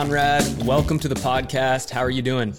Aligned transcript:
Conrad. 0.00 0.64
Welcome 0.64 0.98
to 1.00 1.08
the 1.08 1.14
podcast. 1.14 1.90
How 1.90 2.00
are 2.00 2.10
you 2.10 2.22
doing? 2.22 2.54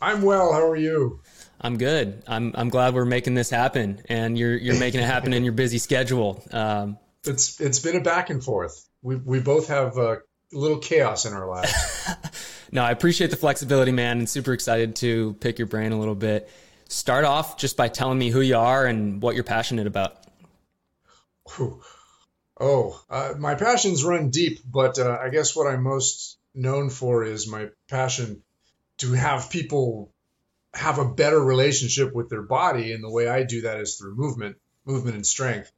I'm 0.00 0.22
well. 0.22 0.52
How 0.52 0.64
are 0.64 0.76
you? 0.76 1.20
I'm 1.60 1.76
good. 1.76 2.22
I'm 2.28 2.54
I'm 2.54 2.68
glad 2.68 2.94
we're 2.94 3.04
making 3.04 3.34
this 3.34 3.50
happen, 3.50 4.00
and 4.08 4.38
you're 4.38 4.56
you're 4.56 4.78
making 4.78 5.00
it 5.00 5.06
happen 5.06 5.32
in 5.32 5.42
your 5.42 5.54
busy 5.54 5.78
schedule. 5.78 6.40
Um, 6.52 6.96
it's 7.24 7.60
it's 7.60 7.80
been 7.80 7.96
a 7.96 8.00
back 8.00 8.30
and 8.30 8.44
forth. 8.44 8.88
We 9.02 9.16
we 9.16 9.40
both 9.40 9.66
have 9.66 9.98
a 9.98 10.18
little 10.52 10.78
chaos 10.78 11.24
in 11.24 11.32
our 11.32 11.48
lives. 11.48 11.74
no, 12.70 12.84
I 12.84 12.92
appreciate 12.92 13.30
the 13.30 13.36
flexibility, 13.36 13.90
man, 13.90 14.18
and 14.18 14.30
super 14.30 14.52
excited 14.52 14.94
to 14.96 15.32
pick 15.40 15.58
your 15.58 15.66
brain 15.66 15.90
a 15.90 15.98
little 15.98 16.14
bit. 16.14 16.48
Start 16.88 17.24
off 17.24 17.56
just 17.56 17.76
by 17.76 17.88
telling 17.88 18.20
me 18.20 18.30
who 18.30 18.40
you 18.40 18.56
are 18.56 18.86
and 18.86 19.20
what 19.20 19.34
you're 19.34 19.42
passionate 19.42 19.88
about. 19.88 20.16
Oh, 22.60 23.00
uh, 23.10 23.34
my 23.36 23.56
passions 23.56 24.04
run 24.04 24.30
deep, 24.30 24.60
but 24.64 25.00
uh, 25.00 25.18
I 25.20 25.30
guess 25.30 25.56
what 25.56 25.66
I'm 25.66 25.82
most 25.82 26.37
known 26.58 26.90
for 26.90 27.24
is 27.24 27.48
my 27.48 27.68
passion 27.88 28.42
to 28.98 29.12
have 29.12 29.50
people 29.50 30.12
have 30.74 30.98
a 30.98 31.04
better 31.14 31.42
relationship 31.42 32.14
with 32.14 32.28
their 32.28 32.42
body. 32.42 32.92
And 32.92 33.02
the 33.02 33.10
way 33.10 33.28
I 33.28 33.44
do 33.44 33.62
that 33.62 33.80
is 33.80 33.96
through 33.96 34.16
movement, 34.16 34.56
movement 34.84 35.16
and 35.16 35.26
strength. 35.26 35.72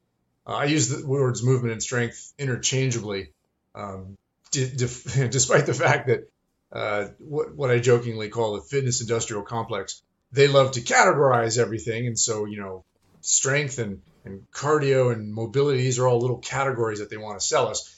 Uh, 0.47 0.55
I 0.55 0.65
use 0.65 0.89
the 0.89 1.07
words 1.07 1.43
movement 1.43 1.73
and 1.73 1.83
strength 1.83 2.33
interchangeably, 2.39 3.33
um, 3.75 4.17
despite 4.51 5.67
the 5.67 5.75
fact 5.75 6.09
that 6.09 6.29
uh, 6.73 7.09
what, 7.19 7.55
what 7.55 7.71
I 7.71 7.79
jokingly 7.79 8.29
call 8.29 8.55
the 8.55 8.63
fitness 8.63 9.01
industrial 9.01 9.43
complex, 9.43 10.03
they 10.33 10.49
love 10.49 10.73
to 10.73 10.81
categorize 10.81 11.59
everything. 11.59 12.07
And 12.07 12.19
so, 12.19 12.47
you 12.47 12.61
know, 12.61 12.85
strength 13.21 13.79
and, 13.79 14.01
and 14.25 14.47
cardio 14.53 15.13
and 15.13 15.33
mobility, 15.33 15.83
these 15.83 15.99
are 15.99 16.09
all 16.09 16.21
little 16.21 16.39
categories 16.39 17.01
that 17.01 17.11
they 17.11 17.17
want 17.17 17.39
to 17.39 17.47
sell 17.47 17.69
us. 17.69 17.95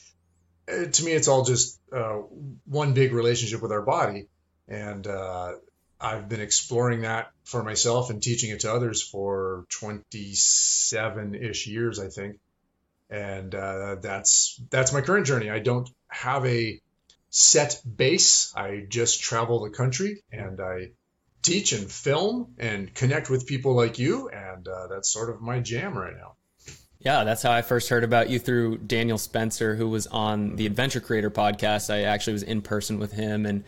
Uh, 0.67 0.85
to 0.85 1.03
me, 1.03 1.11
it's 1.11 1.27
all 1.27 1.43
just 1.43 1.79
uh, 1.91 2.21
one 2.65 2.93
big 2.93 3.13
relationship 3.13 3.61
with 3.61 3.71
our 3.71 3.81
body. 3.81 4.27
And 4.67 5.05
uh, 5.05 5.53
I've 5.99 6.29
been 6.29 6.41
exploring 6.41 7.01
that 7.01 7.31
for 7.43 7.63
myself 7.63 8.09
and 8.09 8.21
teaching 8.21 8.51
it 8.51 8.61
to 8.61 8.73
others 8.73 9.01
for 9.01 9.65
27 9.69 11.35
ish 11.35 11.67
years, 11.67 11.99
I 11.99 12.07
think. 12.07 12.39
And 13.09 13.53
uh, 13.53 13.95
that's 14.01 14.59
that's 14.69 14.93
my 14.93 15.01
current 15.01 15.27
journey. 15.27 15.49
I 15.49 15.59
don't 15.59 15.89
have 16.07 16.45
a 16.45 16.81
set 17.29 17.81
base. 17.83 18.53
I 18.55 18.85
just 18.87 19.21
travel 19.21 19.63
the 19.63 19.69
country 19.69 20.23
and 20.31 20.59
I 20.59 20.91
teach 21.41 21.73
and 21.73 21.91
film 21.91 22.55
and 22.57 22.93
connect 22.93 23.29
with 23.29 23.45
people 23.45 23.75
like 23.75 23.99
you. 23.99 24.29
And 24.29 24.67
uh, 24.67 24.87
that's 24.87 25.11
sort 25.11 25.29
of 25.29 25.41
my 25.41 25.59
jam 25.59 25.97
right 25.97 26.15
now. 26.15 26.35
Yeah, 27.03 27.23
that's 27.25 27.43
how 27.43 27.51
I 27.51 27.61
first 27.61 27.89
heard 27.89 28.03
about 28.03 28.29
you 28.29 28.39
through 28.39 28.77
Daniel 28.77 29.17
Spencer, 29.17 29.75
who 29.75 29.89
was 29.89 30.07
on 30.07 30.55
the 30.55 30.65
Adventure 30.65 31.01
Creator 31.01 31.31
podcast. 31.31 31.93
I 31.93 32.03
actually 32.03 32.33
was 32.33 32.43
in 32.43 32.61
person 32.61 32.97
with 32.97 33.11
him 33.11 33.45
and 33.45 33.63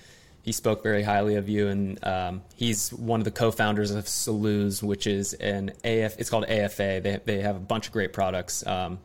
he 0.45 0.51
spoke 0.51 0.83
very 0.83 1.01
highly 1.01 1.35
of 1.35 1.49
you, 1.49 1.69
and 1.69 2.05
um, 2.05 2.43
he's 2.55 2.93
one 2.93 3.19
of 3.19 3.23
the 3.25 3.31
co-founders 3.31 3.89
of 3.89 4.05
Saluz, 4.05 4.83
which 4.83 5.07
is 5.07 5.33
an 5.33 5.71
AF. 5.83 6.19
It's 6.19 6.29
called 6.29 6.45
AFA. 6.45 7.01
They 7.01 7.19
they 7.25 7.41
have 7.41 7.55
a 7.55 7.59
bunch 7.59 7.87
of 7.87 7.93
great 7.93 8.13
products, 8.13 8.65
um, 8.67 8.99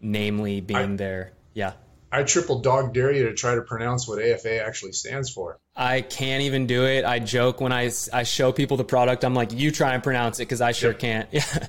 namely 0.00 0.60
being 0.60 0.92
I, 0.92 0.96
their 0.96 1.32
yeah. 1.54 1.72
I 2.12 2.24
triple 2.24 2.60
dog 2.60 2.92
dare 2.92 3.12
you 3.12 3.24
to 3.26 3.34
try 3.34 3.54
to 3.54 3.62
pronounce 3.62 4.08
what 4.08 4.20
AFA 4.20 4.64
actually 4.64 4.92
stands 4.92 5.30
for. 5.30 5.58
I 5.76 6.00
can't 6.00 6.42
even 6.42 6.66
do 6.66 6.84
it. 6.84 7.04
I 7.04 7.20
joke 7.20 7.60
when 7.60 7.72
I, 7.72 7.90
I 8.12 8.24
show 8.24 8.50
people 8.50 8.76
the 8.76 8.84
product. 8.84 9.24
I'm 9.24 9.34
like, 9.34 9.52
you 9.52 9.70
try 9.70 9.94
and 9.94 10.02
pronounce 10.02 10.40
it 10.40 10.42
because 10.42 10.60
I 10.60 10.72
sure 10.72 10.90
yep. 10.90 10.98
can't. 10.98 11.28
Yeah, 11.32 11.68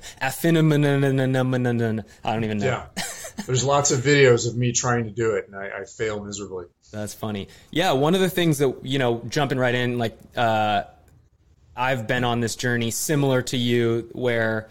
I 2.24 2.32
don't 2.34 2.44
even 2.44 2.58
know. 2.58 2.66
Yeah, 2.66 3.04
there's 3.46 3.64
lots 3.64 3.92
of 3.92 4.00
videos 4.00 4.48
of 4.48 4.56
me 4.56 4.72
trying 4.72 5.04
to 5.04 5.10
do 5.10 5.36
it, 5.36 5.46
and 5.46 5.56
I, 5.56 5.80
I 5.80 5.84
fail 5.84 6.22
miserably. 6.22 6.66
That's 6.92 7.14
funny. 7.14 7.48
Yeah, 7.70 7.92
one 7.92 8.14
of 8.14 8.20
the 8.20 8.30
things 8.30 8.58
that 8.58 8.84
you 8.84 8.98
know, 8.98 9.22
jumping 9.28 9.58
right 9.58 9.74
in, 9.74 9.98
like 9.98 10.18
uh, 10.36 10.84
I've 11.76 12.06
been 12.06 12.24
on 12.24 12.40
this 12.40 12.56
journey 12.56 12.90
similar 12.90 13.42
to 13.42 13.56
you, 13.56 14.08
where 14.12 14.68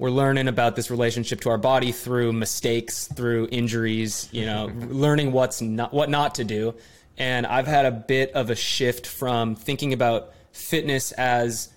we're 0.00 0.10
learning 0.10 0.48
about 0.48 0.76
this 0.76 0.90
relationship 0.90 1.42
to 1.42 1.50
our 1.50 1.58
body 1.58 1.92
through 1.92 2.32
mistakes, 2.32 3.06
through 3.06 3.48
injuries. 3.52 4.30
You 4.32 4.46
know, 4.46 4.72
learning 4.88 5.30
what's 5.30 5.60
not 5.60 5.92
what 5.92 6.08
not 6.08 6.36
to 6.36 6.44
do. 6.44 6.74
And 7.18 7.46
I've 7.46 7.66
had 7.66 7.84
a 7.84 7.90
bit 7.90 8.32
of 8.32 8.48
a 8.48 8.54
shift 8.54 9.06
from 9.06 9.54
thinking 9.54 9.92
about 9.92 10.32
fitness 10.52 11.12
as 11.12 11.68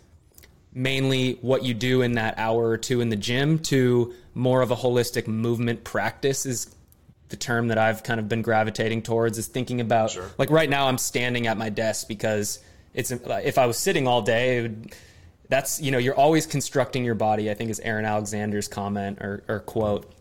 mainly 0.74 1.34
what 1.42 1.66
you 1.66 1.74
do 1.74 2.02
in 2.02 2.14
that 2.14 2.36
hour 2.38 2.70
or 2.70 2.78
two 2.78 3.02
in 3.02 3.10
the 3.10 3.18
gym 3.18 3.60
to 3.60 4.14
more 4.34 4.62
of 4.62 4.72
a 4.72 4.76
holistic 4.76 5.28
movement 5.28 5.84
practice 5.84 6.46
is 6.46 6.74
the 7.28 7.36
term 7.36 7.68
that 7.68 7.78
I've 7.78 8.04
kind 8.04 8.22
of 8.22 8.30
been 8.30 8.42
gravitating 8.42 9.02
towards 9.02 9.38
is 9.38 9.48
thinking 9.48 9.82
about 9.82 10.12
sure. 10.12 10.32
like 10.38 10.50
right 10.50 10.70
now 10.70 10.88
I'm 10.88 10.98
standing 10.98 11.46
at 11.48 11.58
my 11.58 11.70
desk 11.70 12.08
because 12.08 12.60
it's 12.94 13.12
if 13.12 13.58
I 13.58 13.66
was 13.66 13.78
sitting 13.78 14.08
all 14.08 14.22
day 14.22 14.58
it 14.58 14.62
would, 14.62 14.96
that's 15.50 15.82
you 15.82 15.92
know 15.92 15.98
you're 15.98 16.16
always 16.16 16.46
constructing 16.46 17.04
your 17.04 17.16
body 17.16 17.50
I 17.50 17.54
think 17.54 17.70
is 17.70 17.80
Aaron 17.80 18.06
Alexander's 18.06 18.68
comment 18.68 19.20
or, 19.22 19.44
or 19.48 19.60
quote. 19.60 20.12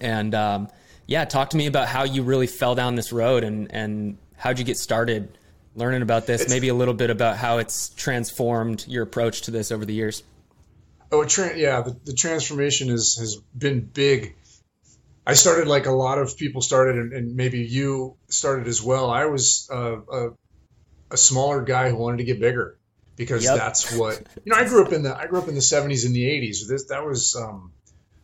And 0.00 0.34
um, 0.34 0.68
yeah 1.06 1.24
talk 1.24 1.50
to 1.50 1.56
me 1.56 1.66
about 1.66 1.88
how 1.88 2.04
you 2.04 2.22
really 2.22 2.46
fell 2.46 2.74
down 2.74 2.94
this 2.94 3.12
road 3.12 3.44
and 3.44 3.72
and 3.72 4.18
how'd 4.36 4.58
you 4.58 4.64
get 4.64 4.76
started 4.76 5.38
learning 5.74 6.02
about 6.02 6.26
this? 6.26 6.42
It's, 6.42 6.50
maybe 6.50 6.68
a 6.68 6.74
little 6.74 6.94
bit 6.94 7.10
about 7.10 7.36
how 7.36 7.58
it's 7.58 7.90
transformed 7.90 8.84
your 8.88 9.02
approach 9.02 9.42
to 9.42 9.50
this 9.50 9.70
over 9.70 9.84
the 9.84 9.94
years. 9.94 10.22
Oh 11.12 11.24
tra- 11.24 11.56
yeah 11.56 11.82
the, 11.82 11.96
the 12.04 12.12
transformation 12.14 12.90
is, 12.90 13.16
has 13.16 13.36
been 13.56 13.80
big. 13.80 14.34
I 15.26 15.34
started 15.34 15.66
like 15.66 15.86
a 15.86 15.92
lot 15.92 16.18
of 16.18 16.36
people 16.36 16.60
started, 16.62 16.96
and, 16.96 17.12
and 17.12 17.36
maybe 17.36 17.60
you 17.60 18.16
started 18.28 18.68
as 18.68 18.80
well. 18.80 19.10
I 19.10 19.26
was 19.26 19.68
uh, 19.72 20.00
a, 20.00 20.28
a, 21.10 21.16
smaller 21.16 21.62
guy 21.62 21.90
who 21.90 21.96
wanted 21.96 22.18
to 22.18 22.24
get 22.24 22.38
bigger 22.38 22.78
because 23.16 23.44
yep. 23.44 23.56
that's 23.56 23.96
what 23.96 24.22
you 24.44 24.52
know. 24.52 24.58
I 24.58 24.68
grew 24.68 24.84
up 24.84 24.92
in 24.92 25.02
the 25.02 25.16
I 25.16 25.26
grew 25.26 25.40
up 25.40 25.48
in 25.48 25.54
the 25.54 25.60
'70s 25.60 26.06
and 26.06 26.14
the 26.14 26.24
'80s. 26.24 26.68
This 26.68 26.84
that 26.86 27.04
was 27.04 27.34
um, 27.34 27.72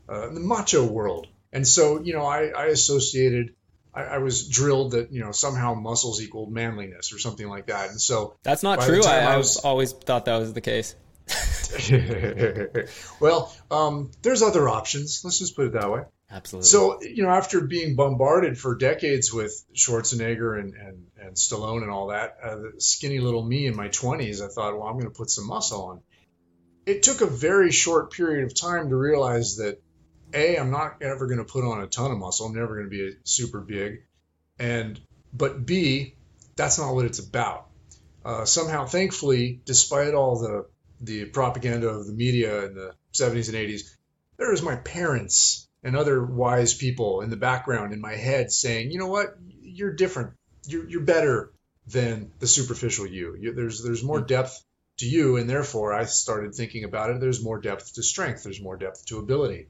uh, 0.08 0.28
the 0.28 0.40
macho 0.40 0.86
world, 0.86 1.26
and 1.52 1.66
so 1.66 2.00
you 2.00 2.12
know 2.12 2.24
I, 2.24 2.48
I 2.48 2.66
associated. 2.66 3.54
I, 3.94 4.04
I, 4.04 4.18
was 4.18 4.48
drilled 4.48 4.92
that 4.92 5.12
you 5.12 5.22
know 5.22 5.32
somehow 5.32 5.74
muscles 5.74 6.22
equaled 6.22 6.50
manliness 6.50 7.12
or 7.12 7.18
something 7.18 7.46
like 7.46 7.66
that, 7.66 7.90
and 7.90 8.00
so 8.00 8.36
that's 8.42 8.62
not 8.62 8.80
true. 8.80 9.04
I, 9.04 9.18
I 9.18 9.36
was, 9.36 9.58
always 9.58 9.92
thought 9.92 10.24
that 10.26 10.38
was 10.38 10.54
the 10.54 10.62
case. 10.62 10.94
well, 13.20 13.54
um, 13.70 14.10
there's 14.22 14.42
other 14.42 14.68
options. 14.68 15.22
Let's 15.24 15.38
just 15.38 15.56
put 15.56 15.66
it 15.66 15.72
that 15.74 15.90
way. 15.90 16.02
Absolutely. 16.32 16.68
So, 16.68 17.02
you 17.02 17.22
know, 17.24 17.28
after 17.28 17.60
being 17.60 17.94
bombarded 17.94 18.58
for 18.58 18.74
decades 18.74 19.32
with 19.32 19.52
Schwarzenegger 19.74 20.58
and, 20.58 20.74
and, 20.74 21.06
and 21.20 21.36
Stallone 21.36 21.82
and 21.82 21.90
all 21.90 22.06
that, 22.06 22.38
uh, 22.42 22.56
the 22.56 22.72
skinny 22.78 23.18
little 23.18 23.44
me 23.44 23.66
in 23.66 23.76
my 23.76 23.88
20s, 23.88 24.42
I 24.42 24.48
thought, 24.48 24.78
well, 24.78 24.88
I'm 24.88 24.94
going 24.94 25.12
to 25.12 25.16
put 25.16 25.28
some 25.28 25.46
muscle 25.46 25.84
on. 25.84 26.00
It 26.86 27.02
took 27.02 27.20
a 27.20 27.26
very 27.26 27.70
short 27.70 28.12
period 28.12 28.44
of 28.44 28.58
time 28.58 28.88
to 28.88 28.96
realize 28.96 29.56
that, 29.56 29.82
A, 30.32 30.56
I'm 30.56 30.70
not 30.70 31.02
ever 31.02 31.26
going 31.26 31.38
to 31.38 31.44
put 31.44 31.64
on 31.64 31.82
a 31.82 31.86
ton 31.86 32.10
of 32.10 32.16
muscle. 32.16 32.46
I'm 32.46 32.54
never 32.54 32.76
going 32.76 32.86
to 32.86 32.90
be 32.90 33.14
super 33.24 33.60
big. 33.60 34.04
And, 34.58 34.98
but 35.34 35.66
B, 35.66 36.16
that's 36.56 36.78
not 36.78 36.94
what 36.94 37.04
it's 37.04 37.18
about. 37.18 37.68
Uh, 38.24 38.46
somehow, 38.46 38.86
thankfully, 38.86 39.60
despite 39.66 40.14
all 40.14 40.38
the, 40.38 40.66
the 41.02 41.26
propaganda 41.26 41.88
of 41.88 42.06
the 42.06 42.12
media 42.14 42.64
in 42.64 42.74
the 42.74 42.94
70s 43.12 43.48
and 43.48 43.56
80s, 43.56 43.82
there 44.38 44.50
was 44.50 44.62
my 44.62 44.76
parents 44.76 45.68
and 45.82 45.96
other 45.96 46.24
wise 46.24 46.74
people 46.74 47.22
in 47.22 47.30
the 47.30 47.36
background 47.36 47.92
in 47.92 48.00
my 48.00 48.14
head 48.14 48.52
saying, 48.52 48.90
you 48.90 48.98
know 48.98 49.08
what, 49.08 49.36
you're 49.62 49.92
different, 49.92 50.32
you're, 50.66 50.88
you're 50.88 51.00
better 51.02 51.52
than 51.86 52.30
the 52.38 52.46
superficial 52.46 53.06
you. 53.06 53.36
you. 53.38 53.52
There's 53.52 53.82
there's 53.82 54.04
more 54.04 54.20
depth 54.20 54.62
to 54.98 55.06
you, 55.06 55.36
and 55.36 55.48
therefore 55.48 55.92
I 55.92 56.04
started 56.04 56.54
thinking 56.54 56.84
about 56.84 57.10
it. 57.10 57.20
There's 57.20 57.42
more 57.42 57.60
depth 57.60 57.94
to 57.94 58.02
strength. 58.02 58.44
There's 58.44 58.60
more 58.60 58.76
depth 58.76 59.06
to 59.06 59.18
ability. 59.18 59.68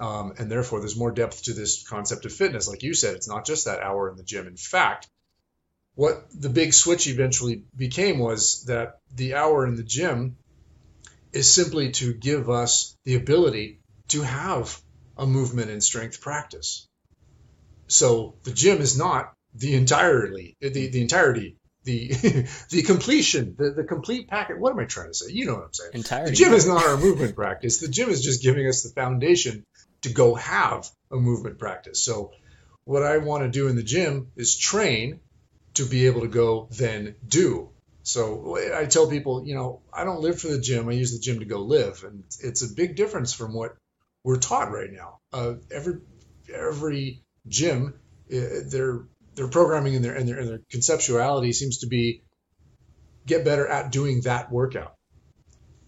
Um, 0.00 0.34
and 0.38 0.50
therefore, 0.50 0.80
there's 0.80 0.96
more 0.96 1.12
depth 1.12 1.44
to 1.44 1.52
this 1.52 1.86
concept 1.86 2.24
of 2.26 2.32
fitness. 2.32 2.68
Like 2.68 2.82
you 2.82 2.94
said, 2.94 3.14
it's 3.14 3.28
not 3.28 3.46
just 3.46 3.66
that 3.66 3.80
hour 3.80 4.10
in 4.10 4.16
the 4.16 4.24
gym. 4.24 4.46
In 4.46 4.56
fact, 4.56 5.08
what 5.94 6.26
the 6.34 6.48
big 6.50 6.74
switch 6.74 7.06
eventually 7.06 7.62
became 7.76 8.18
was 8.18 8.64
that 8.64 8.98
the 9.14 9.34
hour 9.34 9.64
in 9.66 9.76
the 9.76 9.84
gym 9.84 10.36
is 11.32 11.52
simply 11.52 11.92
to 11.92 12.12
give 12.12 12.50
us 12.50 12.96
the 13.04 13.14
ability 13.14 13.80
to 14.08 14.22
have 14.22 14.80
a 15.16 15.26
movement 15.26 15.70
and 15.70 15.82
strength 15.82 16.20
practice. 16.20 16.86
So 17.86 18.34
the 18.44 18.52
gym 18.52 18.80
is 18.80 18.98
not 18.98 19.32
the 19.54 19.74
entirely 19.74 20.56
the, 20.60 20.88
the 20.88 21.00
entirety 21.00 21.56
the 21.84 22.08
the 22.70 22.82
completion 22.82 23.54
the, 23.56 23.70
the 23.70 23.84
complete 23.84 24.28
packet. 24.28 24.58
What 24.58 24.72
am 24.72 24.80
i 24.80 24.84
trying 24.84 25.08
to 25.08 25.14
say? 25.14 25.32
You 25.32 25.46
know 25.46 25.54
what 25.54 25.64
i'm 25.64 25.72
saying. 25.72 25.90
Entirety. 25.94 26.30
the 26.30 26.36
gym 26.36 26.52
is 26.52 26.66
not 26.66 26.84
our 26.84 26.96
movement 26.96 27.36
practice. 27.36 27.78
The 27.78 27.88
gym 27.88 28.10
is 28.10 28.22
just 28.22 28.42
giving 28.42 28.66
us 28.66 28.82
the 28.82 28.90
foundation 28.90 29.64
to 30.02 30.12
go 30.12 30.34
have 30.34 30.88
a 31.10 31.16
movement 31.16 31.58
practice. 31.58 32.02
So 32.02 32.32
what 32.84 33.02
i 33.02 33.18
want 33.18 33.44
to 33.44 33.50
do 33.50 33.68
in 33.68 33.76
the 33.76 33.82
gym 33.82 34.32
is 34.36 34.56
train 34.56 35.20
to 35.74 35.86
be 35.86 36.06
able 36.06 36.22
to 36.22 36.28
go 36.28 36.68
then 36.72 37.14
do. 37.26 37.70
So 38.02 38.58
i 38.76 38.86
tell 38.86 39.08
people 39.08 39.46
you 39.46 39.54
know 39.54 39.80
i 39.92 40.04
don't 40.04 40.20
live 40.20 40.40
for 40.40 40.48
the 40.48 40.60
gym. 40.60 40.88
I 40.88 40.92
use 40.92 41.12
the 41.12 41.20
gym 41.20 41.38
to 41.40 41.44
go 41.44 41.60
live. 41.60 42.02
And 42.04 42.24
it's 42.40 42.62
a 42.62 42.74
big 42.74 42.96
difference 42.96 43.32
from 43.32 43.52
what 43.52 43.76
we're 44.24 44.38
taught 44.38 44.72
right 44.72 44.90
now. 44.90 45.20
Uh, 45.32 45.54
every 45.70 46.00
every 46.52 47.22
gym, 47.46 47.94
uh, 48.32 48.40
they're 48.66 49.04
their 49.34 49.48
programming 49.48 49.96
and 49.96 50.04
their, 50.04 50.14
and 50.14 50.28
their 50.28 50.38
and 50.38 50.48
their 50.48 50.60
conceptuality 50.72 51.54
seems 51.54 51.78
to 51.78 51.86
be 51.86 52.22
get 53.26 53.44
better 53.44 53.66
at 53.66 53.92
doing 53.92 54.22
that 54.22 54.50
workout. 54.50 54.94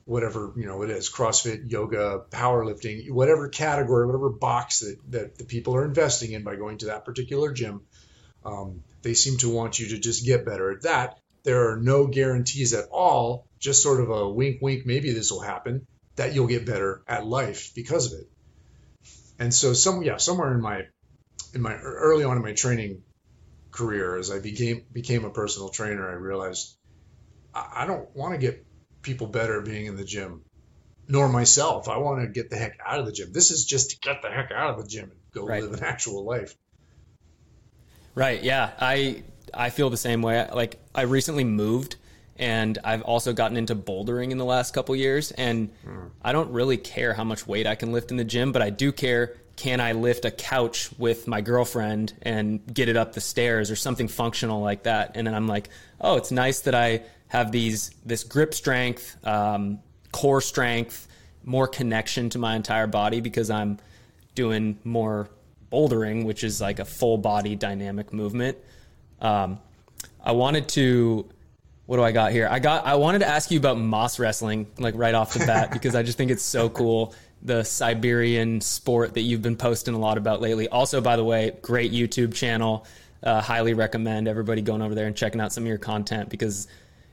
Whatever 0.04 0.52
you 0.56 0.66
know 0.66 0.82
it 0.82 0.90
is 0.90 1.10
crossfit 1.10 1.68
yoga 1.70 2.22
powerlifting 2.30 3.10
whatever 3.10 3.48
category 3.48 4.06
whatever 4.06 4.30
box 4.30 4.80
that, 4.80 4.96
that 5.10 5.38
the 5.38 5.44
people 5.44 5.74
are 5.74 5.84
investing 5.84 6.30
in 6.30 6.44
by 6.44 6.54
going 6.54 6.78
to 6.78 6.86
that 6.86 7.04
particular 7.04 7.52
gym 7.52 7.80
um, 8.44 8.84
they 9.02 9.14
seem 9.14 9.36
to 9.38 9.48
want 9.48 9.80
you 9.80 9.88
to 9.88 9.98
just 9.98 10.24
get 10.24 10.46
better 10.46 10.70
at 10.70 10.82
that. 10.82 11.18
There 11.42 11.72
are 11.72 11.76
no 11.76 12.06
guarantees 12.06 12.72
at 12.72 12.88
all 12.92 13.48
just 13.58 13.82
sort 13.82 14.00
of 14.00 14.10
a 14.10 14.28
wink 14.28 14.62
wink 14.62 14.86
maybe 14.86 15.12
this 15.12 15.32
will 15.32 15.40
happen 15.40 15.88
that 16.16 16.34
you'll 16.34 16.46
get 16.46 16.66
better 16.66 17.02
at 17.06 17.26
life 17.26 17.72
because 17.74 18.12
of 18.12 18.20
it 18.20 18.26
and 19.38 19.52
so 19.52 19.72
some 19.72 20.02
yeah 20.02 20.16
somewhere 20.16 20.52
in 20.52 20.60
my 20.60 20.82
in 21.54 21.60
my 21.60 21.74
early 21.74 22.24
on 22.24 22.36
in 22.36 22.42
my 22.42 22.52
training 22.52 23.02
career 23.70 24.16
as 24.16 24.30
i 24.30 24.38
became 24.38 24.84
became 24.92 25.24
a 25.24 25.30
personal 25.30 25.68
trainer 25.68 26.08
i 26.08 26.14
realized 26.14 26.74
i, 27.54 27.82
I 27.82 27.86
don't 27.86 28.14
want 28.16 28.34
to 28.34 28.38
get 28.38 28.66
people 29.06 29.28
better 29.28 29.62
being 29.62 29.86
in 29.86 29.96
the 29.96 30.04
gym, 30.04 30.42
nor 31.08 31.28
myself. 31.28 31.88
I 31.88 31.98
want 31.98 32.20
to 32.20 32.26
get 32.26 32.50
the 32.50 32.56
heck 32.56 32.78
out 32.84 32.98
of 32.98 33.06
the 33.06 33.12
gym. 33.12 33.32
This 33.32 33.52
is 33.52 33.64
just 33.64 33.90
to 33.90 33.98
get 34.00 34.20
the 34.20 34.28
heck 34.28 34.50
out 34.50 34.70
of 34.70 34.82
the 34.82 34.88
gym 34.88 35.04
and 35.04 35.20
go 35.32 35.46
right. 35.46 35.62
live 35.62 35.72
an 35.72 35.84
actual 35.84 36.24
life. 36.24 36.54
Right. 38.14 38.42
Yeah. 38.42 38.72
I 38.78 39.22
I 39.54 39.70
feel 39.70 39.88
the 39.88 39.96
same 39.96 40.20
way. 40.20 40.46
Like 40.52 40.80
I 40.94 41.02
recently 41.02 41.44
moved 41.44 41.96
and 42.38 42.78
I've 42.84 43.02
also 43.02 43.32
gotten 43.32 43.56
into 43.56 43.74
bouldering 43.74 44.30
in 44.30 44.38
the 44.38 44.44
last 44.44 44.74
couple 44.74 44.94
years 44.96 45.30
and. 45.32 45.70
I 46.22 46.32
don't 46.32 46.50
really 46.50 46.76
care 46.76 47.14
how 47.14 47.22
much 47.22 47.46
weight 47.46 47.68
I 47.68 47.76
can 47.76 47.92
lift 47.92 48.10
in 48.10 48.16
the 48.16 48.24
gym, 48.24 48.50
but 48.50 48.60
I 48.60 48.70
do 48.70 48.90
care 48.90 49.36
can 49.56 49.80
I 49.80 49.92
lift 49.92 50.24
a 50.24 50.30
couch 50.30 50.90
with 50.98 51.26
my 51.26 51.40
girlfriend 51.40 52.12
and 52.22 52.60
get 52.72 52.88
it 52.88 52.96
up 52.96 53.14
the 53.14 53.20
stairs 53.20 53.70
or 53.70 53.76
something 53.76 54.06
functional 54.06 54.60
like 54.60 54.82
that. 54.82 55.12
And 55.14 55.26
then 55.26 55.34
I'm 55.34 55.46
like, 55.46 55.70
"Oh, 56.00 56.16
it's 56.16 56.30
nice 56.30 56.60
that 56.60 56.74
I 56.74 57.02
have 57.28 57.52
these 57.52 57.90
this 58.04 58.22
grip 58.22 58.54
strength, 58.54 59.16
um, 59.26 59.80
core 60.12 60.40
strength, 60.42 61.08
more 61.44 61.66
connection 61.66 62.28
to 62.30 62.38
my 62.38 62.54
entire 62.54 62.86
body 62.86 63.20
because 63.20 63.50
I'm 63.50 63.78
doing 64.34 64.78
more 64.84 65.28
bouldering, 65.72 66.24
which 66.24 66.44
is 66.44 66.60
like 66.60 66.78
a 66.78 66.84
full 66.84 67.16
body 67.16 67.56
dynamic 67.56 68.12
movement. 68.12 68.58
Um, 69.20 69.58
I 70.22 70.32
wanted 70.32 70.68
to. 70.70 71.28
What 71.86 71.96
do 71.96 72.02
I 72.02 72.12
got 72.12 72.32
here? 72.32 72.48
I 72.50 72.58
got. 72.58 72.84
I 72.84 72.96
wanted 72.96 73.20
to 73.20 73.28
ask 73.28 73.50
you 73.50 73.58
about 73.58 73.78
Mas 73.78 74.18
wrestling, 74.18 74.66
like 74.78 74.94
right 74.96 75.14
off 75.14 75.34
the 75.34 75.46
bat, 75.46 75.70
because 75.72 75.94
I 75.94 76.02
just 76.02 76.18
think 76.18 76.30
it's 76.30 76.42
so 76.42 76.68
cool. 76.68 77.14
The 77.42 77.62
Siberian 77.62 78.60
sport 78.60 79.14
that 79.14 79.20
you've 79.20 79.42
been 79.42 79.56
posting 79.56 79.94
a 79.94 79.98
lot 79.98 80.18
about 80.18 80.40
lately. 80.40 80.68
Also, 80.68 81.00
by 81.00 81.16
the 81.16 81.24
way, 81.24 81.52
great 81.62 81.92
YouTube 81.92 82.34
channel. 82.34 82.84
Uh, 83.22 83.40
highly 83.40 83.72
recommend 83.72 84.28
everybody 84.28 84.62
going 84.62 84.82
over 84.82 84.94
there 84.94 85.06
and 85.06 85.16
checking 85.16 85.40
out 85.40 85.52
some 85.52 85.64
of 85.64 85.68
your 85.68 85.78
content 85.78 86.28
because 86.28 86.68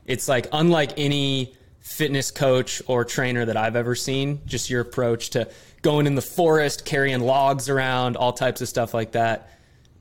it's 0.06 0.28
like 0.28 0.46
unlike 0.52 0.92
any 0.96 1.54
fitness 1.80 2.30
coach 2.30 2.82
or 2.86 3.04
trainer 3.04 3.44
that 3.44 3.56
I've 3.56 3.76
ever 3.76 3.94
seen, 3.94 4.40
just 4.46 4.70
your 4.70 4.80
approach 4.80 5.30
to 5.30 5.48
going 5.82 6.06
in 6.06 6.14
the 6.14 6.22
forest, 6.22 6.84
carrying 6.84 7.20
logs 7.20 7.68
around, 7.68 8.16
all 8.16 8.32
types 8.32 8.60
of 8.60 8.68
stuff 8.68 8.94
like 8.94 9.12
that. 9.12 9.50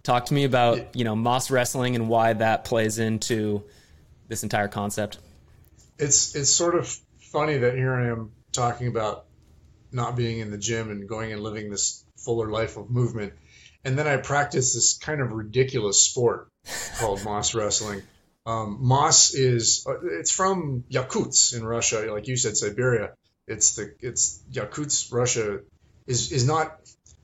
Talk 0.01 0.25
to 0.25 0.33
me 0.33 0.45
about, 0.45 0.95
you 0.95 1.03
know, 1.03 1.15
Mas 1.15 1.51
wrestling 1.51 1.95
and 1.95 2.09
why 2.09 2.33
that 2.33 2.65
plays 2.65 2.99
into 2.99 3.63
this 4.33 4.41
entire 4.43 4.67
concept. 4.67 5.19
It's 5.99 6.35
it's 6.35 6.49
sort 6.49 6.73
of 6.73 6.87
funny 7.31 7.57
that 7.57 7.75
here 7.75 7.93
I 7.93 8.07
am 8.07 8.31
talking 8.51 8.87
about 8.87 9.25
not 9.91 10.15
being 10.15 10.39
in 10.39 10.49
the 10.49 10.57
gym 10.57 10.89
and 10.89 11.07
going 11.07 11.31
and 11.31 11.41
living 11.41 11.69
this 11.69 12.03
fuller 12.17 12.49
life 12.49 12.75
of 12.77 12.89
movement. 12.89 13.33
And 13.85 13.97
then 13.97 14.07
I 14.07 14.17
practice 14.17 14.73
this 14.73 14.97
kind 14.97 15.21
of 15.21 15.31
ridiculous 15.31 16.01
sport 16.01 16.47
called 16.97 17.23
Mas 17.23 17.53
wrestling. 17.53 18.01
Um, 18.45 18.79
Mas 18.81 19.35
is 19.35 19.85
uh, 19.87 20.01
it's 20.19 20.31
from 20.31 20.83
Yakutsk 20.89 21.53
in 21.55 21.63
Russia, 21.63 22.11
like 22.11 22.27
you 22.27 22.35
said, 22.35 22.57
Siberia. 22.57 23.13
It's 23.47 23.75
the 23.75 23.93
it's 23.99 24.43
Yakutsk, 24.51 25.13
Russia 25.13 25.59
is 26.07 26.31
is 26.31 26.45
not. 26.45 26.79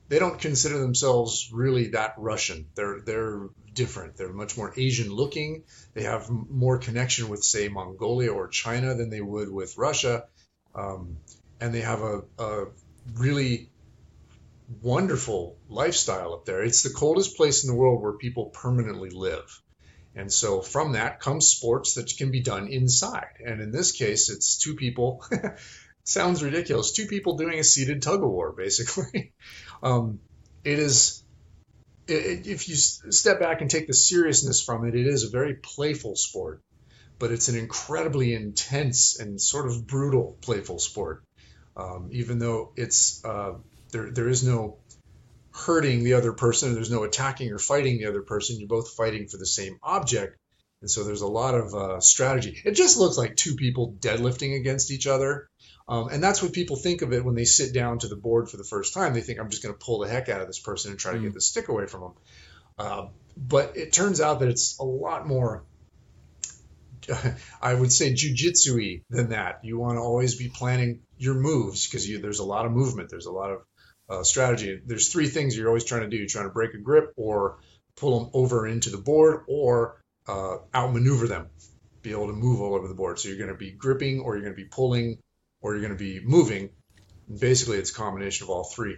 They 0.09 0.19
don't 0.19 0.39
consider 0.39 0.79
themselves 0.79 1.49
really 1.53 1.89
that 1.89 2.15
Russian. 2.17 2.67
They're 2.75 2.99
they're 3.05 3.49
different. 3.73 4.17
They're 4.17 4.33
much 4.33 4.57
more 4.57 4.73
Asian 4.75 5.11
looking. 5.11 5.63
They 5.93 6.03
have 6.03 6.29
more 6.29 6.79
connection 6.79 7.29
with 7.29 7.43
say 7.43 7.69
Mongolia 7.69 8.31
or 8.31 8.47
China 8.47 8.95
than 8.95 9.09
they 9.09 9.21
would 9.21 9.49
with 9.49 9.77
Russia, 9.77 10.25
um, 10.75 11.17
and 11.61 11.73
they 11.73 11.81
have 11.81 12.01
a, 12.01 12.21
a 12.39 12.65
really 13.15 13.69
wonderful 14.81 15.57
lifestyle 15.67 16.33
up 16.33 16.45
there. 16.45 16.63
It's 16.63 16.83
the 16.83 16.89
coldest 16.89 17.37
place 17.37 17.63
in 17.63 17.69
the 17.69 17.75
world 17.75 18.01
where 18.01 18.13
people 18.13 18.47
permanently 18.47 19.09
live. 19.09 19.61
And 20.15 20.31
so 20.31 20.61
from 20.61 20.93
that 20.93 21.19
comes 21.19 21.47
sports 21.47 21.93
that 21.93 22.11
can 22.17 22.31
be 22.31 22.41
done 22.41 22.67
inside. 22.67 23.35
And 23.45 23.61
in 23.61 23.71
this 23.71 23.91
case, 23.91 24.29
it's 24.29 24.57
two 24.57 24.75
people. 24.75 25.23
sounds 26.03 26.43
ridiculous. 26.43 26.91
Two 26.91 27.05
people 27.07 27.37
doing 27.37 27.59
a 27.59 27.63
seated 27.63 28.01
tug 28.01 28.23
of 28.23 28.29
war, 28.29 28.51
basically. 28.51 29.33
um, 29.83 30.19
it 30.63 30.79
is. 30.79 31.23
It, 32.07 32.47
if 32.47 32.67
you 32.67 32.75
step 32.75 33.39
back 33.39 33.61
and 33.61 33.69
take 33.69 33.87
the 33.87 33.93
seriousness 33.93 34.63
from 34.63 34.87
it, 34.87 34.95
it 34.95 35.05
is 35.05 35.23
a 35.23 35.29
very 35.29 35.55
playful 35.55 36.15
sport, 36.15 36.61
but 37.19 37.31
it's 37.31 37.49
an 37.49 37.57
incredibly 37.57 38.33
intense 38.33 39.19
and 39.19 39.39
sort 39.39 39.67
of 39.67 39.85
brutal 39.85 40.37
playful 40.41 40.79
sport. 40.79 41.23
Um, 41.77 42.09
even 42.11 42.39
though 42.39 42.73
it's 42.75 43.23
uh, 43.23 43.53
there, 43.91 44.11
there 44.11 44.27
is 44.27 44.43
no 44.43 44.79
hurting 45.51 46.03
the 46.03 46.13
other 46.13 46.33
person. 46.33 46.73
There's 46.73 46.91
no 46.91 47.03
attacking 47.03 47.51
or 47.51 47.59
fighting 47.59 47.97
the 47.97 48.05
other 48.05 48.21
person. 48.21 48.57
You're 48.59 48.67
both 48.67 48.91
fighting 48.91 49.27
for 49.27 49.37
the 49.37 49.45
same 49.45 49.77
object. 49.83 50.37
And 50.81 50.89
so 50.89 51.03
there's 51.03 51.21
a 51.21 51.27
lot 51.27 51.55
of 51.55 51.73
uh, 51.73 51.99
strategy. 51.99 52.61
It 52.63 52.71
just 52.71 52.97
looks 52.97 53.17
like 53.17 53.35
two 53.35 53.55
people 53.55 53.95
deadlifting 53.99 54.57
against 54.57 54.91
each 54.91 55.07
other. 55.07 55.49
Um, 55.89 56.09
and 56.09 56.23
that's 56.23 56.43
what 56.43 56.53
people 56.53 56.75
think 56.75 57.01
of 57.01 57.13
it 57.13 57.25
when 57.25 57.33
they 57.33 57.45
sit 57.45 57.73
down 57.73 57.97
to 57.99 58.07
the 58.07 58.15
board 58.15 58.47
for 58.47 58.57
the 58.57 58.63
first 58.63 58.93
time. 58.93 59.15
They 59.15 59.21
think, 59.21 59.39
I'm 59.39 59.49
just 59.49 59.63
going 59.63 59.73
to 59.73 59.79
pull 59.83 59.99
the 59.99 60.07
heck 60.07 60.29
out 60.29 60.39
of 60.39 60.45
this 60.45 60.59
person 60.59 60.91
and 60.91 60.99
try 60.99 61.13
to 61.13 61.17
mm. 61.17 61.23
get 61.23 61.33
the 61.33 61.41
stick 61.41 61.67
away 61.67 61.87
from 61.87 62.01
them. 62.01 62.13
Uh, 62.77 63.07
but 63.35 63.75
it 63.75 63.91
turns 63.91 64.21
out 64.21 64.41
that 64.41 64.49
it's 64.49 64.77
a 64.77 64.83
lot 64.83 65.27
more, 65.27 65.63
I 67.61 67.73
would 67.73 67.91
say, 67.91 68.13
jujitsu 68.13 69.01
than 69.09 69.29
that. 69.29 69.61
You 69.63 69.79
want 69.79 69.97
to 69.97 70.01
always 70.01 70.35
be 70.35 70.47
planning 70.47 71.01
your 71.17 71.33
moves 71.33 71.87
because 71.87 72.07
there's 72.21 72.39
a 72.39 72.45
lot 72.45 72.67
of 72.67 72.71
movement. 72.71 73.09
There's 73.09 73.25
a 73.25 73.31
lot 73.31 73.49
of 73.49 73.61
uh, 74.07 74.23
strategy. 74.23 74.79
There's 74.85 75.09
three 75.09 75.27
things 75.27 75.57
you're 75.57 75.67
always 75.67 75.85
trying 75.85 76.01
to 76.01 76.07
do. 76.07 76.17
You're 76.17 76.27
trying 76.27 76.47
to 76.47 76.53
break 76.53 76.75
a 76.75 76.77
grip 76.77 77.13
or 77.17 77.57
pull 77.95 78.19
them 78.19 78.29
over 78.33 78.67
into 78.67 78.91
the 78.91 78.99
board 78.99 79.41
or 79.47 80.03
uh, 80.27 80.57
outmaneuver 80.73 81.27
them, 81.27 81.49
be 82.03 82.11
able 82.11 82.27
to 82.27 82.33
move 82.33 82.61
all 82.61 82.75
over 82.75 82.87
the 82.87 82.93
board. 82.93 83.17
So 83.17 83.29
you're 83.29 83.39
going 83.39 83.49
to 83.49 83.55
be 83.55 83.71
gripping 83.71 84.19
or 84.19 84.35
you're 84.35 84.43
going 84.43 84.55
to 84.55 84.61
be 84.61 84.69
pulling 84.69 85.17
or 85.61 85.73
you're 85.73 85.81
going 85.81 85.97
to 85.97 86.03
be 86.03 86.19
moving. 86.23 86.69
Basically, 87.27 87.77
it's 87.77 87.91
a 87.91 87.93
combination 87.93 88.45
of 88.45 88.49
all 88.49 88.63
three. 88.63 88.97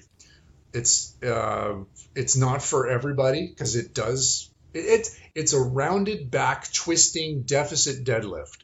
It's 0.74 1.22
uh, 1.22 1.84
it's 2.16 2.38
not 2.38 2.62
for 2.62 2.88
everybody 2.88 3.48
because 3.48 3.76
it 3.76 3.94
does 3.94 4.52
it, 4.74 4.80
it's 4.80 5.20
it's 5.36 5.54
a 5.54 5.60
rounded 5.60 6.32
back 6.32 6.72
twisting 6.72 7.44
deficit 7.44 8.06
deadlift 8.06 8.64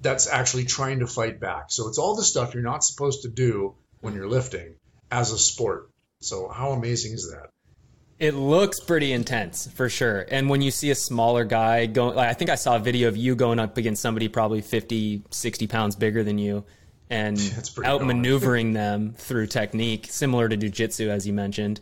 that's 0.00 0.28
actually 0.28 0.64
trying 0.64 1.00
to 1.00 1.06
fight 1.06 1.40
back. 1.40 1.70
So 1.70 1.88
it's 1.88 1.98
all 1.98 2.14
the 2.14 2.22
stuff 2.22 2.54
you're 2.54 2.62
not 2.62 2.84
supposed 2.84 3.22
to 3.22 3.28
do 3.28 3.74
when 4.00 4.14
you're 4.14 4.28
lifting 4.28 4.76
as 5.10 5.32
a 5.32 5.38
sport. 5.38 5.90
So 6.20 6.48
how 6.48 6.70
amazing 6.70 7.12
is 7.12 7.30
that? 7.30 7.50
It 8.18 8.34
looks 8.34 8.80
pretty 8.80 9.12
intense 9.12 9.66
for 9.66 9.90
sure. 9.90 10.24
And 10.30 10.48
when 10.48 10.62
you 10.62 10.70
see 10.70 10.90
a 10.90 10.94
smaller 10.94 11.44
guy 11.44 11.84
going, 11.84 12.16
like, 12.16 12.30
I 12.30 12.32
think 12.32 12.50
I 12.50 12.54
saw 12.54 12.76
a 12.76 12.78
video 12.78 13.08
of 13.08 13.16
you 13.16 13.34
going 13.34 13.58
up 13.58 13.76
against 13.76 14.00
somebody 14.00 14.28
probably 14.28 14.62
50, 14.62 15.22
60 15.30 15.66
pounds 15.66 15.96
bigger 15.96 16.24
than 16.24 16.38
you 16.38 16.64
and 17.10 17.36
outmaneuvering 17.84 18.72
them 18.72 19.12
through 19.18 19.48
technique, 19.48 20.06
similar 20.08 20.48
to 20.48 20.56
jujitsu, 20.56 21.08
as 21.08 21.26
you 21.26 21.34
mentioned. 21.34 21.80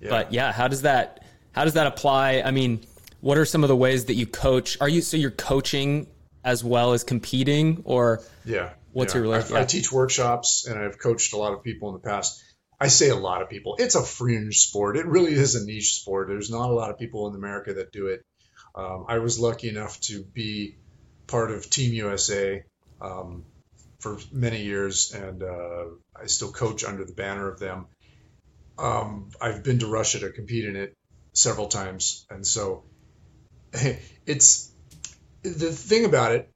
Yeah. 0.00 0.10
But 0.10 0.32
yeah, 0.34 0.52
how 0.52 0.68
does 0.68 0.82
that, 0.82 1.24
how 1.52 1.64
does 1.64 1.74
that 1.74 1.86
apply? 1.86 2.42
I 2.44 2.50
mean, 2.50 2.84
what 3.22 3.38
are 3.38 3.46
some 3.46 3.64
of 3.64 3.68
the 3.68 3.76
ways 3.76 4.04
that 4.06 4.14
you 4.14 4.26
coach? 4.26 4.76
Are 4.82 4.88
you, 4.88 5.00
so 5.00 5.16
you're 5.16 5.30
coaching 5.30 6.08
as 6.44 6.62
well 6.62 6.92
as 6.92 7.04
competing 7.04 7.80
or 7.84 8.22
yeah, 8.44 8.70
what's 8.92 9.14
yeah. 9.14 9.18
your 9.18 9.22
relationship? 9.22 9.56
I, 9.56 9.62
I 9.62 9.64
teach 9.64 9.90
workshops 9.90 10.66
and 10.66 10.78
I've 10.78 10.98
coached 10.98 11.32
a 11.32 11.38
lot 11.38 11.54
of 11.54 11.62
people 11.62 11.88
in 11.88 11.94
the 11.94 12.06
past 12.06 12.42
I 12.80 12.88
say 12.88 13.10
a 13.10 13.16
lot 13.16 13.42
of 13.42 13.50
people. 13.50 13.76
It's 13.78 13.94
a 13.94 14.02
fringe 14.02 14.58
sport. 14.58 14.96
It 14.96 15.06
really 15.06 15.34
is 15.34 15.54
a 15.54 15.64
niche 15.64 16.00
sport. 16.00 16.28
There's 16.28 16.50
not 16.50 16.70
a 16.70 16.72
lot 16.72 16.90
of 16.90 16.98
people 16.98 17.28
in 17.28 17.34
America 17.34 17.74
that 17.74 17.92
do 17.92 18.06
it. 18.06 18.24
Um, 18.74 19.04
I 19.08 19.18
was 19.18 19.38
lucky 19.38 19.68
enough 19.68 20.00
to 20.02 20.24
be 20.24 20.76
part 21.26 21.50
of 21.50 21.68
Team 21.68 21.92
USA 21.92 22.64
um, 23.00 23.44
for 23.98 24.18
many 24.32 24.62
years, 24.62 25.12
and 25.12 25.42
uh, 25.42 25.84
I 26.16 26.26
still 26.26 26.52
coach 26.52 26.84
under 26.84 27.04
the 27.04 27.12
banner 27.12 27.48
of 27.48 27.58
them. 27.58 27.86
Um, 28.78 29.30
I've 29.40 29.62
been 29.62 29.80
to 29.80 29.86
Russia 29.86 30.20
to 30.20 30.30
compete 30.30 30.64
in 30.64 30.76
it 30.76 30.96
several 31.34 31.68
times, 31.68 32.26
and 32.30 32.46
so 32.46 32.84
it's 34.26 34.72
the 35.42 35.70
thing 35.70 36.06
about 36.06 36.32
it 36.32 36.50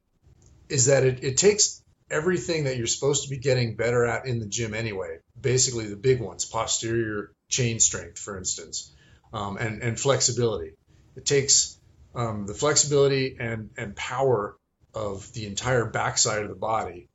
is 0.69 0.87
that 0.87 1.03
it, 1.03 1.23
it 1.23 1.37
takes 1.37 1.83
everything 2.09 2.65
that 2.65 2.77
you're 2.77 2.87
supposed 2.87 3.23
to 3.23 3.29
be 3.29 3.37
getting 3.37 3.75
better 3.75 4.05
at 4.05 4.25
in 4.25 4.39
the 4.39 4.45
gym 4.45 4.73
anyway 4.73 5.17
basically 5.39 5.87
the 5.87 5.95
big 5.95 6.19
ones 6.19 6.45
posterior 6.45 7.31
chain 7.49 7.79
strength, 7.79 8.19
for 8.19 8.37
instance, 8.37 8.91
um, 9.33 9.57
and, 9.57 9.81
and 9.81 9.99
flexibility. 9.99 10.73
It 11.15 11.25
takes 11.25 11.79
um, 12.13 12.47
the 12.47 12.53
flexibility 12.53 13.37
and 13.39 13.69
and 13.77 13.95
power 13.95 14.57
of 14.93 15.31
the 15.33 15.45
entire 15.45 15.85
backside 15.85 16.43
of 16.43 16.49
the 16.49 16.55
body. 16.55 17.09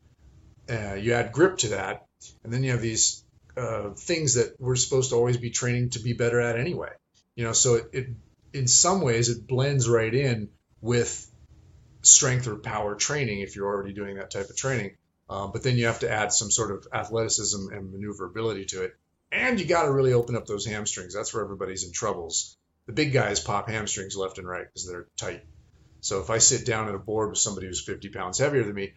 Uh, 0.71 0.95
you 0.95 1.15
add 1.15 1.33
grip 1.33 1.59
to 1.59 1.69
that, 1.69 2.07
and 2.45 2.53
then 2.53 2.63
you 2.63 2.71
have 2.73 2.83
these 2.83 3.25
uh, 3.57 3.91
things 3.91 4.35
that 4.35 4.55
we're 4.59 4.77
supposed 4.77 5.11
to 5.11 5.17
always 5.17 5.37
be 5.37 5.51
training 5.51 5.91
to 5.91 6.01
be 6.01 6.13
better 6.13 6.41
at 6.41 6.59
anyway. 6.59 6.93
You 7.35 7.45
know, 7.45 7.53
so 7.53 7.75
it, 7.75 7.91
it 7.93 8.07
in 8.53 8.67
some 8.67 9.01
ways 9.01 9.29
it 9.29 9.47
blends 9.47 9.89
right 9.89 10.15
in 10.15 10.51
with 10.81 11.30
strength 12.03 12.47
or 12.47 12.57
power 12.57 12.95
training 12.95 13.41
if 13.41 13.57
you're 13.57 13.67
already 13.67 13.93
doing 13.93 14.17
that 14.17 14.31
type 14.31 14.49
of 14.49 14.57
training. 14.57 14.97
Um, 15.29 15.53
but 15.53 15.63
then 15.63 15.77
you 15.77 15.87
have 15.87 16.01
to 16.01 16.11
add 16.11 16.33
some 16.33 16.51
sort 16.51 16.73
of 16.73 16.89
athleticism 16.93 17.73
and 17.73 17.93
maneuverability 17.93 18.65
to 18.67 18.83
it. 18.83 18.97
And 19.31 19.61
you 19.61 19.67
got 19.67 19.85
to 19.85 19.93
really 19.93 20.13
open 20.13 20.35
up 20.35 20.47
those 20.47 20.67
hamstrings. 20.67 21.15
That's 21.15 21.33
where 21.33 21.45
everybody's 21.45 21.85
in 21.85 21.93
troubles. 21.93 22.57
The 22.87 22.93
big 22.93 23.13
guys 23.13 23.39
pop 23.39 23.69
hamstrings 23.69 24.17
left 24.17 24.39
and 24.39 24.49
right 24.49 24.67
because 24.67 24.89
they're 24.89 25.07
tight. 25.17 25.45
So 26.01 26.21
if 26.21 26.31
I 26.31 26.39
sit 26.39 26.67
down 26.67 26.89
at 26.89 26.95
a 26.95 26.99
board 26.99 27.31
with 27.31 27.39
somebody 27.39 27.69
who's 27.69 27.85
50 27.85 28.09
pounds 28.09 28.39
heavier 28.39 28.65
than 28.65 28.75
me, 28.75 28.95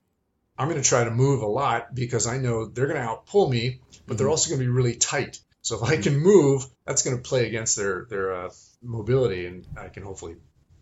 I'm 0.57 0.69
going 0.69 0.81
to 0.81 0.87
try 0.87 1.03
to 1.03 1.11
move 1.11 1.41
a 1.41 1.47
lot 1.47 1.93
because 1.93 2.25
I 2.25 2.37
know 2.37 2.65
they're 2.65 2.87
going 2.87 2.99
to 2.99 3.07
outpull 3.07 3.49
me, 3.49 3.81
but 4.07 4.17
they're 4.17 4.25
mm-hmm. 4.25 4.31
also 4.31 4.49
going 4.49 4.59
to 4.59 4.65
be 4.65 4.71
really 4.71 4.95
tight. 4.95 5.39
So 5.61 5.77
if 5.77 5.83
I 5.83 5.97
can 5.97 6.19
move, 6.19 6.65
that's 6.85 7.03
going 7.03 7.15
to 7.15 7.23
play 7.23 7.47
against 7.47 7.77
their 7.77 8.05
their 8.09 8.33
uh, 8.33 8.49
mobility, 8.81 9.45
and 9.45 9.65
I 9.77 9.87
can 9.87 10.03
hopefully 10.03 10.35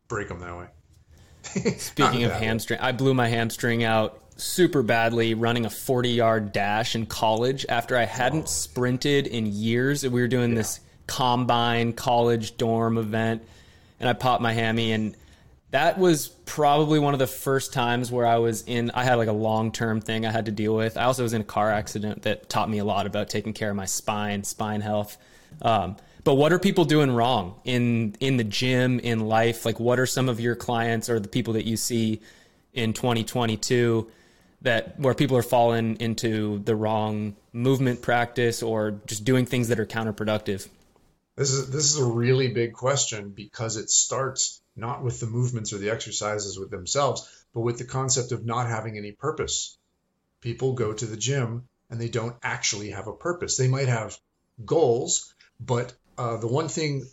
break 0.07 0.27
them 0.27 0.39
that 0.39 0.57
way. 0.57 0.67
Speaking 1.77 2.23
of 2.23 2.31
hamstring, 2.31 2.79
I 2.79 2.91
blew 2.91 3.13
my 3.13 3.27
hamstring 3.27 3.83
out 3.83 4.21
super 4.37 4.81
badly 4.81 5.33
running 5.33 5.65
a 5.65 5.69
40 5.69 6.09
yard 6.09 6.51
dash 6.51 6.95
in 6.95 7.05
college 7.05 7.65
after 7.69 7.95
I 7.95 8.05
hadn't 8.05 8.43
oh. 8.43 8.47
sprinted 8.47 9.27
in 9.27 9.45
years. 9.45 10.03
We 10.03 10.21
were 10.21 10.27
doing 10.27 10.51
yeah. 10.51 10.57
this 10.57 10.79
combine 11.07 11.93
college 11.93 12.57
dorm 12.57 12.97
event, 12.97 13.43
and 13.99 14.09
I 14.09 14.13
popped 14.13 14.41
my 14.41 14.53
hammy, 14.53 14.91
and 14.91 15.15
that 15.71 15.97
was 15.97 16.27
probably 16.27 16.99
one 16.99 17.13
of 17.13 17.19
the 17.19 17.27
first 17.27 17.73
times 17.73 18.11
where 18.11 18.25
I 18.25 18.37
was 18.37 18.63
in. 18.63 18.91
I 18.91 19.03
had 19.03 19.15
like 19.15 19.27
a 19.27 19.33
long 19.33 19.71
term 19.71 20.01
thing 20.01 20.25
I 20.25 20.31
had 20.31 20.45
to 20.45 20.51
deal 20.51 20.75
with. 20.75 20.97
I 20.97 21.03
also 21.03 21.23
was 21.23 21.33
in 21.33 21.41
a 21.41 21.45
car 21.45 21.71
accident 21.71 22.23
that 22.23 22.49
taught 22.49 22.69
me 22.69 22.79
a 22.79 22.85
lot 22.85 23.05
about 23.05 23.29
taking 23.29 23.53
care 23.53 23.69
of 23.69 23.75
my 23.75 23.85
spine, 23.85 24.43
spine 24.43 24.81
health. 24.81 25.17
Um, 25.61 25.97
but 26.23 26.35
what 26.35 26.53
are 26.53 26.59
people 26.59 26.85
doing 26.85 27.11
wrong 27.11 27.59
in 27.63 28.15
in 28.19 28.37
the 28.37 28.43
gym, 28.43 28.99
in 28.99 29.21
life? 29.21 29.65
Like, 29.65 29.79
what 29.79 29.99
are 29.99 30.05
some 30.05 30.29
of 30.29 30.39
your 30.39 30.55
clients 30.55 31.09
or 31.09 31.19
the 31.19 31.27
people 31.27 31.53
that 31.53 31.65
you 31.65 31.77
see 31.77 32.21
in 32.73 32.93
2022 32.93 34.09
that 34.61 34.99
where 34.99 35.13
people 35.13 35.35
are 35.37 35.43
falling 35.43 35.97
into 35.99 36.59
the 36.59 36.75
wrong 36.75 37.35
movement 37.51 38.01
practice 38.01 38.61
or 38.61 38.99
just 39.07 39.25
doing 39.25 39.45
things 39.45 39.69
that 39.69 39.79
are 39.79 39.85
counterproductive? 39.85 40.67
This 41.35 41.51
is 41.51 41.71
this 41.71 41.85
is 41.93 41.97
a 41.97 42.05
really 42.05 42.49
big 42.49 42.73
question 42.73 43.29
because 43.29 43.77
it 43.77 43.89
starts 43.89 44.61
not 44.75 45.03
with 45.03 45.19
the 45.19 45.27
movements 45.27 45.73
or 45.73 45.77
the 45.77 45.89
exercises 45.89 46.59
with 46.59 46.69
themselves, 46.69 47.27
but 47.53 47.61
with 47.61 47.77
the 47.77 47.85
concept 47.85 48.31
of 48.31 48.45
not 48.45 48.67
having 48.67 48.97
any 48.97 49.11
purpose. 49.11 49.77
People 50.41 50.73
go 50.73 50.93
to 50.93 51.05
the 51.05 51.17
gym 51.17 51.67
and 51.89 51.99
they 51.99 52.09
don't 52.09 52.35
actually 52.43 52.91
have 52.91 53.07
a 53.07 53.13
purpose. 53.13 53.57
They 53.57 53.67
might 53.67 53.87
have 53.87 54.17
goals, 54.63 55.33
but 55.59 55.93
uh, 56.17 56.37
the 56.37 56.47
one 56.47 56.67
thing 56.67 57.05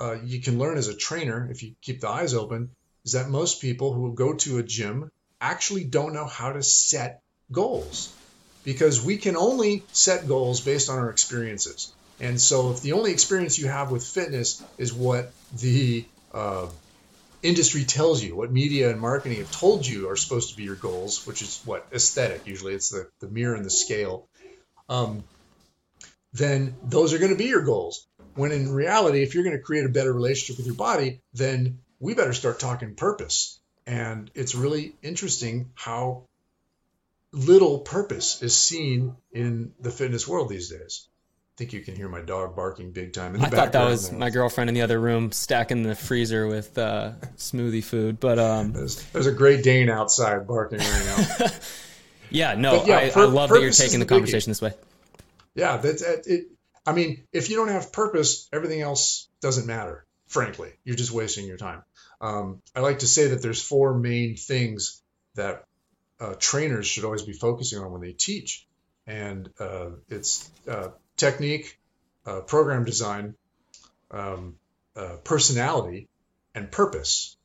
uh, 0.00 0.16
you 0.24 0.40
can 0.40 0.58
learn 0.58 0.78
as 0.78 0.88
a 0.88 0.96
trainer, 0.96 1.48
if 1.50 1.62
you 1.62 1.74
keep 1.82 2.00
the 2.00 2.08
eyes 2.08 2.34
open, 2.34 2.70
is 3.04 3.12
that 3.12 3.28
most 3.28 3.60
people 3.60 3.92
who 3.92 4.14
go 4.14 4.34
to 4.34 4.58
a 4.58 4.62
gym 4.62 5.10
actually 5.40 5.84
don't 5.84 6.14
know 6.14 6.26
how 6.26 6.52
to 6.52 6.62
set 6.62 7.22
goals 7.52 8.12
because 8.64 9.04
we 9.04 9.16
can 9.16 9.36
only 9.36 9.84
set 9.92 10.26
goals 10.26 10.60
based 10.60 10.90
on 10.90 10.98
our 10.98 11.10
experiences. 11.10 11.94
And 12.18 12.40
so, 12.40 12.70
if 12.72 12.82
the 12.82 12.92
only 12.92 13.12
experience 13.12 13.58
you 13.58 13.68
have 13.68 13.90
with 13.90 14.04
fitness 14.04 14.62
is 14.78 14.92
what 14.92 15.30
the 15.52 16.04
uh, 16.32 16.66
industry 17.42 17.84
tells 17.84 18.22
you, 18.22 18.34
what 18.34 18.50
media 18.50 18.90
and 18.90 19.00
marketing 19.00 19.38
have 19.38 19.50
told 19.50 19.86
you 19.86 20.08
are 20.10 20.16
supposed 20.16 20.50
to 20.50 20.56
be 20.56 20.64
your 20.64 20.76
goals, 20.76 21.26
which 21.26 21.42
is 21.42 21.60
what 21.64 21.86
aesthetic 21.92 22.46
usually 22.46 22.74
it's 22.74 22.90
the, 22.90 23.08
the 23.20 23.28
mirror 23.28 23.54
and 23.54 23.64
the 23.64 23.70
scale, 23.70 24.28
um, 24.88 25.22
then 26.32 26.74
those 26.82 27.14
are 27.14 27.18
going 27.18 27.30
to 27.30 27.38
be 27.38 27.46
your 27.46 27.62
goals. 27.64 28.06
When 28.36 28.52
in 28.52 28.70
reality, 28.70 29.22
if 29.22 29.34
you're 29.34 29.44
going 29.44 29.56
to 29.56 29.62
create 29.62 29.86
a 29.86 29.88
better 29.88 30.12
relationship 30.12 30.58
with 30.58 30.66
your 30.66 30.76
body, 30.76 31.20
then 31.34 31.78
we 31.98 32.14
better 32.14 32.32
start 32.32 32.60
talking 32.60 32.94
purpose. 32.94 33.58
And 33.86 34.30
it's 34.34 34.54
really 34.54 34.94
interesting 35.02 35.70
how 35.74 36.24
little 37.32 37.78
purpose 37.80 38.42
is 38.42 38.56
seen 38.56 39.16
in 39.32 39.72
the 39.80 39.90
fitness 39.90 40.26
world 40.26 40.48
these 40.48 40.70
days. 40.70 41.06
I 41.54 41.58
think 41.58 41.72
you 41.72 41.80
can 41.80 41.96
hear 41.96 42.08
my 42.08 42.20
dog 42.20 42.54
barking 42.54 42.90
big 42.92 43.14
time. 43.14 43.34
In 43.34 43.40
the 43.40 43.46
I 43.46 43.50
thought 43.50 43.72
that 43.72 43.84
was 43.84 44.12
my 44.12 44.28
girlfriend 44.28 44.68
in 44.68 44.74
the 44.74 44.82
other 44.82 45.00
room 45.00 45.32
stacking 45.32 45.84
the 45.84 45.94
freezer 45.94 46.46
with 46.46 46.76
uh, 46.76 47.12
smoothie 47.38 47.82
food. 47.82 48.20
But 48.20 48.38
um, 48.38 48.72
there's, 48.72 49.02
there's, 49.04 49.26
a 49.26 49.32
Great 49.32 49.64
Dane 49.64 49.88
outside 49.88 50.46
barking 50.46 50.80
right 50.80 51.28
now. 51.40 51.46
yeah, 52.30 52.54
no, 52.56 52.84
yeah, 52.84 52.98
I, 52.98 53.12
I, 53.22 53.24
love 53.24 53.48
that 53.48 53.62
you're 53.62 53.70
taking 53.70 54.00
the 54.00 54.06
conversation 54.06 54.50
this 54.50 54.60
way. 54.60 54.74
Yeah, 55.54 55.78
that's 55.78 56.02
it. 56.02 56.44
I 56.86 56.92
mean, 56.92 57.26
if 57.32 57.50
you 57.50 57.56
don't 57.56 57.68
have 57.68 57.92
purpose, 57.92 58.48
everything 58.52 58.80
else 58.80 59.28
doesn't 59.40 59.66
matter. 59.66 60.06
Frankly, 60.28 60.72
you're 60.84 60.96
just 60.96 61.12
wasting 61.12 61.46
your 61.46 61.56
time. 61.56 61.82
Um, 62.20 62.62
I 62.74 62.80
like 62.80 63.00
to 63.00 63.06
say 63.06 63.28
that 63.28 63.42
there's 63.42 63.62
four 63.62 63.94
main 63.94 64.36
things 64.36 65.02
that 65.34 65.64
uh, 66.20 66.34
trainers 66.38 66.86
should 66.86 67.04
always 67.04 67.22
be 67.22 67.32
focusing 67.32 67.78
on 67.78 67.92
when 67.92 68.00
they 68.00 68.12
teach, 68.12 68.66
and 69.06 69.50
uh, 69.60 69.90
it's 70.08 70.50
uh, 70.68 70.88
technique, 71.16 71.78
uh, 72.24 72.40
program 72.40 72.84
design, 72.84 73.34
um, 74.10 74.56
uh, 74.96 75.16
personality, 75.24 76.08
and 76.54 76.70
purpose. 76.72 77.36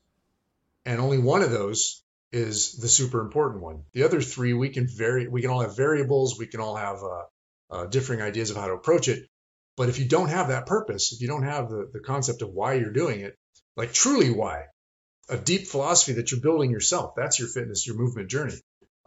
And 0.85 0.99
only 0.99 1.19
one 1.19 1.41
of 1.41 1.51
those 1.51 2.01
is 2.31 2.77
the 2.77 2.87
super 2.87 3.19
important 3.19 3.61
one. 3.61 3.83
The 3.91 4.03
other 4.03 4.21
three 4.21 4.53
we 4.53 4.69
can 4.69 4.87
vary. 4.87 5.27
We 5.27 5.41
can 5.41 5.51
all 5.51 5.61
have 5.61 5.75
variables. 5.75 6.39
We 6.39 6.47
can 6.47 6.61
all 6.61 6.75
have 6.75 6.99
uh, 7.69 7.85
differing 7.87 8.21
ideas 8.21 8.51
of 8.51 8.57
how 8.57 8.67
to 8.67 8.73
approach 8.73 9.07
it. 9.07 9.27
But 9.81 9.89
if 9.89 9.97
you 9.97 10.05
don't 10.05 10.29
have 10.29 10.49
that 10.49 10.67
purpose, 10.67 11.11
if 11.11 11.21
you 11.21 11.27
don't 11.27 11.41
have 11.41 11.67
the, 11.67 11.89
the 11.91 12.01
concept 12.01 12.43
of 12.43 12.53
why 12.53 12.73
you're 12.73 12.93
doing 12.93 13.21
it, 13.21 13.35
like 13.75 13.91
truly 13.91 14.29
why, 14.29 14.65
a 15.27 15.37
deep 15.37 15.65
philosophy 15.65 16.13
that 16.13 16.29
you're 16.29 16.39
building 16.39 16.69
yourself, 16.69 17.15
that's 17.17 17.39
your 17.39 17.47
fitness, 17.47 17.87
your 17.87 17.95
movement 17.95 18.29
journey. 18.29 18.53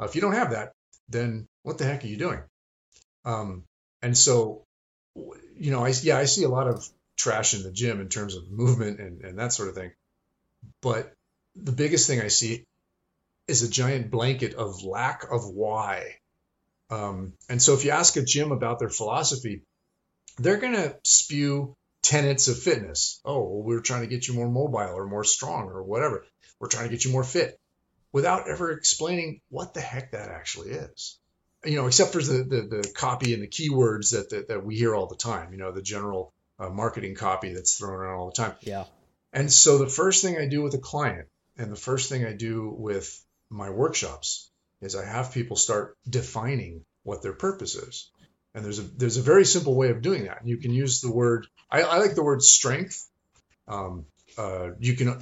Uh, 0.01 0.07
if 0.07 0.17
you 0.17 0.21
don't 0.21 0.35
have 0.35 0.51
that, 0.51 0.73
then 1.09 1.47
what 1.63 1.79
the 1.79 1.85
heck 1.85 2.03
are 2.03 2.09
you 2.09 2.17
doing? 2.17 2.41
Um, 3.25 3.63
and 4.03 4.19
so, 4.19 4.65
you 5.15 5.71
know, 5.71 5.85
I 5.85 5.93
yeah, 6.03 6.19
I 6.19 6.25
see 6.25 6.43
a 6.43 6.49
lot 6.49 6.67
of 6.67 6.85
trash 7.17 7.55
in 7.55 7.63
the 7.63 7.71
gym 7.71 8.01
in 8.01 8.09
terms 8.09 8.35
of 8.35 8.51
movement 8.51 8.99
and, 8.99 9.25
and 9.25 9.39
that 9.39 9.53
sort 9.53 9.69
of 9.69 9.77
thing. 9.77 9.93
But 10.83 11.13
the 11.55 11.71
biggest 11.71 12.09
thing 12.09 12.21
I 12.21 12.27
see 12.27 12.65
is 13.47 13.63
a 13.63 13.71
giant 13.71 14.11
blanket 14.11 14.55
of 14.55 14.83
lack 14.83 15.23
of 15.31 15.47
why. 15.47 16.17
Um, 16.91 17.35
and 17.49 17.63
so 17.63 17.75
if 17.75 17.85
you 17.85 17.93
ask 17.93 18.17
a 18.17 18.25
gym 18.25 18.51
about 18.51 18.81
their 18.81 18.91
philosophy, 18.91 19.63
they're 20.39 20.59
going 20.59 20.75
to 20.75 20.97
spew 21.05 21.77
tenets 22.03 22.49
of 22.49 22.59
fitness. 22.59 23.21
Oh, 23.25 23.43
well, 23.43 23.63
we're 23.63 23.81
trying 23.81 24.03
to 24.03 24.07
get 24.09 24.29
you 24.29 24.35
more 24.35 24.51
mobile 24.51 24.95
or 24.95 25.07
more 25.07 25.25
strong 25.25 25.69
or 25.69 25.83
whatever. 25.83 26.25
We're 26.61 26.69
trying 26.69 26.85
to 26.85 26.91
get 26.91 27.05
you 27.05 27.13
more 27.13 27.25
fit 27.25 27.59
without 28.13 28.49
ever 28.49 28.71
explaining 28.71 29.41
what 29.49 29.75
the 29.75 29.81
heck 29.81 30.13
that 30.13 30.29
actually 30.29 30.71
is. 30.71 31.19
You 31.65 31.77
know, 31.77 31.87
except 31.87 32.13
for 32.13 32.23
the, 32.23 32.45
the, 32.45 32.77
the 32.83 32.93
copy 32.95 33.33
and 33.33 33.43
the 33.43 33.49
keywords 33.49 34.13
that, 34.13 34.31
that, 34.31 34.49
that, 34.49 34.65
we 34.65 34.77
hear 34.77 34.95
all 34.95 35.07
the 35.07 35.17
time, 35.17 35.53
you 35.53 35.59
know, 35.59 35.73
the 35.73 35.83
general 35.83 36.33
uh, 36.59 36.69
marketing 36.69 37.15
copy 37.15 37.55
that's 37.55 37.77
thrown 37.77 37.95
around 37.95 38.19
all 38.19 38.27
the 38.27 38.37
time. 38.37 38.55
Yeah. 38.61 38.85
And 39.33 39.51
so 39.51 39.79
the 39.79 39.89
first 39.89 40.23
thing 40.23 40.37
I 40.39 40.47
do 40.47 40.63
with 40.63 40.75
a 40.75 40.79
client 40.79 41.27
and 41.57 41.73
the 41.73 41.77
first 41.77 42.09
thing 42.09 42.25
I 42.25 42.35
do 42.35 42.73
with 42.77 43.25
my 43.51 43.71
workshops 43.71 44.51
is 44.81 44.95
I 44.95 45.05
have 45.05 45.33
people 45.33 45.57
start 45.57 45.97
defining 46.09 46.85
what 47.03 47.23
their 47.23 47.33
purpose 47.33 47.75
is. 47.75 48.11
And 48.55 48.65
there's 48.65 48.79
a 48.79 48.83
there's 48.83 49.17
a 49.17 49.23
very 49.23 49.45
simple 49.45 49.75
way 49.75 49.91
of 49.91 50.01
doing 50.01 50.27
that. 50.27 50.47
You 50.47 50.59
can 50.59 50.73
use 50.73 51.01
the 51.01 51.11
word 51.11 51.47
I, 51.71 51.83
I 51.83 51.99
like 51.99 52.15
the 52.15 52.23
word 52.23 52.43
strength. 52.43 53.09
Um, 53.67 54.07
uh, 54.39 54.71
you 54.79 54.95
can 54.95 55.21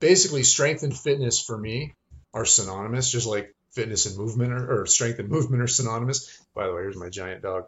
basically 0.00 0.42
strength 0.44 0.82
and 0.82 0.96
fitness 0.96 1.40
for 1.40 1.56
me 1.56 1.94
are 2.34 2.44
synonymous, 2.44 3.10
just 3.10 3.26
like 3.26 3.54
fitness 3.72 4.06
and 4.06 4.16
movement 4.16 4.52
or, 4.52 4.82
or 4.82 4.86
strength 4.86 5.18
and 5.18 5.28
movement 5.28 5.62
are 5.62 5.68
synonymous. 5.68 6.40
By 6.54 6.66
the 6.66 6.74
way, 6.74 6.82
here's 6.82 6.96
my 6.96 7.08
giant 7.08 7.42
dog. 7.42 7.64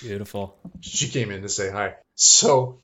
Beautiful. 0.00 0.56
She 0.80 1.08
came 1.08 1.30
in 1.30 1.42
to 1.42 1.48
say 1.48 1.70
hi. 1.70 1.94
So, 2.14 2.80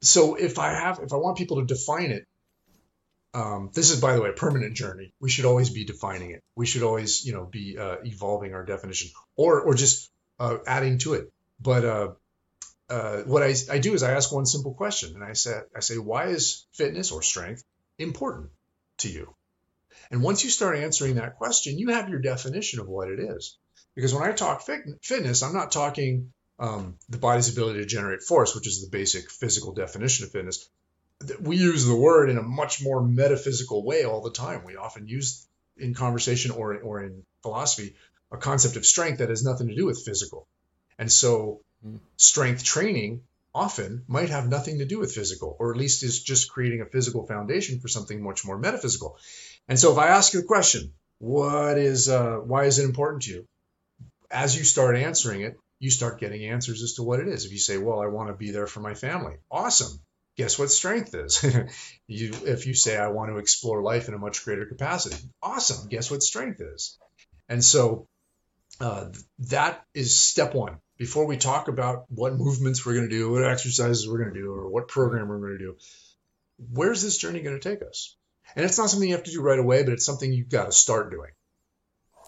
so 0.00 0.34
if 0.34 0.58
I 0.58 0.72
have, 0.72 1.00
if 1.02 1.12
I 1.12 1.16
want 1.16 1.38
people 1.38 1.58
to 1.58 1.66
define 1.66 2.10
it, 2.10 2.26
um, 3.38 3.70
this 3.72 3.90
is, 3.90 4.00
by 4.00 4.14
the 4.14 4.20
way, 4.20 4.30
a 4.30 4.32
permanent 4.32 4.74
journey. 4.74 5.12
We 5.20 5.30
should 5.30 5.44
always 5.44 5.70
be 5.70 5.84
defining 5.84 6.30
it. 6.32 6.42
We 6.56 6.66
should 6.66 6.82
always, 6.82 7.24
you 7.24 7.32
know, 7.32 7.44
be 7.44 7.78
uh, 7.78 7.96
evolving 8.04 8.52
our 8.54 8.64
definition 8.64 9.10
or 9.36 9.60
or 9.60 9.74
just 9.74 10.10
uh, 10.40 10.58
adding 10.66 10.98
to 10.98 11.14
it. 11.14 11.32
But 11.60 11.84
uh, 11.84 12.08
uh, 12.90 13.18
what 13.32 13.42
I, 13.44 13.54
I 13.70 13.78
do 13.78 13.94
is 13.94 14.02
I 14.02 14.12
ask 14.12 14.32
one 14.32 14.46
simple 14.46 14.74
question, 14.74 15.14
and 15.14 15.22
I 15.22 15.34
say 15.34 15.52
I 15.76 15.80
say, 15.80 15.98
why 15.98 16.28
is 16.38 16.66
fitness 16.72 17.12
or 17.12 17.22
strength 17.22 17.62
important 17.98 18.50
to 18.98 19.08
you? 19.08 19.34
And 20.10 20.22
once 20.22 20.42
you 20.42 20.50
start 20.50 20.76
answering 20.76 21.16
that 21.16 21.36
question, 21.36 21.78
you 21.78 21.88
have 21.90 22.08
your 22.08 22.20
definition 22.20 22.80
of 22.80 22.88
what 22.88 23.08
it 23.08 23.20
is. 23.20 23.56
Because 23.94 24.14
when 24.14 24.28
I 24.28 24.32
talk 24.32 24.62
fit, 24.62 24.80
fitness, 25.02 25.42
I'm 25.42 25.54
not 25.54 25.70
talking 25.70 26.32
um, 26.58 26.96
the 27.08 27.18
body's 27.18 27.52
ability 27.52 27.80
to 27.80 27.86
generate 27.86 28.22
force, 28.22 28.54
which 28.54 28.66
is 28.66 28.82
the 28.82 28.90
basic 28.90 29.30
physical 29.30 29.74
definition 29.74 30.24
of 30.24 30.32
fitness. 30.32 30.68
We 31.40 31.56
use 31.56 31.84
the 31.84 31.96
word 31.96 32.30
in 32.30 32.38
a 32.38 32.42
much 32.42 32.82
more 32.82 33.02
metaphysical 33.02 33.84
way 33.84 34.04
all 34.04 34.22
the 34.22 34.30
time. 34.30 34.64
We 34.64 34.76
often 34.76 35.08
use 35.08 35.46
in 35.76 35.94
conversation 35.94 36.50
or 36.50 36.76
or 36.78 37.02
in 37.02 37.24
philosophy 37.42 37.94
a 38.30 38.36
concept 38.36 38.76
of 38.76 38.86
strength 38.86 39.18
that 39.18 39.30
has 39.30 39.42
nothing 39.42 39.68
to 39.68 39.74
do 39.74 39.86
with 39.86 40.04
physical. 40.04 40.46
And 40.98 41.10
so 41.10 41.62
mm. 41.84 41.98
strength 42.16 42.62
training 42.62 43.22
often 43.54 44.04
might 44.06 44.30
have 44.30 44.48
nothing 44.48 44.78
to 44.78 44.84
do 44.84 44.98
with 44.98 45.14
physical, 45.14 45.56
or 45.58 45.72
at 45.72 45.78
least 45.78 46.02
is 46.02 46.22
just 46.22 46.50
creating 46.50 46.82
a 46.82 46.86
physical 46.86 47.26
foundation 47.26 47.80
for 47.80 47.88
something 47.88 48.22
much 48.22 48.44
more 48.44 48.58
metaphysical. 48.58 49.18
And 49.66 49.78
so 49.78 49.92
if 49.92 49.98
I 49.98 50.08
ask 50.08 50.34
you 50.34 50.40
the 50.40 50.46
question, 50.46 50.92
what 51.18 51.78
is 51.78 52.08
uh, 52.08 52.36
why 52.36 52.64
is 52.64 52.78
it 52.78 52.84
important 52.84 53.22
to 53.22 53.30
you? 53.30 53.46
As 54.30 54.56
you 54.56 54.64
start 54.64 54.96
answering 54.96 55.40
it, 55.40 55.58
you 55.80 55.90
start 55.90 56.20
getting 56.20 56.44
answers 56.44 56.82
as 56.82 56.94
to 56.94 57.02
what 57.02 57.20
it 57.20 57.28
is. 57.28 57.44
If 57.44 57.52
you 57.52 57.58
say, 57.58 57.78
well, 57.78 58.00
I 58.00 58.06
want 58.06 58.28
to 58.28 58.34
be 58.34 58.50
there 58.50 58.66
for 58.66 58.80
my 58.80 58.94
family, 58.94 59.36
awesome. 59.50 60.00
Guess 60.38 60.56
what 60.56 60.70
strength 60.70 61.14
is? 61.16 61.42
you, 62.06 62.32
if 62.44 62.66
you 62.66 62.72
say, 62.72 62.96
I 62.96 63.08
want 63.08 63.30
to 63.30 63.38
explore 63.38 63.82
life 63.82 64.06
in 64.06 64.14
a 64.14 64.18
much 64.18 64.44
greater 64.44 64.66
capacity, 64.66 65.16
awesome. 65.42 65.88
Guess 65.88 66.12
what 66.12 66.22
strength 66.22 66.60
is? 66.60 66.96
And 67.48 67.62
so 67.62 68.06
uh, 68.80 69.06
that 69.50 69.84
is 69.94 70.18
step 70.18 70.54
one. 70.54 70.78
Before 70.96 71.26
we 71.26 71.38
talk 71.38 71.66
about 71.66 72.04
what 72.08 72.34
movements 72.34 72.86
we're 72.86 72.94
going 72.94 73.08
to 73.08 73.14
do, 73.14 73.32
what 73.32 73.44
exercises 73.44 74.08
we're 74.08 74.18
going 74.18 74.32
to 74.32 74.40
do, 74.40 74.52
or 74.52 74.68
what 74.70 74.86
program 74.86 75.26
we're 75.26 75.40
going 75.40 75.58
to 75.58 75.64
do, 75.64 75.76
where's 76.72 77.02
this 77.02 77.18
journey 77.18 77.40
going 77.40 77.58
to 77.58 77.68
take 77.68 77.82
us? 77.82 78.16
And 78.54 78.64
it's 78.64 78.78
not 78.78 78.90
something 78.90 79.08
you 79.08 79.16
have 79.16 79.24
to 79.24 79.32
do 79.32 79.42
right 79.42 79.58
away, 79.58 79.82
but 79.82 79.92
it's 79.92 80.06
something 80.06 80.32
you've 80.32 80.48
got 80.48 80.66
to 80.66 80.72
start 80.72 81.10
doing. 81.10 81.30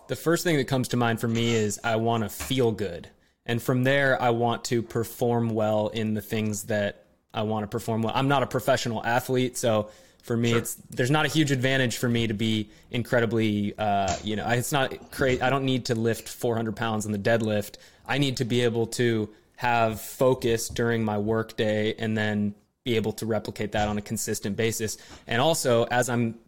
The 0.08 0.16
first 0.16 0.42
thing 0.42 0.56
that 0.56 0.66
comes 0.66 0.88
to 0.88 0.96
mind 0.96 1.20
for 1.20 1.28
me 1.28 1.54
is 1.54 1.78
I 1.84 1.96
want 1.96 2.24
to 2.24 2.28
feel 2.28 2.72
good. 2.72 3.08
And 3.46 3.62
from 3.62 3.84
there, 3.84 4.20
I 4.20 4.30
want 4.30 4.64
to 4.64 4.82
perform 4.82 5.50
well 5.50 5.88
in 5.88 6.14
the 6.14 6.20
things 6.20 6.64
that 6.64 7.06
I 7.32 7.42
want 7.42 7.64
to 7.64 7.68
perform 7.68 8.02
well. 8.02 8.12
I'm 8.14 8.28
not 8.28 8.42
a 8.42 8.46
professional 8.46 9.04
athlete, 9.04 9.56
so 9.56 9.90
for 10.22 10.36
me, 10.36 10.50
sure. 10.50 10.58
it's 10.58 10.74
there's 10.90 11.10
not 11.10 11.24
a 11.24 11.28
huge 11.28 11.50
advantage 11.50 11.96
for 11.96 12.08
me 12.08 12.26
to 12.26 12.34
be 12.34 12.70
incredibly, 12.90 13.74
uh, 13.78 14.14
you 14.22 14.36
know, 14.36 14.46
it's 14.48 14.72
not 14.72 15.10
crazy. 15.10 15.40
I 15.40 15.50
don't 15.50 15.64
need 15.64 15.86
to 15.86 15.94
lift 15.94 16.28
400 16.28 16.76
pounds 16.76 17.06
on 17.06 17.12
the 17.12 17.18
deadlift. 17.18 17.76
I 18.06 18.18
need 18.18 18.38
to 18.38 18.44
be 18.44 18.62
able 18.62 18.86
to 18.88 19.30
have 19.56 20.00
focus 20.00 20.68
during 20.68 21.04
my 21.04 21.18
work 21.18 21.56
day 21.56 21.94
and 21.98 22.16
then 22.16 22.54
be 22.84 22.96
able 22.96 23.12
to 23.12 23.26
replicate 23.26 23.72
that 23.72 23.88
on 23.88 23.98
a 23.98 24.02
consistent 24.02 24.56
basis. 24.56 24.96
And 25.26 25.40
also, 25.40 25.84
as 25.84 26.08
I'm 26.08 26.38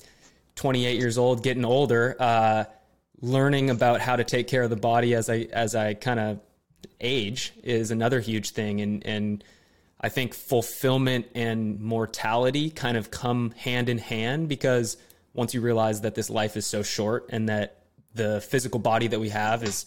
28 0.57 0.99
years 0.99 1.19
old, 1.19 1.43
getting 1.43 1.65
older, 1.65 2.17
uh, 2.19 2.65
learning 3.21 3.71
about 3.71 4.01
how 4.01 4.17
to 4.17 4.25
take 4.25 4.49
care 4.49 4.63
of 4.63 4.71
the 4.71 4.77
body 4.77 5.15
as 5.15 5.31
I 5.31 5.47
as 5.53 5.75
I 5.75 5.95
kind 5.95 6.19
of 6.19 6.41
age 7.01 7.53
is 7.63 7.91
another 7.91 8.21
huge 8.21 8.51
thing. 8.51 8.81
And 8.81 9.07
and 9.07 9.45
I 10.03 10.09
think 10.09 10.35
fulfillment 10.35 11.27
and 11.35 11.81
mortality 11.81 12.71
kind 12.71 12.97
of 12.97 13.11
come 13.11 13.53
hand 13.53 13.89
in 13.89 13.99
hand 13.99 14.49
because 14.49 14.97
once 15.33 15.55
you 15.55 15.61
realize 15.61 16.01
that 16.01 16.15
this 16.15 16.29
life 16.29 16.57
is 16.57 16.67
so 16.67 16.83
short 16.83 17.27
and 17.31 17.49
that 17.49 17.85
the 18.15 18.41
physical 18.41 18.81
body 18.81 19.07
that 19.07 19.21
we 19.21 19.29
have 19.29 19.63
is 19.63 19.87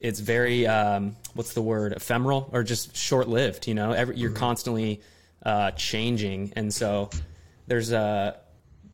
it's 0.00 0.20
very 0.20 0.66
um, 0.66 1.16
what's 1.34 1.54
the 1.54 1.62
word 1.62 1.92
ephemeral 1.92 2.50
or 2.52 2.62
just 2.62 2.96
short 2.96 3.28
lived 3.28 3.68
you 3.68 3.74
know? 3.74 3.92
Every, 3.92 4.16
you're 4.16 4.30
mm-hmm. 4.30 4.38
constantly 4.38 5.00
uh, 5.44 5.70
changing. 5.72 6.52
And 6.56 6.74
so 6.74 7.10
there's 7.68 7.92
a 7.92 8.38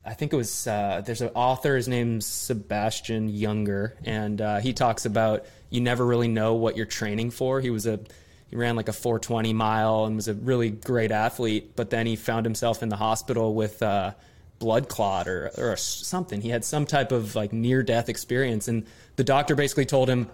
I 0.04 0.12
think 0.12 0.34
it 0.34 0.36
was 0.36 0.66
uh, 0.66 1.02
there's 1.06 1.22
an 1.22 1.30
author 1.34 1.76
his 1.76 1.88
name's 1.88 2.26
Sebastian 2.26 3.32
Junger 3.32 3.92
and 4.04 4.40
uh, 4.42 4.58
he 4.60 4.74
talks 4.74 5.06
about 5.06 5.46
you 5.70 5.80
never 5.80 6.04
really 6.04 6.28
know 6.28 6.54
what 6.54 6.76
you're 6.76 6.84
training 6.84 7.30
for. 7.30 7.62
He 7.62 7.70
was 7.70 7.86
a 7.86 8.00
he 8.48 8.56
ran 8.56 8.76
like 8.76 8.88
a 8.88 8.92
420 8.92 9.52
mile 9.52 10.04
and 10.04 10.16
was 10.16 10.28
a 10.28 10.34
really 10.34 10.70
great 10.70 11.10
athlete. 11.10 11.74
But 11.76 11.90
then 11.90 12.06
he 12.06 12.16
found 12.16 12.46
himself 12.46 12.82
in 12.82 12.88
the 12.88 12.96
hospital 12.96 13.54
with 13.54 13.82
a 13.82 14.16
blood 14.58 14.88
clot 14.88 15.28
or, 15.28 15.50
or 15.58 15.76
something. 15.76 16.40
He 16.40 16.50
had 16.50 16.64
some 16.64 16.86
type 16.86 17.12
of 17.12 17.34
like 17.34 17.52
near 17.52 17.82
death 17.82 18.08
experience. 18.08 18.68
And 18.68 18.86
the 19.16 19.24
doctor 19.24 19.54
basically 19.54 19.86
told 19.86 20.08
him, 20.08 20.28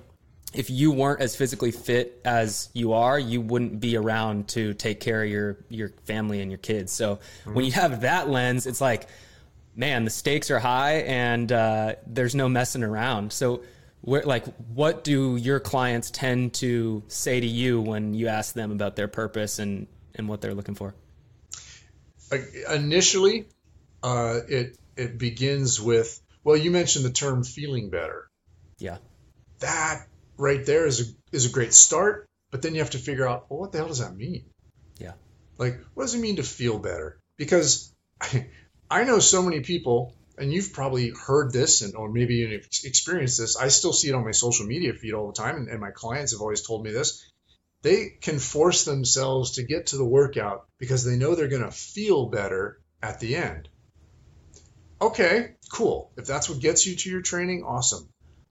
if 0.52 0.68
you 0.68 0.90
weren't 0.90 1.20
as 1.20 1.36
physically 1.36 1.70
fit 1.70 2.20
as 2.24 2.70
you 2.72 2.92
are, 2.92 3.18
you 3.18 3.40
wouldn't 3.40 3.80
be 3.80 3.96
around 3.96 4.48
to 4.48 4.74
take 4.74 5.00
care 5.00 5.22
of 5.22 5.30
your 5.30 5.56
your 5.68 5.90
family 6.04 6.40
and 6.40 6.50
your 6.50 6.58
kids. 6.58 6.92
So 6.92 7.16
mm-hmm. 7.16 7.54
when 7.54 7.64
you 7.64 7.72
have 7.72 8.00
that 8.00 8.28
lens, 8.28 8.66
it's 8.66 8.80
like, 8.80 9.08
man, 9.76 10.04
the 10.04 10.10
stakes 10.10 10.50
are 10.50 10.58
high 10.58 11.02
and 11.02 11.50
uh, 11.52 11.94
there's 12.06 12.34
no 12.34 12.48
messing 12.48 12.82
around. 12.82 13.32
So 13.32 13.62
where 14.02 14.22
like 14.22 14.46
what 14.74 15.04
do 15.04 15.36
your 15.36 15.60
clients 15.60 16.10
tend 16.10 16.54
to 16.54 17.02
say 17.08 17.40
to 17.40 17.46
you 17.46 17.80
when 17.80 18.14
you 18.14 18.28
ask 18.28 18.54
them 18.54 18.72
about 18.72 18.96
their 18.96 19.08
purpose 19.08 19.58
and 19.58 19.86
and 20.14 20.28
what 20.28 20.40
they're 20.40 20.54
looking 20.54 20.74
for? 20.74 20.94
Initially 22.72 23.46
uh, 24.02 24.40
it 24.48 24.78
it 24.96 25.18
begins 25.18 25.80
with 25.80 26.20
well 26.44 26.56
you 26.56 26.70
mentioned 26.70 27.04
the 27.04 27.10
term 27.10 27.44
feeling 27.44 27.90
better. 27.90 28.28
Yeah. 28.78 28.98
That 29.58 30.06
right 30.36 30.64
there 30.64 30.86
is 30.86 31.00
a 31.00 31.36
is 31.36 31.46
a 31.46 31.50
great 31.50 31.74
start 31.74 32.26
but 32.50 32.62
then 32.62 32.74
you 32.74 32.80
have 32.80 32.90
to 32.90 32.98
figure 32.98 33.28
out 33.28 33.46
well 33.50 33.60
what 33.60 33.72
the 33.72 33.78
hell 33.78 33.88
does 33.88 33.98
that 33.98 34.16
mean? 34.16 34.44
Yeah. 34.98 35.12
Like 35.58 35.78
what 35.94 36.04
does 36.04 36.14
it 36.14 36.20
mean 36.20 36.36
to 36.36 36.42
feel 36.42 36.78
better? 36.78 37.20
Because 37.36 37.92
I, 38.20 38.46
I 38.90 39.04
know 39.04 39.18
so 39.18 39.42
many 39.42 39.60
people 39.60 40.14
and 40.40 40.52
you've 40.52 40.72
probably 40.72 41.10
heard 41.10 41.52
this 41.52 41.82
and 41.82 41.94
or 41.94 42.10
maybe 42.10 42.36
you 42.36 42.60
experienced 42.84 43.38
this. 43.38 43.56
I 43.56 43.68
still 43.68 43.92
see 43.92 44.08
it 44.08 44.14
on 44.14 44.24
my 44.24 44.30
social 44.32 44.66
media 44.66 44.94
feed 44.94 45.12
all 45.12 45.26
the 45.26 45.40
time, 45.40 45.56
and, 45.56 45.68
and 45.68 45.80
my 45.80 45.90
clients 45.90 46.32
have 46.32 46.40
always 46.40 46.62
told 46.62 46.82
me 46.82 46.90
this. 46.90 47.30
They 47.82 48.08
can 48.20 48.38
force 48.38 48.84
themselves 48.84 49.52
to 49.52 49.62
get 49.62 49.88
to 49.88 49.96
the 49.96 50.04
workout 50.04 50.66
because 50.78 51.04
they 51.04 51.16
know 51.16 51.34
they're 51.34 51.48
going 51.48 51.62
to 51.62 51.70
feel 51.70 52.26
better 52.26 52.80
at 53.02 53.20
the 53.20 53.36
end. 53.36 53.68
Okay, 55.00 55.56
cool. 55.72 56.12
If 56.16 56.26
that's 56.26 56.48
what 56.48 56.60
gets 56.60 56.86
you 56.86 56.96
to 56.96 57.10
your 57.10 57.22
training, 57.22 57.62
awesome. 57.62 58.08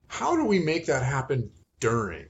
How 0.08 0.36
do 0.36 0.45
we 0.45 0.60
make 0.60 0.88
that 0.88 1.04
happen 1.04 1.52
during? 1.80 2.28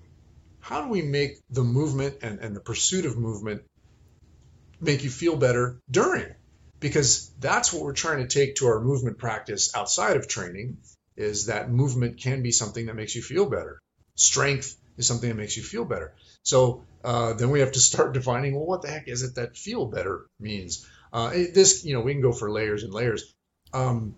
How 0.59 0.83
do 0.83 0.89
we 0.89 1.01
make 1.01 1.39
the 1.49 1.63
movement 1.63 2.17
and, 2.21 2.39
and 2.39 2.55
the 2.55 2.59
pursuit 2.61 3.05
of 3.05 3.17
movement 3.17 3.63
make 4.81 5.03
you 5.03 5.09
feel 5.09 5.37
better 5.37 5.79
during? 5.89 6.33
Because 6.79 7.29
that's 7.39 7.73
what 7.73 7.83
we're 7.83 7.93
trying 7.93 8.19
to 8.19 8.27
take 8.27 8.55
to 8.55 8.67
our 8.67 8.79
movement 8.79 9.17
practice 9.17 9.75
outside 9.75 10.17
of 10.17 10.27
training 10.27 10.77
is 11.17 11.47
that 11.47 11.69
movement 11.69 12.17
can 12.17 12.41
be 12.41 12.51
something 12.51 12.85
that 12.85 12.95
makes 12.95 13.15
you 13.15 13.21
feel 13.21 13.49
better. 13.49 13.79
Strength 14.15 14.75
is 14.97 15.05
something 15.05 15.29
that 15.29 15.35
makes 15.35 15.57
you 15.57 15.63
feel 15.63 15.83
better. 15.83 16.13
So 16.43 16.85
uh, 17.03 17.33
then 17.33 17.49
we 17.49 17.59
have 17.59 17.73
to 17.73 17.79
start 17.79 18.13
defining 18.13 18.55
well 18.55 18.65
what 18.65 18.81
the 18.81 18.89
heck 18.89 19.07
is 19.07 19.23
it 19.23 19.35
that 19.35 19.57
feel 19.57 19.85
better 19.85 20.25
means? 20.39 20.87
Uh, 21.11 21.29
this 21.29 21.83
you 21.83 21.93
know 21.93 22.01
we 22.01 22.13
can 22.13 22.21
go 22.21 22.31
for 22.31 22.51
layers 22.51 22.83
and 22.83 22.93
layers. 22.93 23.33
Um, 23.73 24.15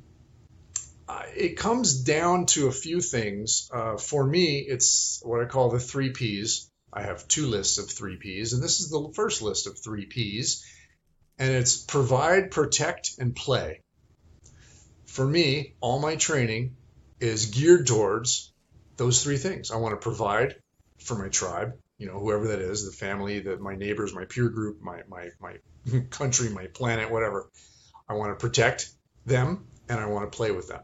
it 1.36 1.58
comes 1.58 2.04
down 2.04 2.46
to 2.48 2.68
a 2.68 2.72
few 2.72 3.02
things. 3.02 3.70
Uh, 3.74 3.98
for 3.98 4.26
me 4.26 4.60
it's 4.60 5.22
what 5.24 5.42
i 5.42 5.46
call 5.46 5.70
the 5.70 5.80
three 5.80 6.12
p's. 6.12 6.70
I 6.94 7.04
have 7.04 7.28
two 7.28 7.48
lists 7.48 7.78
of 7.78 7.90
three 7.90 8.18
p's 8.18 8.54
and 8.54 8.62
this 8.62 8.80
is 8.80 8.90
the 8.90 9.12
first 9.16 9.42
list 9.42 9.66
of 9.66 9.80
three 9.80 10.06
p's 10.06 10.64
and 11.42 11.56
it's 11.56 11.76
provide, 11.76 12.52
protect, 12.52 13.14
and 13.18 13.36
play. 13.36 13.82
For 15.06 15.26
me, 15.26 15.74
all 15.82 16.00
my 16.00 16.16
training 16.16 16.76
is 17.20 17.48
geared 17.48 17.88
towards 17.88 18.54
those 18.98 19.24
three 19.24 19.38
things. 19.38 19.72
I 19.72 19.78
want 19.78 19.94
to 19.94 20.04
provide 20.04 20.58
for 21.00 21.18
my 21.18 21.30
tribe, 21.30 21.80
you 21.98 22.06
know, 22.06 22.20
whoever 22.20 22.50
that 22.50 22.60
is, 22.60 22.86
the 22.86 22.96
family, 22.96 23.40
the, 23.40 23.58
my 23.58 23.76
neighbors, 23.76 24.14
my 24.14 24.26
peer 24.26 24.50
group, 24.50 24.82
my, 24.84 25.02
my, 25.10 25.30
my 25.42 25.56
country, 26.12 26.50
my 26.50 26.68
planet, 26.68 27.10
whatever. 27.10 27.50
I 28.08 28.14
want 28.14 28.38
to 28.38 28.46
protect 28.48 28.92
them 29.26 29.66
and 29.90 30.00
I 30.00 30.06
want 30.06 30.32
to 30.32 30.38
play 30.38 30.52
with 30.52 30.68
them. 30.68 30.82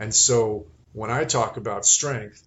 And 0.00 0.14
so 0.14 0.64
when 0.94 1.10
I 1.10 1.24
talk 1.24 1.58
about 1.58 1.84
strength, 1.84 2.42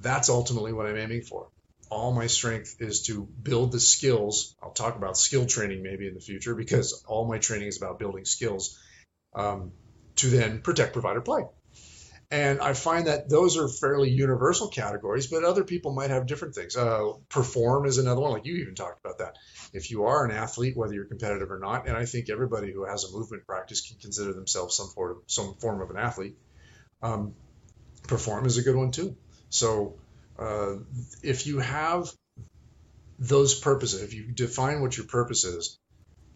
that's 0.00 0.30
ultimately 0.30 0.72
what 0.72 0.86
I'm 0.86 0.96
aiming 0.96 1.22
for 1.22 1.48
all 1.92 2.10
my 2.10 2.26
strength 2.26 2.76
is 2.80 3.02
to 3.02 3.28
build 3.42 3.70
the 3.70 3.78
skills. 3.78 4.56
I'll 4.62 4.72
talk 4.72 4.96
about 4.96 5.18
skill 5.18 5.44
training 5.44 5.82
maybe 5.82 6.08
in 6.08 6.14
the 6.14 6.20
future 6.20 6.54
because 6.54 7.04
all 7.06 7.28
my 7.28 7.36
training 7.36 7.68
is 7.68 7.76
about 7.76 7.98
building 7.98 8.24
skills 8.24 8.80
um, 9.34 9.72
to 10.16 10.28
then 10.28 10.62
protect, 10.62 10.94
provide, 10.94 11.18
or 11.18 11.20
play. 11.20 11.42
And 12.30 12.60
I 12.60 12.72
find 12.72 13.08
that 13.08 13.28
those 13.28 13.58
are 13.58 13.68
fairly 13.68 14.08
universal 14.08 14.68
categories, 14.68 15.26
but 15.26 15.44
other 15.44 15.64
people 15.64 15.92
might 15.92 16.08
have 16.08 16.26
different 16.26 16.54
things. 16.54 16.78
Uh, 16.78 17.12
perform 17.28 17.84
is 17.84 17.98
another 17.98 18.22
one, 18.22 18.32
like 18.32 18.46
you 18.46 18.54
even 18.54 18.74
talked 18.74 19.04
about 19.04 19.18
that. 19.18 19.36
If 19.74 19.90
you 19.90 20.04
are 20.04 20.24
an 20.24 20.30
athlete, 20.30 20.74
whether 20.74 20.94
you're 20.94 21.04
competitive 21.04 21.50
or 21.50 21.58
not, 21.58 21.86
and 21.86 21.94
I 21.94 22.06
think 22.06 22.30
everybody 22.30 22.72
who 22.72 22.86
has 22.86 23.04
a 23.04 23.12
movement 23.12 23.46
practice 23.46 23.86
can 23.86 23.98
consider 23.98 24.32
themselves 24.32 24.74
some 24.78 24.88
form 24.88 25.18
of, 25.18 25.22
some 25.26 25.56
form 25.56 25.82
of 25.82 25.90
an 25.90 25.98
athlete. 25.98 26.38
Um, 27.02 27.34
perform 28.08 28.46
is 28.46 28.56
a 28.56 28.62
good 28.62 28.76
one 28.76 28.92
too. 28.92 29.14
So 29.50 29.98
uh, 30.42 30.76
if 31.22 31.46
you 31.46 31.60
have 31.60 32.10
those 33.18 33.58
purposes, 33.58 34.02
if 34.02 34.14
you 34.14 34.24
define 34.32 34.80
what 34.80 34.96
your 34.96 35.06
purpose 35.06 35.44
is, 35.44 35.78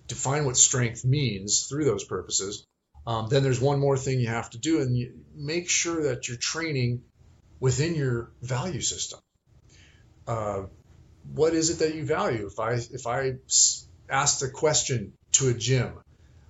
define 0.06 0.44
what 0.44 0.56
strength 0.56 1.04
means 1.04 1.66
through 1.66 1.84
those 1.84 2.04
purposes, 2.04 2.64
um, 3.06 3.28
then 3.28 3.42
there's 3.42 3.60
one 3.60 3.80
more 3.80 3.96
thing 3.96 4.20
you 4.20 4.28
have 4.28 4.50
to 4.50 4.58
do, 4.58 4.80
and 4.80 5.24
make 5.34 5.68
sure 5.68 6.04
that 6.04 6.28
you're 6.28 6.36
training 6.36 7.02
within 7.60 7.94
your 7.94 8.30
value 8.42 8.80
system. 8.80 9.20
Uh, 10.26 10.62
what 11.34 11.54
is 11.54 11.70
it 11.70 11.78
that 11.80 11.94
you 11.94 12.04
value? 12.04 12.46
If 12.46 12.60
I 12.60 12.72
if 12.74 13.06
I 13.06 13.34
asked 14.08 14.42
a 14.42 14.48
question 14.48 15.12
to 15.32 15.48
a 15.48 15.54
gym, 15.54 15.92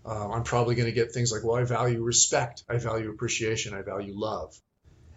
uh, 0.05 0.29
I'm 0.31 0.45
probably 0.45 0.75
going 0.75 0.87
to 0.87 0.93
get 0.93 1.13
things 1.13 1.33
like, 1.33 1.45
well, 1.45 1.57
I 1.57 1.65
value 1.65 2.03
respect, 2.03 2.65
I 2.69 2.77
value 2.77 3.11
appreciation, 3.11 3.75
I 3.75 3.83
value 3.83 4.13
love. 4.15 4.55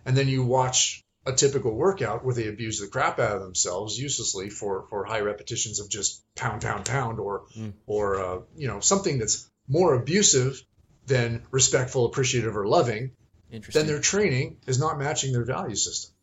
And 0.06 0.16
then 0.16 0.28
you 0.28 0.44
watch 0.44 1.04
a 1.30 1.36
typical 1.36 1.76
workout 1.76 2.26
where 2.26 2.36
they 2.36 2.48
abuse 2.48 2.80
the 2.80 2.88
crap 2.88 3.20
out 3.20 3.38
of 3.38 3.42
themselves 3.42 3.98
uselessly 3.98 4.50
for 4.50 4.86
for 4.90 5.06
high 5.06 5.22
repetitions 5.22 5.80
of 5.80 5.90
just 5.90 6.24
pound, 6.36 6.62
pound, 6.62 6.86
pound, 6.86 7.20
or 7.20 7.46
mm. 7.58 7.74
or 7.86 8.22
uh, 8.22 8.40
you 8.56 8.68
know 8.68 8.80
something 8.80 9.20
that's 9.20 9.50
more 9.68 9.94
abusive 9.94 10.62
than 11.06 11.44
respectful, 11.52 12.06
appreciative, 12.06 12.56
or 12.58 12.68
loving. 12.68 13.12
Then 13.52 13.88
their 13.88 14.00
training 14.00 14.58
is 14.68 14.80
not 14.80 15.00
matching 15.00 15.32
their 15.32 15.46
value 15.46 15.76
system. 15.76 16.14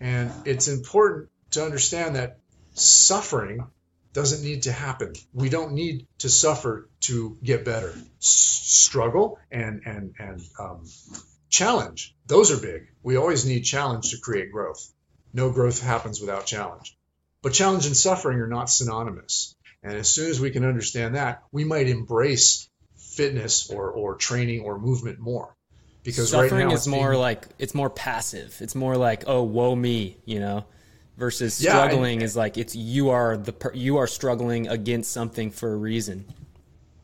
And 0.00 0.32
it's 0.46 0.68
important 0.68 1.28
to 1.50 1.64
understand 1.64 2.16
that 2.16 2.38
suffering 2.72 3.66
doesn't 4.12 4.42
need 4.42 4.64
to 4.64 4.72
happen. 4.72 5.12
We 5.32 5.48
don't 5.48 5.72
need 5.72 6.06
to 6.18 6.28
suffer 6.28 6.88
to 7.02 7.38
get 7.42 7.64
better. 7.64 7.94
S- 8.20 8.60
struggle 8.62 9.38
and 9.50 9.82
and 9.86 10.14
and 10.18 10.40
um, 10.58 10.84
challenge; 11.52 12.16
those 12.26 12.50
are 12.50 12.56
big. 12.56 12.88
We 13.04 13.16
always 13.16 13.46
need 13.46 13.60
challenge 13.60 14.10
to 14.10 14.18
create 14.18 14.50
growth. 14.50 14.92
No 15.32 15.50
growth 15.50 15.80
happens 15.80 16.20
without 16.20 16.46
challenge. 16.46 16.96
But 17.42 17.52
challenge 17.52 17.86
and 17.86 17.96
suffering 17.96 18.38
are 18.40 18.48
not 18.48 18.68
synonymous. 18.68 19.54
And 19.82 19.94
as 19.94 20.08
soon 20.08 20.30
as 20.30 20.40
we 20.40 20.50
can 20.50 20.64
understand 20.64 21.14
that, 21.14 21.42
we 21.52 21.64
might 21.64 21.88
embrace 21.88 22.68
fitness 22.96 23.70
or 23.70 23.90
or 23.90 24.16
training 24.16 24.62
or 24.62 24.78
movement 24.78 25.20
more. 25.20 25.56
Because 26.02 26.30
suffering 26.30 26.62
right 26.62 26.68
now 26.68 26.74
is 26.74 26.88
more 26.88 27.10
being, 27.10 27.20
like 27.20 27.46
it's 27.60 27.74
more 27.74 27.90
passive. 27.90 28.56
It's 28.60 28.74
more 28.74 28.96
like 28.96 29.24
oh 29.28 29.44
woe 29.44 29.76
me, 29.76 30.16
you 30.24 30.40
know 30.40 30.64
versus 31.16 31.54
struggling 31.54 32.14
yeah, 32.14 32.14
and, 32.14 32.22
is 32.22 32.36
like 32.36 32.56
it's 32.58 32.74
you 32.74 33.10
are 33.10 33.36
the 33.36 33.54
you 33.74 33.98
are 33.98 34.06
struggling 34.06 34.68
against 34.68 35.12
something 35.12 35.50
for 35.50 35.72
a 35.72 35.76
reason. 35.76 36.24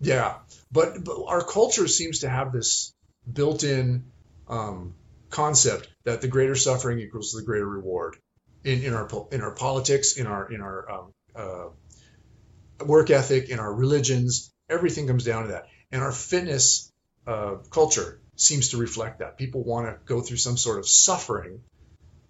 Yeah, 0.01 0.37
but, 0.71 1.05
but 1.05 1.25
our 1.27 1.43
culture 1.43 1.89
seems 1.89 2.21
to 2.21 2.29
have 2.29 2.53
this 2.53 2.95
built-in 3.31 4.05
um, 4.49 4.95
concept 5.31 5.89
that 6.05 6.21
the 6.21 6.29
greater 6.29 6.55
suffering 6.55 6.99
equals 7.01 7.33
the 7.33 7.43
greater 7.43 7.67
reward 7.67 8.17
in, 8.65 8.83
in 8.83 8.95
our 8.95 9.09
in 9.33 9.41
our 9.41 9.53
politics, 9.53 10.17
in 10.17 10.27
our 10.27 10.51
in 10.53 10.61
our 10.61 10.91
um, 10.91 11.13
uh, 11.35 12.85
work 12.85 13.11
ethic, 13.11 13.49
in 13.49 13.59
our 13.59 13.73
religions. 13.73 14.53
Everything 14.69 15.07
comes 15.07 15.25
down 15.25 15.45
to 15.45 15.49
that, 15.53 15.67
and 15.93 16.03
our 16.03 16.13
fitness 16.13 16.93
uh, 17.27 17.57
culture 17.71 18.21
seems 18.37 18.71
to 18.71 18.77
reflect 18.77 19.19
that. 19.19 19.37
People 19.37 19.65
want 19.65 19.87
to 19.87 19.99
go 20.05 20.21
through 20.21 20.37
some 20.37 20.57
sort 20.57 20.79
of 20.79 20.89
suffering 20.89 21.61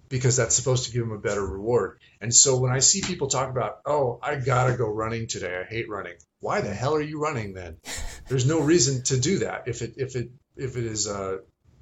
because 0.09 0.37
that's 0.37 0.55
supposed 0.55 0.87
to 0.87 0.93
give 0.93 1.03
them 1.03 1.13
a 1.13 1.19
better 1.19 1.45
reward. 1.45 1.99
And 2.21 2.35
so 2.35 2.59
when 2.59 2.73
I 2.73 2.79
see 2.79 3.03
people 3.03 3.29
talk 3.29 3.51
about, 3.51 3.81
oh, 3.85 4.19
I 4.23 4.37
gotta 4.37 4.77
go 4.77 4.89
running 4.89 5.27
today, 5.27 5.61
I 5.61 5.65
hate 5.65 5.89
running. 5.89 6.15
Why 6.41 6.61
the 6.61 6.73
hell 6.73 6.95
are 6.95 7.03
you 7.03 7.21
running 7.21 7.53
then? 7.53 7.77
There's 8.29 8.47
no 8.47 8.61
reason 8.61 9.03
to 9.05 9.21
do 9.21 9.41
that. 9.41 9.65
If 9.67 9.83
it 9.83 9.95
if 9.97 10.17
it 10.17 10.31
if 10.57 10.77
it 10.77 10.85
is 10.85 11.07
uh, 11.07 11.39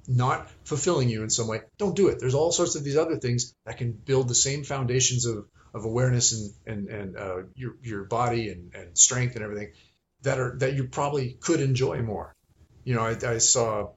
not 0.07 0.49
fulfilling 0.63 1.09
you 1.09 1.23
in 1.23 1.29
some 1.29 1.47
way, 1.47 1.61
don't 1.77 1.95
do 1.95 2.07
it. 2.07 2.19
There's 2.19 2.33
all 2.33 2.51
sorts 2.51 2.75
of 2.75 2.83
these 2.83 2.97
other 2.97 3.17
things 3.17 3.53
that 3.65 3.77
can 3.77 3.91
build 3.91 4.27
the 4.27 4.35
same 4.35 4.63
foundations 4.63 5.25
of, 5.25 5.45
of 5.73 5.85
awareness 5.85 6.33
and 6.33 6.53
and 6.65 6.89
and 6.89 7.17
uh, 7.17 7.37
your 7.55 7.75
your 7.81 8.03
body 8.05 8.49
and, 8.49 8.73
and 8.73 8.97
strength 8.97 9.35
and 9.35 9.43
everything 9.43 9.73
that 10.21 10.39
are 10.39 10.57
that 10.59 10.73
you 10.73 10.85
probably 10.85 11.37
could 11.39 11.59
enjoy 11.59 12.01
more. 12.01 12.35
You 12.83 12.95
know, 12.95 13.01
I, 13.01 13.17
I 13.27 13.37
saw 13.39 13.91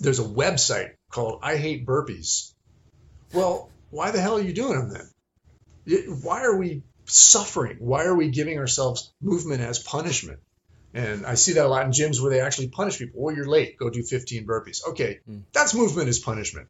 there's 0.00 0.18
a 0.18 0.24
website 0.24 0.92
called 1.10 1.40
I 1.42 1.56
Hate 1.56 1.86
Burpees 1.86 2.52
well, 3.32 3.70
why 3.90 4.10
the 4.10 4.20
hell 4.20 4.38
are 4.38 4.42
you 4.42 4.52
doing 4.52 4.78
them 4.78 4.90
then? 5.84 6.18
Why 6.22 6.42
are 6.42 6.56
we 6.56 6.82
suffering? 7.06 7.76
Why 7.80 8.04
are 8.04 8.14
we 8.14 8.30
giving 8.30 8.58
ourselves 8.58 9.12
movement 9.20 9.60
as 9.60 9.78
punishment? 9.78 10.40
And 10.96 11.26
I 11.26 11.34
see 11.34 11.52
that 11.52 11.66
a 11.66 11.68
lot 11.68 11.84
in 11.84 11.90
gyms 11.90 12.22
where 12.22 12.30
they 12.30 12.40
actually 12.40 12.68
punish 12.68 12.98
people. 12.98 13.22
Well, 13.22 13.36
you're 13.36 13.46
late. 13.46 13.76
Go 13.76 13.90
do 13.90 14.02
15 14.02 14.46
burpees. 14.46 14.78
Okay, 14.88 15.20
mm. 15.28 15.42
that's 15.52 15.74
movement 15.74 16.08
as 16.08 16.18
punishment. 16.18 16.68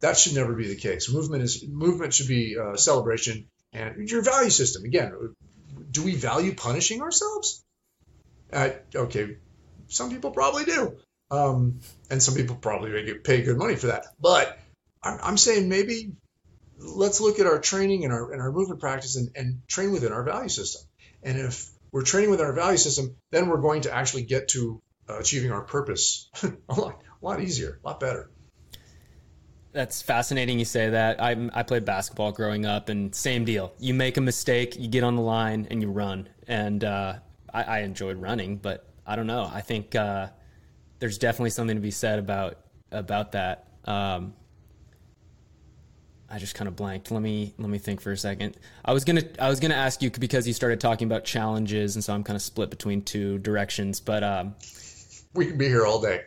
That 0.00 0.16
should 0.16 0.34
never 0.34 0.52
be 0.54 0.68
the 0.68 0.76
case. 0.76 1.12
Movement 1.12 1.42
is 1.42 1.66
movement 1.66 2.14
should 2.14 2.28
be 2.28 2.56
uh, 2.56 2.76
celebration 2.76 3.48
and 3.72 4.08
your 4.08 4.22
value 4.22 4.50
system. 4.50 4.84
Again, 4.84 5.34
do 5.90 6.04
we 6.04 6.14
value 6.14 6.54
punishing 6.54 7.02
ourselves? 7.02 7.64
Uh, 8.52 8.70
okay, 8.94 9.38
some 9.88 10.10
people 10.10 10.30
probably 10.30 10.64
do, 10.64 10.96
um, 11.32 11.80
and 12.08 12.22
some 12.22 12.36
people 12.36 12.54
probably 12.54 13.14
pay 13.14 13.42
good 13.42 13.58
money 13.58 13.74
for 13.74 13.88
that. 13.88 14.06
But 14.20 14.56
I'm 15.02 15.36
saying 15.36 15.68
maybe 15.68 16.12
let's 16.78 17.20
look 17.20 17.40
at 17.40 17.46
our 17.46 17.58
training 17.58 18.04
and 18.04 18.12
our 18.12 18.30
and 18.30 18.40
our 18.40 18.52
movement 18.52 18.78
practice 18.78 19.16
and, 19.16 19.30
and 19.34 19.66
train 19.66 19.90
within 19.90 20.12
our 20.12 20.22
value 20.22 20.50
system. 20.50 20.82
And 21.24 21.36
if 21.36 21.68
we're 21.96 22.02
training 22.02 22.28
with 22.28 22.42
our 22.42 22.52
value 22.52 22.76
system, 22.76 23.16
then 23.30 23.48
we're 23.48 23.56
going 23.56 23.80
to 23.80 23.90
actually 23.90 24.22
get 24.22 24.48
to 24.48 24.82
uh, 25.08 25.18
achieving 25.18 25.50
our 25.50 25.62
purpose 25.62 26.28
a 26.68 26.74
lot, 26.78 27.00
a 27.22 27.24
lot 27.24 27.40
easier, 27.40 27.80
a 27.82 27.88
lot 27.88 27.98
better. 27.98 28.28
That's 29.72 30.02
fascinating. 30.02 30.58
You 30.58 30.66
say 30.66 30.90
that. 30.90 31.22
I 31.22 31.48
I 31.54 31.62
played 31.62 31.86
basketball 31.86 32.32
growing 32.32 32.66
up, 32.66 32.90
and 32.90 33.14
same 33.14 33.46
deal. 33.46 33.72
You 33.78 33.94
make 33.94 34.18
a 34.18 34.20
mistake, 34.20 34.76
you 34.78 34.88
get 34.88 35.04
on 35.04 35.16
the 35.16 35.22
line, 35.22 35.68
and 35.70 35.80
you 35.80 35.90
run. 35.90 36.28
And 36.46 36.84
uh, 36.84 37.14
I, 37.54 37.62
I, 37.62 37.78
enjoyed 37.78 38.18
running, 38.18 38.58
but 38.58 38.86
I 39.06 39.16
don't 39.16 39.26
know. 39.26 39.50
I 39.50 39.62
think 39.62 39.94
uh, 39.94 40.28
there's 40.98 41.16
definitely 41.16 41.50
something 41.50 41.76
to 41.76 41.82
be 41.82 41.90
said 41.90 42.18
about 42.18 42.58
about 42.92 43.32
that. 43.32 43.68
Um, 43.86 44.34
I 46.28 46.38
just 46.38 46.54
kind 46.54 46.66
of 46.66 46.74
blanked. 46.74 47.10
Let 47.10 47.22
me 47.22 47.54
let 47.58 47.68
me 47.68 47.78
think 47.78 48.00
for 48.00 48.10
a 48.10 48.16
second. 48.16 48.56
I 48.84 48.92
was 48.92 49.04
gonna 49.04 49.22
I 49.38 49.48
was 49.48 49.60
gonna 49.60 49.74
ask 49.74 50.02
you 50.02 50.10
because 50.10 50.46
you 50.46 50.52
started 50.52 50.80
talking 50.80 51.06
about 51.06 51.24
challenges, 51.24 51.94
and 51.94 52.02
so 52.02 52.12
I'm 52.12 52.24
kind 52.24 52.36
of 52.36 52.42
split 52.42 52.70
between 52.70 53.02
two 53.02 53.38
directions. 53.38 54.00
But 54.00 54.24
um, 54.24 54.54
we 55.34 55.46
can 55.46 55.58
be 55.58 55.68
here 55.68 55.86
all 55.86 56.00
day. 56.00 56.22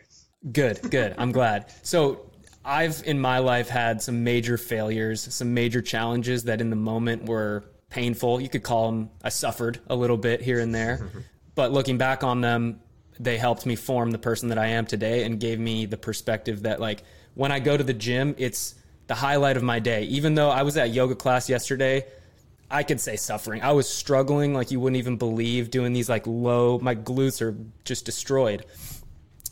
Good, 0.52 0.90
good. 0.90 1.14
I'm 1.18 1.32
glad. 1.32 1.72
So 1.82 2.30
I've 2.64 3.02
in 3.04 3.20
my 3.20 3.38
life 3.38 3.68
had 3.68 4.00
some 4.00 4.24
major 4.24 4.56
failures, 4.56 5.34
some 5.34 5.52
major 5.52 5.82
challenges 5.82 6.44
that 6.44 6.62
in 6.62 6.70
the 6.70 6.76
moment 6.76 7.26
were 7.26 7.64
painful. 7.90 8.40
You 8.40 8.48
could 8.48 8.62
call 8.62 8.90
them. 8.90 9.10
I 9.22 9.28
suffered 9.28 9.80
a 9.88 9.96
little 9.96 10.16
bit 10.16 10.40
here 10.40 10.60
and 10.60 10.74
there, 10.74 10.98
mm-hmm. 11.02 11.18
but 11.54 11.72
looking 11.72 11.98
back 11.98 12.24
on 12.24 12.40
them, 12.40 12.80
they 13.18 13.36
helped 13.36 13.66
me 13.66 13.76
form 13.76 14.12
the 14.12 14.18
person 14.18 14.48
that 14.48 14.58
I 14.58 14.68
am 14.68 14.86
today 14.86 15.24
and 15.24 15.38
gave 15.38 15.60
me 15.60 15.84
the 15.84 15.98
perspective 15.98 16.62
that 16.62 16.80
like 16.80 17.02
when 17.34 17.52
I 17.52 17.58
go 17.58 17.76
to 17.76 17.84
the 17.84 17.92
gym, 17.92 18.34
it's 18.38 18.74
the 19.10 19.16
highlight 19.16 19.56
of 19.56 19.64
my 19.64 19.80
day. 19.80 20.04
Even 20.04 20.36
though 20.36 20.50
I 20.50 20.62
was 20.62 20.76
at 20.76 20.90
yoga 20.90 21.16
class 21.16 21.48
yesterday, 21.48 22.06
I 22.70 22.84
could 22.84 23.00
say 23.00 23.16
suffering. 23.16 23.60
I 23.60 23.72
was 23.72 23.88
struggling 23.88 24.54
like 24.54 24.70
you 24.70 24.78
wouldn't 24.78 24.98
even 24.98 25.16
believe 25.16 25.72
doing 25.72 25.92
these 25.92 26.08
like 26.08 26.28
low, 26.28 26.78
my 26.78 26.94
glutes 26.94 27.42
are 27.42 27.56
just 27.84 28.04
destroyed. 28.04 28.64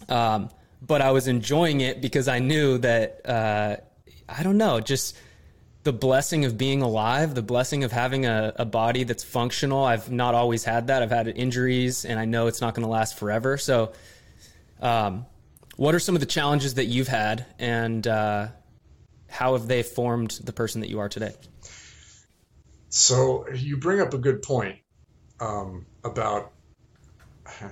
Um, 0.09 0.51
but 0.81 1.03
I 1.03 1.11
was 1.11 1.27
enjoying 1.27 1.81
it 1.81 2.01
because 2.01 2.29
I 2.29 2.39
knew 2.39 2.79
that, 2.79 3.29
uh, 3.29 3.77
I 4.29 4.45
don't 4.45 4.59
know, 4.59 4.79
just 4.79 5.19
the 5.83 5.93
blessing 5.93 6.45
of 6.45 6.57
being 6.57 6.81
alive, 6.81 7.35
the 7.35 7.43
blessing 7.43 7.83
of 7.83 7.91
having 7.91 8.27
a, 8.27 8.53
a 8.55 8.65
body 8.65 9.03
that's 9.03 9.25
functional. 9.25 9.83
I've 9.83 10.09
not 10.09 10.37
always 10.37 10.63
had 10.63 10.87
that. 10.87 11.03
I've 11.03 11.11
had 11.11 11.27
injuries 11.27 12.05
and 12.05 12.17
I 12.21 12.27
know 12.27 12.47
it's 12.47 12.61
not 12.61 12.77
going 12.77 12.85
to 12.85 12.93
last 12.93 13.19
forever. 13.19 13.59
So, 13.59 13.91
um, 14.81 15.27
what 15.75 15.97
are 15.97 16.01
some 16.01 16.15
of 16.15 16.21
the 16.21 16.27
challenges 16.27 16.75
that 16.75 16.85
you've 16.85 17.09
had 17.09 17.45
and, 17.59 18.07
uh, 18.07 18.49
how 19.29 19.53
have 19.53 19.69
they 19.69 19.83
formed 19.83 20.31
the 20.43 20.53
person 20.53 20.81
that 20.81 20.91
you 20.91 21.01
are 21.01 21.09
today? 21.09 21.35
So 22.89 23.49
you 23.51 23.77
bring 23.77 24.01
up 24.01 24.15
a 24.15 24.19
good 24.19 24.43
point 24.43 24.79
um, 25.41 25.87
about 26.03 26.53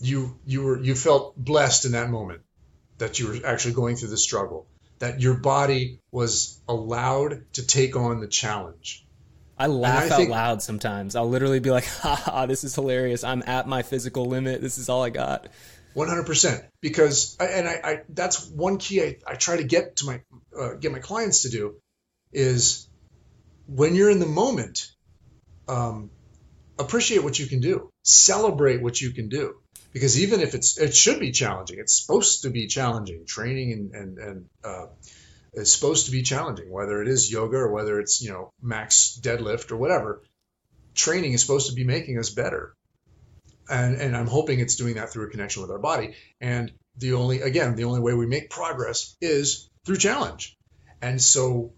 you 0.00 0.38
you 0.44 0.62
were 0.62 0.80
you 0.80 0.94
felt 0.94 1.36
blessed 1.36 1.84
in 1.84 1.92
that 1.92 2.10
moment 2.10 2.42
that 2.98 3.18
you 3.18 3.28
were 3.28 3.38
actually 3.44 3.74
going 3.74 3.96
through 3.96 4.08
the 4.08 4.16
struggle 4.16 4.66
that 4.98 5.20
your 5.20 5.34
body 5.34 6.00
was 6.10 6.60
allowed 6.68 7.44
to 7.54 7.66
take 7.66 7.96
on 7.96 8.20
the 8.20 8.26
challenge. 8.26 9.06
I 9.56 9.66
laugh 9.66 10.10
I 10.10 10.14
out 10.14 10.16
think, 10.16 10.30
loud 10.30 10.62
sometimes. 10.62 11.14
I'll 11.14 11.28
literally 11.28 11.60
be 11.60 11.70
like, 11.70 11.86
"Ha 12.00 12.14
ha! 12.14 12.46
This 12.46 12.64
is 12.64 12.74
hilarious. 12.74 13.22
I'm 13.22 13.42
at 13.46 13.68
my 13.68 13.82
physical 13.82 14.26
limit. 14.26 14.60
This 14.60 14.78
is 14.78 14.88
all 14.88 15.02
I 15.02 15.10
got." 15.10 15.48
100% 15.94 16.66
because 16.80 17.36
and 17.38 17.68
I, 17.68 17.80
I 17.84 18.00
that's 18.08 18.48
one 18.48 18.78
key 18.78 19.02
I, 19.02 19.16
I 19.26 19.34
try 19.34 19.56
to 19.56 19.64
get 19.64 19.96
to 19.96 20.06
my 20.06 20.20
uh, 20.58 20.74
get 20.74 20.92
my 20.92 20.98
clients 20.98 21.42
to 21.42 21.50
do 21.50 21.76
is 22.32 22.88
when 23.66 23.94
you're 23.94 24.10
in 24.10 24.18
the 24.18 24.26
moment 24.26 24.90
um, 25.68 26.10
appreciate 26.78 27.22
what 27.22 27.38
you 27.38 27.46
can 27.46 27.60
do. 27.60 27.90
Celebrate 28.02 28.82
what 28.82 29.00
you 29.00 29.10
can 29.10 29.28
do. 29.28 29.56
Because 29.92 30.20
even 30.20 30.40
if 30.40 30.54
it's 30.54 30.76
it 30.76 30.94
should 30.94 31.20
be 31.20 31.30
challenging 31.30 31.78
it's 31.78 32.00
supposed 32.00 32.42
to 32.42 32.50
be 32.50 32.66
challenging. 32.66 33.24
Training 33.26 33.72
and 33.72 33.94
and, 33.94 34.18
and 34.18 34.46
uh, 34.64 34.86
it's 35.52 35.72
supposed 35.72 36.06
to 36.06 36.12
be 36.12 36.22
challenging 36.22 36.70
whether 36.70 37.00
it 37.00 37.08
is 37.08 37.30
yoga 37.30 37.56
or 37.56 37.72
whether 37.72 38.00
it's 38.00 38.20
you 38.20 38.30
know 38.30 38.50
max 38.60 39.18
deadlift 39.22 39.70
or 39.70 39.76
whatever. 39.76 40.22
Training 40.94 41.32
is 41.32 41.40
supposed 41.40 41.68
to 41.68 41.74
be 41.74 41.84
making 41.84 42.18
us 42.18 42.30
better 42.30 42.74
and 43.68 43.96
and 43.96 44.16
I'm 44.16 44.26
hoping 44.26 44.60
it's 44.60 44.76
doing 44.76 44.94
that 44.94 45.10
through 45.12 45.26
a 45.26 45.30
connection 45.30 45.62
with 45.62 45.70
our 45.70 45.78
body. 45.78 46.14
And 46.40 46.72
the 46.96 47.14
only 47.14 47.40
again, 47.40 47.76
the 47.76 47.84
only 47.84 48.00
way 48.00 48.14
we 48.14 48.26
make 48.26 48.50
progress 48.50 49.16
is 49.20 49.68
through 49.84 49.96
challenge. 49.96 50.56
And 51.00 51.20
so 51.20 51.72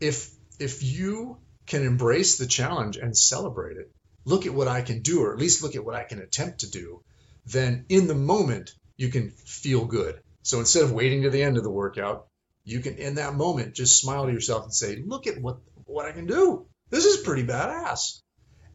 if 0.00 0.30
if 0.58 0.82
you 0.82 1.38
can 1.66 1.84
embrace 1.84 2.36
the 2.36 2.46
challenge 2.46 2.96
and 2.96 3.16
celebrate 3.16 3.76
it, 3.76 3.90
look 4.24 4.46
at 4.46 4.54
what 4.54 4.68
I 4.68 4.82
can 4.82 5.02
do, 5.02 5.22
or 5.22 5.32
at 5.32 5.38
least 5.38 5.62
look 5.62 5.76
at 5.76 5.84
what 5.84 5.94
I 5.94 6.04
can 6.04 6.20
attempt 6.20 6.60
to 6.60 6.70
do, 6.70 7.02
then 7.46 7.86
in 7.88 8.06
the 8.06 8.14
moment 8.14 8.74
you 8.96 9.08
can 9.08 9.30
feel 9.30 9.84
good. 9.84 10.20
So 10.42 10.58
instead 10.58 10.82
of 10.82 10.92
waiting 10.92 11.22
to 11.22 11.30
the 11.30 11.42
end 11.42 11.56
of 11.56 11.62
the 11.62 11.70
workout, 11.70 12.26
you 12.64 12.80
can 12.80 12.96
in 12.96 13.14
that 13.14 13.34
moment 13.34 13.74
just 13.74 14.00
smile 14.00 14.26
to 14.26 14.32
yourself 14.32 14.64
and 14.64 14.74
say, 14.74 15.02
"Look 15.04 15.26
at 15.26 15.40
what 15.40 15.58
what 15.86 16.06
I 16.06 16.12
can 16.12 16.26
do. 16.26 16.66
This 16.90 17.04
is 17.04 17.24
pretty 17.24 17.46
badass." 17.46 18.20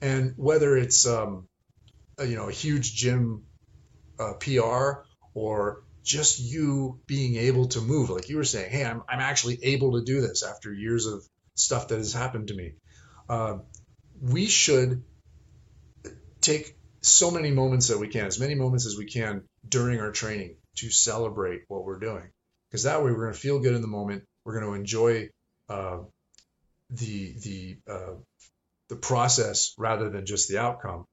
And 0.02 0.34
whether 0.36 0.76
it's 0.78 1.06
um, 1.08 1.48
you 2.20 2.36
know 2.36 2.48
a 2.48 2.52
huge 2.52 2.96
gym 2.96 3.44
uh, 4.20 4.34
PR 4.34 5.04
or 5.34 5.84
just 6.04 6.40
you 6.40 7.00
being 7.08 7.36
able 7.36 7.68
to 7.70 7.82
move, 7.82 8.10
like 8.10 8.30
you 8.30 8.38
were 8.38 8.44
saying, 8.44 8.72
"Hey, 8.72 8.86
I'm 8.86 9.04
I'm 9.10 9.20
actually 9.20 9.60
able 9.64 9.94
to 9.94 10.04
do 10.04 10.22
this 10.22 10.44
after 10.44 10.72
years 10.72 11.08
of 11.08 11.24
stuff 11.56 11.90
that 11.90 11.98
has 11.98 12.14
happened 12.14 12.50
to 12.50 12.54
me." 12.54 12.74
Uh, 13.28 13.58
we 14.22 14.46
should 14.46 15.04
take 16.42 16.76
so 17.02 17.32
many 17.32 17.52
moments 17.52 17.88
that 17.88 18.00
we 18.00 18.08
can, 18.08 18.26
as 18.26 18.40
many 18.40 18.56
moments 18.56 18.86
as 18.86 18.98
we 18.98 19.06
can 19.06 19.44
during 19.68 20.00
our 20.00 20.12
training 20.12 20.58
to 20.76 20.90
celebrate 20.90 21.64
what 21.68 21.86
we're 21.86 22.00
doing. 22.00 22.30
Because 22.70 22.84
that 22.84 23.04
way 23.04 23.12
we're 23.12 23.22
going 23.22 23.34
to 23.34 23.40
feel 23.40 23.60
good 23.60 23.74
in 23.74 23.82
the 23.82 23.88
moment. 23.88 24.24
We're 24.44 24.60
going 24.60 24.74
to 24.74 24.80
enjoy 24.80 25.30
uh, 25.70 26.00
the 26.92 27.34
the 27.40 27.78
uh, 27.90 28.14
the 28.90 28.96
process 28.96 29.74
rather 29.78 30.10
than 30.10 30.26
just 30.26 30.50
the 30.50 30.60
outcome. 30.60 31.06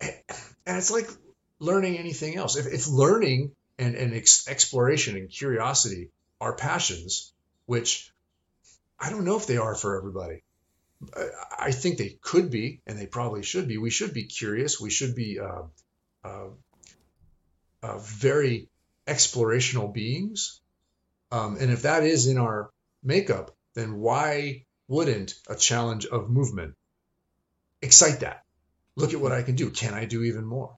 And 0.00 0.76
it's 0.76 0.90
like 0.90 1.08
learning 1.58 1.98
anything 1.98 2.36
else. 2.36 2.56
If, 2.56 2.66
if 2.66 2.88
learning 2.88 3.52
and, 3.78 3.94
and 3.94 4.14
ex- 4.14 4.48
exploration 4.48 5.16
and 5.16 5.28
curiosity 5.28 6.10
are 6.40 6.54
passions, 6.54 7.32
which 7.66 8.12
I 8.98 9.10
don't 9.10 9.24
know 9.24 9.36
if 9.36 9.46
they 9.46 9.56
are 9.56 9.74
for 9.74 9.96
everybody. 9.96 10.42
I 11.58 11.70
think 11.70 11.96
they 11.96 12.18
could 12.20 12.50
be, 12.50 12.82
and 12.86 12.98
they 12.98 13.06
probably 13.06 13.42
should 13.42 13.66
be. 13.66 13.78
We 13.78 13.90
should 13.90 14.12
be 14.12 14.24
curious. 14.24 14.78
We 14.78 14.90
should 14.90 15.14
be 15.14 15.40
uh, 15.40 15.62
uh, 16.22 16.48
uh, 17.82 17.98
very 17.98 18.68
explorational 19.06 19.92
beings. 19.92 20.60
Um, 21.32 21.56
and 21.58 21.70
if 21.70 21.82
that 21.82 22.04
is 22.04 22.26
in 22.26 22.36
our 22.36 22.70
makeup, 23.02 23.56
then 23.74 23.98
why 24.00 24.66
wouldn't 24.88 25.34
a 25.48 25.56
challenge 25.56 26.04
of 26.04 26.28
movement 26.28 26.74
excite 27.80 28.20
that? 28.20 28.44
Look 29.00 29.14
at 29.14 29.20
what 29.20 29.32
I 29.32 29.42
can 29.42 29.56
do. 29.56 29.70
Can 29.70 29.94
I 29.94 30.04
do 30.04 30.22
even 30.24 30.44
more? 30.44 30.76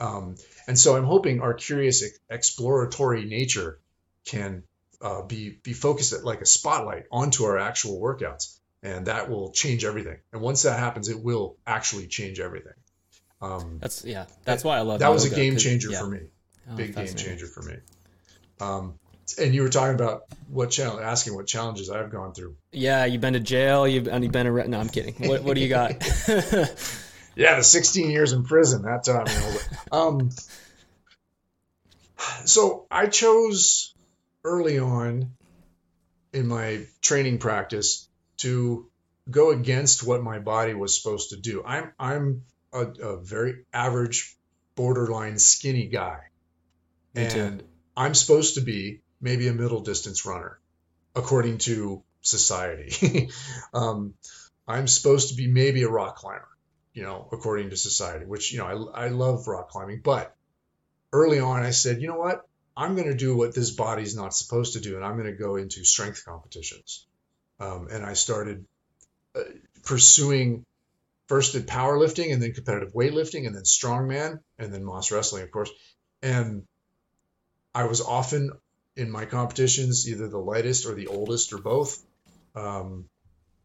Um, 0.00 0.36
and 0.66 0.78
so 0.78 0.96
I'm 0.96 1.04
hoping 1.04 1.40
our 1.40 1.54
curious 1.54 2.02
exploratory 2.30 3.24
nature 3.26 3.78
can 4.24 4.62
uh, 5.02 5.22
be 5.22 5.58
be 5.62 5.72
focused 5.72 6.12
at 6.12 6.24
like 6.24 6.40
a 6.40 6.46
spotlight 6.46 7.04
onto 7.12 7.44
our 7.44 7.58
actual 7.58 8.00
workouts, 8.00 8.58
and 8.82 9.06
that 9.06 9.30
will 9.30 9.52
change 9.52 9.84
everything. 9.84 10.18
And 10.32 10.40
once 10.40 10.62
that 10.62 10.78
happens, 10.78 11.08
it 11.08 11.22
will 11.22 11.56
actually 11.66 12.06
change 12.06 12.40
everything. 12.40 12.72
Um, 13.42 13.78
that's 13.80 14.04
yeah. 14.04 14.26
That's 14.44 14.64
why 14.64 14.78
I 14.78 14.80
love 14.80 15.00
that. 15.00 15.08
Was 15.08 15.30
a 15.30 15.34
game 15.34 15.56
changer 15.56 15.90
yeah. 15.90 16.00
for 16.00 16.06
me. 16.06 16.20
Oh, 16.70 16.76
Big 16.76 16.94
game 16.94 17.14
changer 17.14 17.46
for 17.46 17.62
me. 17.62 17.76
Um, 18.60 18.94
and 19.38 19.54
you 19.54 19.62
were 19.62 19.68
talking 19.68 19.94
about 19.94 20.24
what 20.48 20.70
challenge, 20.70 21.02
asking 21.02 21.34
what 21.34 21.46
challenges 21.46 21.88
I've 21.88 22.10
gone 22.10 22.32
through. 22.32 22.56
Yeah, 22.72 23.04
you've 23.04 23.20
been 23.20 23.34
to 23.34 23.40
jail. 23.40 23.86
You've, 23.86 24.06
you've 24.06 24.32
been 24.32 24.46
a. 24.46 24.68
No, 24.68 24.80
I'm 24.80 24.88
kidding. 24.88 25.14
What, 25.28 25.42
what 25.42 25.54
do 25.54 25.60
you 25.60 25.68
got? 25.68 25.92
yeah, 27.34 27.56
the 27.56 27.64
16 27.64 28.10
years 28.10 28.32
in 28.32 28.44
prison 28.44 28.82
that 28.82 29.04
time. 29.04 29.26
You 29.26 29.34
know, 29.34 29.58
um, 29.92 30.30
so 32.44 32.86
I 32.90 33.06
chose 33.06 33.94
early 34.44 34.78
on 34.78 35.32
in 36.32 36.46
my 36.46 36.86
training 37.00 37.38
practice 37.38 38.08
to 38.38 38.88
go 39.30 39.50
against 39.50 40.02
what 40.02 40.22
my 40.22 40.38
body 40.38 40.74
was 40.74 41.00
supposed 41.00 41.30
to 41.30 41.36
do. 41.36 41.62
I'm 41.64 41.92
I'm 41.98 42.42
a, 42.72 42.86
a 42.86 43.16
very 43.16 43.64
average, 43.72 44.36
borderline 44.74 45.38
skinny 45.38 45.86
guy, 45.86 46.20
Me 47.14 47.24
and 47.24 47.60
too. 47.60 47.66
I'm 47.96 48.14
supposed 48.14 48.54
to 48.54 48.60
be 48.60 49.00
maybe 49.20 49.48
a 49.48 49.52
middle 49.52 49.80
distance 49.80 50.24
runner, 50.24 50.58
according 51.14 51.58
to 51.58 52.02
society. 52.22 53.30
um, 53.74 54.14
I'm 54.66 54.86
supposed 54.86 55.30
to 55.30 55.34
be 55.34 55.48
maybe 55.48 55.82
a 55.82 55.88
rock 55.88 56.16
climber, 56.16 56.48
you 56.92 57.02
know, 57.02 57.28
according 57.32 57.70
to 57.70 57.76
society, 57.76 58.26
which, 58.26 58.52
you 58.52 58.58
know, 58.58 58.90
I, 58.94 59.06
I 59.06 59.08
love 59.08 59.46
rock 59.46 59.70
climbing. 59.70 60.00
But 60.02 60.34
early 61.12 61.40
on, 61.40 61.62
I 61.62 61.70
said, 61.70 62.00
you 62.00 62.08
know 62.08 62.18
what? 62.18 62.46
I'm 62.76 62.94
going 62.94 63.08
to 63.08 63.16
do 63.16 63.36
what 63.36 63.54
this 63.54 63.70
body's 63.70 64.16
not 64.16 64.34
supposed 64.34 64.74
to 64.74 64.80
do, 64.80 64.96
and 64.96 65.04
I'm 65.04 65.16
going 65.16 65.30
to 65.30 65.36
go 65.36 65.56
into 65.56 65.84
strength 65.84 66.24
competitions. 66.24 67.06
Um, 67.58 67.88
and 67.90 68.04
I 68.04 68.14
started 68.14 68.64
uh, 69.34 69.42
pursuing 69.84 70.64
first 71.30 71.52
did 71.52 71.68
powerlifting 71.68 72.32
and 72.32 72.42
then 72.42 72.52
competitive 72.52 72.92
weightlifting 72.92 73.46
and 73.46 73.54
then 73.54 73.62
strongman 73.62 74.40
and 74.58 74.74
then 74.74 74.84
Mas 74.84 75.12
wrestling, 75.12 75.44
of 75.44 75.50
course. 75.52 75.70
And 76.22 76.64
I 77.72 77.84
was 77.84 78.00
often 78.00 78.50
in 78.96 79.12
my 79.12 79.26
competitions 79.26 80.08
either 80.08 80.26
the 80.26 80.38
lightest 80.38 80.86
or 80.86 80.94
the 80.94 81.06
oldest 81.06 81.52
or 81.52 81.58
both. 81.58 82.02
Um, 82.56 83.08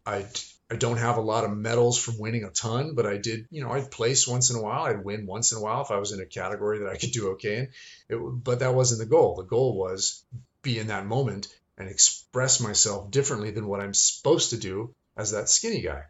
I 0.06 0.26
I 0.70 0.76
don't 0.78 0.98
have 0.98 1.18
a 1.18 1.22
lot 1.22 1.44
of 1.44 1.56
medals 1.56 1.98
from 1.98 2.18
winning 2.18 2.44
a 2.44 2.50
ton, 2.50 2.96
but 2.96 3.06
I 3.06 3.18
did, 3.18 3.48
you 3.52 3.64
know, 3.64 3.72
I'd 3.72 3.92
place 3.92 4.28
once 4.28 4.50
in 4.50 4.56
a 4.56 4.62
while. 4.62 4.86
I'd 4.86 5.04
win 5.04 5.28
once 5.28 5.52
in 5.52 5.60
a 5.60 5.62
while 5.62 5.84
if 5.84 5.92
I 5.92 5.98
was 5.98 6.12
in 6.12 6.20
a 6.20 6.26
category 6.26 6.80
that 6.80 6.90
I 6.90 6.98
could 6.98 7.12
do 7.12 7.30
okay 7.32 7.58
in. 7.58 7.70
It, 8.10 8.18
but 8.18 8.60
that 8.60 8.74
wasn't 8.74 9.00
the 9.00 9.06
goal. 9.06 9.36
The 9.36 9.44
goal 9.44 9.78
was 9.78 10.24
be 10.64 10.80
in 10.80 10.88
that 10.88 11.06
moment 11.06 11.48
and 11.78 11.88
express 11.88 12.60
myself 12.60 13.12
differently 13.12 13.52
than 13.52 13.68
what 13.68 13.80
I'm 13.80 13.94
supposed 13.94 14.52
to 14.52 14.58
do 14.58 14.96
as 15.16 15.32
that 15.32 15.50
skinny 15.50 15.82
guy. 15.82 16.04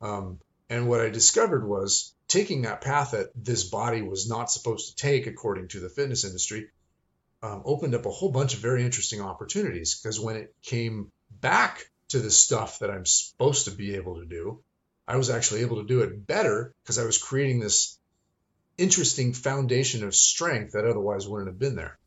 Um, 0.00 0.38
and 0.68 0.88
what 0.88 1.00
I 1.00 1.08
discovered 1.08 1.66
was 1.66 2.14
taking 2.28 2.62
that 2.62 2.82
path 2.82 3.10
that 3.10 3.30
this 3.34 3.64
body 3.64 4.02
was 4.02 4.28
not 4.28 4.52
supposed 4.52 4.90
to 4.90 4.96
take, 4.96 5.26
according 5.26 5.68
to 5.68 5.80
the 5.80 5.88
fitness 5.88 6.24
industry, 6.24 6.68
um, 7.42 7.62
opened 7.64 7.96
up 7.96 8.06
a 8.06 8.10
whole 8.10 8.30
bunch 8.30 8.54
of 8.54 8.60
very 8.60 8.84
interesting 8.84 9.20
opportunities. 9.20 9.98
Because 10.00 10.20
when 10.20 10.36
it 10.36 10.54
came 10.62 11.10
back 11.40 11.90
to 12.10 12.18
the 12.18 12.30
stuff 12.30 12.80
that 12.80 12.90
I'm 12.90 13.06
supposed 13.06 13.64
to 13.64 13.70
be 13.70 13.94
able 13.94 14.20
to 14.20 14.26
do, 14.26 14.60
I 15.06 15.16
was 15.16 15.30
actually 15.30 15.62
able 15.62 15.76
to 15.76 15.86
do 15.86 16.02
it 16.02 16.26
better 16.26 16.72
because 16.82 16.98
I 16.98 17.04
was 17.04 17.18
creating 17.18 17.60
this 17.60 17.98
interesting 18.78 19.32
foundation 19.32 20.04
of 20.04 20.14
strength 20.14 20.72
that 20.72 20.84
otherwise 20.84 21.26
wouldn't 21.26 21.48
have 21.48 21.58
been 21.58 21.76
there. 21.76 21.98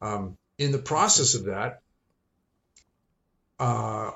Um, 0.00 0.36
in 0.58 0.72
the 0.72 0.78
process 0.78 1.34
of 1.34 1.44
that, 1.46 1.80
uh, 3.58 4.10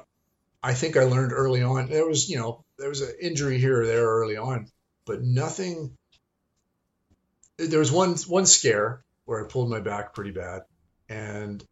I 0.63 0.75
think 0.75 0.97
I 0.97 1.05
learned 1.05 1.33
early 1.33 1.63
on 1.63 1.89
there 1.89 2.07
was, 2.07 2.29
you 2.29 2.39
know, 2.39 2.65
there 2.79 2.89
was 2.89 3.01
an 3.01 3.15
injury 3.21 3.59
here 3.59 3.83
or 3.83 3.87
there 3.87 4.05
early 4.05 4.37
on, 4.37 4.67
but 5.05 5.23
nothing. 5.23 5.97
There 7.57 7.79
was 7.81 7.91
one 7.91 8.15
one 8.27 8.47
scare 8.47 9.03
where 9.25 9.45
I 9.45 9.49
pulled 9.49 9.71
my 9.71 9.81
back 9.81 10.15
pretty 10.15 10.31
bad, 10.31 10.63
and 11.09 11.65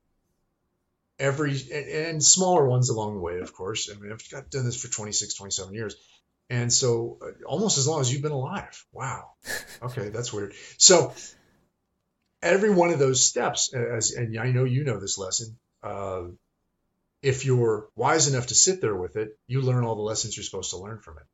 every 1.18 1.57
and, 1.72 2.22
smaller 2.22 2.68
ones 2.68 2.88
along 2.88 3.14
the 3.14 3.20
way, 3.20 3.38
of 3.38 3.52
course. 3.52 3.90
I 3.90 3.98
mean, 3.98 4.12
I've 4.12 4.31
got 4.31 4.50
done 4.50 4.64
this 4.64 4.81
for 4.81 4.88
26, 4.88 5.35
27 5.35 5.74
years. 5.74 5.96
And 6.48 6.72
so 6.72 7.18
uh, 7.22 7.44
almost 7.44 7.79
as 7.79 7.88
long 7.88 8.00
as 8.00 8.12
you've 8.12 8.22
been 8.22 8.33
alive. 8.33 8.85
Wow. 8.92 9.33
Okay, 9.83 10.09
that's 10.09 10.33
weird. 10.33 10.55
So 10.79 11.12
every 12.42 12.70
one 12.70 12.90
of 12.90 12.98
those 12.98 13.22
steps, 13.22 13.74
as 13.74 14.12
and 14.12 14.38
I 14.38 14.50
know 14.50 14.64
you 14.64 14.85
know 14.85 14.98
this 14.98 15.18
lesson, 15.18 15.59
uh, 15.83 16.22
if 17.22 17.44
you're 17.44 17.88
wise 17.96 18.29
enough 18.29 18.48
to 18.48 18.55
sit 18.55 18.81
there 18.81 18.94
with 18.94 19.16
it, 19.16 19.38
you 19.46 19.61
learn 19.61 19.85
all 19.85 19.96
the 19.96 20.02
lessons 20.02 20.37
you're 20.37 20.44
supposed 20.44 20.70
to 20.70 20.79
learn 20.79 21.00
from 21.00 21.18
it. 21.18 21.24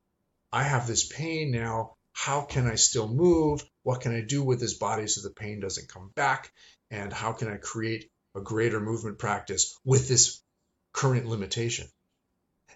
I 0.52 0.62
have 0.64 0.86
this 0.86 1.06
pain 1.06 1.50
now. 1.50 1.94
How 2.12 2.42
can 2.42 2.66
I 2.66 2.74
still 2.74 3.08
move? 3.08 3.64
What 3.82 4.00
can 4.00 4.14
I 4.14 4.20
do 4.20 4.42
with 4.42 4.60
this 4.60 4.74
body 4.74 5.06
so 5.06 5.26
the 5.26 5.34
pain 5.34 5.60
doesn't 5.60 5.88
come 5.88 6.10
back? 6.14 6.52
And 6.90 7.12
how 7.12 7.32
can 7.32 7.48
I 7.48 7.56
create 7.56 8.10
a 8.34 8.40
greater 8.40 8.80
movement 8.80 9.18
practice 9.18 9.78
with 9.84 10.08
this 10.08 10.42
current 10.92 11.26
limitation? 11.26 11.88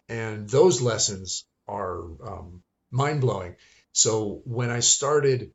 And 0.09 0.49
those 0.49 0.81
lessons 0.81 1.45
are 1.67 2.03
um, 2.27 2.63
mind 2.91 3.21
blowing. 3.21 3.57
So 3.93 4.43
when 4.45 4.71
I 4.71 4.81
started 4.81 5.53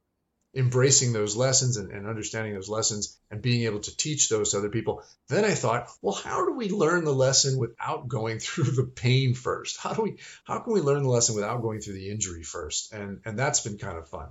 embracing 0.54 1.14
those 1.14 1.36
lessons 1.36 1.78
and, 1.78 1.92
and, 1.92 2.08
understanding 2.08 2.54
those 2.54 2.68
lessons 2.68 3.18
and 3.30 3.42
being 3.42 3.64
able 3.64 3.80
to 3.80 3.96
teach 3.96 4.28
those 4.28 4.52
to 4.52 4.58
other 4.58 4.70
people. 4.70 5.04
Then 5.30 5.46
I 5.46 5.54
thought, 5.54 5.90
well, 6.02 6.14
how 6.14 6.46
do 6.46 6.54
we 6.54 6.70
learn 6.70 7.06
the 7.06 7.14
lesson 7.14 7.58
without 7.58 8.08
going 8.08 8.40
through 8.46 8.72
the 8.72 8.84
pain 8.84 9.34
first? 9.34 9.78
How 9.80 9.94
do 9.94 10.02
we 10.02 10.18
how 10.44 10.60
can 10.60 10.74
we 10.74 10.82
learn 10.82 11.04
the 11.04 11.10
lesson 11.10 11.36
without 11.36 11.62
going 11.62 11.80
through 11.80 11.94
the 11.94 12.10
injury 12.10 12.44
first? 12.44 12.92
And 12.92 13.22
and 13.26 13.40
that's 13.40 13.62
been 13.62 13.78
kind 13.78 13.98
of 13.98 14.10
fun, 14.10 14.30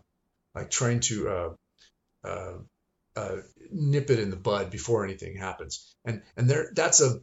like 0.54 0.70
trying 0.70 1.00
to 1.00 1.28
uh, 1.28 1.50
uh, 2.24 2.52
uh, 3.16 3.36
nip 3.70 4.10
it 4.10 4.18
in 4.18 4.30
the 4.30 4.36
bud 4.36 4.70
before 4.70 5.04
anything 5.04 5.36
happens. 5.36 5.94
And 6.04 6.22
and 6.36 6.48
there 6.48 6.70
that's 6.74 7.00
a 7.00 7.20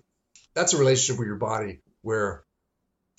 that's 0.53 0.73
a 0.73 0.77
relationship 0.77 1.19
with 1.19 1.27
your 1.27 1.37
body 1.37 1.81
where 2.01 2.43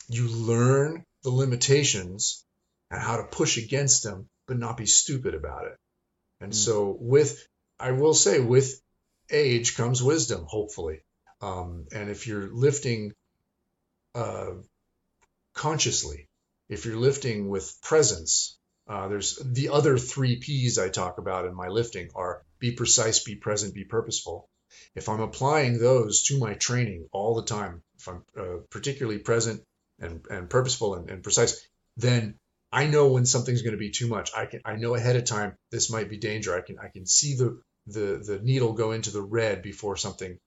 you 0.09 0.29
learn 0.29 1.05
the 1.23 1.31
limitations 1.31 2.45
and 2.91 3.01
how 3.01 3.19
to 3.19 3.25
push 3.25 3.59
against 3.59 4.03
them 4.03 4.29
but 4.49 4.59
not 4.59 4.77
be 4.77 4.87
stupid 4.87 5.35
about 5.35 5.67
it. 5.67 5.77
And 6.41 6.53
mm. 6.53 6.57
so, 6.57 6.97
with, 6.99 7.47
I 7.79 7.93
will 7.93 8.15
say, 8.15 8.41
with 8.41 8.81
age 9.31 9.77
comes 9.77 10.03
wisdom, 10.03 10.47
hopefully. 10.49 11.03
Um, 11.41 11.87
and 11.93 12.11
if 12.11 12.27
you're 12.27 12.49
lifting 12.49 13.13
uh, 14.15 14.55
consciously, 15.55 16.29
if 16.69 16.87
you're 16.87 16.97
lifting 16.97 17.49
with 17.49 17.77
presence, 17.83 18.59
Uh, 18.89 19.09
there's 19.09 19.39
the 19.45 19.69
other 19.69 19.99
three 19.99 20.37
P's 20.37 20.79
I 20.79 20.89
talk 20.89 21.19
about 21.19 21.45
in 21.45 21.55
my 21.55 21.69
lifting 21.69 22.09
are 22.15 22.43
be 22.59 22.73
precise, 22.73 23.23
be 23.23 23.37
present, 23.37 23.75
be 23.75 23.85
purposeful. 23.85 24.49
If 24.95 25.09
I'm 25.09 25.21
applying 25.21 25.79
those 25.79 26.23
to 26.25 26.39
my 26.39 26.55
training 26.55 27.09
all 27.13 27.35
the 27.35 27.45
time, 27.45 27.83
if 27.99 28.09
I'm 28.09 28.23
uh, 28.37 28.59
particularly 28.71 29.19
present 29.19 29.63
and, 30.01 30.25
and 30.31 30.49
purposeful 30.49 30.95
and, 30.95 31.11
and 31.11 31.23
precise, 31.23 31.61
then 31.97 32.39
I 32.73 32.87
know 32.87 33.09
when 33.09 33.27
something's 33.27 33.63
going 33.63 33.73
to 33.73 33.79
be 33.79 33.91
too 33.91 34.09
much. 34.09 34.31
I 34.37 34.47
can 34.47 34.61
I 34.65 34.77
know 34.77 34.95
ahead 34.95 35.17
of 35.17 35.25
time 35.25 35.57
this 35.71 35.91
might 35.91 36.11
be 36.11 36.19
danger. 36.19 36.57
I 36.57 36.61
can 36.61 36.79
I 36.79 36.89
can 36.89 37.07
see 37.07 37.35
the 37.37 37.61
the 37.87 38.23
the 38.25 38.41
needle 38.43 38.73
go 38.73 38.93
into 38.93 39.11
the 39.11 39.23
red 39.23 39.63
before 39.63 39.97
something 39.97 40.39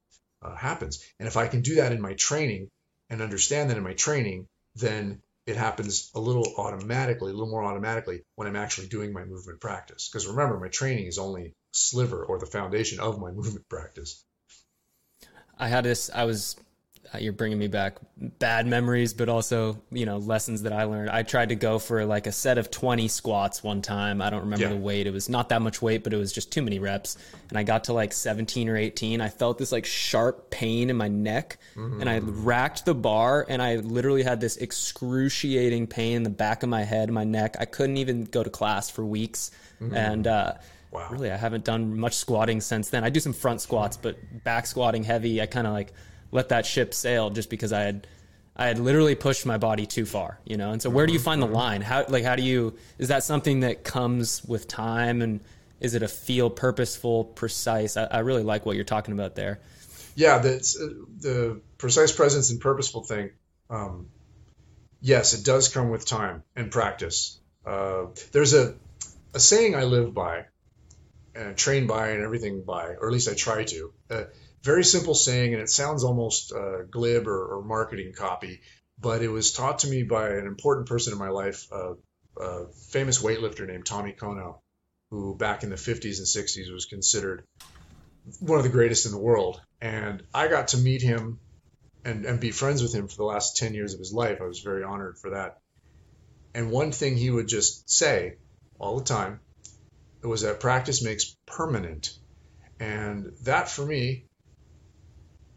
uh, 0.42 0.56
happens. 0.56 1.04
And 1.20 1.28
if 1.28 1.38
I 1.38 1.48
can 1.48 1.62
do 1.62 1.76
that 1.76 1.92
in 1.92 2.02
my 2.02 2.14
training 2.14 2.70
and 3.10 3.22
understand 3.22 3.70
that 3.70 3.78
in 3.78 3.84
my 3.84 3.94
training, 3.94 4.48
then 4.76 5.22
it 5.52 5.58
happens 5.58 6.10
a 6.16 6.20
little 6.20 6.46
automatically, 6.58 7.30
a 7.30 7.34
little 7.34 7.50
more 7.50 7.64
automatically 7.64 8.22
when 8.36 8.48
I'm 8.48 8.56
actually 8.56 8.88
doing 8.88 9.14
my 9.14 9.26
movement 9.26 9.60
practice. 9.60 10.10
Because 10.10 10.28
remember, 10.28 10.60
my 10.60 10.70
training 10.70 11.08
is 11.08 11.18
only 11.20 11.54
sliver 11.74 12.24
or 12.24 12.40
the 12.40 12.46
foundation 12.46 13.00
of 13.00 13.20
my 13.20 13.32
movement 13.40 13.68
practice. 13.70 14.24
I 15.60 15.68
had 15.68 15.84
this. 15.84 16.10
I 16.14 16.24
was 16.24 16.56
you're 17.20 17.34
bringing 17.34 17.60
me 17.60 17.68
back 17.68 17.98
bad 18.18 18.66
memories, 18.68 19.14
but 19.14 19.28
also 19.28 19.82
you 19.92 20.06
know 20.06 20.18
lessons 20.18 20.64
that 20.64 20.74
I 20.74 20.86
learned. 20.86 21.10
I 21.10 21.24
tried 21.24 21.50
to 21.50 21.56
go 21.56 21.80
for 21.80 22.06
like 22.06 22.28
a 22.28 22.32
set 22.32 22.58
of 22.58 22.72
20 22.72 23.08
squats 23.08 23.64
one 23.64 23.82
time. 23.82 24.22
I 24.22 24.30
don't 24.30 24.42
remember 24.42 24.66
yeah. 24.66 24.70
the 24.70 24.78
weight. 24.78 25.08
It 25.08 25.12
was 25.14 25.28
not 25.28 25.50
that 25.50 25.62
much 25.62 25.82
weight, 25.82 26.04
but 26.04 26.14
it 26.14 26.18
was 26.18 26.32
just 26.32 26.52
too 26.52 26.62
many 26.62 26.80
reps. 26.80 27.18
And 27.50 27.58
I 27.58 27.64
got 27.64 27.86
to 27.86 27.94
like 27.94 28.14
17 28.14 28.70
or 28.70 28.78
18. 28.78 29.20
I 29.20 29.30
felt 29.30 29.58
this 29.58 29.72
like 29.72 29.86
sharp 29.86 30.50
pain 30.50 30.90
in 30.90 30.96
my 30.96 31.08
neck, 31.08 31.58
mm-hmm. 31.76 32.00
and 32.00 32.10
I 32.10 32.20
racked 32.20 32.86
the 32.86 32.96
bar, 32.96 33.46
and 33.50 33.62
I 33.62 33.76
literally 33.78 34.24
had 34.24 34.40
this 34.40 34.58
excruciating 34.58 35.88
pain 35.88 36.18
in 36.18 36.24
the 36.24 36.30
back 36.30 36.64
of 36.64 36.70
my 36.70 36.84
head, 36.84 37.10
my 37.12 37.24
neck. 37.24 37.58
I 37.60 37.66
couldn't 37.66 37.98
even 37.98 38.24
go 38.26 38.44
to 38.44 38.50
class 38.50 38.90
for 38.90 39.06
weeks, 39.06 39.52
mm-hmm. 39.82 39.96
and. 39.96 40.28
uh 40.28 40.54
Wow. 40.92 41.08
Really, 41.10 41.32
I 41.32 41.38
haven't 41.38 41.64
done 41.64 41.98
much 41.98 42.16
squatting 42.16 42.60
since 42.60 42.90
then. 42.90 43.06
I 43.06 43.10
do 43.10 43.22
some 43.22 43.32
front 43.32 43.62
squats, 43.62 43.96
but 43.96 44.18
back 44.44 44.66
squatting 44.66 45.04
heavy, 45.04 45.42
I 45.42 45.46
kind 45.46 45.66
of 45.66 45.72
like 45.72 45.94
let 46.32 46.50
that 46.50 46.66
ship 46.66 46.94
sail 46.94 47.30
just 47.30 47.50
because 47.50 47.74
I 47.74 47.82
had 47.82 48.08
I 48.56 48.68
had 48.68 48.80
literally 48.80 49.16
pushed 49.16 49.46
my 49.46 49.58
body 49.58 49.86
too 49.86 50.06
far, 50.06 50.40
you 50.46 50.58
know. 50.58 50.72
And 50.72 50.82
so 50.82 50.90
where 50.90 51.08
do 51.08 51.14
you 51.14 51.20
find 51.20 51.42
the 51.42 51.46
mm-hmm. 51.46 51.56
line? 51.56 51.82
How 51.82 52.06
like 52.08 52.24
how 52.24 52.36
do 52.36 52.44
you 52.44 52.76
is 52.98 53.08
that 53.10 53.24
something 53.24 53.62
that 53.62 53.84
comes 53.84 54.44
with 54.44 54.68
time 54.68 55.22
and 55.22 55.42
is 55.80 55.96
it 55.96 56.04
a 56.04 56.08
feel 56.08 56.50
purposeful, 56.50 57.26
precise? 57.26 57.98
I, 57.98 58.06
I 58.06 58.20
really 58.20 58.44
like 58.44 58.66
what 58.66 58.76
you're 58.76 58.86
talking 58.86 59.14
about 59.14 59.36
there. 59.36 59.60
Yeah, 60.16 60.40
the 60.40 61.06
the 61.20 61.62
precise 61.78 62.12
presence 62.12 62.52
and 62.52 62.60
purposeful 62.60 63.04
thing. 63.04 63.32
Um, 63.70 64.10
yes, 65.00 65.34
it 65.34 65.46
does 65.46 65.70
come 65.70 65.90
with 65.90 66.06
time 66.06 66.44
and 66.56 66.70
practice. 66.70 67.40
Uh, 67.66 68.08
there's 68.32 68.54
a 68.54 68.76
a 69.34 69.40
saying 69.40 69.76
I 69.76 69.84
live 69.84 70.14
by, 70.14 70.46
and 71.34 71.58
train 71.58 71.88
by, 71.88 72.10
and 72.10 72.22
everything 72.22 72.64
by, 72.64 72.96
or 73.00 73.08
at 73.08 73.14
least 73.14 73.30
I 73.30 73.34
try 73.34 73.64
to. 73.64 73.94
Uh, 74.10 74.24
very 74.64 74.84
simple 74.84 75.16
saying, 75.16 75.54
and 75.54 75.62
it 75.62 75.70
sounds 75.70 76.04
almost 76.04 76.54
uh, 76.54 76.84
glib 76.90 77.28
or, 77.28 77.58
or, 77.58 77.64
marketing 77.64 78.14
copy, 78.16 78.62
but 79.00 79.22
it 79.22 79.28
was 79.28 79.54
taught 79.54 79.80
to 79.80 79.88
me 79.88 80.04
by 80.04 80.30
an 80.30 80.46
important 80.46 80.88
person 80.88 81.14
in 81.14 81.20
my 81.20 81.30
life, 81.30 81.68
a 81.72 82.66
famous 82.90 83.22
weightlifter 83.22 83.68
named 83.68 83.86
Tommy 83.86 84.14
Kono, 84.14 84.60
who 85.10 85.36
back 85.36 85.64
in 85.64 85.70
the 85.70 85.76
50s 85.76 86.18
and 86.18 86.28
60s 86.28 86.72
was 86.72 86.86
considered 86.86 87.44
one 88.40 88.58
of 88.58 88.64
the 88.64 88.70
greatest 88.70 89.06
in 89.06 89.12
the 89.12 89.18
world. 89.18 89.62
And 89.82 90.24
I 90.34 90.48
got 90.48 90.70
to 90.70 90.78
meet 90.78 91.02
him 91.02 91.40
and, 92.06 92.26
and 92.26 92.40
be 92.40 92.52
friends 92.52 92.82
with 92.82 92.94
him 92.94 93.08
for 93.08 93.18
the 93.18 93.24
last 93.24 93.58
10 93.58 93.74
years 93.74 93.94
of 93.94 94.00
his 94.00 94.14
life. 94.14 94.40
I 94.42 94.46
was 94.46 94.60
very 94.60 94.84
honored 94.84 95.18
for 95.18 95.32
that. 95.32 95.60
And 96.54 96.72
one 96.72 96.92
thing 96.92 97.16
he 97.16 97.30
would 97.30 97.48
just 97.48 97.90
say 97.90 98.38
all 98.80 98.98
the 98.98 99.06
time 99.06 99.40
was 100.24 100.42
that 100.42 100.60
practice 100.60 101.04
makes 101.04 101.36
permanent. 101.46 102.18
And 102.80 103.34
that 103.44 103.70
for 103.70 103.86
me 103.86 104.26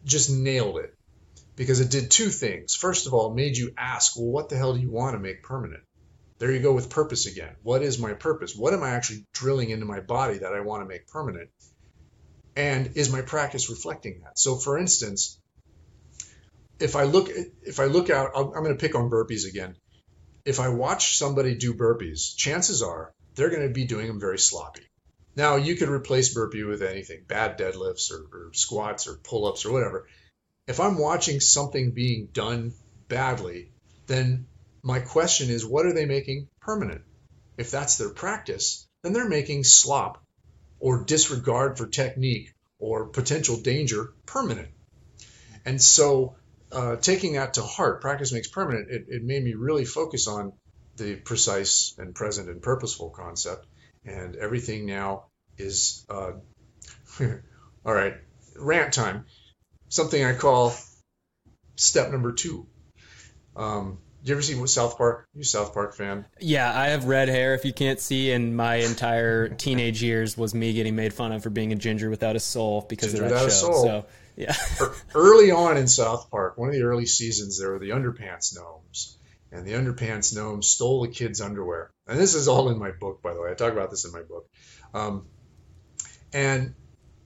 just 0.05 0.29
nailed 0.29 0.77
it 0.77 0.95
because 1.55 1.79
it 1.79 1.89
did 1.89 2.11
two 2.11 2.29
things. 2.29 2.75
First 2.75 3.07
of 3.07 3.13
all, 3.13 3.33
made 3.33 3.57
you 3.57 3.73
ask, 3.77 4.15
well, 4.15 4.27
what 4.27 4.49
the 4.49 4.57
hell 4.57 4.73
do 4.73 4.79
you 4.79 4.91
want 4.91 5.15
to 5.15 5.19
make 5.19 5.43
permanent? 5.43 5.83
There 6.37 6.51
you 6.51 6.59
go 6.59 6.73
with 6.73 6.89
purpose 6.89 7.27
again. 7.27 7.55
What 7.63 7.81
is 7.81 7.97
my 7.97 8.13
purpose? 8.13 8.55
What 8.55 8.73
am 8.73 8.83
I 8.83 8.91
actually 8.91 9.25
drilling 9.33 9.69
into 9.69 9.85
my 9.85 10.01
body 10.01 10.39
that 10.39 10.53
I 10.53 10.59
want 10.61 10.83
to 10.83 10.87
make 10.87 11.07
permanent? 11.07 11.49
And 12.57 12.91
is 12.95 13.11
my 13.11 13.21
practice 13.21 13.69
reflecting 13.69 14.21
that? 14.23 14.37
So, 14.37 14.55
for 14.55 14.77
instance, 14.77 15.39
if 16.79 16.95
I 16.95 17.03
look 17.03 17.29
if 17.63 17.79
I 17.79 17.85
look 17.85 18.09
out, 18.09 18.31
i 18.35 18.39
am 18.39 18.51
going 18.51 18.67
to 18.67 18.75
pick 18.75 18.95
on 18.95 19.09
burpees 19.09 19.47
again. 19.47 19.75
If 20.43 20.59
I 20.59 20.69
watch 20.69 21.17
somebody 21.17 21.55
do 21.55 21.73
burpees, 21.73 22.35
chances 22.35 22.83
are 22.83 23.13
they're 23.35 23.49
going 23.49 23.67
to 23.67 23.73
be 23.73 23.85
doing 23.85 24.07
them 24.07 24.19
very 24.19 24.39
sloppy. 24.39 24.83
Now 25.35 25.57
you 25.57 25.75
could 25.75 25.89
replace 25.89 26.33
burpee 26.33 26.63
with 26.63 26.81
anything, 26.81 27.25
bad 27.27 27.59
deadlifts 27.59 28.11
or, 28.11 28.25
or 28.31 28.53
squats 28.53 29.07
or 29.07 29.15
pull-ups 29.15 29.65
or 29.65 29.73
whatever. 29.73 30.07
If 30.67 30.79
I'm 30.79 30.97
watching 30.97 31.39
something 31.39 31.91
being 31.91 32.29
done 32.31 32.73
badly, 33.07 33.71
then 34.07 34.47
my 34.81 34.99
question 34.99 35.49
is, 35.49 35.65
what 35.65 35.85
are 35.85 35.93
they 35.93 36.05
making 36.05 36.47
permanent? 36.61 37.01
If 37.57 37.69
that's 37.69 37.97
their 37.97 38.09
practice, 38.09 38.87
then 39.03 39.13
they're 39.13 39.27
making 39.27 39.63
slop 39.63 40.23
or 40.79 41.03
disregard 41.03 41.77
for 41.77 41.87
technique 41.87 42.53
or 42.79 43.07
potential 43.07 43.57
danger 43.57 44.13
permanent. 44.25 44.69
And 45.65 45.81
so, 45.81 46.35
uh, 46.71 46.95
taking 46.97 47.33
that 47.33 47.55
to 47.55 47.61
heart, 47.61 48.01
practice 48.01 48.31
makes 48.31 48.47
permanent, 48.47 48.89
it, 48.89 49.05
it 49.07 49.23
made 49.23 49.43
me 49.43 49.53
really 49.53 49.85
focus 49.85 50.27
on 50.27 50.53
the 50.97 51.15
precise 51.15 51.93
and 51.97 52.15
present 52.15 52.49
and 52.49 52.61
purposeful 52.61 53.09
concept 53.09 53.65
and 54.05 54.35
everything 54.35 54.85
now 54.85 55.25
is 55.57 56.05
uh, 56.09 56.31
all 57.21 57.93
right. 57.93 58.15
Rant 58.57 58.93
time. 58.93 59.25
Something 59.89 60.23
I 60.23 60.33
call 60.33 60.73
step 61.75 62.11
number 62.11 62.31
two. 62.31 62.67
Um, 63.55 63.99
you 64.23 64.33
ever 64.33 64.41
see 64.41 64.65
South 64.65 64.97
Park? 64.97 65.27
You 65.35 65.43
South 65.43 65.73
Park 65.73 65.95
fan? 65.95 66.25
Yeah, 66.39 66.75
I 66.75 66.87
have 66.87 67.05
red 67.05 67.29
hair. 67.29 67.53
If 67.53 67.63
you 67.63 67.73
can't 67.73 67.99
see, 67.99 68.31
and 68.31 68.57
my 68.57 68.77
entire 68.77 69.49
teenage 69.57 70.01
years 70.01 70.35
was 70.35 70.55
me 70.55 70.73
getting 70.73 70.95
made 70.95 71.13
fun 71.13 71.31
of 71.31 71.43
for 71.43 71.51
being 71.51 71.71
a 71.71 71.75
ginger 71.75 72.09
without 72.09 72.35
a 72.35 72.39
soul 72.39 72.83
because 72.89 73.11
ginger 73.11 73.25
of 73.25 73.31
that 73.31 73.51
show. 73.51 73.83
So 73.83 74.05
yeah. 74.35 74.55
early 75.15 75.51
on 75.51 75.77
in 75.77 75.87
South 75.87 76.31
Park, 76.31 76.57
one 76.57 76.69
of 76.69 76.75
the 76.75 76.81
early 76.81 77.05
seasons, 77.05 77.59
there 77.59 77.71
were 77.71 77.79
the 77.79 77.89
underpants 77.89 78.55
gnomes, 78.55 79.15
and 79.51 79.65
the 79.65 79.73
underpants 79.73 80.35
gnomes 80.35 80.67
stole 80.67 81.01
the 81.01 81.07
kids' 81.07 81.41
underwear. 81.41 81.91
And 82.07 82.19
this 82.19 82.35
is 82.35 82.47
all 82.47 82.69
in 82.69 82.77
my 82.77 82.91
book, 82.91 83.21
by 83.21 83.33
the 83.33 83.41
way. 83.41 83.51
I 83.51 83.53
talk 83.53 83.73
about 83.73 83.89
this 83.89 84.05
in 84.05 84.11
my 84.11 84.21
book. 84.21 84.49
Um, 84.93 85.27
and 86.33 86.75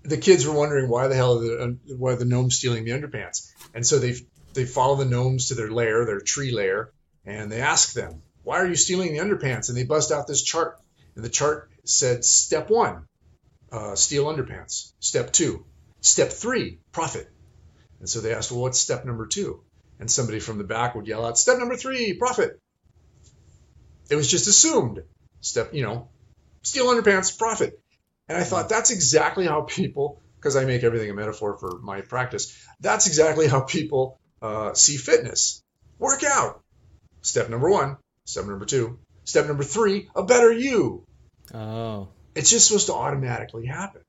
the 0.04 0.18
kids 0.18 0.46
were 0.46 0.54
wondering 0.54 0.90
why 0.90 1.08
the 1.08 1.16
hell 1.16 1.40
are 1.40 1.42
the, 1.42 1.78
why 1.98 2.16
the 2.16 2.26
gnomes 2.26 2.58
stealing 2.58 2.86
the 2.86 2.92
underpants. 2.92 3.52
And 3.74 3.86
so 3.86 4.00
they 4.00 4.16
they 4.54 4.66
follow 4.66 4.96
the 4.96 5.06
gnomes 5.06 5.50
to 5.50 5.56
their 5.56 5.72
lair, 5.72 6.06
their 6.06 6.22
tree 6.22 6.52
lair, 6.52 6.92
and 7.26 7.52
they 7.52 7.62
ask 7.62 7.94
them, 7.94 8.22
"Why 8.44 8.58
are 8.58 8.68
you 8.68 8.76
stealing 8.76 9.14
the 9.14 9.20
underpants?" 9.20 9.70
And 9.70 9.78
they 9.78 9.84
bust 9.84 10.12
out 10.12 10.28
this 10.28 10.42
chart, 10.42 10.80
and 11.16 11.24
the 11.24 11.30
chart 11.30 11.70
said, 11.86 12.26
"Step 12.26 12.70
one, 12.70 13.06
uh, 13.72 13.96
steal 13.96 14.26
underpants. 14.26 14.94
Step 15.00 15.32
two, 15.32 15.66
step 16.02 16.30
three, 16.30 16.80
profit." 16.92 17.30
And 18.00 18.10
so 18.10 18.22
they 18.22 18.34
asked, 18.34 18.52
"Well, 18.52 18.62
what's 18.62 18.80
step 18.80 19.06
number 19.06 19.28
two? 19.28 19.64
And 20.00 20.10
somebody 20.10 20.40
from 20.40 20.58
the 20.58 20.64
back 20.64 20.96
would 20.96 21.08
yell 21.08 21.26
out, 21.26 21.38
"Step 21.38 21.58
number 21.58 21.76
three, 21.76 22.14
profit." 22.14 22.60
It 24.10 24.16
was 24.16 24.30
just 24.30 24.48
assumed. 24.48 25.04
Step, 25.42 25.74
you 25.74 25.84
know, 25.84 26.08
steal 26.64 26.88
underpants, 26.88 27.38
profit. 27.38 27.80
And 28.28 28.38
I 28.38 28.44
thought 28.44 28.70
that's 28.70 28.92
exactly 28.92 29.46
how 29.46 29.62
people, 29.62 30.22
because 30.38 30.56
I 30.56 30.66
make 30.66 30.84
everything 30.84 31.10
a 31.10 31.14
metaphor 31.14 31.58
for 31.58 31.80
my 31.80 32.02
practice, 32.02 32.58
that's 32.80 33.08
exactly 33.08 33.48
how 33.48 33.62
people 33.62 34.20
uh, 34.42 34.74
see 34.74 34.98
fitness. 34.98 35.62
Work 35.98 36.24
out. 36.24 36.62
Step 37.22 37.50
number 37.50 37.70
one. 37.70 37.98
Step 38.26 38.46
number 38.46 38.66
two. 38.66 39.00
Step 39.26 39.48
number 39.48 39.64
three, 39.64 40.10
a 40.16 40.24
better 40.24 40.52
you. 40.52 41.04
Oh. 41.54 42.08
It's 42.36 42.50
just 42.50 42.68
supposed 42.68 42.88
to 42.88 42.94
automatically 42.94 43.66
happen. 43.66 44.02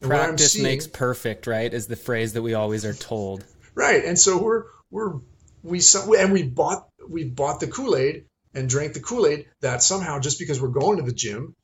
And 0.00 0.10
Practice 0.10 0.52
seeing, 0.52 0.64
makes 0.64 0.86
perfect, 0.86 1.46
right? 1.46 1.72
Is 1.72 1.86
the 1.86 1.96
phrase 1.96 2.34
that 2.34 2.42
we 2.42 2.54
always 2.54 2.84
are 2.84 2.94
told. 2.94 3.44
Right. 3.74 4.04
And 4.04 4.18
so 4.18 4.42
we're 4.42 4.64
we're 4.90 5.14
we 5.62 5.80
and 6.18 6.32
we 6.32 6.42
bought 6.42 6.88
we 7.08 7.24
bought 7.24 7.60
the 7.60 7.66
Kool-Aid 7.66 8.26
and 8.54 8.68
drank 8.68 8.94
the 8.94 9.00
Kool-Aid 9.00 9.46
that 9.60 9.82
somehow 9.82 10.18
just 10.20 10.38
because 10.38 10.60
we're 10.60 10.68
going 10.68 10.98
to 10.98 11.02
the 11.02 11.12
gym, 11.12 11.54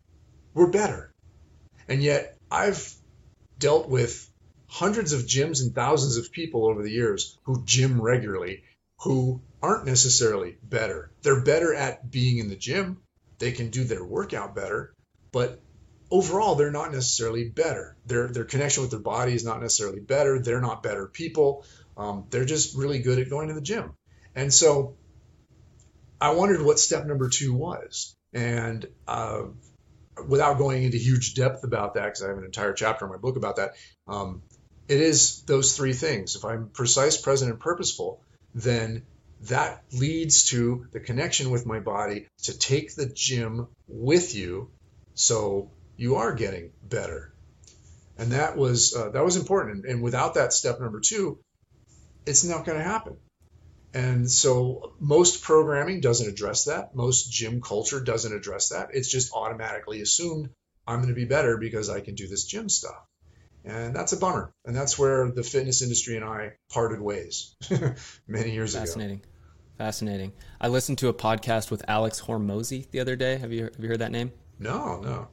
we're 0.54 0.70
better. 0.70 1.12
And 1.88 2.02
yet 2.02 2.36
I've 2.50 2.92
dealt 3.58 3.88
with 3.88 4.28
hundreds 4.66 5.12
of 5.12 5.22
gyms 5.22 5.62
and 5.62 5.74
thousands 5.74 6.16
of 6.16 6.32
people 6.32 6.66
over 6.66 6.82
the 6.82 6.90
years 6.90 7.38
who 7.44 7.64
gym 7.64 8.00
regularly 8.00 8.62
who 9.02 9.40
aren't 9.62 9.86
necessarily 9.86 10.56
better. 10.62 11.10
They're 11.22 11.42
better 11.42 11.74
at 11.74 12.10
being 12.10 12.38
in 12.38 12.48
the 12.48 12.56
gym. 12.56 12.98
They 13.38 13.52
can 13.52 13.70
do 13.70 13.84
their 13.84 14.04
workout 14.04 14.54
better, 14.54 14.94
but 15.32 15.60
overall 16.10 16.54
they're 16.54 16.70
not 16.70 16.92
necessarily 16.92 17.48
better. 17.48 17.96
Their 18.06 18.28
their 18.28 18.44
connection 18.44 18.82
with 18.82 18.90
their 18.90 19.00
body 19.00 19.34
is 19.34 19.44
not 19.44 19.60
necessarily 19.60 20.00
better. 20.00 20.38
They're 20.38 20.60
not 20.60 20.82
better 20.82 21.06
people. 21.06 21.64
Um, 21.96 22.26
they're 22.30 22.44
just 22.44 22.76
really 22.76 23.00
good 23.00 23.18
at 23.18 23.30
going 23.30 23.48
to 23.48 23.54
the 23.54 23.60
gym. 23.60 23.92
And 24.34 24.52
so 24.52 24.96
I 26.20 26.30
wondered 26.32 26.62
what 26.62 26.78
step 26.78 27.06
number 27.06 27.28
two 27.28 27.54
was. 27.54 28.16
And 28.32 28.86
uh, 29.06 29.42
without 30.26 30.58
going 30.58 30.84
into 30.84 30.96
huge 30.96 31.34
depth 31.34 31.64
about 31.64 31.94
that, 31.94 32.04
because 32.04 32.22
I 32.22 32.28
have 32.28 32.38
an 32.38 32.44
entire 32.44 32.72
chapter 32.72 33.04
in 33.04 33.10
my 33.10 33.18
book 33.18 33.36
about 33.36 33.56
that, 33.56 33.72
um, 34.08 34.42
it 34.88 35.00
is 35.00 35.42
those 35.42 35.76
three 35.76 35.92
things. 35.92 36.36
If 36.36 36.44
I'm 36.44 36.68
precise, 36.68 37.20
present, 37.20 37.50
and 37.50 37.60
purposeful, 37.60 38.20
then 38.54 39.02
that 39.42 39.82
leads 39.92 40.44
to 40.50 40.86
the 40.92 41.00
connection 41.00 41.50
with 41.50 41.66
my 41.66 41.80
body 41.80 42.28
to 42.44 42.56
take 42.56 42.94
the 42.94 43.06
gym 43.06 43.66
with 43.88 44.34
you 44.34 44.70
so 45.14 45.70
you 45.96 46.16
are 46.16 46.32
getting 46.32 46.70
better 46.82 47.32
and 48.18 48.32
that 48.32 48.56
was 48.56 48.94
uh, 48.94 49.10
that 49.10 49.24
was 49.24 49.36
important 49.36 49.84
and 49.84 50.02
without 50.02 50.34
that 50.34 50.52
step 50.52 50.80
number 50.80 51.00
two 51.00 51.38
it's 52.26 52.44
not 52.44 52.64
going 52.64 52.78
to 52.78 52.84
happen 52.84 53.16
and 53.94 54.30
so 54.30 54.94
most 54.98 55.42
programming 55.42 56.00
doesn't 56.00 56.28
address 56.28 56.64
that 56.64 56.94
most 56.94 57.30
gym 57.30 57.60
culture 57.60 58.00
doesn't 58.00 58.34
address 58.34 58.70
that 58.70 58.90
it's 58.92 59.10
just 59.10 59.32
automatically 59.32 60.00
assumed 60.00 60.48
i'm 60.86 60.98
going 60.98 61.08
to 61.08 61.14
be 61.14 61.24
better 61.24 61.56
because 61.58 61.88
i 61.90 62.00
can 62.00 62.14
do 62.14 62.26
this 62.28 62.44
gym 62.44 62.68
stuff 62.68 63.06
and 63.64 63.94
that's 63.94 64.12
a 64.12 64.16
bummer 64.16 64.52
and 64.64 64.74
that's 64.74 64.98
where 64.98 65.30
the 65.30 65.42
fitness 65.42 65.82
industry 65.82 66.16
and 66.16 66.24
i 66.24 66.52
parted 66.70 67.00
ways 67.00 67.54
many 68.26 68.52
years 68.52 68.74
Fascinating. 68.74 69.18
ago 69.18 69.26
Fascinating. 69.26 69.32
Fascinating. 69.78 70.32
I 70.60 70.68
listened 70.68 70.98
to 70.98 71.08
a 71.08 71.14
podcast 71.14 71.70
with 71.70 71.82
Alex 71.88 72.20
Hormozi 72.20 72.88
the 72.90 73.00
other 73.00 73.16
day. 73.16 73.36
Have 73.38 73.52
you 73.52 73.64
have 73.64 73.80
you 73.80 73.88
heard 73.88 73.98
that 73.98 74.12
name? 74.12 74.30
No, 74.58 75.00
no. 75.00 75.28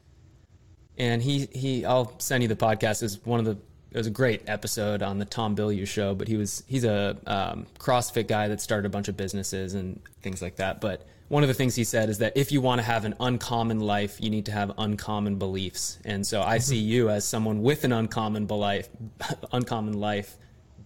And 0.98 1.22
he 1.22 1.48
he 1.52 1.86
I'll 1.86 2.18
send 2.20 2.42
you 2.42 2.48
the 2.48 2.56
podcast. 2.56 3.04
Is 3.04 3.24
one 3.26 3.40
of 3.40 3.46
the 3.46 3.58
it 3.92 3.98
was 3.98 4.08
a 4.08 4.12
great 4.12 4.48
episode 4.48 5.02
on 5.02 5.18
the 5.18 5.26
Tom 5.26 5.56
Bilyeu 5.56 5.88
show. 5.88 6.14
But 6.14 6.28
he 6.28 6.38
was 6.38 6.64
he's 6.68 6.84
a 6.84 7.18
um, 7.26 7.66
CrossFit 7.80 8.28
guy 8.28 8.48
that 8.48 8.62
started 8.62 8.86
a 8.86 8.90
bunch 8.90 9.08
of 9.08 9.18
businesses 9.18 9.74
and 9.74 10.00
things 10.22 10.42
like 10.42 10.58
that. 10.58 10.80
But 10.80 11.08
one 11.30 11.44
of 11.44 11.48
the 11.48 11.54
things 11.54 11.76
he 11.76 11.84
said 11.84 12.10
is 12.10 12.20
that 12.20 12.34
if 12.36 12.52
you 12.52 12.60
want 12.60 12.80
to 12.80 12.84
have 12.84 13.06
an 13.06 13.16
uncommon 13.20 13.80
life, 13.80 14.20
you 14.20 14.30
need 14.30 14.46
to 14.48 14.52
have 14.52 14.72
uncommon 14.78 15.36
beliefs. 15.38 16.00
And 16.04 16.26
so 16.26 16.42
I 16.42 16.58
see 16.58 16.78
you 16.78 17.10
as 17.10 17.26
someone 17.26 17.62
with 17.62 17.84
an 17.84 17.92
uncommon 17.92 18.48
life, 18.48 18.90
uncommon 19.52 20.00
life, 20.00 20.38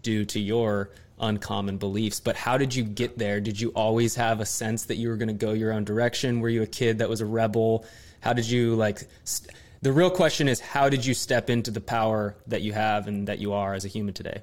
due 0.02 0.26
to 0.26 0.40
your 0.40 0.90
uncommon 1.20 1.78
beliefs. 1.78 2.20
But 2.20 2.36
how 2.36 2.58
did 2.58 2.76
you 2.76 2.84
get 2.84 3.18
there? 3.18 3.40
Did 3.40 3.60
you 3.60 3.70
always 3.70 4.16
have 4.16 4.42
a 4.42 4.46
sense 4.46 4.86
that 4.86 4.96
you 4.96 5.10
were 5.10 5.16
going 5.16 5.30
to 5.30 5.34
go 5.34 5.54
your 5.54 5.72
own 5.72 5.86
direction? 5.86 6.42
Were 6.42 6.50
you 6.50 6.62
a 6.62 6.68
kid 6.68 6.98
that 7.00 7.10
was 7.10 7.22
a 7.22 7.26
rebel? 7.26 7.86
How 8.20 8.34
did 8.34 8.50
you 8.50 8.76
like? 8.76 9.08
St- 9.24 9.56
the 9.84 9.92
real 9.92 10.10
question 10.10 10.48
is, 10.48 10.62
how 10.62 10.88
did 10.88 11.06
you 11.06 11.14
step 11.14 11.50
into 11.50 11.70
the 11.70 11.82
power 11.82 12.38
that 12.48 12.62
you 12.62 12.72
have 12.72 13.08
and 13.08 13.28
that 13.28 13.40
you 13.40 13.52
are 13.52 13.74
as 13.74 13.84
a 13.84 13.90
human 13.90 14.14
today? 14.14 14.42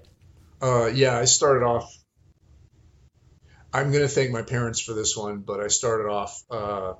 Uh, 0.61 0.87
yeah, 0.87 1.19
I 1.19 1.25
started 1.25 1.65
off. 1.65 1.91
I'm 3.73 3.91
going 3.91 4.03
to 4.03 4.09
thank 4.09 4.31
my 4.33 4.43
parents 4.43 4.81
for 4.81 4.93
this 4.93 5.17
one, 5.17 5.39
but 5.39 5.61
I 5.61 5.69
started 5.69 6.11
off, 6.11 6.43
uh, 6.51 6.93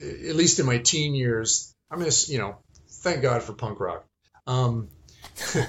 at 0.00 0.34
least 0.34 0.60
in 0.60 0.66
my 0.66 0.78
teen 0.78 1.14
years. 1.14 1.74
I'm 1.90 1.98
going 1.98 2.10
to, 2.10 2.32
you 2.32 2.38
know, 2.38 2.56
thank 3.02 3.20
God 3.20 3.42
for 3.42 3.52
punk 3.52 3.80
rock. 3.80 4.06
Um, 4.46 4.88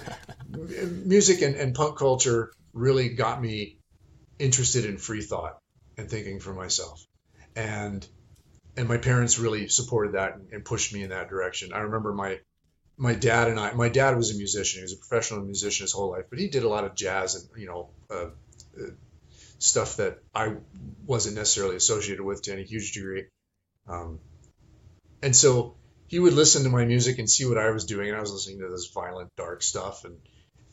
music 0.48 1.42
and, 1.42 1.56
and 1.56 1.76
punk 1.76 1.98
culture 1.98 2.54
really 2.72 3.10
got 3.10 3.42
me 3.42 3.78
interested 4.40 4.86
in 4.86 4.98
free 4.98 5.22
thought 5.22 5.58
and 5.98 6.10
thinking 6.10 6.40
for 6.40 6.54
myself. 6.54 7.06
And 7.58 8.08
and 8.76 8.88
my 8.88 8.98
parents 8.98 9.40
really 9.40 9.68
supported 9.68 10.14
that 10.14 10.38
and, 10.52 10.66
pushed 10.66 10.94
me 10.94 11.04
in 11.04 11.10
that 11.10 11.30
direction. 11.30 11.74
I 11.74 11.80
remember 11.80 12.14
my 12.14 12.40
my 12.98 13.14
dad 13.14 13.48
and 13.48 13.60
I. 13.60 13.74
My 13.74 13.90
dad 13.90 14.16
was 14.16 14.32
a 14.32 14.38
musician. 14.38 14.80
He 14.80 14.84
was 14.84 14.94
a 14.94 14.98
professional 14.98 15.42
musician 15.44 15.84
his 15.84 15.92
whole 15.92 16.12
life, 16.12 16.26
but 16.30 16.40
he 16.40 16.48
did 16.48 16.64
a 16.64 16.70
lot 16.70 16.84
of 16.84 16.96
jazz 16.96 17.36
and 17.36 17.62
you 17.62 17.68
know 17.68 17.90
uh, 18.10 18.30
uh, 18.80 18.92
stuff 19.60 19.98
that 19.98 20.20
I 20.34 20.56
wasn't 21.06 21.36
necessarily 21.36 21.76
associated 21.76 22.24
with 22.24 22.44
to 22.44 22.54
any 22.54 22.64
huge 22.64 22.94
degree. 22.94 23.26
Um, 23.88 24.20
and 25.22 25.36
so 25.36 25.76
he 26.08 26.20
would 26.20 26.34
listen 26.34 26.64
to 26.64 26.70
my 26.70 26.86
music 26.86 27.18
and 27.20 27.30
see 27.30 27.46
what 27.46 27.58
I 27.58 27.72
was 27.72 27.86
doing, 27.86 28.10
and 28.10 28.18
I 28.18 28.22
was 28.22 28.32
listening 28.32 28.60
to 28.60 28.70
this 28.70 28.92
violent, 28.94 29.36
dark 29.36 29.64
stuff, 29.64 30.06
and 30.06 30.18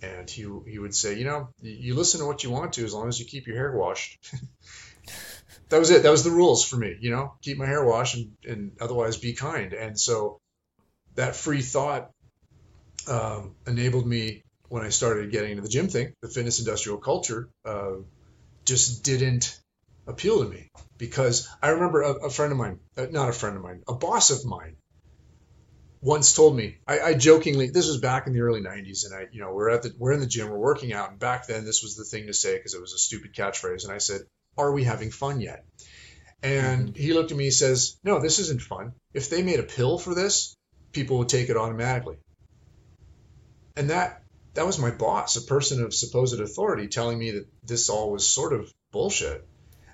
and 0.02 0.28
he 0.28 0.46
he 0.66 0.78
would 0.78 0.94
say, 0.94 1.18
you 1.18 1.24
know, 1.24 1.48
you 1.60 1.94
listen 1.94 2.20
to 2.20 2.26
what 2.26 2.44
you 2.44 2.50
want 2.50 2.74
to 2.74 2.84
as 2.84 2.94
long 2.94 3.08
as 3.08 3.18
you 3.18 3.26
keep 3.26 3.46
your 3.46 3.56
hair 3.56 3.72
washed. 3.72 4.18
that 5.70 5.78
was 5.78 5.90
it. 5.90 6.02
That 6.02 6.10
was 6.10 6.24
the 6.24 6.30
rules 6.30 6.64
for 6.64 6.76
me. 6.76 6.96
You 7.00 7.10
know, 7.10 7.34
keep 7.42 7.58
my 7.58 7.66
hair 7.66 7.84
washed 7.84 8.16
and, 8.16 8.32
and 8.46 8.72
otherwise 8.80 9.16
be 9.16 9.32
kind. 9.32 9.72
And 9.72 9.98
so 9.98 10.40
that 11.14 11.36
free 11.36 11.62
thought 11.62 12.10
um, 13.08 13.54
enabled 13.66 14.06
me 14.06 14.42
when 14.68 14.84
I 14.84 14.90
started 14.90 15.32
getting 15.32 15.52
into 15.52 15.62
the 15.62 15.68
gym 15.68 15.88
thing. 15.88 16.12
The 16.22 16.28
fitness 16.28 16.58
industrial 16.58 16.98
culture 16.98 17.48
uh, 17.64 17.96
just 18.64 19.04
didn't 19.04 19.58
appeal 20.06 20.42
to 20.42 20.48
me 20.48 20.68
because 20.98 21.48
I 21.62 21.70
remember 21.70 22.02
a, 22.02 22.26
a 22.26 22.30
friend 22.30 22.52
of 22.52 22.58
mine, 22.58 22.80
uh, 22.96 23.06
not 23.10 23.28
a 23.28 23.32
friend 23.32 23.56
of 23.56 23.62
mine, 23.62 23.82
a 23.88 23.94
boss 23.94 24.30
of 24.30 24.44
mine 24.44 24.76
once 26.02 26.32
told 26.32 26.56
me, 26.56 26.78
I, 26.86 27.00
I, 27.00 27.14
jokingly, 27.14 27.70
this 27.70 27.86
was 27.86 27.98
back 27.98 28.26
in 28.26 28.32
the 28.32 28.40
early 28.40 28.62
'90s, 28.62 29.04
and 29.04 29.14
I, 29.14 29.26
you 29.32 29.40
know, 29.40 29.52
we're 29.52 29.68
at 29.68 29.82
the, 29.82 29.92
we're 29.98 30.12
in 30.12 30.20
the 30.20 30.26
gym, 30.26 30.48
we're 30.48 30.58
working 30.58 30.92
out, 30.92 31.10
and 31.10 31.18
back 31.18 31.46
then 31.46 31.64
this 31.64 31.82
was 31.82 31.94
the 31.94 32.04
thing 32.04 32.26
to 32.26 32.32
say 32.32 32.56
because 32.56 32.74
it 32.74 32.80
was 32.80 32.94
a 32.94 32.98
stupid 32.98 33.34
catchphrase, 33.34 33.84
and 33.84 33.92
I 33.92 33.98
said, 33.98 34.22
"Are 34.56 34.72
we 34.72 34.84
having 34.84 35.10
fun 35.10 35.40
yet?" 35.40 35.64
And 36.42 36.88
mm-hmm. 36.88 37.02
he 37.02 37.12
looked 37.12 37.30
at 37.30 37.36
me, 37.36 37.44
he 37.44 37.50
says, 37.50 37.98
"No, 38.02 38.20
this 38.20 38.38
isn't 38.38 38.62
fun. 38.62 38.92
If 39.14 39.30
they 39.30 39.42
made 39.42 39.60
a 39.60 39.64
pill 39.64 39.98
for 39.98 40.14
this, 40.14 40.56
people 40.92 41.18
would 41.18 41.28
take 41.28 41.48
it 41.48 41.56
automatically." 41.56 42.18
And 43.76 43.90
that 43.90 44.22
that 44.54 44.66
was 44.66 44.78
my 44.78 44.90
boss, 44.90 45.36
a 45.36 45.42
person 45.42 45.82
of 45.82 45.94
supposed 45.94 46.40
authority, 46.40 46.88
telling 46.88 47.18
me 47.18 47.32
that 47.32 47.46
this 47.62 47.88
all 47.88 48.10
was 48.10 48.26
sort 48.26 48.52
of 48.52 48.72
bullshit. 48.90 49.46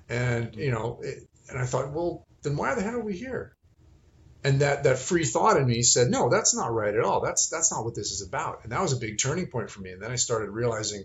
And 0.08 0.54
you 0.54 0.70
know, 0.70 1.00
it, 1.02 1.28
and 1.48 1.58
I 1.58 1.66
thought, 1.66 1.92
well, 1.92 2.26
then 2.42 2.56
why 2.56 2.74
the 2.74 2.82
hell 2.82 2.94
are 2.94 3.04
we 3.04 3.16
here? 3.16 3.56
and 4.46 4.60
that 4.60 4.84
that 4.84 4.98
free 4.98 5.24
thought 5.24 5.56
in 5.56 5.66
me 5.66 5.82
said 5.82 6.08
no 6.08 6.28
that's 6.28 6.54
not 6.54 6.72
right 6.72 6.94
at 6.94 7.04
all 7.04 7.20
that's 7.20 7.48
that's 7.48 7.72
not 7.72 7.84
what 7.84 7.96
this 7.96 8.12
is 8.12 8.22
about 8.22 8.60
and 8.62 8.70
that 8.70 8.80
was 8.80 8.92
a 8.92 8.96
big 8.96 9.18
turning 9.18 9.48
point 9.48 9.70
for 9.70 9.80
me 9.80 9.90
and 9.90 10.00
then 10.00 10.12
i 10.12 10.14
started 10.14 10.50
realizing 10.50 11.04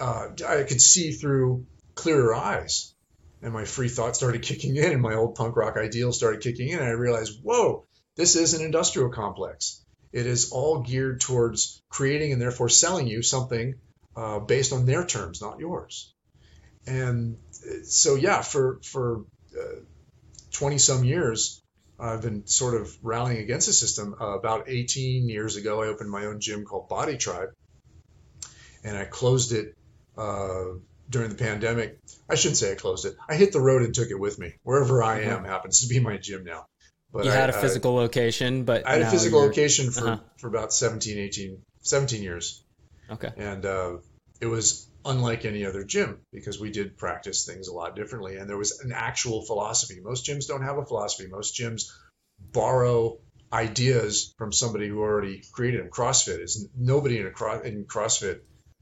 uh, 0.00 0.28
i 0.48 0.62
could 0.62 0.80
see 0.80 1.12
through 1.12 1.66
clearer 1.98 2.34
eyes. 2.34 2.94
And 3.42 3.52
my 3.52 3.64
free 3.64 3.88
thought 3.88 4.16
started 4.16 4.42
kicking 4.42 4.76
in 4.76 4.92
and 4.92 5.02
my 5.02 5.14
old 5.14 5.34
punk 5.34 5.56
rock 5.56 5.76
ideals 5.76 6.16
started 6.16 6.42
kicking 6.42 6.68
in 6.68 6.78
and 6.78 6.88
i 6.88 6.90
realized 6.90 7.40
whoa 7.42 7.86
this 8.16 8.34
is 8.34 8.54
an 8.54 8.64
industrial 8.64 9.10
complex. 9.10 9.84
It 10.12 10.26
is 10.26 10.50
all 10.50 10.82
geared 10.82 11.20
towards 11.20 11.80
creating 11.88 12.32
and 12.32 12.42
therefore 12.42 12.68
selling 12.68 13.06
you 13.06 13.22
something 13.22 13.74
uh, 14.16 14.40
based 14.40 14.72
on 14.72 14.86
their 14.86 15.04
terms 15.04 15.40
not 15.40 15.60
yours. 15.60 16.14
And 16.86 17.36
uh, 17.68 17.84
so 17.84 18.14
yeah 18.14 18.42
for 18.42 18.80
for 18.82 19.24
20 20.52 20.76
uh, 20.76 20.78
some 20.78 21.04
years 21.04 21.62
I've 22.00 22.22
been 22.22 22.46
sort 22.46 22.80
of 22.80 22.96
rallying 23.02 23.38
against 23.38 23.66
the 23.66 23.72
system. 23.72 24.14
Uh, 24.20 24.38
about 24.38 24.68
18 24.68 25.28
years 25.28 25.56
ago, 25.56 25.82
I 25.82 25.88
opened 25.88 26.10
my 26.10 26.26
own 26.26 26.38
gym 26.38 26.64
called 26.64 26.88
Body 26.88 27.16
Tribe, 27.16 27.50
and 28.84 28.96
I 28.96 29.04
closed 29.04 29.50
it 29.50 29.74
uh, 30.16 30.78
during 31.08 31.30
the 31.30 31.36
pandemic. 31.36 31.98
I 32.28 32.34
shouldn't 32.34 32.58
say 32.58 32.72
I 32.72 32.74
closed 32.74 33.06
it. 33.06 33.16
I 33.28 33.34
hit 33.34 33.52
the 33.52 33.60
road 33.60 33.82
and 33.82 33.94
took 33.94 34.10
it 34.10 34.18
with 34.18 34.38
me. 34.38 34.54
Wherever 34.62 35.02
I 35.02 35.22
am 35.22 35.38
mm-hmm. 35.38 35.46
happens 35.46 35.80
to 35.80 35.88
be 35.88 36.00
my 36.00 36.18
gym 36.18 36.44
now. 36.44 36.66
But 37.12 37.24
you 37.24 37.30
I, 37.30 37.34
had 37.34 37.50
a 37.50 37.54
physical 37.54 37.96
I, 37.98 38.02
location, 38.02 38.64
but 38.64 38.86
I 38.86 38.94
had 38.94 39.02
a 39.02 39.10
physical 39.10 39.40
you're... 39.40 39.48
location 39.48 39.90
for, 39.90 40.08
uh-huh. 40.08 40.20
for 40.38 40.48
about 40.48 40.74
17, 40.74 41.18
18, 41.18 41.62
17 41.80 42.22
years. 42.22 42.62
Okay. 43.10 43.30
And 43.36 43.64
uh, 43.64 43.96
it 44.40 44.46
was 44.46 44.88
unlike 45.04 45.44
any 45.44 45.64
other 45.64 45.84
gym 45.84 46.18
because 46.32 46.60
we 46.60 46.70
did 46.70 46.98
practice 46.98 47.46
things 47.46 47.68
a 47.68 47.72
lot 47.72 47.96
differently 47.96 48.36
and 48.36 48.48
there 48.48 48.58
was 48.58 48.80
an 48.80 48.92
actual 48.92 49.42
philosophy 49.42 50.00
most 50.02 50.26
gyms 50.26 50.48
don't 50.48 50.62
have 50.62 50.76
a 50.76 50.84
philosophy 50.84 51.28
most 51.30 51.54
gyms 51.54 51.90
borrow 52.52 53.16
ideas 53.52 54.34
from 54.36 54.52
somebody 54.52 54.88
who 54.88 55.00
already 55.00 55.42
created 55.52 55.80
them 55.80 55.88
crossfit 55.88 56.40
is 56.40 56.68
nobody 56.76 57.18
in 57.18 57.26
a 57.26 57.60
in 57.60 57.84
crossfit 57.84 58.40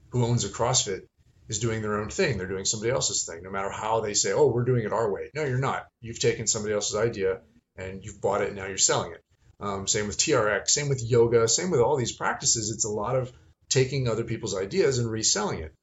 who 0.09 0.25
owns 0.25 0.43
a 0.43 0.49
crossfit 0.49 1.01
is 1.47 1.59
doing 1.59 1.81
their 1.81 1.99
own 1.99 2.09
thing. 2.09 2.37
They're 2.37 2.47
doing 2.47 2.65
somebody 2.65 2.91
else's 2.91 3.25
thing. 3.25 3.41
No 3.43 3.51
matter 3.51 3.71
how 3.71 4.01
they 4.01 4.13
say 4.13 4.33
oh 4.33 4.47
we're 4.47 4.65
doing 4.65 4.85
it 4.85 4.93
our 4.93 5.11
way. 5.11 5.29
No 5.33 5.43
you're 5.43 5.57
not. 5.57 5.87
You've 6.01 6.19
taken 6.19 6.47
somebody 6.47 6.73
else's 6.73 6.95
idea 6.95 7.41
and 7.75 8.03
you've 8.03 8.21
bought 8.21 8.41
it 8.41 8.47
and 8.47 8.57
now 8.57 8.67
you're 8.67 8.77
selling 8.77 9.13
it. 9.13 9.23
Um, 9.59 9.87
same 9.87 10.07
with 10.07 10.17
trx 10.17 10.69
same 10.69 10.89
with 10.89 11.03
yoga 11.03 11.47
same 11.47 11.71
with 11.71 11.79
all 11.79 11.97
these 11.97 12.15
practices. 12.15 12.71
It's 12.71 12.85
a 12.85 12.89
lot 12.89 13.15
of 13.15 13.31
taking 13.69 14.07
other 14.07 14.23
people's 14.23 14.55
ideas 14.55 14.99
and 14.99 15.09
reselling 15.09 15.59
it. 15.59 15.73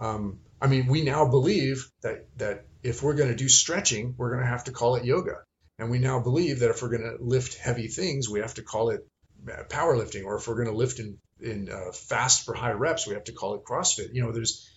Um, 0.00 0.40
I 0.60 0.66
mean, 0.66 0.86
we 0.86 1.02
now 1.02 1.28
believe 1.28 1.90
that 2.02 2.26
that 2.38 2.66
if 2.82 3.02
we're 3.02 3.14
going 3.14 3.28
to 3.28 3.36
do 3.36 3.48
stretching, 3.48 4.14
we're 4.16 4.30
going 4.30 4.42
to 4.42 4.48
have 4.48 4.64
to 4.64 4.72
call 4.72 4.96
it 4.96 5.04
yoga, 5.04 5.36
and 5.78 5.90
we 5.90 5.98
now 5.98 6.20
believe 6.20 6.60
that 6.60 6.70
if 6.70 6.82
we're 6.82 6.96
going 6.96 7.16
to 7.16 7.22
lift 7.22 7.58
heavy 7.58 7.88
things, 7.88 8.28
we 8.28 8.40
have 8.40 8.54
to 8.54 8.62
call 8.62 8.90
it 8.90 9.06
uh, 9.50 9.64
powerlifting, 9.68 10.24
or 10.24 10.36
if 10.36 10.48
we're 10.48 10.56
going 10.56 10.68
to 10.68 10.76
lift 10.76 10.98
in 10.98 11.18
in 11.40 11.70
uh, 11.70 11.92
fast 11.92 12.44
for 12.44 12.54
high 12.54 12.72
reps, 12.72 13.06
we 13.06 13.14
have 13.14 13.24
to 13.24 13.32
call 13.32 13.54
it 13.54 13.64
CrossFit. 13.64 14.08
You 14.12 14.22
know, 14.22 14.32
there's 14.32 14.68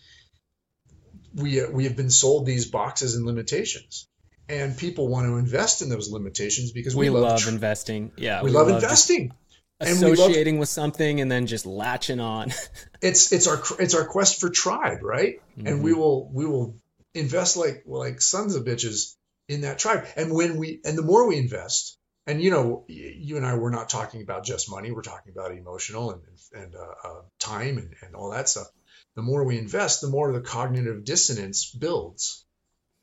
we 1.35 1.61
uh, 1.61 1.69
we 1.69 1.85
have 1.85 1.95
been 1.95 2.09
sold 2.09 2.45
these 2.45 2.69
boxes 2.69 3.15
and 3.15 3.25
limitations, 3.25 4.07
and 4.49 4.77
people 4.77 5.07
want 5.07 5.27
to 5.27 5.37
invest 5.37 5.81
in 5.81 5.89
those 5.89 6.09
limitations 6.09 6.71
because 6.71 6.95
we, 6.95 7.09
we 7.09 7.19
love, 7.19 7.31
love 7.31 7.39
tr- 7.41 7.49
investing. 7.49 8.11
Yeah, 8.17 8.41
we, 8.41 8.49
we 8.49 8.55
love, 8.55 8.67
love, 8.67 8.83
investing. 8.83 9.33
Associating 9.79 10.59
with 10.59 10.69
something 10.69 11.19
and 11.19 11.29
then 11.29 11.45
just 11.45 11.65
latching 11.65 12.21
on. 12.21 12.53
it's 13.01 13.31
it's 13.31 13.47
our 13.47 13.61
it's 13.79 13.95
our 13.95 14.05
quest 14.05 14.39
for 14.39 14.49
tribe, 14.49 14.99
right? 15.01 15.41
Mm-hmm. 15.57 15.67
And 15.67 15.83
we 15.83 15.91
mm-hmm. 15.91 15.99
will 15.99 16.29
we 16.31 16.45
will 16.45 16.77
invest 17.13 17.57
like 17.57 17.83
like 17.85 18.21
sons 18.21 18.55
of 18.55 18.63
bitches 18.63 19.15
in 19.47 19.61
that 19.61 19.79
tribe. 19.79 20.05
And 20.15 20.33
when 20.33 20.57
we, 20.57 20.79
and 20.83 20.97
the 20.97 21.03
more 21.03 21.27
we 21.27 21.37
invest, 21.37 21.97
and 22.25 22.41
you 22.41 22.51
know, 22.51 22.85
you 22.87 23.37
and 23.37 23.45
I, 23.45 23.55
we're 23.55 23.69
not 23.69 23.89
talking 23.89 24.21
about 24.21 24.45
just 24.45 24.69
money. 24.69 24.91
We're 24.91 25.01
talking 25.01 25.33
about 25.35 25.51
emotional 25.51 26.11
and, 26.11 26.21
and 26.53 26.75
uh, 26.75 27.07
uh, 27.07 27.21
time 27.39 27.77
and, 27.77 27.93
and 28.01 28.15
all 28.15 28.31
that 28.31 28.47
stuff. 28.47 28.67
The 29.15 29.21
more 29.21 29.43
we 29.43 29.57
invest, 29.57 30.01
the 30.01 30.09
more 30.09 30.31
the 30.31 30.41
cognitive 30.41 31.03
dissonance 31.03 31.71
builds, 31.71 32.45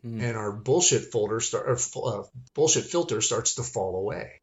mm. 0.05 0.21
and 0.21 0.37
our 0.37 0.53
bullshit 0.53 1.13
folder 1.13 1.41
start, 1.41 1.81
uh, 1.97 2.23
bullshit 2.55 2.85
filter 2.85 3.21
starts 3.21 3.55
to 3.55 3.63
fall 3.63 3.97
away. 3.97 4.41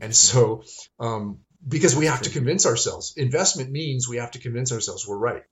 And 0.00 0.14
so, 0.14 0.64
um, 0.98 1.40
because 1.66 1.96
we 1.96 2.06
have 2.06 2.22
to 2.22 2.30
convince 2.30 2.66
ourselves, 2.66 3.14
investment 3.16 3.70
means 3.70 4.08
we 4.08 4.16
have 4.18 4.32
to 4.32 4.38
convince 4.38 4.72
ourselves 4.72 5.06
we're 5.06 5.18
right. 5.18 5.42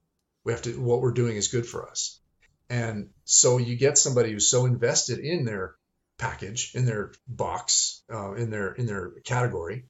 We 0.44 0.52
have 0.52 0.62
to, 0.62 0.80
what 0.80 1.00
we're 1.00 1.12
doing 1.12 1.36
is 1.36 1.48
good 1.48 1.66
for 1.66 1.88
us. 1.88 2.20
And 2.68 3.10
so 3.24 3.58
you 3.58 3.76
get 3.76 3.98
somebody 3.98 4.32
who's 4.32 4.48
so 4.48 4.64
invested 4.64 5.18
in 5.18 5.44
their 5.44 5.74
package, 6.18 6.72
in 6.74 6.86
their 6.86 7.12
box, 7.26 8.02
uh, 8.12 8.32
in 8.32 8.50
their 8.50 8.72
in 8.72 8.86
their 8.86 9.10
category. 9.24 9.84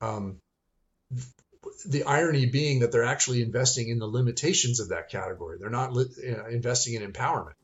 Um, 0.00 0.40
the 1.88 2.04
irony 2.04 2.46
being 2.46 2.80
that 2.80 2.92
they're 2.92 3.04
actually 3.04 3.42
investing 3.42 3.88
in 3.88 3.98
the 3.98 4.06
limitations 4.06 4.80
of 4.80 4.88
that 4.90 5.10
category. 5.10 5.58
They're 5.58 5.70
not 5.70 5.92
li- 5.92 6.06
investing 6.50 6.94
in 6.94 7.10
empowerment. 7.10 7.54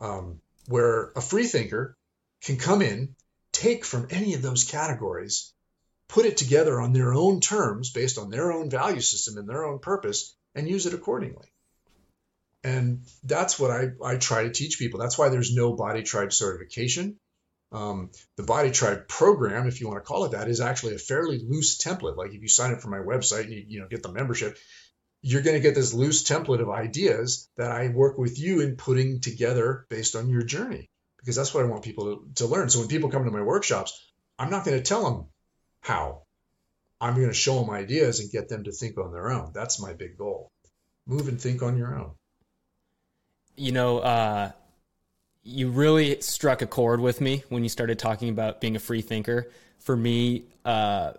Um, 0.00 0.40
where 0.66 1.12
a 1.16 1.20
free 1.20 1.46
thinker 1.46 1.96
can 2.42 2.56
come 2.56 2.82
in, 2.82 3.14
take 3.52 3.84
from 3.84 4.08
any 4.10 4.34
of 4.34 4.42
those 4.42 4.64
categories, 4.64 5.52
put 6.08 6.26
it 6.26 6.36
together 6.36 6.80
on 6.80 6.92
their 6.92 7.14
own 7.14 7.40
terms 7.40 7.90
based 7.90 8.18
on 8.18 8.30
their 8.30 8.52
own 8.52 8.70
value 8.70 9.00
system 9.00 9.38
and 9.38 9.48
their 9.48 9.64
own 9.64 9.78
purpose, 9.78 10.36
and 10.54 10.68
use 10.68 10.86
it 10.86 10.94
accordingly. 10.94 11.52
And 12.64 13.02
that's 13.24 13.58
what 13.58 13.70
I, 13.70 13.90
I 14.04 14.16
try 14.16 14.44
to 14.44 14.50
teach 14.50 14.78
people. 14.78 15.00
That's 15.00 15.18
why 15.18 15.28
there's 15.28 15.54
no 15.54 15.74
body 15.74 16.02
tribe 16.02 16.32
certification. 16.32 17.18
Um, 17.72 18.10
the 18.36 18.42
body 18.42 18.70
tribe 18.70 19.08
program, 19.08 19.66
if 19.66 19.80
you 19.80 19.88
want 19.88 19.98
to 19.98 20.06
call 20.06 20.24
it 20.24 20.32
that, 20.32 20.48
is 20.48 20.60
actually 20.60 20.94
a 20.94 20.98
fairly 20.98 21.38
loose 21.38 21.82
template. 21.82 22.16
Like 22.16 22.32
if 22.32 22.42
you 22.42 22.48
sign 22.48 22.72
up 22.72 22.80
for 22.80 22.88
my 22.88 22.98
website 22.98 23.44
and 23.44 23.52
you, 23.52 23.64
you 23.66 23.80
know 23.80 23.88
get 23.88 24.02
the 24.02 24.12
membership, 24.12 24.58
you're 25.22 25.42
going 25.42 25.56
to 25.56 25.62
get 25.62 25.74
this 25.74 25.94
loose 25.94 26.22
template 26.24 26.60
of 26.60 26.68
ideas 26.68 27.48
that 27.56 27.70
I 27.70 27.88
work 27.88 28.18
with 28.18 28.38
you 28.38 28.60
in 28.60 28.76
putting 28.76 29.20
together 29.20 29.86
based 29.88 30.16
on 30.16 30.28
your 30.28 30.42
journey. 30.42 30.90
Because 31.18 31.36
that's 31.36 31.54
what 31.54 31.64
I 31.64 31.68
want 31.68 31.84
people 31.84 32.16
to, 32.16 32.28
to 32.34 32.46
learn. 32.46 32.68
So 32.68 32.80
when 32.80 32.88
people 32.88 33.08
come 33.08 33.24
to 33.24 33.30
my 33.30 33.42
workshops, 33.42 34.12
I'm 34.38 34.50
not 34.50 34.64
going 34.64 34.76
to 34.76 34.82
tell 34.82 35.04
them 35.04 35.26
how. 35.80 36.22
I'm 37.00 37.14
going 37.14 37.28
to 37.28 37.34
show 37.34 37.60
them 37.60 37.70
ideas 37.70 38.20
and 38.20 38.30
get 38.30 38.48
them 38.48 38.64
to 38.64 38.72
think 38.72 38.98
on 38.98 39.12
their 39.12 39.30
own. 39.30 39.52
That's 39.54 39.80
my 39.80 39.92
big 39.92 40.18
goal. 40.18 40.50
Move 41.06 41.28
and 41.28 41.40
think 41.40 41.62
on 41.62 41.76
your 41.76 41.96
own 41.96 42.12
you 43.56 43.72
know, 43.72 43.98
uh, 43.98 44.52
you 45.42 45.70
really 45.70 46.20
struck 46.20 46.62
a 46.62 46.66
chord 46.66 47.00
with 47.00 47.20
me 47.20 47.44
when 47.48 47.62
you 47.62 47.68
started 47.68 47.98
talking 47.98 48.28
about 48.28 48.60
being 48.60 48.76
a 48.76 48.78
free 48.78 49.02
thinker. 49.02 49.50
For 49.78 49.96
me, 49.96 50.44
uh, 50.64 51.14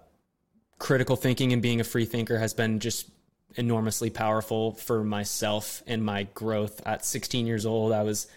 critical 0.80 1.16
thinking 1.16 1.54
and 1.54 1.62
being 1.62 1.82
a 1.82 1.84
free 1.84 2.06
thinker 2.06 2.38
has 2.38 2.54
been 2.54 2.80
just 2.80 3.10
enormously 3.56 4.10
powerful 4.10 4.74
for 4.74 5.04
myself 5.04 5.84
and 5.88 6.04
my 6.04 6.24
growth. 6.34 6.82
At 6.86 7.06
16 7.06 7.46
years 7.46 7.66
old, 7.66 7.92
I 7.92 8.04
was 8.04 8.28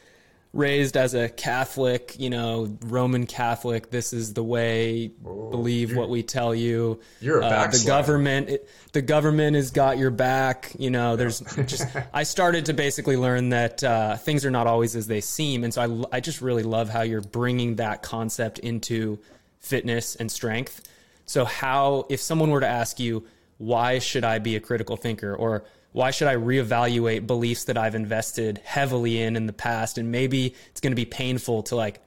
raised 0.57 0.97
as 0.97 1.15
a 1.15 1.29
Catholic, 1.29 2.17
you 2.19 2.31
know, 2.31 2.77
Roman 2.83 3.27
Catholic. 3.27 3.91
This 3.91 4.13
is 4.13 4.35
the 4.35 4.43
way. 4.43 5.13
Oh, 5.25 5.51
believe 5.51 5.95
what 5.95 6.09
we 6.09 6.23
tell 6.23 6.55
you. 6.55 7.01
You're 7.21 7.41
a 7.41 7.47
uh, 7.47 7.67
the 7.69 7.85
government. 7.87 8.49
It, 8.49 8.69
the 8.93 9.03
government 9.03 9.57
has 9.57 9.71
got 9.71 9.99
your 9.99 10.11
back. 10.11 10.73
You 10.79 10.91
know, 10.91 11.17
there's 11.17 11.41
just. 11.67 11.87
I 12.13 12.23
started 12.23 12.67
to 12.67 12.73
basically 12.73 13.17
learn 13.17 13.51
that 13.51 13.85
uh, 13.85 14.17
things 14.17 14.45
are 14.45 14.51
not 14.51 14.67
always 14.67 14.97
as 14.97 15.07
they 15.07 15.21
seem, 15.21 15.63
and 15.65 15.73
so 15.73 16.07
I, 16.13 16.17
I 16.17 16.21
just 16.21 16.41
really 16.41 16.63
love 16.63 16.89
how 16.89 17.03
you're 17.03 17.21
bringing 17.21 17.77
that 17.77 18.03
concept 18.03 18.59
into 18.59 19.19
fitness 19.61 20.17
and 20.17 20.31
strength. 20.31 20.83
So 21.27 21.45
how, 21.45 22.07
if 22.09 22.21
someone 22.21 22.51
were 22.51 22.61
to 22.61 22.69
ask 22.69 23.01
you, 23.01 23.27
why 23.59 23.99
should 23.99 24.23
I 24.25 24.39
be 24.39 24.57
a 24.57 24.61
critical 24.61 24.97
thinker, 24.97 25.35
or 25.35 25.65
why 25.97 26.11
should 26.11 26.29
I 26.29 26.37
reevaluate 26.37 27.27
beliefs 27.27 27.65
that 27.65 27.79
I've 27.79 27.95
invested 27.95 28.61
heavily 28.67 29.23
in 29.23 29.35
in 29.35 29.47
the 29.47 29.55
past? 29.55 29.97
And 29.97 30.13
maybe 30.13 30.55
it's 30.69 30.83
going 30.83 30.91
to 30.91 30.97
be 30.97 31.07
painful 31.07 31.63
to 31.65 31.77
like 31.77 32.05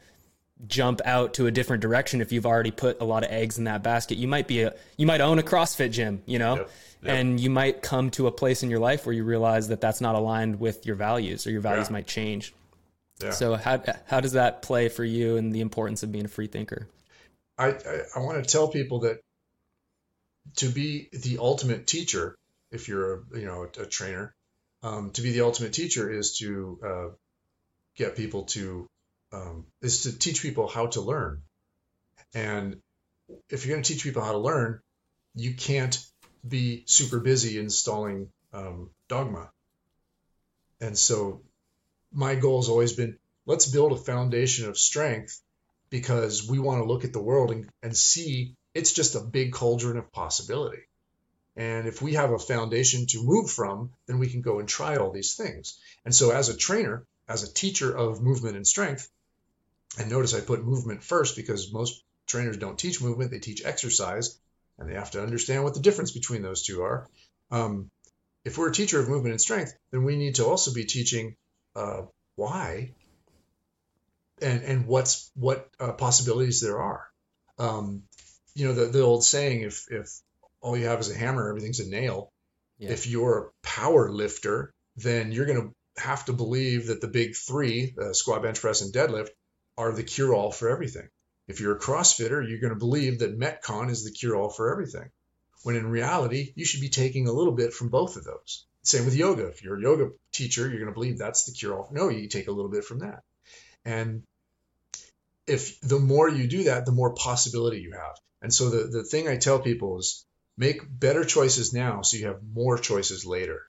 jump 0.68 1.02
out 1.06 1.34
to 1.34 1.48
a 1.48 1.52
different 1.52 1.82
direction 1.82 2.22
if 2.22 2.32
you've 2.32 2.46
already 2.46 2.70
put 2.70 3.02
a 3.02 3.04
lot 3.04 3.24
of 3.24 3.32
eggs 3.32 3.58
in 3.58 3.64
that 3.64 3.82
basket. 3.82 4.20
You 4.20 4.28
might 4.28 4.48
be 4.48 4.62
a, 4.62 4.76
you 4.96 5.08
might 5.08 5.22
own 5.22 5.40
a 5.40 5.42
CrossFit 5.42 5.90
gym, 5.90 6.22
you 6.28 6.38
know, 6.38 6.58
yep, 6.58 6.70
yep. 7.02 7.16
and 7.16 7.40
you 7.40 7.50
might 7.50 7.82
come 7.82 8.12
to 8.12 8.28
a 8.28 8.32
place 8.32 8.62
in 8.62 8.70
your 8.70 8.78
life 8.78 9.08
where 9.08 9.14
you 9.14 9.24
realize 9.24 9.70
that 9.70 9.82
that's 9.82 10.02
not 10.02 10.14
aligned 10.14 10.60
with 10.60 10.86
your 10.86 10.96
values 10.96 11.48
or 11.48 11.50
your 11.50 11.62
values 11.62 11.88
yeah. 11.88 11.94
might 11.94 12.06
change. 12.06 12.54
Yeah. 13.24 13.32
So 13.32 13.56
how, 13.56 13.82
how 14.06 14.20
does 14.20 14.34
that 14.34 14.62
play 14.62 14.90
for 14.90 15.04
you 15.04 15.38
and 15.38 15.52
the 15.52 15.62
importance 15.62 16.04
of 16.04 16.12
being 16.12 16.26
a 16.26 16.30
free 16.30 16.46
thinker? 16.46 16.88
I, 17.58 17.70
I, 17.70 18.02
I 18.18 18.20
want 18.20 18.44
to 18.44 18.48
tell 18.48 18.68
people 18.68 19.00
that 19.00 19.20
to 20.58 20.70
be 20.70 21.10
the 21.12 21.40
ultimate 21.40 21.88
teacher, 21.88 22.36
if 22.72 22.88
you're 22.88 23.14
a 23.14 23.40
you 23.40 23.46
know 23.46 23.64
a, 23.64 23.82
a 23.82 23.86
trainer, 23.86 24.36
um, 24.84 25.12
to 25.12 25.22
be 25.22 25.32
the 25.32 25.42
ultimate 25.42 25.74
teacher 25.74 26.10
is 26.12 26.38
to 26.38 26.80
uh, 26.86 27.08
get 27.96 28.16
people 28.16 28.44
to 28.46 28.88
um, 29.32 29.66
is 29.82 30.04
to 30.04 30.18
teach 30.18 30.42
people 30.42 30.68
how 30.68 30.88
to 30.88 31.02
learn. 31.02 31.42
And 32.34 32.82
if 33.50 33.66
you're 33.66 33.76
going 33.76 33.84
to 33.84 33.94
teach 33.94 34.04
people 34.04 34.24
how 34.24 34.32
to 34.32 34.38
learn, 34.38 34.82
you 35.36 35.54
can't 35.54 35.98
be 36.48 36.84
super 36.88 37.20
busy 37.20 37.60
installing 37.60 38.30
um, 38.54 38.90
dogma. 39.08 39.52
And 40.82 40.98
so 40.98 41.42
my 42.12 42.36
goal 42.36 42.62
has 42.62 42.70
always 42.70 42.94
been 42.94 43.18
let's 43.46 43.66
build 43.66 43.92
a 43.92 43.98
foundation 43.98 44.68
of 44.70 44.78
strength 44.78 45.42
because 45.90 46.48
we 46.48 46.60
want 46.60 46.82
to 46.82 46.88
look 46.88 47.04
at 47.04 47.14
the 47.14 47.22
world 47.22 47.52
and, 47.52 47.70
and 47.82 47.96
see 47.96 48.56
it's 48.74 48.92
just 48.92 49.16
a 49.16 49.22
big 49.22 49.52
cauldron 49.54 49.98
of 49.98 50.12
possibility. 50.12 50.82
And 51.60 51.88
if 51.90 52.02
we 52.02 52.14
have 52.14 52.32
a 52.32 52.40
foundation 52.40 53.06
to 53.08 53.22
move 53.22 53.52
from, 53.52 53.92
then 54.08 54.18
we 54.18 54.30
can 54.30 54.40
go 54.40 54.60
and 54.60 54.70
try 54.70 54.96
all 54.96 55.12
these 55.12 55.36
things. 55.36 55.78
And 56.06 56.16
so, 56.16 56.32
as 56.32 56.48
a 56.48 56.56
trainer, 56.56 57.06
as 57.28 57.44
a 57.44 57.54
teacher 57.54 57.94
of 57.94 58.22
movement 58.22 58.56
and 58.56 58.66
strength, 58.66 59.12
and 59.98 60.10
notice 60.10 60.34
I 60.34 60.40
put 60.40 60.64
movement 60.64 61.04
first 61.04 61.36
because 61.36 61.74
most 61.74 62.02
trainers 62.28 62.56
don't 62.56 62.80
teach 62.80 63.02
movement, 63.02 63.32
they 63.32 63.40
teach 63.40 63.66
exercise, 63.66 64.40
and 64.78 64.90
they 64.90 64.94
have 64.94 65.12
to 65.12 65.22
understand 65.22 65.66
what 65.66 65.74
the 65.74 65.82
difference 65.82 66.12
between 66.12 66.44
those 66.44 66.64
two 66.64 66.82
are. 66.82 67.10
Um, 67.52 67.92
if 68.46 68.58
we're 68.58 68.70
a 68.70 68.74
teacher 68.74 69.02
of 69.02 69.10
movement 69.10 69.34
and 69.34 69.42
strength, 69.42 69.74
then 69.92 70.06
we 70.06 70.16
need 70.16 70.36
to 70.36 70.46
also 70.46 70.74
be 70.74 70.86
teaching 70.86 71.36
uh, 71.76 72.04
why 72.36 72.94
and 74.42 74.64
and 74.64 74.88
what's 74.88 75.30
what 75.36 75.70
uh, 75.78 75.92
possibilities 75.92 76.62
there 76.62 76.80
are. 76.80 77.06
Um, 77.58 78.04
you 78.56 78.66
know 78.66 78.74
the, 78.74 78.86
the 78.86 79.02
old 79.02 79.26
saying 79.26 79.64
if 79.64 79.92
if 79.92 80.10
all 80.62 80.78
you 80.78 80.86
have 80.86 81.00
is 81.00 81.12
a 81.12 81.18
hammer, 81.18 81.50
everything's 81.50 81.80
a 81.80 81.90
nail. 81.90 82.32
Yeah. 82.78 82.92
If 82.92 83.08
you're 83.08 83.38
a 83.38 83.68
power 83.68 84.10
lifter, 84.10 84.72
then 84.96 85.32
you're 85.32 85.46
going 85.46 85.62
to 85.62 86.02
have 86.02 86.26
to 86.26 86.34
believe 86.34 86.88
that 86.88 87.02
the 87.02 87.08
big 87.08 87.36
three, 87.36 87.94
the 87.96 88.14
squat, 88.14 88.42
bench 88.42 88.62
press, 88.62 88.82
and 88.82 88.94
deadlift, 88.94 89.30
are 89.78 89.92
the 89.92 90.04
cure 90.04 90.34
all 90.34 90.52
for 90.52 90.70
everything. 90.70 91.08
If 91.48 91.60
you're 91.60 91.76
a 91.76 91.80
CrossFitter, 91.80 92.48
you're 92.48 92.60
going 92.60 92.74
to 92.74 92.80
believe 92.80 93.20
that 93.20 93.40
Metcon 93.40 93.90
is 93.90 94.04
the 94.04 94.12
cure 94.12 94.36
all 94.36 94.50
for 94.50 94.72
everything. 94.72 95.10
When 95.64 95.76
in 95.76 95.90
reality, 95.90 96.54
you 96.56 96.64
should 96.64 96.82
be 96.82 96.90
taking 96.90 97.28
a 97.28 97.34
little 97.34 97.54
bit 97.54 97.74
from 97.74 97.90
both 97.90 98.16
of 98.16 98.24
those. 98.24 98.66
Same 98.84 99.06
with 99.06 99.16
yoga. 99.16 99.48
If 99.48 99.64
you're 99.64 99.78
a 99.78 99.82
yoga 99.82 100.10
teacher, 100.32 100.62
you're 100.62 100.80
going 100.80 100.88
to 100.88 100.94
believe 100.94 101.18
that's 101.18 101.46
the 101.46 101.52
cure 101.52 101.78
all. 101.78 101.90
No, 101.92 102.10
you 102.10 102.28
take 102.28 102.48
a 102.48 102.52
little 102.52 102.72
bit 102.72 102.86
from 102.86 103.00
that. 103.00 103.24
And 103.84 104.24
if 105.48 105.82
the 105.82 106.00
more 106.00 106.30
you 106.30 106.48
do 106.48 106.64
that, 106.66 106.86
the 106.86 106.92
more 106.92 107.14
possibility 107.14 107.80
you 107.80 107.92
have. 107.94 108.16
And 108.42 108.54
so 108.54 108.70
the, 108.70 108.88
the 108.88 109.04
thing 109.04 109.28
I 109.28 109.38
tell 109.38 109.60
people 109.60 109.98
is 110.00 110.26
Make 110.60 110.82
better 110.88 111.24
choices 111.24 111.74
now 111.74 112.02
so 112.02 112.18
you 112.18 112.28
have 112.28 112.42
more 112.44 112.78
choices 112.78 113.26
later. 113.26 113.62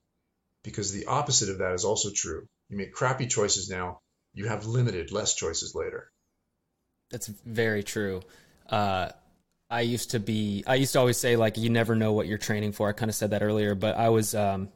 Because 0.63 0.91
the 0.91 1.05
opposite 1.05 1.49
of 1.49 1.59
that 1.59 1.73
is 1.73 1.85
also 1.85 2.09
true. 2.13 2.45
You 2.69 2.77
make 2.77 2.91
crappy 2.93 3.27
choices 3.27 3.69
now, 3.69 4.01
you 4.33 4.47
have 4.47 4.65
limited, 4.65 5.11
less 5.11 5.33
choices 5.33 5.73
later. 5.73 6.11
That's 7.09 7.27
very 7.27 7.81
true. 7.81 8.21
Uh, 8.69 9.09
I 9.69 9.81
used 9.81 10.11
to 10.11 10.19
be, 10.19 10.65
I 10.67 10.75
used 10.75 10.91
to 10.93 10.99
always 10.99 11.17
say, 11.17 11.37
like, 11.37 11.57
you 11.57 11.69
never 11.69 11.95
know 11.95 12.11
what 12.11 12.27
you're 12.27 12.37
training 12.37 12.73
for. 12.73 12.89
I 12.89 12.91
kind 12.91 13.09
of 13.09 13.15
said 13.15 13.31
that 13.31 13.41
earlier, 13.41 13.73
but 13.73 13.95
I 13.97 14.09
was 14.09 14.35
um, 14.35 14.67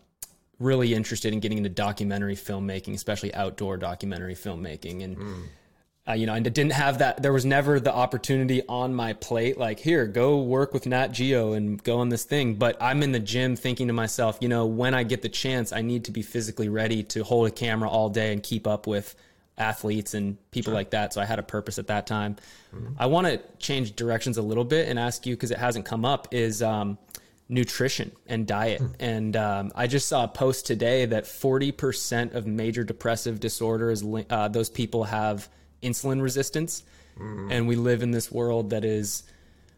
really 0.58 0.94
interested 0.94 1.34
in 1.34 1.42
getting 1.42 1.58
into 1.58 1.70
documentary 1.70 2.36
filmmaking, 2.36 2.94
especially 2.94 3.36
outdoor 3.36 3.76
documentary 3.76 4.36
filmmaking. 4.36 5.04
And 5.04 5.18
mm 5.18 5.44
uh, 6.08 6.14
you 6.14 6.28
know, 6.28 6.34
and 6.34 6.46
it 6.46 6.54
didn't 6.54 6.74
have 6.74 7.00
that. 7.00 7.24
There 7.24 7.34
was 7.34 7.46
never 7.46 7.80
the 7.80 7.94
opportunity 7.94 8.62
on 8.68 8.94
my 8.94 9.14
plate, 9.14 9.58
like, 9.58 9.80
here, 9.80 10.06
go 10.06 10.40
work 10.42 10.72
with 10.72 10.86
Nat 10.86 11.08
Geo 11.08 11.54
and 11.54 11.84
go 11.84 11.98
on 11.98 12.10
this 12.10 12.24
thing. 12.24 12.56
But 12.56 12.78
I'm 12.80 13.02
in 13.02 13.12
the 13.12 13.20
gym 13.20 13.56
thinking 13.56 13.88
to 13.88 13.94
myself, 13.94 14.38
you 14.40 14.48
know, 14.48 14.68
when 14.68 14.94
I 14.94 15.02
get 15.04 15.24
the 15.24 15.30
chance, 15.30 15.74
I 15.74 15.82
need 15.82 16.06
to 16.06 16.12
be 16.12 16.22
physically 16.22 16.70
ready 16.70 17.02
to 17.04 17.24
hold 17.24 17.48
a 17.48 17.52
camera 17.52 17.90
all 17.90 18.10
day 18.10 18.32
and 18.32 18.44
keep 18.44 18.68
up 18.68 18.86
with 18.86 19.16
athletes 19.58 20.14
and 20.14 20.38
people 20.52 20.72
sure. 20.72 20.76
like 20.76 20.92
that. 20.92 21.12
So 21.12 21.22
I 21.22 21.26
had 21.26 21.40
a 21.40 21.44
purpose 21.44 21.80
at 21.80 21.88
that 21.88 22.06
time. 22.06 22.36
Mm-hmm. 22.76 22.94
I 23.00 23.08
want 23.08 23.26
to 23.26 23.42
change 23.58 23.96
directions 23.96 24.38
a 24.38 24.44
little 24.44 24.66
bit 24.66 24.88
and 24.88 25.00
ask 25.00 25.26
you, 25.26 25.36
because 25.36 25.50
it 25.50 25.58
hasn't 25.58 25.86
come 25.86 26.06
up, 26.06 26.28
is 26.32 26.62
um, 26.62 27.00
nutrition 27.50 28.12
and 28.28 28.46
diet. 28.46 28.80
Hmm. 28.80 28.88
And 29.00 29.36
um, 29.36 29.72
I 29.74 29.88
just 29.88 30.08
saw 30.08 30.26
a 30.26 30.28
post 30.28 30.68
today 30.68 31.06
that 31.06 31.24
40% 31.24 32.36
of 32.36 32.46
major 32.46 32.84
depressive 32.84 33.40
disorders, 33.40 34.04
uh, 34.30 34.50
those 34.50 34.70
people 34.70 35.06
have 35.06 35.50
insulin 35.82 36.22
resistance, 36.22 36.84
mm. 37.20 37.52
and 37.52 37.68
we 37.68 37.76
live 37.76 38.04
in 38.04 38.12
this 38.12 38.32
world 38.32 38.72
that 38.72 38.86
is 38.86 39.24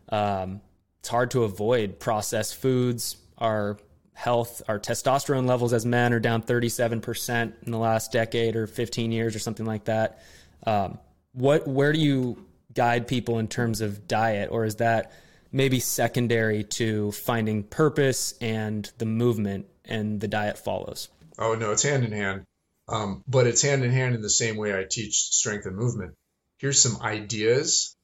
um, 0.10 0.62
it's 1.00 1.10
hard 1.10 1.32
to 1.32 1.44
avoid 1.44 2.00
processed 2.00 2.56
foods. 2.56 3.18
Our 3.38 3.78
health, 4.14 4.62
our 4.68 4.80
testosterone 4.80 5.48
levels 5.48 5.74
as 5.74 5.86
men 5.86 6.12
are 6.12 6.20
down 6.20 6.42
37% 6.42 7.54
in 7.64 7.72
the 7.72 7.78
last 7.78 8.12
decade 8.12 8.56
or 8.56 8.66
15 8.66 9.12
years 9.12 9.36
or 9.36 9.40
something 9.40 9.66
like 9.66 9.86
that. 9.86 10.20
Um, 10.66 10.98
what, 11.34 11.68
where 11.68 11.94
do 11.94 12.00
you 12.00 12.46
guide 12.74 13.08
people 13.08 13.38
in 13.40 13.48
terms 13.48 13.82
of 13.82 14.08
diet, 14.08 14.50
or 14.52 14.66
is 14.66 14.78
that 14.78 15.12
maybe 15.52 15.80
secondary 15.80 16.64
to 16.64 17.12
finding 17.12 17.64
purpose 17.64 18.34
and 18.42 18.92
the 18.98 19.06
movement 19.06 19.68
and 19.86 20.20
the 20.20 20.28
diet 20.28 20.58
follows? 20.58 21.10
Oh, 21.38 21.54
no, 21.54 21.72
it's 21.72 21.84
hand 21.84 22.04
in 22.04 22.12
hand. 22.12 22.44
Um, 22.90 23.24
but 23.28 23.48
it's 23.48 23.62
hand 23.62 23.84
in 23.84 23.92
hand 23.92 24.16
in 24.16 24.22
the 24.22 24.30
same 24.30 24.58
way 24.58 24.78
I 24.78 24.86
teach 24.90 25.16
strength 25.16 25.66
and 25.66 25.76
movement. 25.76 26.14
Here's 26.60 26.82
some 26.82 27.02
ideas. 27.02 27.96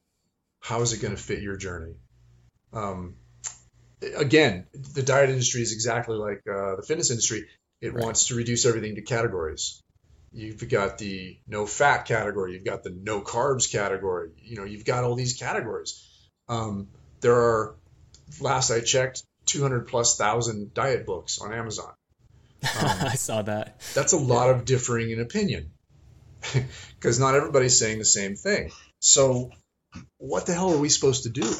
How 0.59 0.81
is 0.81 0.93
it 0.93 1.01
going 1.01 1.15
to 1.15 1.21
fit 1.21 1.41
your 1.41 1.57
journey? 1.57 1.95
Um, 2.73 3.15
again, 4.17 4.65
the 4.93 5.03
diet 5.03 5.29
industry 5.29 5.61
is 5.61 5.73
exactly 5.73 6.17
like 6.17 6.41
uh, 6.49 6.75
the 6.75 6.83
fitness 6.85 7.11
industry. 7.11 7.47
It 7.81 7.93
right. 7.93 8.03
wants 8.03 8.27
to 8.27 8.35
reduce 8.35 8.65
everything 8.65 8.95
to 8.95 9.01
categories. 9.01 9.81
You've 10.31 10.67
got 10.67 10.97
the 10.97 11.37
no 11.47 11.65
fat 11.65 12.05
category. 12.05 12.53
You've 12.53 12.65
got 12.65 12.83
the 12.83 12.89
no 12.89 13.21
carbs 13.21 13.71
category. 13.71 14.31
You 14.41 14.57
know, 14.57 14.63
you've 14.63 14.85
got 14.85 15.03
all 15.03 15.15
these 15.15 15.37
categories. 15.37 16.03
Um, 16.49 16.87
there 17.21 17.35
are, 17.35 17.75
last 18.41 18.71
I 18.71 18.81
checked, 18.81 19.23
200 19.45 19.87
plus 19.87 20.17
thousand 20.17 20.73
diet 20.73 21.05
books 21.05 21.39
on 21.39 21.53
Amazon. 21.53 21.93
Um, 22.63 22.69
I 23.01 23.15
saw 23.15 23.41
that. 23.41 23.81
That's 23.93 24.13
a 24.13 24.17
lot 24.17 24.49
of 24.49 24.65
differing 24.65 25.11
in 25.11 25.19
opinion 25.19 25.71
because 26.99 27.19
not 27.19 27.35
everybody's 27.35 27.77
saying 27.77 27.99
the 27.99 28.05
same 28.05 28.35
thing. 28.35 28.71
So, 28.99 29.51
what 30.17 30.45
the 30.45 30.53
hell 30.53 30.73
are 30.73 30.77
we 30.77 30.89
supposed 30.89 31.23
to 31.23 31.29
do? 31.29 31.53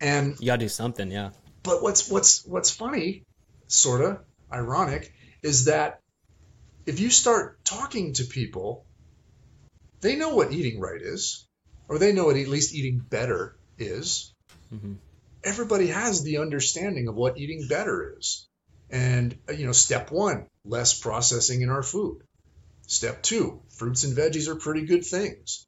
And 0.00 0.38
you 0.40 0.46
gotta 0.46 0.60
do 0.60 0.68
something, 0.68 1.10
yeah. 1.10 1.30
But 1.62 1.82
what's 1.82 2.08
what's 2.08 2.44
what's 2.46 2.70
funny, 2.70 3.24
sort 3.66 4.02
of 4.02 4.18
ironic, 4.52 5.12
is 5.42 5.66
that 5.66 6.00
if 6.86 7.00
you 7.00 7.10
start 7.10 7.64
talking 7.64 8.12
to 8.14 8.24
people, 8.24 8.84
they 10.00 10.16
know 10.16 10.34
what 10.34 10.52
eating 10.52 10.80
right 10.80 11.00
is, 11.00 11.46
or 11.88 11.98
they 11.98 12.12
know 12.12 12.26
what 12.26 12.36
at 12.36 12.48
least 12.48 12.74
eating 12.74 12.98
better 12.98 13.56
is. 13.78 14.34
Mm-hmm. 14.72 14.94
Everybody 15.42 15.88
has 15.88 16.22
the 16.22 16.38
understanding 16.38 17.08
of 17.08 17.14
what 17.14 17.38
eating 17.38 17.66
better 17.68 18.14
is. 18.18 18.48
And, 18.90 19.36
you 19.54 19.66
know, 19.66 19.72
step 19.72 20.10
one, 20.10 20.46
less 20.64 20.98
processing 20.98 21.62
in 21.62 21.70
our 21.70 21.82
food. 21.82 22.22
Step 22.86 23.22
two, 23.22 23.62
fruits 23.70 24.04
and 24.04 24.16
veggies 24.16 24.48
are 24.48 24.56
pretty 24.56 24.82
good 24.82 25.04
things. 25.04 25.66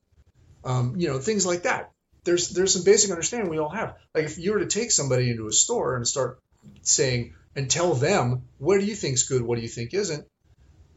Um, 0.65 0.95
you 0.97 1.09
know, 1.09 1.19
things 1.19 1.47
like 1.47 1.63
that. 1.63 1.93
There's 2.25 2.51
there's 2.51 2.73
some 2.73 2.85
basic 2.85 3.11
understanding 3.11 3.49
we 3.49 3.59
all 3.59 3.71
have. 3.71 3.97
Like 4.15 4.25
if 4.25 4.39
you 4.39 4.53
were 4.53 4.59
to 4.59 4.67
take 4.67 4.91
somebody 4.91 5.31
into 5.31 5.47
a 5.47 5.53
store 5.53 5.97
and 5.97 6.07
start 6.07 6.41
saying 6.83 7.35
and 7.55 7.71
tell 7.71 7.95
them 7.95 8.43
what 8.59 8.81
do 8.81 8.87
you 8.87 8.95
think's 8.95 9.29
good, 9.29 9.43
what 9.43 9.57
do 9.57 9.63
you 9.63 9.69
think 9.69 9.95
isn't, 9.95 10.27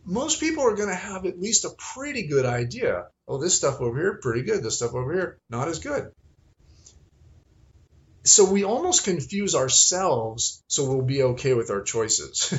most 0.03 0.39
people 0.39 0.63
are 0.63 0.75
going 0.75 0.89
to 0.89 0.95
have 0.95 1.25
at 1.25 1.39
least 1.39 1.65
a 1.65 1.75
pretty 1.93 2.27
good 2.27 2.45
idea. 2.45 3.05
Oh, 3.27 3.37
this 3.37 3.55
stuff 3.55 3.79
over 3.79 3.97
here, 3.97 4.19
pretty 4.21 4.41
good. 4.41 4.63
This 4.63 4.77
stuff 4.77 4.95
over 4.95 5.13
here, 5.13 5.37
not 5.49 5.67
as 5.67 5.79
good 5.79 6.11
so 8.29 8.45
we 8.45 8.63
almost 8.63 9.03
confuse 9.03 9.55
ourselves 9.55 10.63
so 10.67 10.85
we'll 10.85 11.01
be 11.01 11.23
okay 11.23 11.53
with 11.53 11.71
our 11.71 11.81
choices. 11.81 12.53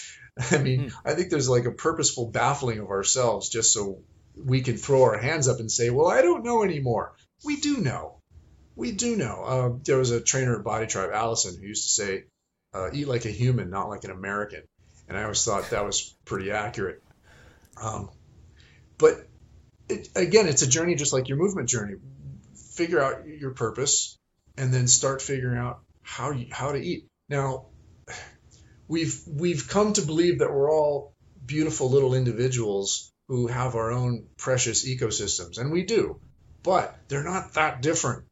I 0.50 0.58
mean, 0.58 0.90
hmm. 0.90 0.96
I 1.04 1.14
think 1.14 1.30
there's 1.30 1.48
like 1.48 1.64
a 1.64 1.70
purposeful 1.72 2.26
baffling 2.26 2.78
of 2.78 2.90
ourselves 2.90 3.48
just 3.48 3.72
so 3.72 4.00
we 4.36 4.60
can 4.60 4.76
throw 4.76 5.02
our 5.02 5.18
hands 5.18 5.48
up 5.48 5.60
and 5.60 5.70
say, 5.70 5.90
well, 5.90 6.08
I 6.08 6.22
don't 6.22 6.44
know 6.44 6.62
anymore. 6.62 7.14
We 7.44 7.56
do 7.56 7.78
know. 7.78 8.20
We 8.74 8.92
do 8.92 9.16
know. 9.16 9.42
Uh, 9.42 9.78
there 9.84 9.96
was 9.96 10.10
a 10.10 10.20
trainer 10.20 10.58
at 10.58 10.64
Body 10.64 10.86
Tribe, 10.86 11.10
Allison, 11.12 11.58
who 11.58 11.66
used 11.66 11.84
to 11.84 12.04
say, 12.04 12.24
uh, 12.74 12.90
eat 12.92 13.08
like 13.08 13.24
a 13.24 13.30
human, 13.30 13.70
not 13.70 13.88
like 13.88 14.04
an 14.04 14.10
American. 14.10 14.62
And 15.08 15.16
I 15.16 15.22
always 15.22 15.42
thought 15.42 15.70
that 15.70 15.84
was 15.84 16.14
pretty 16.26 16.50
accurate. 16.50 17.02
Um, 17.82 18.10
but 18.98 19.26
it, 19.88 20.10
again, 20.14 20.46
it's 20.46 20.62
a 20.62 20.66
journey 20.66 20.94
just 20.94 21.12
like 21.14 21.28
your 21.28 21.38
movement 21.38 21.68
journey. 21.68 21.94
Figure 22.74 23.02
out 23.02 23.26
your 23.26 23.52
purpose, 23.52 24.15
and 24.56 24.72
then 24.72 24.86
start 24.86 25.22
figuring 25.22 25.58
out 25.58 25.80
how 26.02 26.30
you, 26.30 26.46
how 26.50 26.72
to 26.72 26.78
eat. 26.78 27.06
Now, 27.28 27.66
we've 28.88 29.20
we've 29.26 29.68
come 29.68 29.92
to 29.94 30.02
believe 30.02 30.38
that 30.38 30.52
we're 30.52 30.70
all 30.70 31.14
beautiful 31.44 31.90
little 31.90 32.14
individuals 32.14 33.12
who 33.28 33.48
have 33.48 33.74
our 33.74 33.92
own 33.92 34.26
precious 34.36 34.88
ecosystems, 34.88 35.58
and 35.58 35.72
we 35.72 35.84
do, 35.84 36.20
but 36.62 36.96
they're 37.08 37.24
not 37.24 37.54
that 37.54 37.82
different. 37.82 38.24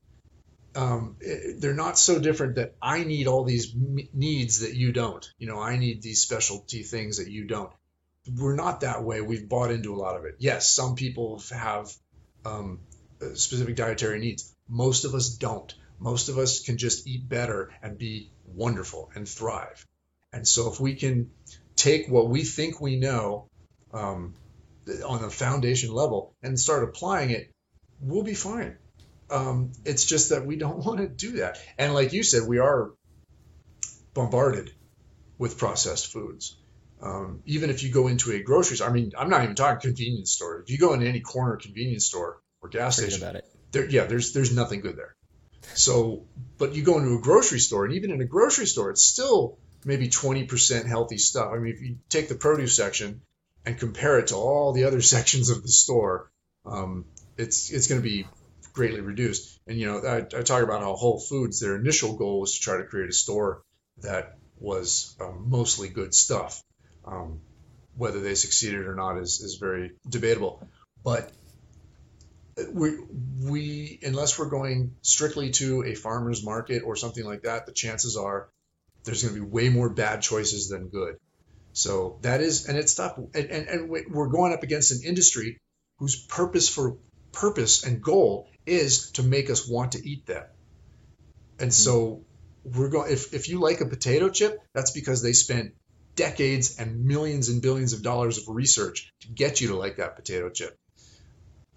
Um, 0.76 1.16
they're 1.58 1.74
not 1.74 1.98
so 1.98 2.18
different 2.18 2.56
that 2.56 2.74
I 2.82 3.04
need 3.04 3.28
all 3.28 3.44
these 3.44 3.74
needs 4.12 4.60
that 4.60 4.74
you 4.74 4.92
don't. 4.92 5.24
You 5.38 5.46
know, 5.46 5.60
I 5.60 5.76
need 5.76 6.02
these 6.02 6.22
specialty 6.22 6.82
things 6.82 7.18
that 7.18 7.30
you 7.30 7.44
don't. 7.44 7.70
We're 8.36 8.56
not 8.56 8.80
that 8.80 9.04
way. 9.04 9.20
We've 9.20 9.48
bought 9.48 9.70
into 9.70 9.94
a 9.94 9.98
lot 9.98 10.16
of 10.16 10.24
it. 10.24 10.36
Yes, 10.38 10.68
some 10.68 10.96
people 10.96 11.42
have 11.52 11.92
um, 12.44 12.80
specific 13.34 13.76
dietary 13.76 14.18
needs. 14.18 14.52
Most 14.68 15.04
of 15.04 15.14
us 15.14 15.36
don't 15.36 15.72
most 16.04 16.28
of 16.28 16.36
us 16.36 16.60
can 16.60 16.76
just 16.76 17.06
eat 17.06 17.26
better 17.26 17.72
and 17.82 17.96
be 17.96 18.30
wonderful 18.46 19.10
and 19.14 19.26
thrive. 19.26 19.86
And 20.34 20.46
so 20.46 20.70
if 20.70 20.78
we 20.78 20.96
can 20.96 21.30
take 21.76 22.08
what 22.08 22.28
we 22.28 22.44
think 22.44 22.78
we 22.78 22.96
know 22.96 23.48
um, 23.94 24.34
on 25.06 25.22
the 25.22 25.30
foundation 25.30 25.94
level 25.94 26.34
and 26.42 26.60
start 26.60 26.84
applying 26.84 27.30
it, 27.30 27.50
we'll 28.02 28.22
be 28.22 28.34
fine. 28.34 28.76
Um, 29.30 29.72
it's 29.86 30.04
just 30.04 30.28
that 30.28 30.44
we 30.44 30.56
don't 30.56 30.76
want 30.84 30.98
to 30.98 31.08
do 31.08 31.38
that. 31.38 31.58
And 31.78 31.94
like 31.94 32.12
you 32.12 32.22
said, 32.22 32.46
we 32.46 32.58
are 32.58 32.90
bombarded 34.12 34.72
with 35.38 35.56
processed 35.56 36.12
foods. 36.12 36.54
Um, 37.00 37.40
even 37.46 37.70
if 37.70 37.82
you 37.82 37.90
go 37.90 38.08
into 38.08 38.30
a 38.32 38.42
grocery 38.42 38.76
store, 38.76 38.90
I 38.90 38.92
mean, 38.92 39.12
I'm 39.16 39.30
not 39.30 39.42
even 39.42 39.56
talking 39.56 39.80
convenience 39.80 40.32
store. 40.32 40.60
If 40.60 40.70
you 40.70 40.76
go 40.76 40.92
into 40.92 41.06
any 41.06 41.20
corner 41.20 41.56
convenience 41.56 42.04
store 42.04 42.42
or 42.60 42.68
gas 42.68 42.96
Forget 42.96 43.12
station, 43.12 43.40
there, 43.72 43.88
yeah, 43.88 44.04
there's 44.04 44.34
there's 44.34 44.54
nothing 44.54 44.80
good 44.80 44.96
there. 44.96 45.14
So, 45.74 46.24
but 46.58 46.74
you 46.74 46.82
go 46.82 46.98
into 46.98 47.16
a 47.16 47.20
grocery 47.20 47.58
store, 47.58 47.84
and 47.84 47.94
even 47.94 48.10
in 48.10 48.20
a 48.20 48.26
grocery 48.26 48.66
store, 48.66 48.90
it's 48.90 49.04
still 49.04 49.58
maybe 49.84 50.08
20% 50.08 50.86
healthy 50.86 51.18
stuff. 51.18 51.52
I 51.52 51.58
mean, 51.58 51.74
if 51.74 51.80
you 51.80 51.96
take 52.08 52.28
the 52.28 52.34
produce 52.34 52.76
section 52.76 53.20
and 53.64 53.78
compare 53.78 54.18
it 54.18 54.28
to 54.28 54.36
all 54.36 54.72
the 54.72 54.84
other 54.84 55.00
sections 55.14 55.50
of 55.50 55.62
the 55.62 55.68
store, 55.68 56.30
um, 56.66 57.04
it's 57.36 57.70
it's 57.70 57.88
going 57.88 58.00
to 58.00 58.08
be 58.08 58.26
greatly 58.72 59.00
reduced. 59.00 59.58
And 59.66 59.78
you 59.78 59.86
know, 59.86 59.98
I, 59.98 60.18
I, 60.18 60.42
talk 60.42 60.62
about 60.62 60.80
how 60.80 60.94
Whole 60.94 61.20
Foods, 61.20 61.60
their 61.60 61.76
initial 61.76 62.16
goal 62.16 62.40
was 62.40 62.54
to 62.54 62.60
try 62.60 62.78
to 62.78 62.84
create 62.84 63.08
a 63.08 63.12
store 63.12 63.62
that 63.98 64.36
was 64.58 65.16
uh, 65.20 65.32
mostly 65.32 65.88
good 65.88 66.14
stuff. 66.14 66.62
Um, 67.04 67.40
whether 67.96 68.20
they 68.20 68.34
succeeded 68.34 68.86
or 68.86 68.94
not 68.94 69.18
is 69.18 69.40
is 69.40 69.56
very 69.56 69.92
debatable. 70.08 70.66
But 71.04 71.30
we 72.72 72.98
we 73.42 73.98
unless 74.02 74.38
we're 74.38 74.48
going 74.48 74.94
strictly 75.02 75.50
to 75.50 75.84
a 75.84 75.94
farmer's 75.94 76.44
market 76.44 76.82
or 76.84 76.96
something 76.96 77.24
like 77.24 77.42
that, 77.42 77.66
the 77.66 77.72
chances 77.72 78.16
are 78.16 78.48
there's 79.04 79.22
going 79.22 79.34
to 79.34 79.40
be 79.40 79.46
way 79.46 79.68
more 79.68 79.90
bad 79.90 80.22
choices 80.22 80.68
than 80.68 80.88
good. 80.88 81.16
So 81.72 82.18
that 82.22 82.40
is, 82.40 82.66
and 82.66 82.78
it's 82.78 82.94
tough. 82.94 83.18
And, 83.18 83.34
and, 83.34 83.68
and 83.68 83.90
we're 83.90 84.28
going 84.28 84.52
up 84.52 84.62
against 84.62 84.92
an 84.92 85.00
industry 85.04 85.60
whose 85.98 86.16
purpose 86.16 86.68
for 86.68 86.96
purpose 87.32 87.84
and 87.84 88.00
goal 88.00 88.48
is 88.64 89.10
to 89.12 89.22
make 89.22 89.50
us 89.50 89.68
want 89.68 89.92
to 89.92 90.08
eat 90.08 90.26
that. 90.26 90.54
And 91.58 91.70
mm-hmm. 91.70 91.70
so 91.70 92.24
we're 92.64 92.88
going. 92.88 93.12
If 93.12 93.34
if 93.34 93.48
you 93.48 93.60
like 93.60 93.80
a 93.80 93.86
potato 93.86 94.28
chip, 94.30 94.62
that's 94.72 94.92
because 94.92 95.22
they 95.22 95.32
spent 95.32 95.74
decades 96.14 96.76
and 96.78 97.04
millions 97.04 97.48
and 97.48 97.60
billions 97.60 97.92
of 97.92 98.02
dollars 98.02 98.38
of 98.38 98.44
research 98.48 99.12
to 99.22 99.28
get 99.28 99.60
you 99.60 99.68
to 99.68 99.76
like 99.76 99.96
that 99.96 100.14
potato 100.14 100.48
chip 100.48 100.78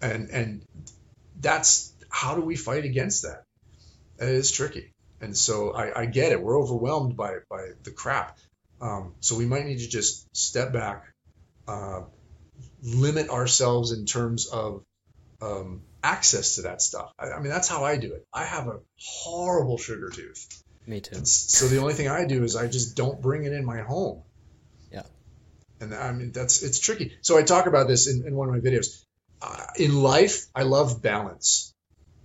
and 0.00 0.30
and 0.30 0.62
that's 1.40 1.92
how 2.10 2.34
do 2.34 2.42
we 2.42 2.56
fight 2.56 2.84
against 2.84 3.22
that? 3.22 3.44
It 4.18 4.28
is 4.28 4.50
tricky, 4.50 4.92
and 5.20 5.36
so 5.36 5.72
I, 5.72 6.02
I 6.02 6.06
get 6.06 6.32
it. 6.32 6.42
We're 6.42 6.60
overwhelmed 6.60 7.16
by 7.16 7.36
by 7.48 7.68
the 7.84 7.90
crap, 7.90 8.38
um, 8.80 9.14
so 9.20 9.36
we 9.36 9.46
might 9.46 9.64
need 9.64 9.78
to 9.78 9.88
just 9.88 10.34
step 10.36 10.72
back, 10.72 11.04
uh, 11.66 12.02
limit 12.82 13.28
ourselves 13.30 13.92
in 13.92 14.06
terms 14.06 14.46
of 14.46 14.84
um, 15.40 15.82
access 16.02 16.56
to 16.56 16.62
that 16.62 16.82
stuff. 16.82 17.12
I, 17.18 17.30
I, 17.30 17.40
mean, 17.40 17.50
that's 17.50 17.68
how 17.68 17.84
I 17.84 17.96
do 17.96 18.12
it. 18.14 18.26
I 18.32 18.44
have 18.44 18.68
a 18.68 18.80
horrible 18.98 19.78
sugar 19.78 20.10
tooth. 20.10 20.62
Me 20.86 21.00
too. 21.00 21.24
so 21.24 21.68
the 21.68 21.78
only 21.78 21.92
thing 21.92 22.08
I 22.08 22.24
do 22.24 22.44
is 22.44 22.56
I 22.56 22.66
just 22.66 22.96
don't 22.96 23.20
bring 23.20 23.44
it 23.44 23.52
in 23.52 23.64
my 23.64 23.82
home. 23.82 24.22
Yeah. 24.90 25.02
And 25.80 25.94
I 25.94 26.12
mean 26.12 26.32
that's 26.32 26.62
it's 26.62 26.78
tricky. 26.78 27.18
So 27.20 27.36
I 27.36 27.42
talk 27.42 27.66
about 27.66 27.88
this 27.88 28.08
in, 28.08 28.26
in 28.26 28.34
one 28.34 28.48
of 28.48 28.54
my 28.54 28.60
videos 28.60 29.04
uh, 29.42 29.66
in 29.76 29.94
life, 30.02 30.46
I 30.54 30.62
love 30.62 31.02
balance. 31.02 31.74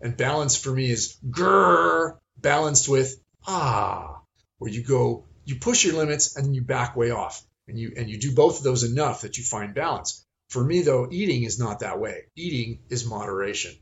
And 0.02 0.18
balance 0.18 0.58
for 0.58 0.72
me 0.72 0.90
is 0.90 1.18
grrr, 1.30 2.18
balanced 2.38 2.90
with 2.90 3.16
ah, 3.48 4.22
where 4.58 4.72
you 4.72 4.84
go, 4.84 5.26
you 5.46 5.56
push 5.56 5.86
your 5.86 5.96
limits 5.96 6.36
and 6.36 6.46
then 6.46 6.54
you 6.54 6.62
back 6.62 6.96
way 6.96 7.12
off. 7.12 7.44
And 7.68 7.80
you 7.80 7.94
and 7.96 8.10
you 8.10 8.20
do 8.20 8.36
both 8.36 8.58
of 8.58 8.64
those 8.64 8.84
enough 8.84 9.22
that 9.22 9.38
you 9.38 9.44
find 9.44 9.74
balance. 9.74 10.26
For 10.50 10.64
me, 10.64 10.82
though, 10.82 11.08
eating 11.10 11.44
is 11.44 11.58
not 11.58 11.80
that 11.80 12.00
way. 12.00 12.26
Eating 12.36 12.80
is 12.90 13.06
moderation. 13.06 13.74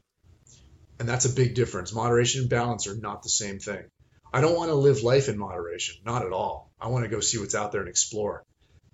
And 0.99 1.09
that's 1.09 1.25
a 1.25 1.33
big 1.33 1.55
difference. 1.55 1.93
Moderation 1.93 2.41
and 2.41 2.49
balance 2.49 2.85
are 2.85 2.95
not 2.95 3.23
the 3.23 3.29
same 3.29 3.57
thing. 3.57 3.83
I 4.31 4.39
don't 4.39 4.55
want 4.55 4.69
to 4.69 4.75
live 4.75 5.01
life 5.01 5.29
in 5.29 5.37
moderation, 5.37 5.95
not 6.05 6.25
at 6.25 6.31
all. 6.31 6.71
I 6.79 6.87
want 6.89 7.03
to 7.03 7.09
go 7.09 7.19
see 7.19 7.39
what's 7.39 7.55
out 7.55 7.71
there 7.71 7.81
and 7.81 7.89
explore. 7.89 8.45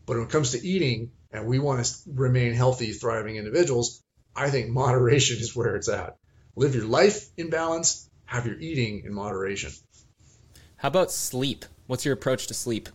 But 0.06 0.16
when 0.16 0.26
it 0.26 0.32
comes 0.32 0.52
to 0.52 0.66
eating 0.66 1.12
and 1.32 1.46
we 1.46 1.60
want 1.60 1.86
to 1.86 1.94
remain 2.08 2.54
healthy, 2.54 2.94
thriving 2.94 3.36
individuals, 3.36 4.02
I 4.38 4.52
think 4.52 4.70
moderation 4.70 5.38
is 5.40 5.56
where 5.56 5.76
it's 5.76 5.90
at. 5.90 6.16
Live 6.56 6.76
your 6.76 6.86
life 6.86 7.28
in 7.38 7.50
balance, 7.50 8.08
have 8.26 8.46
your 8.46 8.60
eating 8.60 9.04
in 9.04 9.14
moderation. 9.14 9.72
How 10.76 10.90
about 10.90 11.12
sleep? 11.12 11.66
What's 11.88 12.06
your 12.06 12.14
approach 12.14 12.46
to 12.48 12.54
sleep? 12.54 12.88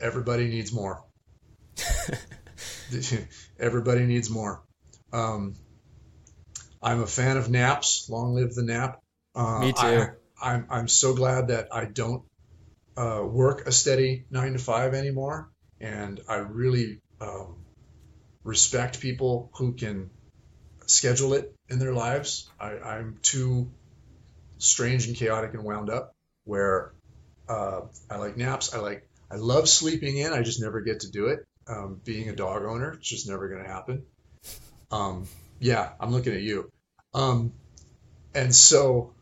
Everybody 0.00 0.46
needs 0.46 0.72
more. 0.72 1.04
Everybody 3.58 4.06
needs 4.06 4.30
more. 4.30 4.62
Um, 5.12 5.54
I'm 6.80 7.02
a 7.02 7.06
fan 7.08 7.38
of 7.38 7.50
naps. 7.50 8.08
Long 8.08 8.34
live 8.34 8.54
the 8.54 8.62
nap. 8.62 9.02
Uh, 9.34 9.58
Me 9.58 9.72
too. 9.72 9.80
I, 9.80 10.08
I'm 10.40 10.66
I'm 10.70 10.88
so 10.88 11.14
glad 11.14 11.48
that 11.48 11.68
I 11.72 11.86
don't 11.86 12.22
uh, 12.96 13.22
work 13.24 13.66
a 13.66 13.72
steady 13.72 14.26
nine 14.30 14.52
to 14.52 14.58
five 14.58 14.94
anymore, 14.94 15.50
and 15.80 16.20
I 16.28 16.36
really 16.36 17.00
um, 17.20 17.56
respect 18.44 19.00
people 19.00 19.50
who 19.54 19.72
can 19.72 20.10
schedule 20.86 21.34
it 21.34 21.54
in 21.68 21.78
their 21.78 21.92
lives. 21.92 22.48
I, 22.60 22.78
I'm 22.78 23.18
too 23.22 23.70
strange 24.58 25.06
and 25.06 25.16
chaotic 25.16 25.54
and 25.54 25.64
wound 25.64 25.90
up 25.90 26.12
where 26.44 26.92
uh, 27.48 27.82
I 28.10 28.16
like 28.16 28.36
naps. 28.36 28.74
I 28.74 28.78
like 28.78 29.08
I 29.30 29.36
love 29.36 29.68
sleeping 29.68 30.16
in. 30.16 30.32
I 30.32 30.42
just 30.42 30.60
never 30.60 30.80
get 30.80 31.00
to 31.00 31.10
do 31.10 31.26
it. 31.26 31.44
Um, 31.68 32.00
being 32.04 32.28
a 32.28 32.36
dog 32.36 32.64
owner, 32.64 32.92
it's 32.92 33.08
just 33.08 33.28
never 33.28 33.48
going 33.48 33.62
to 33.62 33.68
happen. 33.68 34.04
Um, 34.90 35.26
yeah, 35.58 35.90
I'm 35.98 36.12
looking 36.12 36.32
at 36.32 36.42
you. 36.42 36.70
Um, 37.12 37.52
and 38.34 38.54
so 38.54 39.14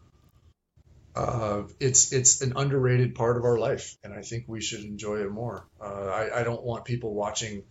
uh, 1.16 1.62
it's 1.80 2.12
it's 2.12 2.42
an 2.42 2.54
underrated 2.56 3.14
part 3.14 3.36
of 3.36 3.44
our 3.44 3.58
life, 3.58 3.96
and 4.02 4.12
I 4.12 4.22
think 4.22 4.44
we 4.46 4.60
should 4.60 4.84
enjoy 4.84 5.20
it 5.20 5.30
more. 5.30 5.66
Uh, 5.80 6.06
I, 6.06 6.40
I 6.40 6.44
don't 6.44 6.62
want 6.62 6.84
people 6.84 7.14
watching 7.14 7.62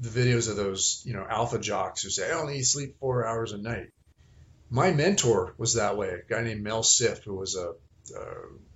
the 0.00 0.08
videos 0.08 0.50
of 0.50 0.56
those 0.56 1.02
you 1.04 1.14
know 1.14 1.26
alpha 1.28 1.58
jocks 1.58 2.02
who 2.02 2.10
say 2.10 2.30
I 2.30 2.34
only 2.34 2.62
sleep 2.62 2.96
four 2.98 3.26
hours 3.26 3.52
a 3.52 3.58
night. 3.58 3.88
My 4.68 4.92
mentor 4.92 5.54
was 5.58 5.74
that 5.74 5.96
way. 5.96 6.08
A 6.08 6.28
guy 6.28 6.42
named 6.42 6.62
Mel 6.62 6.82
Siff, 6.82 7.22
who 7.22 7.34
was 7.36 7.54
a, 7.54 7.70
a 8.18 8.24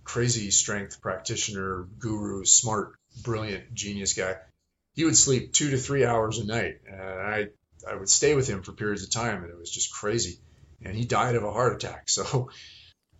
crazy 0.04 0.50
strength 0.50 1.00
practitioner, 1.00 1.88
guru, 1.98 2.44
smart, 2.44 2.94
brilliant, 3.22 3.74
genius 3.74 4.14
guy. 4.14 4.36
He 4.94 5.04
would 5.04 5.16
sleep 5.16 5.52
two 5.52 5.70
to 5.70 5.78
three 5.78 6.04
hours 6.04 6.38
a 6.38 6.46
night, 6.46 6.80
and 6.86 7.00
I 7.00 7.46
I 7.88 7.94
would 7.94 8.08
stay 8.08 8.34
with 8.34 8.48
him 8.48 8.62
for 8.62 8.72
periods 8.72 9.02
of 9.02 9.10
time, 9.10 9.42
and 9.42 9.50
it 9.52 9.58
was 9.58 9.70
just 9.70 9.92
crazy. 9.92 10.40
And 10.82 10.96
he 10.96 11.04
died 11.04 11.34
of 11.34 11.44
a 11.44 11.52
heart 11.52 11.74
attack. 11.74 12.04
So 12.08 12.50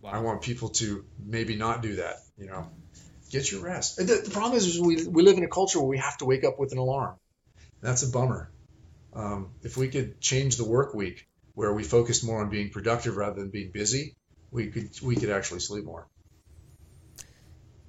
Wow. 0.03 0.13
I 0.13 0.19
want 0.21 0.43
people 0.43 0.71
to 0.71 1.05
maybe 1.19 1.57
not 1.57 1.83
do 1.83 1.97
that. 1.97 2.17
You 2.39 2.47
know, 2.47 2.67
get 3.31 3.51
your 3.53 3.63
rest. 3.63 3.97
The, 3.97 4.05
the, 4.05 4.31
problem 4.31 4.57
is, 4.57 4.67
is, 4.67 4.81
we 4.81 5.07
we 5.07 5.23
live 5.23 5.37
in 5.37 5.45
a 5.45 5.49
culture 5.49 5.79
where 5.79 5.89
we 5.89 5.99
have 5.99 6.17
to 6.19 6.25
wake 6.25 6.45
up 6.45 6.59
with 6.59 6.73
an 6.73 6.79
alarm. 6.79 7.17
That's 7.81 8.03
a 8.03 8.09
bummer. 8.09 8.51
Um, 9.13 9.51
if 9.63 9.77
we 9.77 9.89
could 9.89 10.21
change 10.21 10.57
the 10.57 10.65
work 10.65 10.95
week 10.95 11.29
where 11.55 11.73
we 11.73 11.83
focused 11.83 12.25
more 12.25 12.41
on 12.41 12.49
being 12.49 12.71
productive 12.71 13.17
rather 13.17 13.41
than 13.41 13.51
being 13.51 13.71
busy, 13.73 14.15
we 14.51 14.69
could 14.69 14.91
we 15.03 15.17
could 15.17 15.31
actually 15.31 15.61
sleep 15.61 15.85
more. 15.85 16.07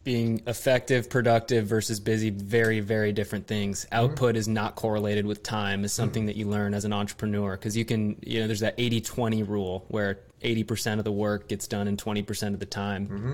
Being 0.03 0.41
effective, 0.47 1.11
productive 1.11 1.67
versus 1.67 1.99
busy, 1.99 2.31
very, 2.31 2.79
very 2.79 3.11
different 3.11 3.45
things. 3.45 3.85
Mm-hmm. 3.85 4.03
Output 4.03 4.35
is 4.35 4.47
not 4.47 4.75
correlated 4.75 5.27
with 5.27 5.43
time, 5.43 5.85
is 5.85 5.93
something 5.93 6.23
mm-hmm. 6.23 6.27
that 6.27 6.35
you 6.35 6.47
learn 6.47 6.73
as 6.73 6.85
an 6.85 6.93
entrepreneur 6.93 7.51
because 7.51 7.77
you 7.77 7.85
can, 7.85 8.17
you 8.23 8.39
know, 8.39 8.47
there's 8.47 8.61
that 8.61 8.73
80 8.79 9.01
20 9.01 9.43
rule 9.43 9.85
where 9.89 10.21
80% 10.41 10.97
of 10.97 11.03
the 11.03 11.11
work 11.11 11.47
gets 11.47 11.67
done 11.67 11.87
in 11.87 11.97
20% 11.97 12.53
of 12.53 12.59
the 12.59 12.65
time. 12.65 13.07
Mm-hmm. 13.07 13.33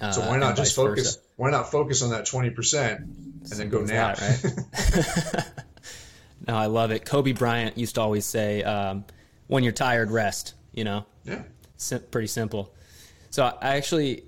Uh, 0.00 0.10
so 0.10 0.28
why 0.28 0.36
not 0.36 0.56
just 0.56 0.74
focus? 0.74 1.14
Versa. 1.14 1.20
Why 1.36 1.50
not 1.50 1.70
focus 1.70 2.02
on 2.02 2.10
that 2.10 2.26
20% 2.26 2.96
and 2.96 3.46
then 3.46 3.68
go 3.68 3.82
nap? 3.82 4.16
That, 4.16 5.44
right? 5.44 5.64
no, 6.46 6.54
I 6.54 6.66
love 6.66 6.90
it. 6.90 7.04
Kobe 7.04 7.32
Bryant 7.32 7.78
used 7.78 7.94
to 7.96 8.00
always 8.00 8.24
say, 8.24 8.62
um, 8.62 9.04
"When 9.46 9.62
you're 9.62 9.72
tired, 9.72 10.10
rest." 10.10 10.54
You 10.72 10.84
know. 10.84 11.06
Yeah. 11.24 11.42
Sim- 11.76 12.04
pretty 12.10 12.28
simple. 12.28 12.74
So 13.30 13.44
I 13.44 13.76
actually, 13.76 14.24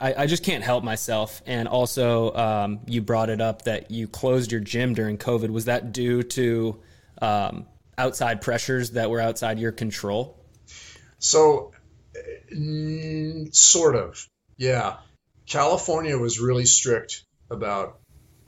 I, 0.00 0.14
I, 0.22 0.26
just 0.26 0.44
can't 0.44 0.62
help 0.62 0.84
myself. 0.84 1.42
And 1.46 1.66
also, 1.66 2.34
um, 2.34 2.80
you 2.86 3.00
brought 3.00 3.30
it 3.30 3.40
up 3.40 3.62
that 3.62 3.90
you 3.90 4.06
closed 4.06 4.52
your 4.52 4.60
gym 4.60 4.94
during 4.94 5.16
COVID. 5.16 5.48
Was 5.48 5.64
that 5.64 5.92
due 5.92 6.22
to 6.22 6.78
um, 7.22 7.66
outside 7.96 8.42
pressures 8.42 8.90
that 8.92 9.10
were 9.10 9.20
outside 9.20 9.58
your 9.58 9.72
control? 9.72 10.38
So, 11.18 11.72
mm, 12.54 13.54
sort 13.54 13.96
of, 13.96 14.26
yeah. 14.56 14.96
California 15.46 16.18
was 16.18 16.38
really 16.38 16.66
strict 16.66 17.24
about 17.50 17.98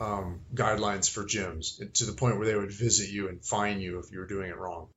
um, 0.00 0.40
guidelines 0.54 1.10
for 1.10 1.24
gyms 1.24 1.78
to 1.94 2.06
the 2.06 2.12
point 2.12 2.38
where 2.38 2.46
they 2.46 2.56
would 2.56 2.72
visit 2.72 3.10
you 3.10 3.28
and 3.28 3.44
fine 3.44 3.80
you 3.80 3.98
if 3.98 4.10
you 4.10 4.18
were 4.18 4.26
doing 4.26 4.48
it 4.48 4.56
wrong. 4.56 4.88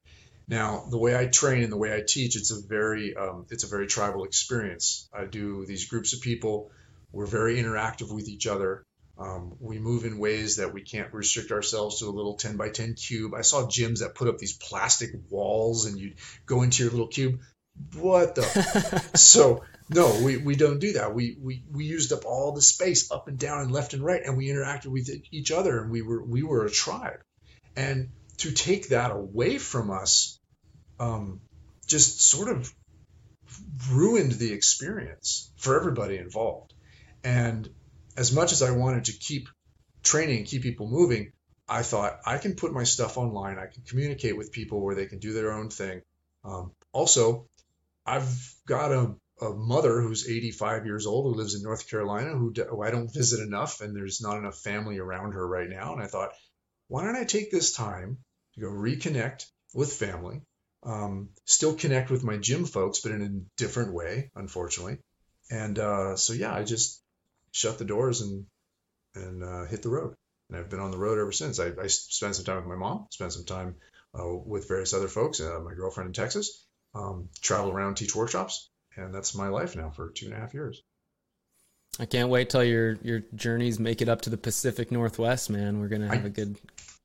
Now, 0.47 0.85
the 0.89 0.97
way 0.97 1.17
I 1.17 1.27
train 1.27 1.63
and 1.63 1.71
the 1.71 1.77
way 1.77 1.95
I 1.95 2.01
teach, 2.07 2.35
it's 2.35 2.51
a 2.51 2.61
very 2.67 3.15
um, 3.15 3.45
it's 3.49 3.63
a 3.63 3.67
very 3.67 3.87
tribal 3.87 4.23
experience. 4.23 5.07
I 5.13 5.25
do 5.25 5.65
these 5.65 5.85
groups 5.85 6.13
of 6.13 6.21
people. 6.21 6.71
We're 7.11 7.27
very 7.27 7.57
interactive 7.57 8.13
with 8.13 8.27
each 8.27 8.47
other. 8.47 8.83
Um, 9.17 9.55
we 9.59 9.77
move 9.77 10.05
in 10.05 10.17
ways 10.17 10.55
that 10.55 10.73
we 10.73 10.81
can't 10.81 11.13
restrict 11.13 11.51
ourselves 11.51 11.99
to 11.99 12.07
a 12.07 12.09
little 12.09 12.35
10 12.35 12.57
by 12.57 12.69
10 12.69 12.95
cube. 12.95 13.35
I 13.35 13.41
saw 13.41 13.67
gyms 13.67 13.99
that 13.99 14.15
put 14.15 14.27
up 14.27 14.39
these 14.39 14.57
plastic 14.57 15.11
walls 15.29 15.85
and 15.85 15.99
you'd 15.99 16.15
go 16.47 16.63
into 16.63 16.83
your 16.83 16.91
little 16.91 17.07
cube 17.07 17.39
what 17.95 18.35
the? 18.35 18.41
so 19.15 19.63
no, 19.89 20.21
we, 20.23 20.37
we 20.37 20.55
don't 20.55 20.79
do 20.79 20.93
that. 20.93 21.13
We, 21.13 21.37
we 21.41 21.63
we 21.71 21.85
used 21.85 22.13
up 22.13 22.25
all 22.25 22.53
the 22.53 22.61
space 22.61 23.11
up 23.11 23.27
and 23.27 23.37
down 23.37 23.61
and 23.61 23.71
left 23.71 23.93
and 23.93 24.03
right, 24.03 24.21
and 24.23 24.37
we 24.37 24.47
interacted 24.47 24.87
with 24.87 25.09
each 25.31 25.51
other, 25.51 25.81
and 25.81 25.91
we 25.91 26.01
were 26.01 26.23
we 26.23 26.43
were 26.43 26.65
a 26.65 26.71
tribe. 26.71 27.21
And 27.75 28.09
to 28.37 28.51
take 28.51 28.89
that 28.89 29.11
away 29.11 29.57
from 29.57 29.91
us, 29.91 30.39
um, 30.99 31.41
just 31.87 32.21
sort 32.21 32.49
of 32.49 32.73
ruined 33.91 34.31
the 34.33 34.53
experience 34.53 35.51
for 35.57 35.79
everybody 35.79 36.17
involved. 36.17 36.73
And 37.23 37.69
as 38.17 38.31
much 38.33 38.51
as 38.51 38.61
I 38.61 38.71
wanted 38.71 39.05
to 39.05 39.13
keep 39.13 39.49
training 40.03 40.39
and 40.39 40.47
keep 40.47 40.61
people 40.61 40.87
moving, 40.87 41.31
I 41.67 41.83
thought 41.83 42.19
I 42.25 42.37
can 42.37 42.55
put 42.55 42.73
my 42.73 42.83
stuff 42.83 43.17
online. 43.17 43.57
I 43.57 43.67
can 43.67 43.83
communicate 43.87 44.37
with 44.37 44.51
people 44.51 44.81
where 44.81 44.95
they 44.95 45.05
can 45.05 45.19
do 45.19 45.33
their 45.33 45.51
own 45.51 45.69
thing. 45.69 46.01
Um, 46.43 46.71
also, 46.91 47.47
I've 48.05 48.53
got 48.67 48.91
a, 48.91 49.15
a 49.43 49.53
mother 49.53 50.01
who's 50.01 50.29
85 50.29 50.85
years 50.85 51.05
old 51.05 51.25
who 51.25 51.39
lives 51.39 51.55
in 51.55 51.63
North 51.63 51.89
Carolina 51.89 52.31
who, 52.31 52.53
who 52.69 52.81
I 52.81 52.91
don't 52.91 53.13
visit 53.13 53.45
enough, 53.45 53.81
and 53.81 53.95
there's 53.95 54.21
not 54.21 54.37
enough 54.37 54.57
family 54.59 54.99
around 54.99 55.33
her 55.33 55.47
right 55.47 55.69
now. 55.69 55.93
And 55.93 56.01
I 56.01 56.07
thought, 56.07 56.31
why 56.87 57.03
don't 57.03 57.15
I 57.15 57.25
take 57.25 57.51
this 57.51 57.73
time 57.73 58.17
to 58.55 58.61
go 58.61 58.67
reconnect 58.67 59.45
with 59.73 59.93
family, 59.93 60.41
um, 60.83 61.29
still 61.45 61.75
connect 61.75 62.09
with 62.09 62.23
my 62.23 62.37
gym 62.37 62.65
folks, 62.65 62.99
but 62.99 63.11
in 63.11 63.21
a 63.21 63.61
different 63.61 63.93
way, 63.93 64.31
unfortunately. 64.35 64.99
And 65.49 65.77
uh, 65.79 66.15
so 66.15 66.33
yeah, 66.33 66.53
I 66.53 66.63
just 66.63 67.01
shut 67.51 67.77
the 67.77 67.85
doors 67.85 68.21
and 68.21 68.45
and 69.15 69.43
uh, 69.43 69.65
hit 69.65 69.83
the 69.83 69.89
road. 69.89 70.15
And 70.49 70.57
I've 70.57 70.69
been 70.69 70.79
on 70.79 70.91
the 70.91 70.97
road 70.97 71.19
ever 71.19 71.31
since. 71.31 71.59
I, 71.59 71.71
I 71.81 71.87
spent 71.87 72.35
some 72.35 72.45
time 72.45 72.57
with 72.57 72.65
my 72.65 72.75
mom, 72.75 73.07
spent 73.11 73.33
some 73.33 73.45
time 73.45 73.75
uh, 74.17 74.27
with 74.27 74.67
various 74.67 74.93
other 74.93 75.07
folks, 75.07 75.39
uh, 75.39 75.59
my 75.63 75.73
girlfriend 75.73 76.07
in 76.07 76.13
Texas, 76.13 76.65
um, 76.95 77.29
travel 77.41 77.71
around, 77.71 77.95
teach 77.95 78.15
workshops, 78.15 78.69
and 78.95 79.13
that's 79.13 79.35
my 79.35 79.47
life 79.47 79.75
now 79.75 79.89
for 79.89 80.09
two 80.09 80.27
and 80.27 80.35
a 80.35 80.37
half 80.37 80.53
years. 80.53 80.81
I 81.99 82.05
can't 82.05 82.29
wait 82.29 82.49
till 82.49 82.63
your 82.63 82.93
your 83.03 83.21
journeys 83.35 83.79
make 83.79 84.01
it 84.01 84.09
up 84.09 84.21
to 84.21 84.29
the 84.29 84.37
Pacific 84.37 84.91
Northwest, 84.91 85.49
man. 85.49 85.79
We're 85.79 85.89
gonna 85.89 86.07
have 86.07 86.23
I, 86.23 86.27
a 86.27 86.29
good. 86.29 86.57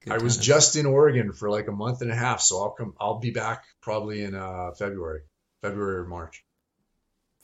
good 0.05 0.12
I 0.12 0.16
time. 0.16 0.24
was 0.24 0.36
just 0.39 0.76
in 0.76 0.86
Oregon 0.86 1.32
for 1.32 1.51
like 1.51 1.68
a 1.68 1.72
month 1.72 2.01
and 2.01 2.11
a 2.11 2.16
half, 2.16 2.41
so 2.41 2.62
I'll 2.62 2.70
come. 2.70 2.95
I'll 2.99 3.18
be 3.18 3.30
back 3.30 3.64
probably 3.82 4.22
in 4.22 4.34
uh, 4.34 4.70
February, 4.78 5.20
February 5.61 5.97
or 5.99 6.05
March. 6.07 6.43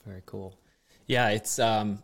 Very 0.05 0.23
cool. 0.25 0.57
Yeah, 1.05 1.29
it's 1.29 1.59
um, 1.59 2.01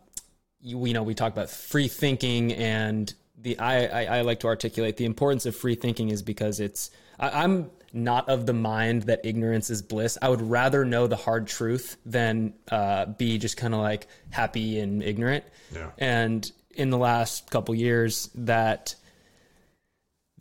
you, 0.60 0.86
you 0.86 0.94
know, 0.94 1.02
we 1.02 1.14
talk 1.14 1.32
about 1.32 1.50
free 1.50 1.88
thinking 1.88 2.52
and 2.52 3.12
the 3.36 3.58
I, 3.58 3.86
I, 3.86 4.18
I 4.18 4.20
like 4.22 4.40
to 4.40 4.46
articulate 4.46 4.96
the 4.96 5.04
importance 5.04 5.46
of 5.46 5.56
free 5.56 5.74
thinking 5.74 6.10
is 6.10 6.22
because 6.22 6.60
it's 6.60 6.90
I, 7.18 7.42
I'm 7.42 7.70
not 7.92 8.28
of 8.28 8.46
the 8.46 8.52
mind 8.52 9.02
that 9.02 9.20
ignorance 9.24 9.70
is 9.70 9.82
bliss. 9.82 10.16
I 10.22 10.28
would 10.28 10.42
rather 10.42 10.84
know 10.84 11.06
the 11.06 11.16
hard 11.16 11.46
truth 11.46 11.96
than 12.06 12.54
uh, 12.70 13.06
be 13.06 13.38
just 13.38 13.56
kind 13.56 13.74
of 13.74 13.80
like 13.80 14.06
happy 14.30 14.80
and 14.80 15.02
ignorant. 15.02 15.44
Yeah. 15.74 15.90
And 15.98 16.50
in 16.74 16.90
the 16.90 16.98
last 16.98 17.50
couple 17.50 17.74
years, 17.74 18.30
that 18.34 18.94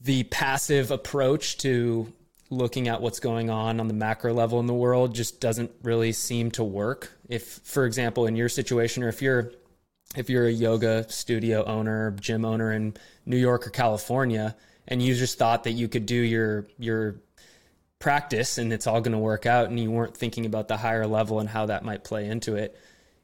the 0.02 0.24
passive 0.24 0.92
approach 0.92 1.58
to 1.60 2.12
looking 2.50 2.88
at 2.88 3.02
what's 3.02 3.20
going 3.20 3.50
on 3.50 3.80
on 3.80 3.88
the 3.88 3.94
macro 3.94 4.34
level 4.34 4.60
in 4.60 4.68
the 4.68 4.74
world 4.74 5.16
just 5.16 5.40
doesn't 5.40 5.72
really 5.84 6.12
seem 6.12 6.52
to 6.52 6.64
work. 6.64 7.12
If, 7.30 7.44
for 7.64 7.86
example, 7.86 8.28
in 8.28 8.36
your 8.36 8.50
situation, 8.50 9.04
or 9.04 9.10
if 9.10 9.22
you're 9.22 9.52
if 10.16 10.30
you're 10.30 10.48
a 10.48 10.52
yoga 10.52 11.10
studio 11.10 11.64
owner, 11.64 12.12
gym 12.20 12.44
owner 12.44 12.74
in 12.74 12.94
New 13.26 13.38
York 13.38 13.66
or 13.66 13.70
California, 13.70 14.56
and 14.88 15.02
you 15.02 15.16
just 15.16 15.38
thought 15.38 15.64
that 15.64 15.72
you 15.72 15.88
could 15.88 16.06
do 16.06 16.16
your 16.16 16.68
your 16.78 17.22
practice 18.02 18.58
and 18.58 18.74
it's 18.74 18.88
all 18.88 19.00
going 19.00 19.14
to 19.14 19.18
work 19.18 19.46
out 19.46 19.70
and 19.70 19.80
you 19.80 19.90
weren't 19.90 20.18
thinking 20.18 20.46
about 20.46 20.68
the 20.68 20.76
higher 20.76 21.08
level 21.08 21.40
and 21.40 21.48
how 21.48 21.68
that 21.68 21.86
might 21.86 22.04
play 22.04 22.28
into 22.28 22.56
it 22.56 22.78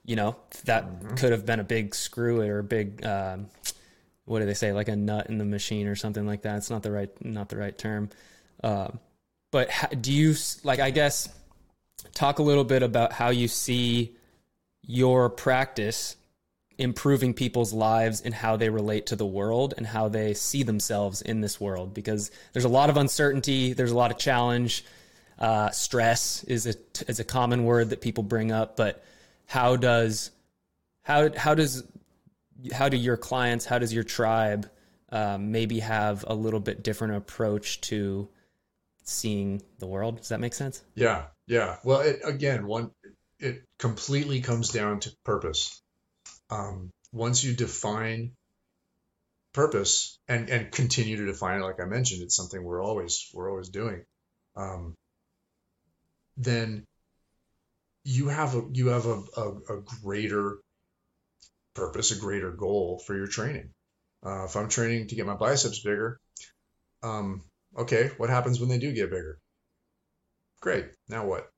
you 0.05 0.15
know 0.15 0.36
that 0.65 0.86
mm-hmm. 0.86 1.15
could 1.15 1.32
have 1.32 1.45
been 1.45 1.59
a 1.59 1.63
big 1.63 1.93
screw 1.93 2.41
or 2.41 2.59
a 2.59 2.63
big 2.63 3.05
um, 3.05 3.47
what 4.25 4.39
do 4.39 4.45
they 4.45 4.53
say 4.53 4.71
like 4.71 4.88
a 4.88 4.95
nut 4.95 5.28
in 5.28 5.38
the 5.38 5.45
machine 5.45 5.88
or 5.88 5.95
something 5.95 6.25
like 6.25 6.43
that 6.43 6.57
it's 6.57 6.69
not 6.69 6.84
the 6.84 6.91
right 6.91 7.09
not 7.23 7.49
the 7.49 7.57
right 7.57 7.78
term 7.78 8.09
uh, 8.63 8.88
but 9.51 9.69
do 10.01 10.13
you 10.13 10.36
like 10.63 10.80
i 10.80 10.89
guess 10.91 11.30
talk 12.13 12.39
a 12.39 12.43
little 12.43 12.63
bit 12.63 12.84
about 12.84 13.11
how 13.11 13.30
you 13.30 13.47
see 13.47 14.15
your 14.82 15.30
practice 15.30 16.15
improving 16.78 17.34
people's 17.34 17.73
lives 17.73 18.21
and 18.21 18.34
how 18.34 18.55
they 18.55 18.69
relate 18.69 19.07
to 19.07 19.15
the 19.15 19.25
world 19.25 19.73
and 19.78 19.88
how 19.88 20.07
they 20.07 20.34
see 20.34 20.63
themselves 20.63 21.21
in 21.21 21.41
this 21.41 21.59
world. 21.59 21.93
Because 21.93 22.32
there's 22.53 22.65
a 22.65 22.69
lot 22.69 22.89
of 22.89 22.97
uncertainty 22.97 23.73
there's 23.73 23.91
a 23.91 23.97
lot 23.97 24.11
of 24.11 24.17
challenge. 24.17 24.86
Uh, 25.39 25.69
stress 25.69 26.43
is 26.45 26.65
a 26.65 26.73
is 27.07 27.19
a 27.19 27.23
common 27.23 27.63
word 27.63 27.91
that 27.91 28.01
people 28.01 28.23
bring 28.23 28.51
up 28.51 28.75
but 28.75 29.03
how 29.45 29.75
does 29.75 30.32
how 31.03 31.30
how 31.38 31.53
does 31.53 31.84
how 32.73 32.89
do 32.89 32.97
your 32.97 33.17
clients 33.17 33.63
how 33.63 33.78
does 33.78 33.93
your 33.93 34.03
tribe 34.03 34.67
um, 35.09 35.51
maybe 35.51 35.80
have 35.80 36.25
a 36.28 36.34
little 36.34 36.59
bit 36.59 36.82
different 36.82 37.15
approach 37.15 37.80
to 37.82 38.28
seeing 39.03 39.61
the 39.78 39.86
world? 39.86 40.17
Does 40.17 40.30
that 40.30 40.39
make 40.39 40.53
sense? 40.55 40.84
Yeah 40.95 41.25
yeah. 41.45 41.78
Well 41.84 42.01
it, 42.01 42.19
again 42.23 42.65
one 42.65 42.91
it 43.39 43.63
completely 43.78 44.41
comes 44.41 44.69
down 44.69 44.99
to 45.01 45.15
purpose 45.23 45.82
um, 46.49 46.89
once 47.11 47.43
you 47.43 47.53
define 47.53 48.31
purpose 49.53 50.19
and 50.27 50.49
and 50.49 50.71
continue 50.71 51.17
to 51.17 51.25
define 51.25 51.61
it, 51.61 51.63
like 51.63 51.81
I 51.81 51.85
mentioned, 51.85 52.21
it's 52.21 52.35
something 52.35 52.63
we're 52.63 52.83
always 52.83 53.29
we're 53.33 53.49
always 53.49 53.69
doing. 53.69 54.03
Um, 54.55 54.95
then 56.37 56.85
you 58.03 58.29
have 58.29 58.55
a 58.55 58.63
you 58.71 58.87
have 58.87 59.05
a, 59.05 59.21
a, 59.35 59.49
a, 59.77 59.81
greater 60.01 60.57
purpose, 61.75 62.11
a 62.11 62.19
greater 62.19 62.51
goal 62.51 63.01
for 63.05 63.15
your 63.15 63.27
training. 63.27 63.71
Uh, 64.25 64.45
if 64.45 64.55
I'm 64.55 64.69
training 64.69 65.07
to 65.07 65.15
get 65.15 65.25
my 65.25 65.35
biceps 65.35 65.79
bigger, 65.79 66.19
um, 67.03 67.43
okay, 67.77 68.11
what 68.17 68.29
happens 68.29 68.59
when 68.59 68.69
they 68.69 68.77
do 68.77 68.93
get 68.93 69.11
bigger? 69.11 69.37
Great. 70.61 70.85
Now 71.09 71.25
what? 71.25 71.49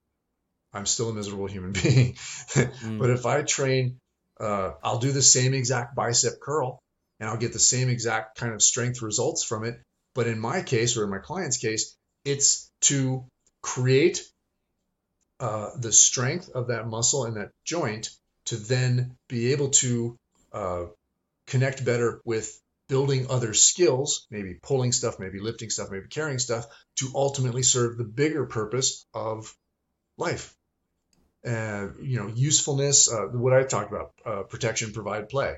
I'm 0.73 0.85
still 0.85 1.09
a 1.09 1.13
miserable 1.13 1.47
human 1.47 1.71
being. 1.83 2.13
mm. 2.13 2.99
But 2.99 3.09
if 3.09 3.25
I 3.25 3.43
train 3.43 3.99
uh, 4.39 4.71
I'll 4.83 4.99
do 4.99 5.11
the 5.11 5.21
same 5.21 5.53
exact 5.53 5.95
bicep 5.95 6.39
curl 6.39 6.79
and 7.19 7.29
I'll 7.29 7.37
get 7.37 7.53
the 7.53 7.59
same 7.59 7.89
exact 7.89 8.37
kind 8.37 8.53
of 8.53 8.61
strength 8.61 9.01
results 9.01 9.43
from 9.43 9.65
it. 9.65 9.79
But 10.15 10.27
in 10.27 10.39
my 10.39 10.61
case, 10.61 10.97
or 10.97 11.03
in 11.03 11.09
my 11.09 11.19
client's 11.19 11.57
case, 11.57 11.95
it's 12.25 12.71
to 12.81 13.25
create 13.61 14.23
uh, 15.39 15.71
the 15.77 15.91
strength 15.91 16.49
of 16.49 16.67
that 16.67 16.87
muscle 16.87 17.25
and 17.25 17.37
that 17.37 17.51
joint 17.65 18.09
to 18.45 18.55
then 18.55 19.15
be 19.27 19.51
able 19.51 19.69
to 19.69 20.17
uh, 20.51 20.85
connect 21.47 21.85
better 21.85 22.21
with 22.25 22.59
building 22.87 23.27
other 23.29 23.53
skills, 23.53 24.25
maybe 24.31 24.55
pulling 24.55 24.91
stuff, 24.91 25.19
maybe 25.19 25.39
lifting 25.39 25.69
stuff, 25.69 25.91
maybe 25.91 26.07
carrying 26.09 26.39
stuff, 26.39 26.65
to 26.95 27.09
ultimately 27.13 27.61
serve 27.61 27.97
the 27.97 28.03
bigger 28.03 28.45
purpose 28.45 29.05
of 29.13 29.53
life 30.17 30.55
uh, 31.45 31.87
you 32.01 32.19
know, 32.19 32.27
usefulness, 32.27 33.11
uh, 33.11 33.27
what 33.27 33.53
I 33.53 33.63
talked 33.63 33.91
about, 33.91 34.11
uh, 34.25 34.43
protection, 34.43 34.91
provide, 34.91 35.29
play. 35.29 35.55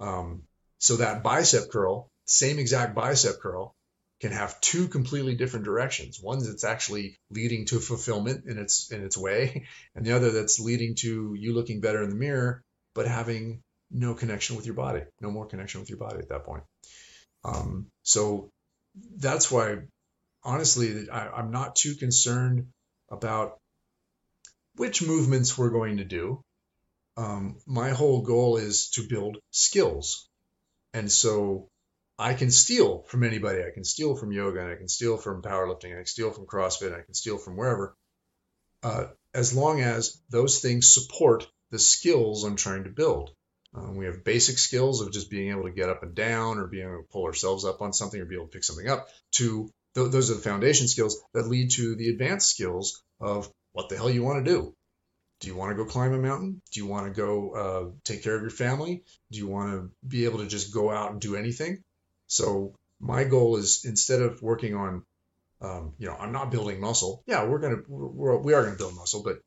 Um, 0.00 0.42
so 0.78 0.96
that 0.96 1.22
bicep 1.22 1.70
curl, 1.70 2.08
same 2.24 2.58
exact 2.58 2.94
bicep 2.94 3.40
curl, 3.40 3.74
can 4.20 4.32
have 4.32 4.60
two 4.60 4.88
completely 4.88 5.34
different 5.34 5.64
directions. 5.64 6.20
One 6.20 6.42
that's 6.42 6.64
actually 6.64 7.18
leading 7.30 7.66
to 7.66 7.78
fulfillment 7.78 8.46
in 8.46 8.58
its 8.58 8.90
in 8.90 9.04
its 9.04 9.16
way, 9.16 9.66
and 9.94 10.04
the 10.04 10.12
other 10.12 10.30
that's 10.30 10.58
leading 10.58 10.94
to 10.96 11.34
you 11.34 11.54
looking 11.54 11.80
better 11.80 12.02
in 12.02 12.10
the 12.10 12.16
mirror, 12.16 12.62
but 12.94 13.06
having 13.06 13.62
no 13.90 14.14
connection 14.14 14.56
with 14.56 14.66
your 14.66 14.74
body, 14.74 15.02
no 15.20 15.30
more 15.30 15.46
connection 15.46 15.80
with 15.80 15.88
your 15.88 15.98
body 15.98 16.18
at 16.18 16.28
that 16.28 16.44
point. 16.44 16.62
Um, 17.44 17.86
so 18.02 18.50
that's 19.16 19.50
why, 19.50 19.78
honestly, 20.42 21.08
I, 21.10 21.28
I'm 21.28 21.50
not 21.50 21.76
too 21.76 21.94
concerned 21.94 22.68
about 23.10 23.58
which 24.78 25.02
movements 25.02 25.56
we're 25.56 25.70
going 25.70 25.98
to 25.98 26.04
do. 26.04 26.40
Um, 27.16 27.58
my 27.66 27.90
whole 27.90 28.22
goal 28.22 28.56
is 28.56 28.90
to 28.90 29.08
build 29.08 29.38
skills. 29.50 30.28
And 30.94 31.10
so 31.10 31.68
I 32.18 32.34
can 32.34 32.50
steal 32.50 33.02
from 33.08 33.24
anybody. 33.24 33.62
I 33.62 33.74
can 33.74 33.84
steal 33.84 34.16
from 34.16 34.32
yoga 34.32 34.60
and 34.60 34.70
I 34.70 34.76
can 34.76 34.88
steal 34.88 35.16
from 35.16 35.42
powerlifting. 35.42 35.92
I 35.92 35.96
can 35.96 36.06
steal 36.06 36.30
from 36.30 36.46
CrossFit. 36.46 36.88
And 36.88 36.96
I 36.96 37.02
can 37.02 37.14
steal 37.14 37.38
from 37.38 37.56
wherever. 37.56 37.94
Uh, 38.82 39.06
as 39.34 39.54
long 39.54 39.80
as 39.80 40.20
those 40.30 40.60
things 40.60 40.92
support 40.94 41.46
the 41.70 41.78
skills 41.78 42.44
I'm 42.44 42.56
trying 42.56 42.84
to 42.84 42.90
build. 42.90 43.30
Um, 43.74 43.96
we 43.96 44.06
have 44.06 44.24
basic 44.24 44.58
skills 44.58 45.02
of 45.02 45.12
just 45.12 45.30
being 45.30 45.50
able 45.50 45.64
to 45.64 45.70
get 45.70 45.90
up 45.90 46.02
and 46.02 46.14
down 46.14 46.58
or 46.58 46.66
being 46.66 46.86
able 46.86 47.02
to 47.02 47.08
pull 47.12 47.26
ourselves 47.26 47.64
up 47.64 47.82
on 47.82 47.92
something 47.92 48.20
or 48.20 48.24
be 48.24 48.34
able 48.34 48.46
to 48.46 48.52
pick 48.52 48.64
something 48.64 48.88
up 48.88 49.08
to 49.32 49.68
th- 49.94 50.10
those 50.10 50.30
are 50.30 50.34
the 50.34 50.40
foundation 50.40 50.88
skills 50.88 51.20
that 51.34 51.48
lead 51.48 51.70
to 51.72 51.94
the 51.94 52.08
advanced 52.08 52.48
skills 52.48 53.02
of 53.20 53.52
what 53.78 53.88
the 53.88 53.96
hell 53.96 54.10
you 54.10 54.24
want 54.24 54.44
to 54.44 54.50
do. 54.50 54.74
Do 55.38 55.46
you 55.46 55.54
want 55.54 55.70
to 55.70 55.76
go 55.76 55.88
climb 55.88 56.12
a 56.12 56.18
mountain? 56.18 56.60
Do 56.72 56.80
you 56.80 56.86
want 56.86 57.06
to 57.06 57.12
go 57.12 57.50
uh, 57.52 57.90
take 58.02 58.24
care 58.24 58.34
of 58.34 58.42
your 58.42 58.50
family? 58.50 59.04
Do 59.30 59.38
you 59.38 59.46
want 59.46 59.70
to 59.72 59.90
be 60.04 60.24
able 60.24 60.40
to 60.40 60.48
just 60.48 60.74
go 60.74 60.90
out 60.90 61.12
and 61.12 61.20
do 61.20 61.36
anything? 61.36 61.84
So 62.26 62.74
my 62.98 63.22
goal 63.22 63.56
is 63.56 63.84
instead 63.84 64.20
of 64.20 64.42
working 64.42 64.74
on, 64.74 65.04
um, 65.60 65.92
you 65.96 66.08
know, 66.08 66.16
I'm 66.18 66.32
not 66.32 66.50
building 66.50 66.80
muscle. 66.80 67.22
Yeah, 67.28 67.44
we're 67.44 67.60
gonna 67.60 67.82
we're, 67.86 68.36
we 68.38 68.52
are 68.52 68.64
gonna 68.64 68.76
build 68.76 68.96
muscle, 68.96 69.22
but 69.22 69.38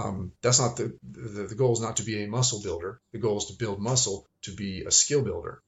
um, 0.00 0.30
that's 0.40 0.60
not 0.60 0.76
the, 0.76 0.96
the 1.02 1.48
the 1.48 1.56
goal 1.56 1.72
is 1.72 1.80
not 1.80 1.96
to 1.96 2.04
be 2.04 2.22
a 2.22 2.28
muscle 2.28 2.62
builder. 2.62 3.00
The 3.10 3.18
goal 3.18 3.38
is 3.38 3.46
to 3.46 3.54
build 3.54 3.80
muscle 3.80 4.24
to 4.42 4.54
be 4.54 4.84
a 4.84 4.92
skill 4.92 5.24
builder. 5.24 5.62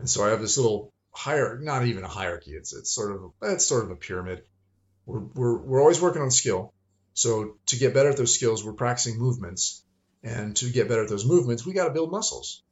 And 0.00 0.10
so 0.10 0.24
I 0.24 0.30
have 0.30 0.40
this 0.40 0.58
little 0.58 0.92
higher, 1.12 1.60
not 1.62 1.86
even 1.86 2.02
a 2.02 2.08
hierarchy. 2.08 2.54
It's 2.54 2.74
it's 2.74 2.90
sort 2.92 3.12
of 3.12 3.30
it's 3.40 3.66
sort 3.66 3.84
of 3.84 3.92
a 3.92 3.96
pyramid. 3.96 4.42
We're 5.06 5.20
we're 5.20 5.58
we're 5.58 5.80
always 5.80 6.00
working 6.00 6.22
on 6.22 6.32
skill. 6.32 6.74
So 7.14 7.56
to 7.66 7.76
get 7.76 7.94
better 7.94 8.10
at 8.10 8.16
those 8.16 8.34
skills, 8.34 8.64
we're 8.64 8.72
practicing 8.72 9.18
movements. 9.18 9.84
And 10.22 10.54
to 10.56 10.70
get 10.70 10.88
better 10.88 11.02
at 11.02 11.08
those 11.08 11.26
movements, 11.26 11.66
we 11.66 11.72
got 11.72 11.84
to 11.84 11.92
build 11.92 12.12
muscles, 12.12 12.62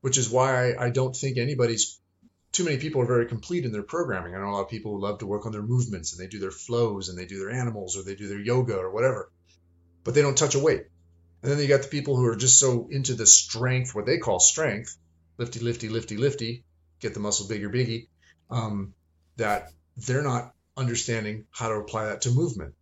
which 0.00 0.16
is 0.16 0.30
why 0.30 0.74
I 0.74 0.90
don't 0.90 1.14
think 1.14 1.36
anybody's 1.36 2.00
too 2.52 2.64
many 2.64 2.78
people 2.78 3.02
are 3.02 3.06
very 3.06 3.26
complete 3.26 3.64
in 3.64 3.72
their 3.72 3.82
programming. 3.82 4.34
I 4.34 4.38
know 4.38 4.48
a 4.48 4.52
lot 4.52 4.62
of 4.62 4.70
people 4.70 4.92
who 4.92 5.02
love 5.02 5.18
to 5.18 5.26
work 5.26 5.44
on 5.44 5.52
their 5.52 5.62
movements 5.62 6.12
and 6.12 6.22
they 6.22 6.28
do 6.28 6.38
their 6.38 6.52
flows 6.52 7.08
and 7.08 7.18
they 7.18 7.26
do 7.26 7.38
their 7.38 7.50
animals 7.50 7.96
or 7.96 8.02
they 8.02 8.14
do 8.14 8.28
their 8.28 8.40
yoga 8.40 8.76
or 8.76 8.92
whatever, 8.92 9.30
but 10.04 10.14
they 10.14 10.22
don't 10.22 10.38
touch 10.38 10.54
a 10.54 10.60
weight. 10.60 10.86
And 11.42 11.50
then 11.50 11.58
you 11.58 11.66
got 11.66 11.82
the 11.82 11.88
people 11.88 12.16
who 12.16 12.26
are 12.26 12.36
just 12.36 12.58
so 12.58 12.88
into 12.90 13.14
the 13.14 13.26
strength, 13.26 13.94
what 13.94 14.06
they 14.06 14.18
call 14.18 14.38
strength, 14.38 14.96
lifty, 15.36 15.60
lifty, 15.60 15.88
lifty, 15.88 16.16
lifty, 16.16 16.64
get 17.00 17.12
the 17.12 17.20
muscle 17.20 17.48
bigger, 17.48 17.68
biggie, 17.68 18.06
um, 18.50 18.94
that 19.36 19.72
they're 19.96 20.22
not 20.22 20.54
understanding 20.76 21.46
how 21.50 21.68
to 21.68 21.74
apply 21.74 22.06
that 22.06 22.22
to 22.22 22.30
movement. 22.30 22.74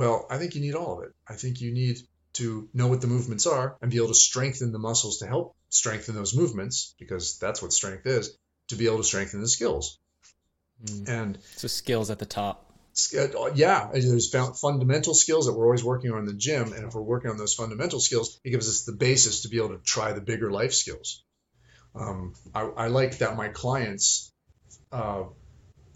Well, 0.00 0.26
I 0.30 0.38
think 0.38 0.54
you 0.54 0.62
need 0.62 0.76
all 0.76 0.96
of 0.96 1.04
it. 1.04 1.12
I 1.28 1.34
think 1.34 1.60
you 1.60 1.72
need 1.74 1.98
to 2.32 2.70
know 2.72 2.86
what 2.86 3.02
the 3.02 3.06
movements 3.06 3.46
are 3.46 3.76
and 3.82 3.90
be 3.90 3.98
able 3.98 4.08
to 4.08 4.14
strengthen 4.14 4.72
the 4.72 4.78
muscles 4.78 5.18
to 5.18 5.26
help 5.26 5.54
strengthen 5.68 6.14
those 6.14 6.34
movements 6.34 6.94
because 6.98 7.38
that's 7.38 7.60
what 7.60 7.70
strength 7.70 8.06
is 8.06 8.34
to 8.68 8.76
be 8.76 8.86
able 8.86 8.96
to 8.96 9.04
strengthen 9.04 9.42
the 9.42 9.48
skills. 9.48 9.98
Mm. 10.82 11.08
And 11.08 11.38
so 11.56 11.68
skills 11.68 12.08
at 12.08 12.18
the 12.18 12.24
top. 12.24 12.72
Uh, 13.14 13.50
yeah, 13.54 13.90
there's 13.92 14.30
fundamental 14.58 15.12
skills 15.12 15.44
that 15.44 15.52
we're 15.52 15.66
always 15.66 15.84
working 15.84 16.12
on 16.12 16.20
in 16.20 16.24
the 16.24 16.32
gym, 16.32 16.72
and 16.72 16.86
if 16.86 16.94
we're 16.94 17.02
working 17.02 17.30
on 17.30 17.36
those 17.36 17.52
fundamental 17.52 18.00
skills, 18.00 18.40
it 18.42 18.52
gives 18.52 18.70
us 18.70 18.84
the 18.84 18.92
basis 18.92 19.42
to 19.42 19.48
be 19.48 19.58
able 19.58 19.76
to 19.76 19.82
try 19.84 20.14
the 20.14 20.22
bigger 20.22 20.50
life 20.50 20.72
skills. 20.72 21.24
Um, 21.94 22.32
I, 22.54 22.62
I, 22.62 22.86
like 22.86 23.18
that 23.18 23.36
my 23.36 23.48
clients 23.48 24.32
uh, 24.92 25.24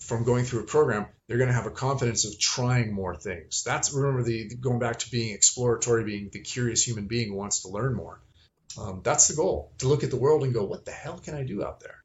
from 0.04 0.24
going 0.24 0.44
through 0.44 0.60
a 0.60 0.66
program, 0.66 1.06
they're 1.26 1.38
going 1.38 1.48
to 1.48 1.54
have 1.54 1.66
a 1.66 1.70
confidence 1.70 2.26
of 2.26 2.38
trying 2.38 2.92
more 2.92 3.16
things. 3.16 3.64
That's 3.64 3.92
remember 3.92 4.22
the 4.22 4.54
going 4.54 4.78
back 4.78 4.98
to 4.98 5.10
being 5.10 5.34
exploratory, 5.34 6.04
being 6.04 6.28
the 6.30 6.40
curious 6.40 6.86
human 6.86 7.06
being 7.06 7.30
who 7.30 7.34
wants 7.34 7.62
to 7.62 7.68
learn 7.68 7.94
more. 7.94 8.20
Um, 8.78 9.00
that's 9.02 9.28
the 9.28 9.34
goal 9.34 9.72
to 9.78 9.88
look 9.88 10.04
at 10.04 10.10
the 10.10 10.16
world 10.16 10.42
and 10.42 10.52
go, 10.52 10.64
what 10.64 10.84
the 10.84 10.90
hell 10.90 11.18
can 11.18 11.34
I 11.34 11.44
do 11.44 11.64
out 11.64 11.80
there? 11.80 12.02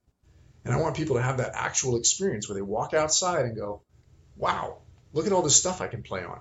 And 0.63 0.73
I 0.73 0.77
want 0.77 0.95
people 0.95 1.17
to 1.17 1.21
have 1.21 1.37
that 1.37 1.51
actual 1.55 1.97
experience 1.97 2.47
where 2.47 2.55
they 2.55 2.61
walk 2.61 2.93
outside 2.93 3.45
and 3.45 3.55
go, 3.55 3.81
wow, 4.37 4.77
look 5.11 5.25
at 5.25 5.33
all 5.33 5.41
this 5.41 5.55
stuff 5.55 5.81
I 5.81 5.87
can 5.87 6.03
play 6.03 6.23
on. 6.23 6.39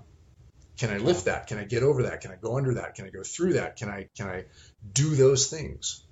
Can 0.78 0.90
I 0.90 0.98
lift 0.98 1.24
that? 1.24 1.48
Can 1.48 1.58
I 1.58 1.64
get 1.64 1.82
over 1.82 2.04
that? 2.04 2.20
Can 2.20 2.30
I 2.30 2.36
go 2.36 2.56
under 2.56 2.74
that? 2.74 2.94
Can 2.94 3.04
I 3.04 3.10
go 3.10 3.24
through 3.24 3.54
that? 3.54 3.76
Can 3.76 3.88
I 3.88 4.08
can 4.16 4.28
I 4.28 4.44
do 4.92 5.16
those 5.16 5.48
things? 5.48 6.04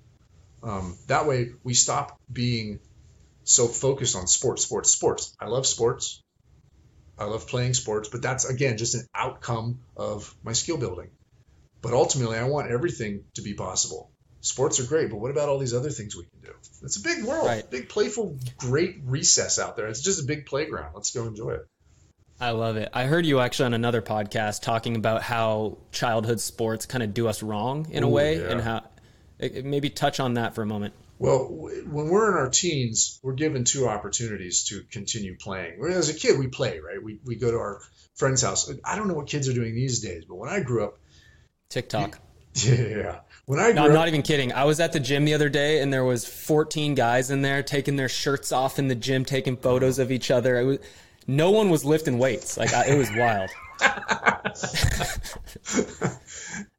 Um, 0.61 0.97
that 1.07 1.25
way, 1.25 1.51
we 1.63 1.73
stop 1.73 2.19
being 2.31 2.79
so 3.47 3.67
focused 3.67 4.15
on 4.15 4.27
sports, 4.27 4.63
sports, 4.63 4.91
sports. 4.91 5.35
I 5.39 5.47
love 5.47 5.65
sports. 5.65 6.21
I 7.17 7.25
love 7.25 7.47
playing 7.47 7.73
sports, 7.73 8.09
but 8.09 8.21
that's 8.21 8.45
again 8.45 8.77
just 8.77 8.93
an 8.93 9.07
outcome 9.15 9.79
of 9.95 10.35
my 10.43 10.53
skill 10.53 10.77
building. 10.77 11.09
But 11.81 11.93
ultimately, 11.93 12.37
I 12.37 12.43
want 12.43 12.69
everything 12.69 13.23
to 13.35 13.41
be 13.41 13.53
possible. 13.53 14.11
sports 14.39 14.79
are 14.79 14.85
great, 14.85 15.09
but 15.09 15.17
what 15.17 15.31
about 15.31 15.49
all 15.49 15.57
these 15.57 15.73
other 15.73 15.89
things 15.89 16.15
we 16.15 16.23
can 16.23 16.39
do? 16.41 16.53
It's 16.83 16.97
a 16.97 17.01
big 17.01 17.23
world, 17.25 17.47
Right. 17.47 17.69
big 17.69 17.89
playful, 17.89 18.37
great 18.57 18.97
recess 19.03 19.59
out 19.59 19.75
there. 19.75 19.87
It's 19.87 19.99
just 20.01 20.21
a 20.21 20.25
big 20.25 20.45
playground. 20.45 20.93
Let's 20.93 21.11
go 21.11 21.25
enjoy 21.25 21.51
it. 21.51 21.67
I 22.39 22.51
love 22.51 22.77
it. 22.77 22.89
I 22.93 23.05
heard 23.05 23.25
you 23.25 23.39
actually 23.39 23.65
on 23.65 23.73
another 23.73 24.01
podcast 24.01 24.61
talking 24.61 24.95
about 24.95 25.23
how 25.23 25.79
childhood 25.91 26.39
sports 26.39 26.85
kind 26.85 27.03
of 27.03 27.13
do 27.13 27.27
us 27.27 27.41
wrong 27.41 27.87
in 27.91 28.03
a 28.03 28.07
way, 28.07 28.39
yeah. 28.39 28.51
and 28.51 28.61
how 28.61 28.83
maybe 29.39 29.89
touch 29.89 30.19
on 30.19 30.35
that 30.35 30.53
for 30.53 30.61
a 30.61 30.65
moment. 30.67 30.93
Well, 31.19 31.47
when 31.49 32.09
we're 32.09 32.31
in 32.31 32.37
our 32.37 32.49
teens, 32.49 33.19
we're 33.23 33.33
given 33.33 33.63
two 33.63 33.87
opportunities 33.87 34.65
to 34.65 34.83
continue 34.91 35.35
playing. 35.35 35.83
As 35.83 36.09
a 36.09 36.13
kid, 36.13 36.37
we 36.37 36.47
play, 36.47 36.79
right? 36.79 37.01
We, 37.01 37.19
we 37.25 37.35
go 37.35 37.49
to 37.49 37.57
our 37.57 37.81
friend's 38.15 38.43
house. 38.43 38.71
I 38.85 38.95
don't 38.95 39.07
know 39.07 39.15
what 39.15 39.27
kids 39.27 39.49
are 39.49 39.53
doing 39.53 39.73
these 39.73 40.01
days, 40.01 40.25
but 40.25 40.35
when 40.35 40.49
I 40.49 40.59
grew 40.59 40.85
up, 40.85 40.99
TikTok. 41.69 42.19
yeah, 42.53 43.21
when 43.45 43.59
I 43.59 43.71
grew 43.71 43.75
No, 43.75 43.85
I'm 43.85 43.91
up, 43.91 43.95
not 43.95 44.07
even 44.07 44.21
kidding. 44.21 44.53
I 44.53 44.65
was 44.65 44.79
at 44.79 44.93
the 44.93 44.99
gym 44.99 45.25
the 45.25 45.33
other 45.33 45.49
day, 45.49 45.81
and 45.81 45.91
there 45.91 46.05
was 46.05 46.23
14 46.23 46.93
guys 46.93 47.31
in 47.31 47.41
there 47.41 47.63
taking 47.63 47.95
their 47.95 48.09
shirts 48.09 48.51
off 48.51 48.77
in 48.77 48.87
the 48.87 48.95
gym, 48.95 49.25
taking 49.25 49.57
photos 49.57 49.97
of 49.97 50.11
each 50.11 50.29
other. 50.29 50.63
Was, 50.63 50.77
no 51.25 51.49
one 51.49 51.71
was 51.71 51.83
lifting 51.83 52.19
weights. 52.19 52.57
Like 52.57 52.73
I, 52.73 52.89
it 52.89 52.97
was 52.97 53.09
wild. 53.11 53.49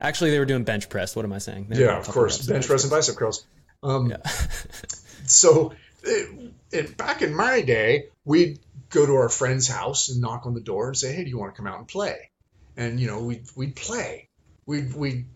Actually, 0.00 0.30
they 0.30 0.38
were 0.38 0.46
doing 0.46 0.64
bench 0.64 0.88
press. 0.88 1.16
What 1.16 1.24
am 1.24 1.32
I 1.32 1.38
saying? 1.38 1.66
They 1.68 1.80
yeah, 1.80 1.98
of 1.98 2.08
course, 2.08 2.46
bench 2.46 2.66
press 2.66 2.84
and 2.84 2.90
bicep 2.90 3.16
curls. 3.16 3.46
Um, 3.82 4.10
Yeah. 4.10 4.28
so, 5.26 5.72
it, 6.02 6.52
it, 6.70 6.96
back 6.96 7.22
in 7.22 7.34
my 7.34 7.60
day, 7.60 8.08
we'd 8.24 8.60
go 8.90 9.04
to 9.06 9.14
our 9.14 9.28
friend's 9.28 9.68
house 9.68 10.08
and 10.08 10.20
knock 10.20 10.46
on 10.46 10.54
the 10.54 10.60
door 10.60 10.88
and 10.88 10.96
say, 10.96 11.12
"Hey, 11.12 11.24
do 11.24 11.30
you 11.30 11.38
want 11.38 11.54
to 11.54 11.56
come 11.56 11.66
out 11.66 11.78
and 11.78 11.88
play?" 11.88 12.30
And 12.76 13.00
you 13.00 13.06
know, 13.06 13.22
we'd 13.22 13.44
we'd 13.56 13.76
play. 13.76 14.28
We'd 14.66 14.94
we'd 14.94 15.26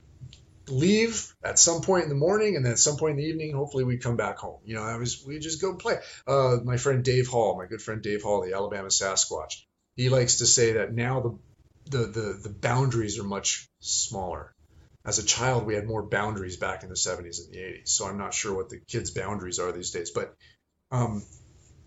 leave 0.68 1.34
at 1.44 1.58
some 1.58 1.82
point 1.82 2.04
in 2.04 2.08
the 2.08 2.14
morning, 2.14 2.56
and 2.56 2.64
then 2.64 2.72
at 2.72 2.78
some 2.78 2.96
point 2.96 3.12
in 3.12 3.16
the 3.18 3.28
evening, 3.28 3.52
hopefully 3.54 3.84
we'd 3.84 4.02
come 4.02 4.16
back 4.16 4.38
home. 4.38 4.60
You 4.64 4.76
know, 4.76 4.82
I 4.82 4.96
was 4.96 5.24
we 5.26 5.38
just 5.38 5.60
go 5.60 5.74
play. 5.74 5.98
Uh, 6.26 6.58
my 6.64 6.76
friend 6.76 7.04
Dave 7.04 7.28
Hall, 7.28 7.56
my 7.56 7.66
good 7.66 7.82
friend 7.82 8.02
Dave 8.02 8.22
Hall, 8.22 8.42
the 8.42 8.54
Alabama 8.54 8.88
Sasquatch, 8.88 9.64
he 9.96 10.08
likes 10.08 10.38
to 10.38 10.46
say 10.46 10.74
that 10.74 10.92
now 10.92 11.20
the 11.20 11.98
the 11.98 12.06
the, 12.06 12.40
the 12.44 12.50
boundaries 12.50 13.18
are 13.18 13.24
much 13.24 13.68
smaller. 13.80 14.54
As 15.04 15.18
a 15.18 15.24
child, 15.24 15.66
we 15.66 15.74
had 15.74 15.86
more 15.86 16.02
boundaries 16.02 16.56
back 16.56 16.84
in 16.84 16.88
the 16.88 16.94
70s 16.94 17.44
and 17.44 17.52
the 17.52 17.58
80s. 17.58 17.88
So 17.88 18.06
I'm 18.06 18.18
not 18.18 18.34
sure 18.34 18.54
what 18.54 18.68
the 18.68 18.78
kids' 18.78 19.10
boundaries 19.10 19.58
are 19.58 19.72
these 19.72 19.90
days. 19.90 20.10
But 20.10 20.34
um, 20.92 21.22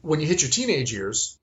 when 0.01 0.19
you 0.19 0.27
hit 0.27 0.41
your 0.41 0.51
teenage 0.51 0.91
years, 0.91 1.39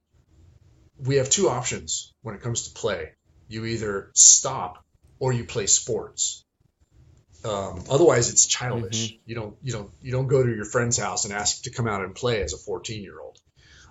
we 0.99 1.17
have 1.17 1.31
two 1.31 1.49
options 1.49 2.13
when 2.23 2.35
it 2.35 2.43
comes 2.43 2.69
to 2.69 2.75
play. 2.75 3.13
You 3.49 3.65
either 3.65 4.11
stop 4.15 4.85
or 5.19 5.33
you 5.33 5.45
play 5.45 5.67
sports. 5.67 6.45
Um, 7.45 7.85
otherwise, 7.91 8.31
it's 8.31 8.47
childish. 8.47 9.19
You 9.25 9.35
don't 9.35 9.57
you 9.63 9.73
don't 9.73 9.91
you 10.01 10.13
don't 10.13 10.29
go 10.29 10.43
to 10.43 10.55
your 10.55 10.65
friend's 10.65 10.97
house 10.97 11.25
and 11.25 11.35
ask 11.35 11.63
to 11.63 11.71
come 11.71 11.89
out 11.89 12.05
and 12.05 12.15
play 12.15 12.43
as 12.43 12.53
a 12.53 12.59
14 12.59 13.03
year 13.03 13.19
old. 13.19 13.39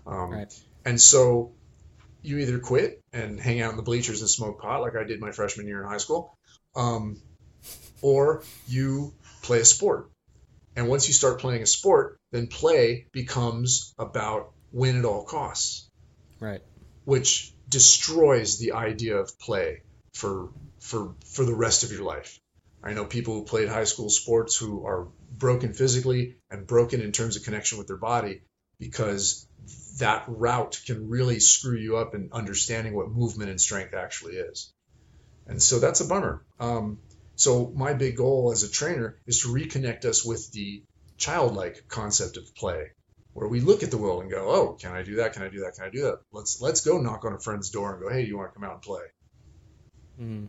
Um, 0.06 0.32
Right. 0.32 0.64
And 0.86 1.00
so 1.00 1.54
you 2.22 2.38
either 2.38 2.60
quit 2.60 3.02
and 3.14 3.40
hang 3.40 3.62
out 3.62 3.72
in 3.72 3.78
the 3.78 3.84
bleachers 3.84 4.22
and 4.22 4.30
smoke 4.30 4.62
pot 4.62 4.82
like 4.82 4.96
I 4.96 5.04
did 5.04 5.20
my 5.20 5.32
freshman 5.32 5.68
year 5.68 5.82
in 5.82 5.88
high 5.88 5.98
school, 5.98 6.38
um, 6.76 7.22
or 8.02 8.44
you 8.68 9.14
play 9.42 9.60
a 9.60 9.66
sport. 9.66 10.10
And 10.76 10.88
once 10.88 11.08
you 11.08 11.14
start 11.14 11.40
playing 11.40 11.62
a 11.62 11.68
sport, 11.68 12.18
then 12.32 12.48
play 12.48 13.08
becomes 13.12 13.94
about 13.98 14.52
win 14.72 14.98
at 15.00 15.06
all 15.06 15.26
costs 15.26 15.90
Right. 16.40 16.62
which 17.06 17.54
destroys 17.70 18.58
the 18.58 18.74
idea 18.74 19.18
of 19.18 19.38
play 19.40 19.82
for 20.14 20.50
for 20.80 21.16
for 21.26 21.46
the 21.46 21.54
rest 21.54 21.84
of 21.84 21.92
your 21.92 22.04
life. 22.04 22.40
I 22.84 22.94
know 22.94 23.06
people 23.06 23.36
who 23.36 23.44
played 23.44 23.70
high 23.70 23.84
school 23.84 24.10
sports 24.10 24.56
who 24.56 24.86
are 24.86 25.08
broken 25.32 25.74
physically 25.74 26.38
and 26.50 26.66
broken 26.66 27.02
in 27.02 27.12
terms 27.12 27.36
of 27.36 27.44
connection 27.44 27.78
with 27.78 27.88
their 27.88 27.98
body 27.98 28.42
because 28.80 29.46
that 30.00 30.24
route 30.28 30.82
can 30.86 31.10
really 31.10 31.40
screw 31.40 31.78
you 31.78 31.98
up 31.98 32.16
in 32.16 32.30
understanding 32.32 32.96
what 32.96 33.12
movement 33.12 33.52
and 33.52 33.62
strength 33.62 33.94
actually 33.94 34.34
is. 34.34 34.74
And 35.46 35.62
so 35.62 35.80
that's 35.80 36.02
a 36.02 36.06
bummer. 36.06 36.44
Um, 36.60 36.98
so 37.42 37.72
my 37.76 37.94
big 37.94 38.18
goal 38.18 38.52
as 38.52 38.64
a 38.64 38.70
trainer 38.70 39.18
is 39.26 39.42
to 39.42 39.48
reconnect 39.48 40.06
us 40.06 40.24
with 40.24 40.52
the 40.52 40.84
childlike 41.18 41.88
concept 41.88 42.38
of 42.38 42.56
play 42.56 42.92
where 43.34 43.48
we 43.48 43.60
look 43.62 43.82
at 43.84 43.92
the 43.92 43.98
world 43.98 44.22
and 44.22 44.30
go, 44.30 44.50
"Oh, 44.50 44.78
can 44.80 44.92
I 44.94 45.04
do 45.04 45.16
that? 45.18 45.34
Can 45.34 45.44
I 45.44 45.50
do 45.50 45.62
that? 45.62 45.76
Can 45.76 45.86
I 45.86 45.90
do 45.90 46.02
that? 46.04 46.20
Let's 46.32 46.62
let's 46.62 46.82
go 46.82 46.98
knock 47.00 47.26
on 47.26 47.34
a 47.34 47.40
friend's 47.40 47.70
door 47.70 47.94
and 47.94 48.02
go, 48.04 48.10
"Hey, 48.10 48.26
you 48.26 48.38
want 48.38 48.54
to 48.54 48.54
come 48.60 48.64
out 48.64 48.74
and 48.74 48.82
play?" 48.82 49.04
Mm. 50.20 50.48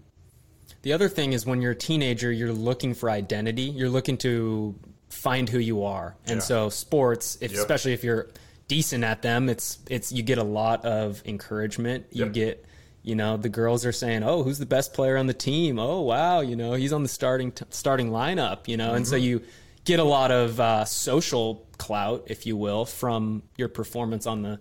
The 0.82 0.93
other 0.93 1.09
thing 1.09 1.32
is 1.32 1.47
when 1.47 1.62
you're 1.62 1.72
a 1.72 1.76
teenager, 1.76 2.32
you're 2.32 2.53
looking 2.53 2.95
for 2.95 3.09
identity. 3.09 3.62
You're 3.62 3.88
looking 3.88 4.16
to 4.18 4.74
find 5.09 5.49
who 5.49 5.59
you 5.59 5.84
are, 5.84 6.16
and 6.26 6.36
Yeah. 6.40 6.45
so 6.45 6.68
sports, 6.70 7.38
if, 7.40 7.53
Yep. 7.53 7.61
especially 7.61 7.93
if 7.93 8.03
you're 8.03 8.28
decent 8.68 9.05
at 9.05 9.22
them, 9.22 9.49
it's 9.49 9.78
it's 9.88 10.11
you 10.11 10.22
get 10.22 10.38
a 10.38 10.45
lot 10.45 10.84
of 10.84 11.22
encouragement. 11.24 12.07
You 12.11 12.24
Yep. 12.24 12.32
get, 12.32 12.64
you 13.03 13.14
know, 13.14 13.36
the 13.36 13.48
girls 13.48 13.84
are 13.84 13.92
saying, 13.92 14.22
"Oh, 14.22 14.42
who's 14.42 14.59
the 14.59 14.66
best 14.66 14.94
player 14.94 15.16
on 15.16 15.26
the 15.26 15.34
team? 15.34 15.78
Oh, 15.78 16.00
wow, 16.03 16.40
you 16.40 16.57
know, 16.57 16.74
he's 16.74 16.92
on 16.92 17.03
the 17.03 17.09
starting 17.09 17.53
t- 17.53 17.64
starting 17.70 18.11
lineup." 18.11 18.68
You 18.68 18.76
know, 18.76 18.94
and 18.94 19.07
so 19.07 19.16
you 19.16 19.42
get 19.84 19.98
a 19.98 20.05
lot 20.05 20.30
of 20.30 20.61
uh, 20.61 20.84
social 20.84 21.66
clout, 21.78 22.24
if 22.26 22.46
you 22.46 22.57
will, 22.57 22.84
from 22.84 23.42
your 23.57 23.68
performance 23.68 24.26
on 24.26 24.42
the 24.42 24.61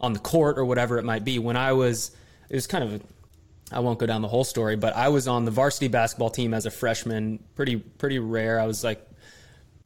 on 0.00 0.12
the 0.12 0.18
court 0.18 0.58
or 0.58 0.64
whatever 0.64 0.98
it 0.98 1.04
might 1.04 1.24
be. 1.24 1.38
When 1.38 1.56
I 1.56 1.72
was, 1.72 2.10
it 2.50 2.54
was 2.54 2.66
kind 2.66 2.84
of 2.84 3.02
I 3.70 3.80
won't 3.80 3.98
go 3.98 4.06
down 4.06 4.22
the 4.22 4.28
whole 4.28 4.44
story, 4.44 4.76
but 4.76 4.94
I 4.96 5.08
was 5.08 5.28
on 5.28 5.44
the 5.44 5.50
varsity 5.50 5.88
basketball 5.88 6.30
team 6.30 6.54
as 6.54 6.66
a 6.66 6.70
freshman. 6.70 7.38
Pretty 7.54 7.76
pretty 7.76 8.18
rare. 8.18 8.60
I 8.60 8.66
was 8.66 8.84
like 8.84 9.04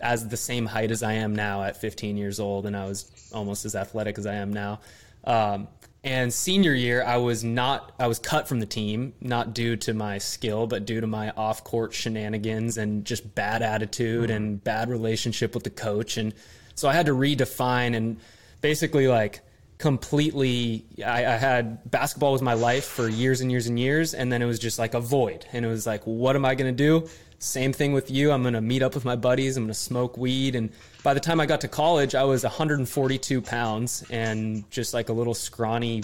as 0.01 0.27
the 0.27 0.37
same 0.37 0.67
height 0.67 0.91
as 0.91 1.03
I 1.03 1.15
am 1.15 1.35
now 1.35 1.63
at 1.63 1.77
15 1.77 2.17
years 2.17 2.41
old, 2.41 2.67
and 2.67 2.77
I 2.77 2.87
was 2.87 3.31
almost 3.33 3.65
as 3.65 3.75
athletic 3.75 4.19
as 4.19 4.27
I 4.27 4.35
am 4.35 4.53
now. 4.53 4.81
Um, 5.25 5.69
and 6.05 6.35
senior 6.35 6.75
year, 6.75 7.05
I 7.05 7.19
was 7.19 7.45
not. 7.45 7.93
I 7.99 8.09
was 8.09 8.19
cut 8.19 8.49
from 8.49 8.59
the 8.59 8.67
team, 8.67 9.15
not 9.21 9.55
due 9.55 9.77
to 9.77 9.95
my 9.95 10.19
skill, 10.19 10.67
but 10.67 10.85
due 10.85 11.01
to 11.01 11.07
my 11.07 11.31
off-court 11.31 11.95
shenanigans 11.95 12.77
and 12.77 13.05
just 13.05 13.35
bad 13.37 13.63
attitude 13.63 14.31
and 14.31 14.57
mm-hmm. 14.57 14.65
bad 14.65 14.91
relationship 14.91 15.55
with 15.55 15.63
the 15.63 15.71
coach. 15.71 16.17
And 16.17 16.35
so 16.75 16.89
I 16.89 16.93
had 16.93 17.07
to 17.07 17.13
redefine 17.13 17.95
and 17.95 18.19
basically 18.61 19.07
like 19.07 19.43
completely 19.79 20.85
I, 21.05 21.27
I 21.27 21.37
had 21.37 21.91
basketball 21.91 22.33
was 22.33 22.43
my 22.43 22.55
life 22.55 22.85
for 22.85 23.09
years 23.09 23.41
and 23.41 23.51
years 23.51 23.67
and 23.67 23.79
years 23.79 24.15
and 24.15 24.31
then 24.31 24.41
it 24.41 24.47
was 24.47 24.61
just 24.61 24.79
like 24.79 24.95
a 24.95 25.01
void 25.01 25.45
and 25.53 25.65
it 25.65 25.69
was 25.69 25.89
like 25.89 26.05
what 26.05 26.37
am 26.37 26.45
i 26.45 26.55
going 26.55 26.73
to 26.73 26.77
do 26.77 27.09
same 27.43 27.73
thing 27.73 27.93
with 27.93 28.11
you 28.11 28.31
i'm 28.31 28.43
going 28.43 28.55
to 28.55 28.61
meet 28.61 28.83
up 28.83 28.95
with 28.95 29.05
my 29.05 29.17
buddies 29.17 29.57
i'm 29.57 29.65
going 29.65 29.69
to 29.69 29.75
smoke 29.75 30.17
weed 30.17 30.55
and 30.55 30.71
by 31.03 31.13
the 31.15 31.21
time 31.21 31.41
i 31.41 31.47
got 31.47 31.61
to 31.61 31.69
college 31.69 32.15
i 32.15 32.25
was 32.25 32.43
142 32.45 33.43
pounds 33.43 34.05
and 34.11 34.69
just 34.71 34.95
like 34.95 35.09
a 35.09 35.13
little 35.13 35.35
scrawny 35.35 36.03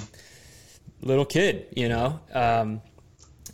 little 1.03 1.25
kid 1.25 1.67
you 1.77 1.89
know 1.89 2.19
um, 2.35 2.83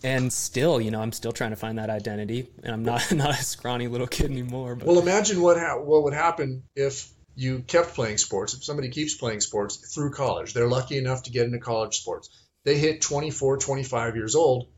and 0.03 0.33
still 0.33 0.81
you 0.81 0.91
know 0.91 1.01
i'm 1.01 1.13
still 1.13 1.33
trying 1.33 1.51
to 1.51 1.57
find 1.57 1.79
that 1.79 1.91
identity 1.91 2.49
and 2.63 2.73
i'm 2.73 2.85
not 2.85 3.13
not 3.13 3.31
a 3.31 3.43
scrawny 3.43 3.87
little 3.87 4.07
kid 4.07 4.31
anymore 4.31 4.75
but 4.75 4.87
Well, 4.87 4.99
imagine 4.99 5.43
what 5.43 5.59
ha- 5.59 5.79
what 5.79 6.05
would 6.05 6.15
happen 6.15 6.63
if 6.75 7.11
you 7.37 7.61
kept 7.61 7.95
playing 7.95 8.19
sports. 8.19 8.55
If 8.55 8.65
somebody 8.65 8.89
keeps 8.89 9.15
playing 9.15 9.41
sports 9.41 9.95
through 9.95 10.13
college, 10.13 10.55
they're 10.55 10.69
lucky 10.69 10.99
enough 10.99 11.25
to 11.25 11.31
get 11.31 11.47
into 11.47 11.59
college 11.59 11.99
sports. 11.99 12.29
They 12.65 12.79
hit 12.79 13.03
24, 13.03 13.59
25 13.59 14.17
years 14.17 14.35
old. 14.35 14.69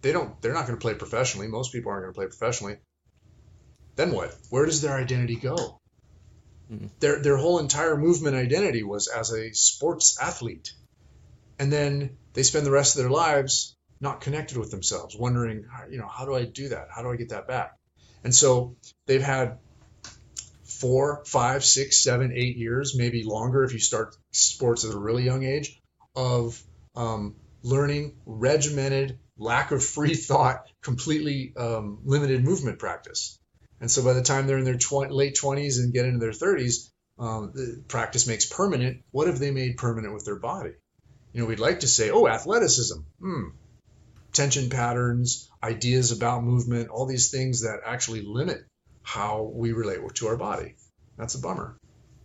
They 0.00 0.12
don't. 0.12 0.40
They're 0.40 0.54
not 0.54 0.66
going 0.66 0.78
to 0.78 0.82
play 0.82 0.94
professionally. 0.94 1.48
Most 1.48 1.72
people 1.72 1.90
aren't 1.90 2.04
going 2.04 2.14
to 2.14 2.18
play 2.18 2.26
professionally. 2.26 2.76
Then 3.96 4.12
what? 4.12 4.34
Where 4.50 4.64
does 4.64 4.80
their 4.80 4.96
identity 4.96 5.36
go? 5.36 5.80
Mhm. 6.70 6.90
Their 7.00 7.20
their 7.20 7.36
whole 7.36 7.58
entire 7.58 7.96
movement 7.96 8.36
identity 8.36 8.82
was 8.82 9.08
as 9.08 9.32
a 9.32 9.52
sports 9.52 10.18
athlete, 10.20 10.72
and 11.58 11.72
then 11.72 12.16
they 12.34 12.42
spend 12.42 12.64
the 12.66 12.70
rest 12.70 12.96
of 12.96 13.02
their 13.02 13.10
lives 13.10 13.76
not 14.00 14.20
connected 14.20 14.56
with 14.56 14.70
themselves, 14.70 15.16
wondering, 15.16 15.64
you 15.90 15.98
know, 15.98 16.06
how 16.06 16.24
do 16.24 16.34
I 16.34 16.44
do 16.44 16.68
that? 16.68 16.88
How 16.94 17.02
do 17.02 17.10
I 17.10 17.16
get 17.16 17.30
that 17.30 17.48
back? 17.48 17.76
And 18.22 18.32
so 18.32 18.76
they've 19.06 19.22
had 19.22 19.58
four, 20.64 21.24
five, 21.24 21.64
six, 21.64 22.04
seven, 22.04 22.32
eight 22.32 22.56
years, 22.56 22.96
maybe 22.96 23.24
longer 23.24 23.64
if 23.64 23.72
you 23.72 23.80
start 23.80 24.14
sports 24.30 24.84
at 24.84 24.94
a 24.94 24.98
really 24.98 25.24
young 25.24 25.42
age, 25.44 25.80
of 26.14 26.62
um, 26.94 27.34
learning 27.62 28.14
regimented, 28.26 29.18
lack 29.38 29.70
of 29.70 29.84
free 29.84 30.14
thought, 30.14 30.66
completely 30.82 31.52
um, 31.56 32.00
limited 32.04 32.44
movement 32.44 32.78
practice. 32.78 33.38
And 33.80 33.90
so 33.90 34.02
by 34.02 34.12
the 34.12 34.22
time 34.22 34.46
they're 34.46 34.58
in 34.58 34.64
their 34.64 34.78
tw- 34.78 35.10
late 35.10 35.38
20s 35.40 35.78
and 35.78 35.92
get 35.92 36.04
into 36.04 36.18
their 36.18 36.32
30s, 36.32 36.90
um, 37.18 37.52
the 37.54 37.82
practice 37.88 38.26
makes 38.26 38.46
permanent. 38.46 39.02
What 39.10 39.28
have 39.28 39.38
they 39.38 39.50
made 39.50 39.76
permanent 39.76 40.14
with 40.14 40.24
their 40.24 40.38
body? 40.38 40.72
You 41.32 41.40
know, 41.40 41.46
we'd 41.46 41.60
like 41.60 41.80
to 41.80 41.88
say, 41.88 42.10
oh, 42.10 42.26
athleticism, 42.26 43.00
hmm, 43.20 43.42
tension 44.32 44.70
patterns, 44.70 45.48
ideas 45.62 46.12
about 46.12 46.44
movement, 46.44 46.88
all 46.88 47.06
these 47.06 47.30
things 47.30 47.62
that 47.62 47.80
actually 47.84 48.22
limit 48.22 48.64
how 49.02 49.50
we 49.54 49.72
relate 49.72 50.00
to 50.14 50.28
our 50.28 50.36
body. 50.36 50.76
That's 51.16 51.34
a 51.34 51.40
bummer. 51.40 51.76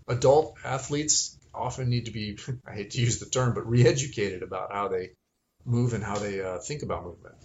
Adult 0.07 0.57
athletes 0.63 1.37
often 1.53 1.89
need 1.89 2.05
to 2.05 2.11
be, 2.11 2.37
I 2.67 2.73
hate 2.73 2.91
to 2.91 3.01
use 3.01 3.19
the 3.19 3.29
term, 3.29 3.53
but 3.53 3.67
re 3.69 3.85
educated 3.85 4.43
about 4.43 4.73
how 4.73 4.87
they 4.87 5.11
move 5.65 5.93
and 5.93 6.03
how 6.03 6.17
they 6.17 6.41
uh, 6.41 6.57
think 6.59 6.83
about 6.83 7.03
movement. 7.05 7.35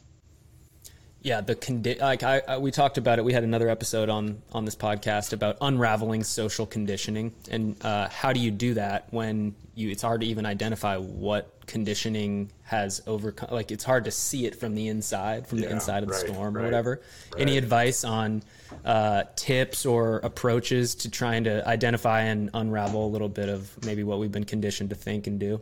yeah 1.23 1.41
the 1.41 1.55
condi- 1.55 2.01
like 2.01 2.23
I, 2.23 2.43
I, 2.47 2.59
we 2.59 2.71
talked 2.71 2.99
about 2.99 3.19
it 3.19 3.25
we 3.25 3.33
had 3.33 3.45
another 3.45 3.69
episode 3.69 4.09
on 4.09 4.43
on 4.53 4.64
this 4.64 4.77
podcast 4.77 5.33
about 5.33 5.59
unraveling 5.61 6.25
social 6.25 6.66
conditioning 6.66 7.33
and 7.51 7.77
uh, 7.85 8.09
how 8.09 8.33
do 8.33 8.41
you 8.41 8.51
do 8.51 8.75
that 8.75 9.09
when 9.11 9.55
you 9.75 9.91
it's 9.91 10.03
hard 10.03 10.21
to 10.23 10.27
even 10.27 10.45
identify 10.47 10.97
what 10.97 11.55
conditioning 11.66 12.51
has 12.62 13.03
overcome 13.07 13.51
like 13.53 13.71
it's 13.71 13.85
hard 13.85 14.05
to 14.05 14.11
see 14.11 14.47
it 14.47 14.57
from 14.57 14.75
the 14.75 14.89
inside 14.89 15.47
from 15.47 15.59
yeah, 15.59 15.66
the 15.66 15.73
inside 15.73 16.03
of 16.03 16.09
the 16.09 16.14
right, 16.14 16.27
storm 16.27 16.57
or 16.57 16.62
whatever 16.62 17.01
right. 17.33 17.41
any 17.41 17.57
advice 17.57 18.05
on 18.05 18.43
uh, 18.85 19.23
tips 19.37 19.87
or 19.87 20.19
approaches 20.19 20.95
to 20.95 21.11
trying 21.11 21.45
to 21.45 21.66
identify 21.69 22.23
and 22.23 22.51
unravel 22.55 23.07
a 23.07 23.11
little 23.11 23.29
bit 23.29 23.49
of 23.49 23.85
maybe 23.85 24.03
what 24.03 24.19
we've 24.19 24.33
been 24.33 24.45
conditioned 24.45 24.91
to 24.91 24.97
think 24.97 25.27
and 25.27 25.39
do 25.39 25.61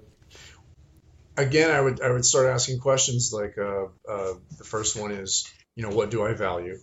again, 1.36 1.70
I 1.70 1.80
would 1.80 2.00
I 2.00 2.10
would 2.10 2.24
start 2.24 2.46
asking 2.46 2.80
questions 2.80 3.32
like 3.32 3.56
uh, 3.58 3.86
uh, 4.08 4.34
the 4.58 4.64
first 4.64 4.98
one 4.98 5.12
is, 5.12 5.50
you 5.74 5.82
know, 5.82 5.94
what 5.94 6.10
do 6.10 6.24
I 6.24 6.34
value, 6.34 6.78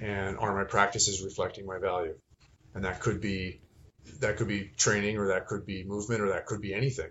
and 0.00 0.36
are 0.38 0.54
my 0.54 0.64
practices 0.64 1.22
reflecting 1.22 1.66
my 1.66 1.78
value, 1.78 2.14
and 2.74 2.84
that 2.84 3.00
could 3.00 3.20
be 3.20 3.60
that 4.20 4.36
could 4.36 4.48
be 4.48 4.70
training 4.76 5.18
or 5.18 5.28
that 5.28 5.46
could 5.46 5.66
be 5.66 5.84
movement 5.84 6.22
or 6.22 6.28
that 6.28 6.46
could 6.46 6.60
be 6.60 6.74
anything. 6.74 7.10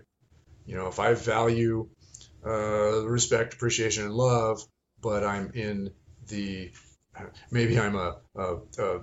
You 0.66 0.76
know, 0.76 0.88
if 0.88 0.98
I 0.98 1.14
value 1.14 1.88
uh, 2.46 3.06
respect, 3.06 3.54
appreciation, 3.54 4.04
and 4.04 4.14
love, 4.14 4.62
but 5.00 5.24
I'm 5.24 5.52
in 5.54 5.90
the 6.28 6.70
maybe 7.50 7.78
I'm 7.78 7.96
a, 7.96 8.16
a, 8.36 8.56
a 8.78 9.00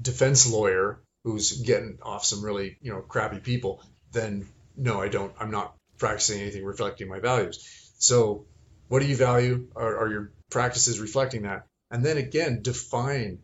defense 0.00 0.50
lawyer 0.50 1.00
who's 1.24 1.62
getting 1.62 1.98
off 2.02 2.24
some 2.24 2.44
really 2.44 2.76
you 2.80 2.92
know 2.92 3.00
crappy 3.00 3.40
people, 3.40 3.82
then 4.12 4.46
no, 4.76 5.00
I 5.00 5.08
don't. 5.08 5.32
I'm 5.38 5.50
not 5.50 5.74
practicing 6.00 6.40
anything 6.40 6.64
reflecting 6.64 7.08
my 7.08 7.20
values. 7.20 7.92
So, 7.98 8.46
what 8.88 9.00
do 9.00 9.06
you 9.06 9.14
value? 9.14 9.68
Are, 9.76 9.98
are 9.98 10.10
your 10.10 10.32
practices 10.50 10.98
reflecting 10.98 11.42
that? 11.42 11.66
And 11.92 12.04
then 12.04 12.16
again, 12.16 12.62
define 12.62 13.38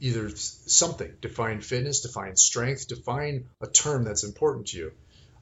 either 0.00 0.30
something, 0.30 1.14
define 1.20 1.60
fitness, 1.60 2.00
define 2.00 2.36
strength, 2.36 2.88
define 2.88 3.46
a 3.60 3.68
term 3.68 4.04
that's 4.04 4.24
important 4.24 4.68
to 4.68 4.78
you, 4.78 4.92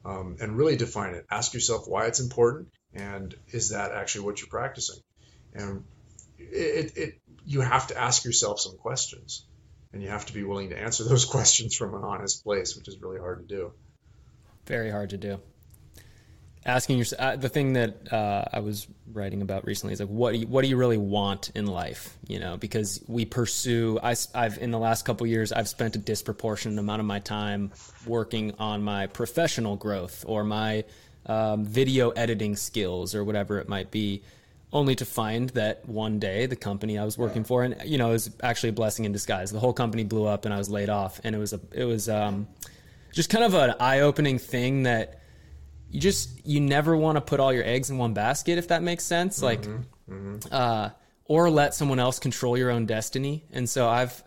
um, 0.05 0.37
and 0.41 0.57
really 0.59 0.77
define 0.77 1.15
it. 1.15 1.25
Ask 1.31 1.55
yourself 1.55 1.85
why 1.87 2.07
it's 2.07 2.21
important, 2.21 2.69
and 2.93 3.35
is 3.49 3.71
that 3.71 3.93
actually 3.93 4.27
what 4.27 4.41
you're 4.41 4.49
practicing? 4.49 4.97
And 5.55 5.85
it, 6.39 6.97
it 6.97 7.21
you 7.47 7.61
have 7.61 7.87
to 7.89 7.99
ask 7.99 8.25
yourself 8.25 8.61
some 8.61 8.77
questions, 8.77 9.47
and 9.93 10.03
you 10.03 10.09
have 10.09 10.27
to 10.27 10.35
be 10.35 10.43
willing 10.43 10.71
to 10.71 10.79
answer 10.79 11.05
those 11.09 11.25
questions 11.25 11.75
from 11.75 11.95
an 11.95 12.03
honest 12.03 12.45
place, 12.45 12.77
which 12.77 12.89
is 12.89 13.01
really 13.01 13.19
hard 13.19 13.49
to 13.49 13.55
do. 13.55 13.73
Very 14.67 14.91
hard 14.91 15.11
to 15.11 15.19
do 15.19 15.41
asking 16.65 16.99
yourself 16.99 17.21
uh, 17.21 17.37
the 17.37 17.49
thing 17.49 17.73
that 17.73 18.13
uh, 18.13 18.45
I 18.53 18.61
was 18.61 18.87
writing 19.13 19.43
about 19.43 19.67
recently 19.67 19.93
is 19.93 20.01
like 20.01 20.09
what 20.09 20.33
do 20.33 20.39
you, 20.39 20.47
what 20.47 20.63
do 20.63 20.69
you 20.69 20.77
really 20.77 20.97
want 20.97 21.51
in 21.55 21.67
life 21.67 22.17
you 22.27 22.39
know? 22.39 22.57
Because 22.57 23.03
we 23.09 23.25
pursue 23.25 23.99
I, 24.03 24.15
have 24.35 24.59
in 24.59 24.71
the 24.71 24.79
last 24.79 25.05
couple 25.05 25.27
years 25.27 25.53
I've 25.53 25.69
spent 25.69 25.97
a 25.97 25.99
disproportionate 25.99 26.79
amount 26.79 27.01
of 27.01 27.07
my 27.07 27.19
time 27.19 27.73
working 28.07 28.55
on 28.59 28.83
my 28.83 29.07
professional 29.07 29.77
growth 29.77 30.25
or 30.27 30.45
my 30.45 30.85
um, 31.27 31.65
video 31.65 32.11
editing 32.11 32.57
skills 32.57 33.15
or 33.15 33.25
whatever 33.25 33.59
it 33.59 33.69
might 33.69 33.91
be 33.91 34.23
only 34.73 34.95
to 34.97 35.05
find 35.05 35.51
that 35.51 35.87
one 35.87 36.19
day 36.19 36.47
the 36.47 36.57
company 36.57 36.97
I 36.97 37.05
was 37.05 37.19
working 37.19 37.45
for 37.45 37.65
and 37.65 37.77
you 37.85 37.99
know 37.99 38.11
it 38.11 38.13
was 38.13 38.31
actually 38.43 38.71
a 38.71 38.75
blessing 38.75 39.05
in 39.05 39.13
disguise. 39.13 39.51
The 39.51 39.61
whole 39.61 39.75
company 39.75 40.05
blew 40.05 40.27
up 40.27 40.45
and 40.45 40.55
I 40.55 40.59
was 40.59 40.71
laid 40.71 40.89
off 40.89 41.21
and 41.25 41.35
it 41.35 41.39
was 41.39 41.53
a 41.53 41.61
it 41.73 41.85
was 41.85 42.09
um, 42.09 42.47
just 43.13 43.31
kind 43.31 43.45
of 43.45 43.55
an 43.55 43.75
eye-opening 43.81 44.39
thing 44.39 44.85
that 44.85 45.22
you 45.93 46.01
just 46.01 46.45
you 46.45 46.61
never 46.61 46.97
want 46.97 47.17
to 47.17 47.21
put 47.21 47.39
all 47.39 47.53
your 47.53 47.65
eggs 47.65 47.91
in 47.91 47.99
one 47.99 48.15
basket 48.15 48.59
if 48.59 48.69
that 48.69 48.83
makes 48.83 49.05
sense 49.05 49.37
mm-hmm, 49.37 49.45
like 49.45 49.63
mm-hmm. 49.63 50.39
uh 50.51 50.89
or 51.25 51.51
let 51.51 51.75
someone 51.75 52.01
else 52.01 52.19
control 52.19 52.59
your 52.59 52.71
own 52.71 52.87
destiny. 52.87 53.45
And 53.53 53.69
so 53.69 53.89
i've 53.89 54.23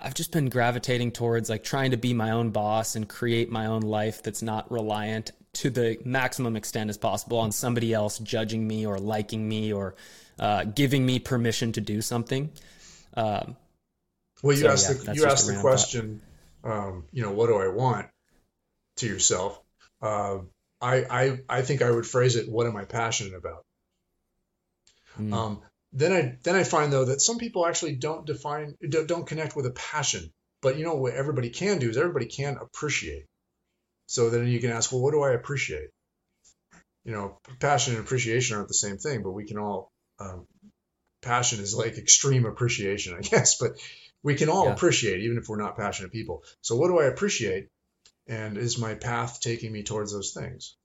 i've 0.00 0.14
just 0.14 0.32
been 0.32 0.48
gravitating 0.48 1.12
towards 1.12 1.48
like 1.48 1.64
trying 1.64 1.92
to 1.92 1.96
be 1.96 2.12
my 2.12 2.32
own 2.32 2.50
boss 2.50 2.96
and 2.96 3.08
create 3.08 3.50
my 3.50 3.66
own 3.66 3.82
life 3.82 4.22
that's 4.22 4.42
not 4.42 4.70
reliant 4.70 5.32
to 5.54 5.70
the 5.70 5.98
maximum 6.04 6.56
extent 6.56 6.90
as 6.90 6.98
possible 6.98 7.38
on 7.38 7.50
somebody 7.52 7.94
else 7.94 8.18
judging 8.18 8.66
me 8.66 8.86
or 8.86 8.98
liking 8.98 9.48
me 9.48 9.72
or 9.72 9.94
uh, 10.38 10.62
giving 10.62 11.04
me 11.04 11.18
permission 11.18 11.72
to 11.72 11.80
do 11.80 12.00
something. 12.00 12.50
Um, 13.14 13.56
well 14.42 14.56
you 14.56 14.62
so, 14.62 14.70
asked 14.70 14.88
yeah, 14.88 15.12
the 15.12 15.14
you 15.14 15.26
asked 15.26 15.46
the 15.46 15.60
question 15.60 16.20
um, 16.64 17.04
you 17.12 17.22
know 17.22 17.32
what 17.32 17.46
do 17.46 17.56
i 17.56 17.68
want 17.68 18.08
to 18.98 19.06
yourself? 19.06 19.60
Uh, 20.02 20.38
I, 20.80 21.04
I, 21.04 21.38
I 21.48 21.62
think 21.62 21.82
I 21.82 21.90
would 21.90 22.06
phrase 22.06 22.36
it, 22.36 22.48
what 22.48 22.66
am 22.66 22.76
I 22.76 22.84
passionate 22.84 23.34
about? 23.34 23.64
Mm. 25.18 25.32
Um, 25.32 25.62
then 25.92 26.12
I 26.12 26.38
then 26.42 26.54
I 26.54 26.64
find 26.64 26.92
though 26.92 27.06
that 27.06 27.22
some 27.22 27.38
people 27.38 27.66
actually 27.66 27.96
don't 27.96 28.26
define 28.26 28.76
don't 28.88 29.26
connect 29.26 29.56
with 29.56 29.66
a 29.66 29.70
passion. 29.70 30.30
But 30.60 30.76
you 30.76 30.84
know 30.84 30.96
what 30.96 31.14
everybody 31.14 31.50
can 31.50 31.78
do 31.78 31.88
is 31.88 31.96
everybody 31.96 32.26
can 32.26 32.56
appreciate. 32.60 33.24
So 34.06 34.30
then 34.30 34.46
you 34.48 34.60
can 34.60 34.70
ask, 34.70 34.90
well, 34.90 35.00
what 35.00 35.12
do 35.12 35.22
I 35.22 35.32
appreciate? 35.32 35.90
You 37.04 37.12
know, 37.12 37.38
passion 37.60 37.94
and 37.94 38.04
appreciation 38.04 38.56
aren't 38.56 38.68
the 38.68 38.74
same 38.74 38.98
thing, 38.98 39.22
but 39.22 39.32
we 39.32 39.46
can 39.46 39.58
all 39.58 39.90
um, 40.18 40.46
passion 41.22 41.60
is 41.60 41.74
like 41.74 41.96
extreme 41.96 42.44
appreciation, 42.44 43.14
I 43.14 43.20
guess. 43.22 43.58
But 43.58 43.72
we 44.22 44.34
can 44.34 44.48
all 44.48 44.66
yeah. 44.66 44.72
appreciate 44.72 45.20
even 45.20 45.38
if 45.38 45.48
we're 45.48 45.60
not 45.60 45.76
passionate 45.76 46.12
people. 46.12 46.42
So 46.60 46.76
what 46.76 46.88
do 46.88 46.98
I 46.98 47.04
appreciate? 47.04 47.68
And 48.28 48.56
is 48.56 48.78
my 48.78 48.94
path 48.94 49.40
taking 49.40 49.72
me 49.72 49.82
towards 49.82 50.12
those 50.12 50.32
things 50.32 50.76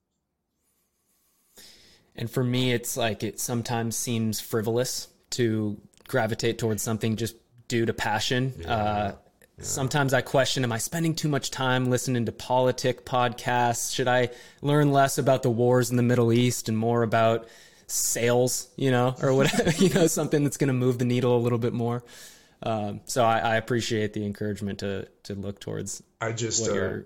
and 2.16 2.30
for 2.30 2.44
me 2.44 2.74
it's 2.74 2.96
like 2.98 3.24
it 3.24 3.40
sometimes 3.40 3.96
seems 3.96 4.40
frivolous 4.40 5.08
to 5.30 5.80
gravitate 6.08 6.58
towards 6.58 6.82
something 6.82 7.16
just 7.16 7.36
due 7.68 7.86
to 7.86 7.94
passion 7.94 8.54
yeah. 8.60 8.74
Uh, 8.74 9.16
yeah. 9.58 9.64
Sometimes 9.66 10.16
I 10.16 10.22
question, 10.22 10.64
am 10.64 10.72
I 10.72 10.80
spending 10.80 11.14
too 11.14 11.28
much 11.28 11.52
time 11.52 11.92
listening 11.92 12.26
to 12.26 12.32
politic 12.32 13.06
podcasts? 13.06 13.94
Should 13.94 14.08
I 14.08 14.32
learn 14.64 14.92
less 14.92 15.20
about 15.20 15.44
the 15.44 15.52
wars 15.52 15.92
in 15.92 15.98
the 15.98 16.04
Middle 16.04 16.34
East 16.34 16.70
and 16.70 16.78
more 16.78 17.04
about 17.04 17.48
sales, 17.86 18.68
you 18.76 18.90
know, 18.90 19.16
or 19.22 19.34
whatever, 19.34 19.70
you 19.78 19.90
know, 19.90 20.08
something 20.08 20.44
that's 20.44 20.58
going 20.58 20.70
to 20.70 20.74
move 20.74 20.98
the 20.98 21.06
needle 21.06 21.38
a 21.38 21.40
little 21.40 21.60
bit 21.60 21.74
more. 21.74 22.04
Um, 22.64 23.02
so 23.06 23.24
I, 23.24 23.40
I, 23.40 23.56
appreciate 23.58 24.14
the 24.14 24.26
encouragement 24.26 24.80
to, 24.80 25.08
to 25.24 25.36
look 25.36 25.60
towards. 25.60 26.02
I 26.22 26.32
just, 26.32 26.68
uh, 26.68 27.00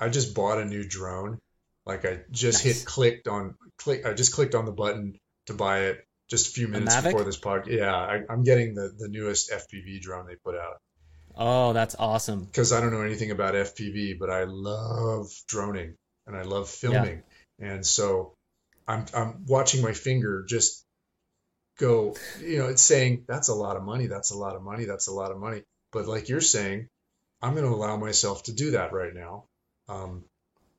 I 0.00 0.08
just 0.08 0.34
bought 0.34 0.58
a 0.58 0.64
new 0.64 0.86
drone. 0.86 1.38
Like 1.86 2.04
I 2.04 2.20
just 2.30 2.64
nice. 2.64 2.78
hit 2.78 2.86
clicked 2.86 3.28
on 3.28 3.54
click. 3.78 4.06
I 4.06 4.14
just 4.14 4.32
clicked 4.32 4.54
on 4.54 4.64
the 4.64 4.72
button 4.72 5.18
to 5.46 5.54
buy 5.54 5.80
it 5.84 6.04
just 6.28 6.48
a 6.48 6.50
few 6.52 6.68
minutes 6.68 6.96
a 6.96 7.02
before 7.02 7.24
this 7.24 7.38
podcast. 7.38 7.78
Yeah, 7.78 7.94
I, 7.94 8.20
am 8.28 8.44
getting 8.44 8.74
the 8.74 8.92
the 8.96 9.08
newest 9.08 9.50
FPV 9.50 10.00
drone 10.00 10.26
they 10.26 10.36
put 10.36 10.54
out. 10.54 10.78
Oh, 11.36 11.72
that's 11.72 11.96
awesome. 11.98 12.44
Because 12.44 12.72
I 12.72 12.80
don't 12.80 12.92
know 12.92 13.02
anything 13.02 13.30
about 13.30 13.54
FPV, 13.54 14.18
but 14.18 14.30
I 14.30 14.44
love 14.44 15.30
droning 15.48 15.94
and 16.26 16.36
I 16.36 16.42
love 16.42 16.68
filming, 16.68 17.22
yeah. 17.58 17.72
and 17.72 17.86
so 17.86 18.34
I'm 18.86 19.06
I'm 19.14 19.44
watching 19.46 19.82
my 19.82 19.92
finger 19.92 20.44
just 20.48 20.84
go. 21.78 22.16
You 22.40 22.58
know, 22.58 22.66
it's 22.68 22.82
saying 22.82 23.24
that's 23.26 23.48
a 23.48 23.54
lot 23.54 23.76
of 23.76 23.82
money. 23.82 24.06
That's 24.06 24.30
a 24.30 24.36
lot 24.36 24.56
of 24.56 24.62
money. 24.62 24.84
That's 24.84 25.08
a 25.08 25.12
lot 25.12 25.30
of 25.30 25.38
money. 25.38 25.62
But 25.92 26.06
like 26.06 26.28
you're 26.28 26.40
saying, 26.40 26.88
I'm 27.42 27.54
going 27.54 27.66
to 27.66 27.74
allow 27.74 27.96
myself 27.96 28.44
to 28.44 28.52
do 28.52 28.72
that 28.72 28.92
right 28.92 29.14
now 29.14 29.46
um, 29.90 30.24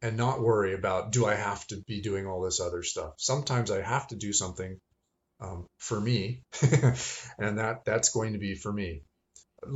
and 0.01 0.17
not 0.17 0.41
worry 0.41 0.73
about 0.73 1.11
do 1.11 1.25
I 1.25 1.35
have 1.35 1.65
to 1.67 1.77
be 1.87 2.01
doing 2.01 2.25
all 2.25 2.41
this 2.41 2.59
other 2.59 2.81
stuff. 2.81 3.13
Sometimes 3.17 3.69
I 3.69 3.81
have 3.81 4.07
to 4.07 4.15
do 4.15 4.33
something 4.33 4.79
um, 5.39 5.67
for 5.77 5.99
me, 5.99 6.43
and 6.61 7.57
that 7.59 7.81
that's 7.85 8.09
going 8.09 8.33
to 8.33 8.39
be 8.39 8.55
for 8.55 8.71
me. 8.71 9.01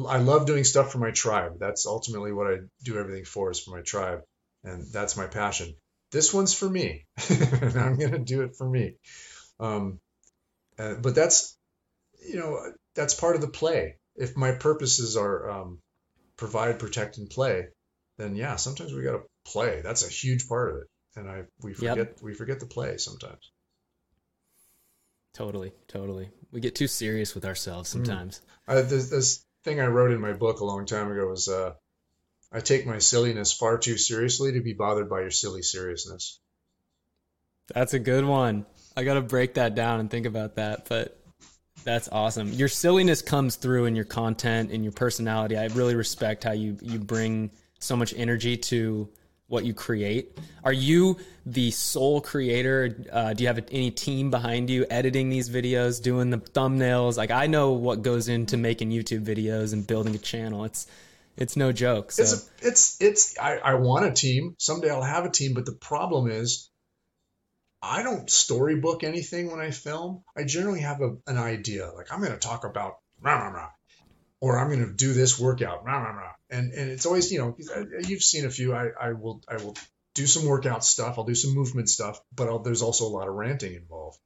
I 0.08 0.18
love 0.18 0.48
doing 0.48 0.64
stuff 0.64 0.92
for 0.92 0.98
my 0.98 1.12
tribe. 1.12 1.60
That's 1.60 1.86
ultimately 1.86 2.32
what 2.32 2.48
I 2.48 2.58
do 2.84 2.98
everything 2.98 3.26
for 3.26 3.52
is 3.52 3.60
for 3.60 3.76
my 3.76 3.82
tribe, 3.82 4.22
and 4.64 4.86
that's 4.92 5.18
my 5.18 5.28
passion. 5.28 5.76
This 6.12 6.34
one's 6.34 6.54
for 6.54 6.70
me, 6.70 7.06
and 7.30 7.78
I'm 7.78 8.00
to 8.00 8.20
do 8.20 8.42
it 8.42 8.56
for 8.56 8.68
me. 8.68 8.96
Um, 9.60 10.00
uh, 10.80 10.96
but 10.96 11.14
that's 11.14 11.58
you 12.28 12.38
know 12.38 12.60
that's 12.96 13.14
part 13.14 13.36
of 13.36 13.42
the 13.42 13.48
play. 13.48 13.98
If 14.16 14.38
my 14.38 14.54
purposes 14.54 15.18
are 15.18 15.50
um, 15.50 15.80
provide, 16.38 16.80
protect, 16.80 17.18
and 17.18 17.30
play, 17.30 17.68
then 18.18 18.36
yeah, 18.36 18.56
sometimes 18.56 18.94
we 18.94 19.04
got 19.04 19.14
to 19.14 19.24
play. 19.46 19.82
That's 19.84 20.06
a 20.06 20.10
huge 20.10 20.48
part 20.48 20.72
of 20.72 20.78
it, 20.78 20.88
and 21.16 21.30
I 21.30 21.44
we 21.62 21.74
forget 21.74 21.98
yep. 21.98 22.18
we 22.22 22.34
forget 22.34 22.60
to 22.62 22.66
play 22.66 22.98
sometimes. 22.98 23.52
Totally, 25.34 25.74
totally. 25.88 26.30
We 26.52 26.62
get 26.62 26.76
too 26.76 26.88
serious 26.88 27.36
with 27.36 27.46
ourselves 27.46 27.90
mm-hmm. 27.90 28.06
sometimes. 28.06 28.42
Mm. 28.70 28.78
Uh, 28.78 28.82
this, 28.84 29.10
this, 29.10 29.46
thing 29.66 29.82
I 29.82 29.88
wrote 29.88 30.12
in 30.12 30.22
my 30.22 30.34
book 30.34 30.60
a 30.60 30.66
long 30.66 30.86
time 30.86 31.12
ago 31.12 31.28
was, 31.28 31.48
uh, 31.48 31.74
"I 32.52 32.60
take 32.60 32.86
my 32.86 33.00
silliness 33.00 33.52
far 33.52 33.80
too 33.80 33.98
seriously 33.98 34.54
to 34.54 34.62
be 34.62 34.74
bothered 34.74 35.10
by 35.10 35.22
your 35.22 35.32
silly 35.32 35.64
seriousness." 35.64 36.40
That's 37.74 37.96
a 37.96 38.00
good 38.00 38.26
one. 38.26 38.66
I 38.96 39.04
got 39.04 39.16
to 39.16 39.22
break 39.22 39.56
that 39.56 39.76
down 39.76 40.00
and 40.00 40.10
think 40.10 40.28
about 40.28 40.56
that, 40.56 40.88
but 40.88 41.20
that's 41.84 42.08
awesome. 42.10 42.54
Your 42.54 42.68
silliness 42.68 43.22
comes 43.22 43.56
through 43.56 43.86
in 43.86 43.96
your 43.96 44.06
content 44.06 44.72
and 44.72 44.84
your 44.84 44.94
personality. 44.94 45.58
I 45.58 45.66
really 45.68 45.96
respect 45.96 46.44
how 46.44 46.54
you 46.54 46.78
you 46.82 47.00
bring 47.00 47.52
so 47.86 47.96
much 47.96 48.14
energy 48.18 48.58
to 48.58 49.10
what 49.48 49.64
you 49.64 49.74
create. 49.74 50.38
Are 50.64 50.74
you 50.74 51.18
the 51.46 51.72
sole 51.72 52.20
creator? 52.20 53.06
Uh, 53.12 53.34
do 53.34 53.44
you 53.44 53.48
have 53.48 53.64
any 53.72 53.92
team 53.92 54.32
behind 54.32 54.70
you 54.70 54.86
editing 54.90 55.30
these 55.30 55.50
videos, 55.50 56.02
doing 56.02 56.32
the 56.32 56.40
thumbnails? 56.40 57.18
Like 57.18 57.32
I 57.32 57.48
know 57.48 57.74
what 57.74 58.02
goes 58.02 58.28
into 58.28 58.58
making 58.58 58.90
YouTube 58.90 59.24
videos 59.24 59.74
and 59.74 59.86
building 59.86 60.16
a 60.16 60.20
channel. 60.20 60.66
It's 60.66 60.88
it's 61.38 61.56
no 61.56 61.72
joke. 61.72 62.12
So. 62.12 62.24
It's 62.24 62.34
a, 62.34 62.68
it's 62.68 63.02
it's 63.02 63.40
I, 63.40 63.58
I 63.58 63.74
want 63.76 64.06
a 64.06 64.12
team. 64.12 64.56
Someday 64.58 64.90
I'll 64.90 65.04
have 65.04 65.26
a 65.26 65.30
team, 65.30 65.54
but 65.54 65.66
the 65.66 65.74
problem 65.74 66.32
is 66.32 66.70
I 67.82 68.02
don't 68.02 68.30
storybook 68.30 69.04
anything 69.04 69.52
when 69.52 69.60
I 69.60 69.70
film. 69.70 70.24
I 70.36 70.44
generally 70.44 70.82
have 70.82 71.02
a, 71.02 71.18
an 71.28 71.38
idea. 71.38 71.92
Like 71.92 72.12
I'm 72.12 72.20
going 72.20 72.32
to 72.32 72.38
talk 72.38 72.66
about 72.66 72.96
rah, 73.22 73.36
rah, 73.36 73.50
rah, 73.50 73.70
or 74.42 74.58
I'm 74.60 74.68
going 74.68 74.86
to 74.86 74.94
do 74.94 75.14
this 75.14 75.40
workout, 75.40 75.86
rah, 75.86 75.98
rah, 75.98 76.12
rah. 76.12 76.32
and 76.50 76.72
and 76.74 76.90
it's 76.90 77.06
always 77.06 77.32
you 77.32 77.40
know 77.40 77.58
you've 78.08 78.24
seen 78.24 78.46
a 78.46 78.50
few. 78.50 78.74
I 78.74 78.90
I 79.00 79.14
will 79.14 79.42
I 79.48 79.58
will 79.58 79.76
do 80.14 80.28
some 80.28 80.46
workout 80.46 80.84
stuff. 80.84 81.18
I'll 81.18 81.26
do 81.26 81.36
some 81.36 81.54
movement 81.54 81.90
stuff, 81.90 82.20
but 82.34 82.48
I'll, 82.48 82.60
there's 82.60 82.82
also 82.82 83.06
a 83.06 83.14
lot 83.16 83.28
of 83.28 83.34
ranting 83.36 83.76
involved. 83.76 84.20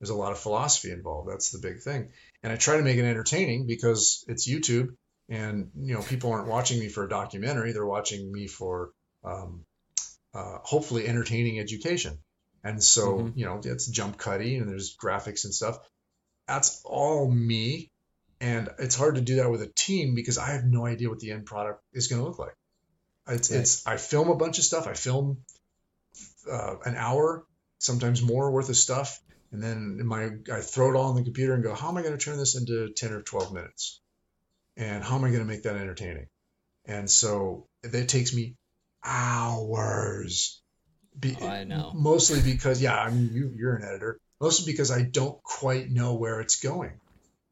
There's 0.00 0.10
a 0.10 0.14
lot 0.14 0.32
of 0.32 0.38
philosophy 0.38 0.90
involved. 0.90 1.30
That's 1.30 1.50
the 1.50 1.58
big 1.58 1.80
thing. 1.80 2.10
And 2.42 2.52
I 2.52 2.56
try 2.56 2.76
to 2.76 2.82
make 2.82 2.96
it 2.96 3.04
entertaining 3.04 3.66
because 3.66 4.24
it's 4.28 4.48
YouTube, 4.48 4.94
and 5.28 5.70
you 5.76 5.94
know 5.94 6.02
people 6.02 6.32
aren't 6.32 6.48
watching 6.48 6.78
me 6.78 6.88
for 6.88 7.04
a 7.04 7.08
documentary. 7.08 7.72
They're 7.72 7.86
watching 7.86 8.30
me 8.32 8.46
for 8.46 8.90
um, 9.24 9.64
uh, 10.34 10.58
hopefully 10.62 11.06
entertaining 11.06 11.60
education. 11.60 12.18
And 12.64 12.82
so, 12.82 13.18
mm-hmm. 13.18 13.38
you 13.38 13.46
know, 13.46 13.60
it's 13.64 13.86
jump 13.88 14.18
cutting 14.18 14.60
and 14.60 14.68
there's 14.68 14.96
graphics 14.96 15.44
and 15.44 15.54
stuff. 15.54 15.78
That's 16.46 16.80
all 16.84 17.30
me. 17.30 17.90
And 18.42 18.70
it's 18.80 18.96
hard 18.96 19.14
to 19.14 19.20
do 19.20 19.36
that 19.36 19.48
with 19.48 19.62
a 19.62 19.68
team 19.68 20.16
because 20.16 20.36
I 20.36 20.50
have 20.50 20.64
no 20.64 20.84
idea 20.84 21.08
what 21.08 21.20
the 21.20 21.30
end 21.30 21.46
product 21.46 21.80
is 21.92 22.08
going 22.08 22.20
to 22.20 22.26
look 22.26 22.40
like. 22.40 22.56
It's, 23.28 23.52
right. 23.52 23.60
it's, 23.60 23.86
I 23.86 23.98
film 23.98 24.30
a 24.30 24.34
bunch 24.34 24.58
of 24.58 24.64
stuff. 24.64 24.88
I 24.88 24.94
film 24.94 25.38
uh, 26.50 26.74
an 26.84 26.96
hour, 26.96 27.46
sometimes 27.78 28.20
more 28.20 28.50
worth 28.50 28.68
of 28.68 28.76
stuff. 28.76 29.20
And 29.52 29.62
then 29.62 30.04
my, 30.04 30.30
I 30.52 30.60
throw 30.60 30.92
it 30.92 30.96
all 30.96 31.10
on 31.10 31.14
the 31.14 31.22
computer 31.22 31.54
and 31.54 31.62
go, 31.62 31.72
how 31.72 31.88
am 31.88 31.96
I 31.96 32.02
going 32.02 32.18
to 32.18 32.24
turn 32.24 32.36
this 32.36 32.56
into 32.56 32.92
10 32.92 33.12
or 33.12 33.22
12 33.22 33.52
minutes? 33.52 34.00
And 34.76 35.04
how 35.04 35.14
am 35.14 35.24
I 35.24 35.28
going 35.28 35.42
to 35.42 35.46
make 35.46 35.62
that 35.62 35.76
entertaining? 35.76 36.26
And 36.84 37.08
so 37.08 37.68
it 37.84 38.08
takes 38.08 38.34
me 38.34 38.56
hours 39.04 40.60
be, 41.18 41.36
oh, 41.40 41.46
I 41.46 41.62
know. 41.62 41.92
Mostly 41.94 42.40
because, 42.40 42.82
yeah, 42.82 42.98
I 42.98 43.10
mean, 43.10 43.30
you, 43.32 43.52
you're 43.54 43.76
an 43.76 43.84
editor. 43.84 44.18
Mostly 44.40 44.72
because 44.72 44.90
I 44.90 45.02
don't 45.02 45.40
quite 45.42 45.90
know 45.90 46.14
where 46.14 46.40
it's 46.40 46.60
going, 46.60 46.98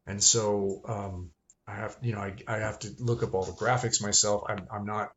and 0.05 0.23
so 0.23 0.81
um, 0.87 1.31
I 1.67 1.75
have, 1.75 1.97
you 2.01 2.13
know, 2.13 2.19
I, 2.19 2.35
I 2.47 2.57
have 2.57 2.79
to 2.79 2.91
look 2.99 3.23
up 3.23 3.33
all 3.33 3.43
the 3.43 3.51
graphics 3.53 4.01
myself. 4.01 4.43
I'm, 4.47 4.67
I'm 4.71 4.85
not, 4.85 5.11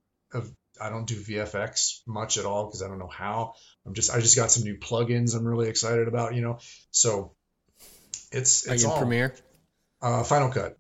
I 0.81 0.91
don't 0.91 1.07
do 1.07 1.17
VFX 1.17 2.01
much 2.07 2.37
at 2.39 2.45
all 2.45 2.67
because 2.67 2.83
I 2.83 2.89
don't 2.89 2.99
know 2.99 3.09
how. 3.09 3.55
I'm 3.87 3.95
just, 3.95 4.11
I 4.11 4.21
just 4.21 4.37
got 4.37 4.51
some 4.51 4.65
new 4.65 4.77
plugins. 4.77 5.37
I'm 5.37 5.47
really 5.47 5.69
excited 5.69 6.09
about, 6.09 6.35
you 6.35 6.43
know. 6.43 6.59
So 6.91 7.35
it's, 8.33 8.67
it's 8.67 8.69
Are 8.69 8.77
you 8.77 8.93
all, 8.93 8.99
Premiere? 8.99 9.35
Uh, 10.03 10.23
Final 10.23 10.51
Cut. 10.51 10.77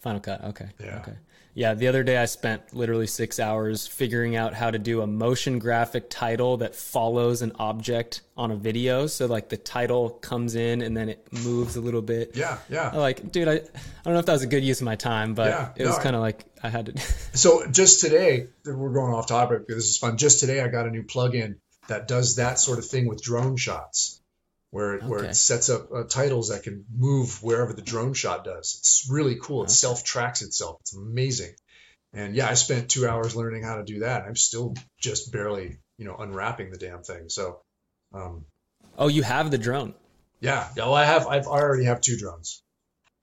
Final 0.00 0.20
Cut. 0.20 0.44
Okay. 0.44 0.68
Yeah. 0.80 1.00
Okay. 1.00 1.16
Yeah, 1.54 1.74
the 1.74 1.88
other 1.88 2.04
day 2.04 2.16
I 2.16 2.26
spent 2.26 2.74
literally 2.74 3.06
six 3.06 3.40
hours 3.40 3.86
figuring 3.86 4.36
out 4.36 4.54
how 4.54 4.70
to 4.70 4.78
do 4.78 5.02
a 5.02 5.06
motion 5.06 5.58
graphic 5.58 6.08
title 6.08 6.58
that 6.58 6.76
follows 6.76 7.42
an 7.42 7.52
object 7.58 8.22
on 8.36 8.50
a 8.50 8.56
video. 8.56 9.06
So 9.06 9.26
like 9.26 9.48
the 9.48 9.56
title 9.56 10.10
comes 10.10 10.54
in 10.54 10.80
and 10.80 10.96
then 10.96 11.08
it 11.08 11.26
moves 11.32 11.76
a 11.76 11.80
little 11.80 12.02
bit. 12.02 12.36
Yeah, 12.36 12.58
yeah. 12.68 12.90
I 12.92 12.96
like, 12.98 13.32
dude, 13.32 13.48
I, 13.48 13.54
I 13.54 13.58
don't 14.04 14.14
know 14.14 14.20
if 14.20 14.26
that 14.26 14.32
was 14.32 14.42
a 14.42 14.46
good 14.46 14.62
use 14.62 14.80
of 14.80 14.84
my 14.84 14.96
time, 14.96 15.34
but 15.34 15.48
yeah, 15.48 15.70
it 15.76 15.86
was 15.86 15.96
no, 15.96 16.02
kind 16.02 16.16
of 16.16 16.22
like 16.22 16.44
I 16.62 16.68
had 16.68 16.86
to. 16.86 16.98
so 17.36 17.68
just 17.70 18.00
today, 18.00 18.46
we're 18.64 18.92
going 18.92 19.12
off 19.12 19.26
topic. 19.26 19.66
Because 19.66 19.82
this 19.82 19.90
is 19.90 19.98
fun. 19.98 20.16
Just 20.16 20.40
today, 20.40 20.60
I 20.60 20.68
got 20.68 20.86
a 20.86 20.90
new 20.90 21.02
plugin 21.02 21.56
that 21.88 22.06
does 22.06 22.36
that 22.36 22.60
sort 22.60 22.78
of 22.78 22.86
thing 22.86 23.08
with 23.08 23.22
drone 23.22 23.56
shots 23.56 24.19
where 24.70 24.94
it, 24.94 24.98
okay. 24.98 25.06
where 25.06 25.24
it 25.24 25.34
sets 25.34 25.68
up 25.68 25.92
uh, 25.92 26.04
titles 26.04 26.48
that 26.48 26.62
can 26.62 26.84
move 26.94 27.42
wherever 27.42 27.72
the 27.72 27.82
drone 27.82 28.14
shot 28.14 28.44
does. 28.44 28.76
It's 28.78 29.08
really 29.10 29.36
cool. 29.40 29.62
It 29.62 29.64
okay. 29.64 29.72
self 29.72 30.04
tracks 30.04 30.42
itself. 30.42 30.78
It's 30.80 30.94
amazing. 30.94 31.54
And 32.12 32.34
yeah, 32.34 32.48
I 32.48 32.54
spent 32.54 32.88
two 32.88 33.08
hours 33.08 33.36
learning 33.36 33.62
how 33.62 33.76
to 33.76 33.84
do 33.84 34.00
that. 34.00 34.24
I'm 34.24 34.36
still 34.36 34.74
just 35.00 35.32
barely, 35.32 35.78
you 35.96 36.04
know, 36.04 36.16
unwrapping 36.16 36.70
the 36.70 36.78
damn 36.78 37.02
thing. 37.02 37.28
So, 37.28 37.60
um, 38.12 38.46
oh, 38.98 39.08
you 39.08 39.22
have 39.22 39.50
the 39.50 39.58
drone? 39.58 39.94
Yeah. 40.40 40.66
Well, 40.76 40.94
I 40.94 41.04
have. 41.04 41.26
I've 41.26 41.46
I 41.46 41.60
already 41.60 41.84
have 41.84 42.00
two 42.00 42.16
drones. 42.16 42.62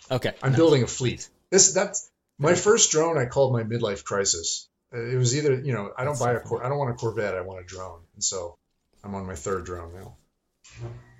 Okay. 0.09 0.33
I'm 0.41 0.51
nice. 0.51 0.57
building 0.57 0.83
a 0.83 0.87
fleet. 0.87 1.27
This 1.49 1.73
that's 1.73 2.09
my 2.37 2.55
first 2.55 2.91
drone. 2.91 3.17
I 3.17 3.25
called 3.25 3.51
my 3.53 3.63
midlife 3.63 4.03
crisis. 4.03 4.69
It 4.93 5.17
was 5.17 5.35
either 5.35 5.53
you 5.53 5.73
know 5.73 5.91
I 5.97 6.03
don't 6.03 6.13
that's 6.13 6.23
buy 6.23 6.33
a 6.33 6.39
Cor- 6.39 6.63
I 6.63 6.69
don't 6.69 6.77
want 6.77 6.91
a 6.91 6.93
Corvette. 6.93 7.35
I 7.35 7.41
want 7.41 7.59
a 7.59 7.63
drone, 7.63 8.01
and 8.13 8.23
so 8.23 8.57
I'm 9.03 9.15
on 9.15 9.25
my 9.25 9.35
third 9.35 9.65
drone 9.65 9.93
now 9.93 10.15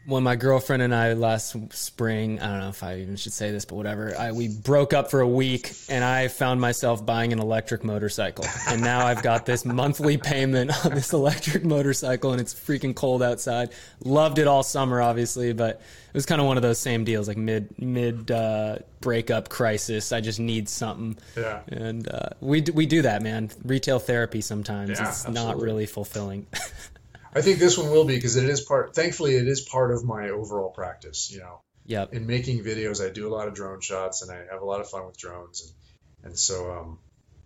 when 0.08 0.24
my 0.24 0.38
girlfriend 0.38 0.82
and 0.82 0.96
I 0.96 1.12
last 1.14 1.54
spring, 1.74 2.40
I 2.40 2.48
don't 2.48 2.60
know 2.62 2.70
if 2.70 2.82
I 2.82 3.00
even 3.00 3.18
should 3.18 3.34
say 3.34 3.52
this, 3.52 3.66
but 3.66 3.76
whatever, 3.76 4.16
I, 4.18 4.32
we 4.32 4.48
broke 4.48 4.94
up 4.94 5.12
for 5.12 5.20
a 5.20 5.28
week 5.28 5.74
and 5.90 6.02
I 6.02 6.30
found 6.30 6.62
myself 6.62 7.06
buying 7.06 7.34
an 7.34 7.40
electric 7.40 7.84
motorcycle. 7.84 8.46
And 8.70 8.82
now 8.82 9.06
I've 9.06 9.22
got 9.22 9.46
this 9.46 9.66
monthly 9.66 10.18
payment 10.18 10.72
on 10.86 10.94
this 10.94 11.12
electric 11.12 11.66
motorcycle 11.66 12.32
and 12.32 12.40
it's 12.40 12.54
freaking 12.54 12.96
cold 12.96 13.22
outside. 13.22 13.72
Loved 14.02 14.40
it 14.40 14.48
all 14.48 14.64
summer, 14.64 15.02
obviously, 15.02 15.52
but 15.52 15.82
it 15.82 16.14
was 16.14 16.26
kind 16.26 16.40
of 16.40 16.48
one 16.48 16.56
of 16.56 16.64
those 16.64 16.80
same 16.80 17.04
deals, 17.04 17.28
like 17.28 17.36
mid, 17.36 17.78
mid, 17.78 18.32
uh, 18.32 18.78
breakup 19.02 19.50
crisis. 19.50 20.14
I 20.14 20.22
just 20.22 20.40
need 20.40 20.70
something. 20.70 21.18
Yeah. 21.36 21.60
And, 21.68 22.08
uh, 22.08 22.30
we, 22.40 22.62
we 22.74 22.86
do 22.86 23.02
that, 23.02 23.22
man. 23.22 23.50
Retail 23.62 24.00
therapy 24.00 24.40
sometimes. 24.40 24.88
Yeah, 24.88 25.10
it's 25.10 25.26
absolutely. 25.26 25.44
not 25.44 25.60
really 25.60 25.86
fulfilling. 25.86 26.48
I 27.38 27.42
think 27.42 27.60
this 27.60 27.78
one 27.78 27.92
will 27.92 28.04
be 28.04 28.16
because 28.16 28.36
it 28.36 28.50
is 28.50 28.62
part. 28.62 28.96
Thankfully, 28.96 29.36
it 29.36 29.48
is 29.48 29.62
part 29.62 29.92
of 29.92 30.04
my 30.04 30.30
overall 30.30 30.72
practice. 30.72 31.30
You 31.32 31.40
know, 31.40 31.62
yeah. 31.86 32.06
In 32.12 32.26
making 32.26 32.64
videos, 32.64 33.06
I 33.06 33.14
do 33.14 33.28
a 33.28 33.34
lot 33.34 33.48
of 33.48 33.54
drone 33.54 33.80
shots, 33.80 34.24
and 34.24 34.32
I 34.32 34.38
have 34.52 34.64
a 34.64 34.66
lot 34.66 34.82
of 34.82 34.90
fun 34.90 35.06
with 35.06 35.20
drones, 35.20 35.62
and 35.62 36.32
and 36.32 36.40
so 36.40 36.72
um, 36.72 37.00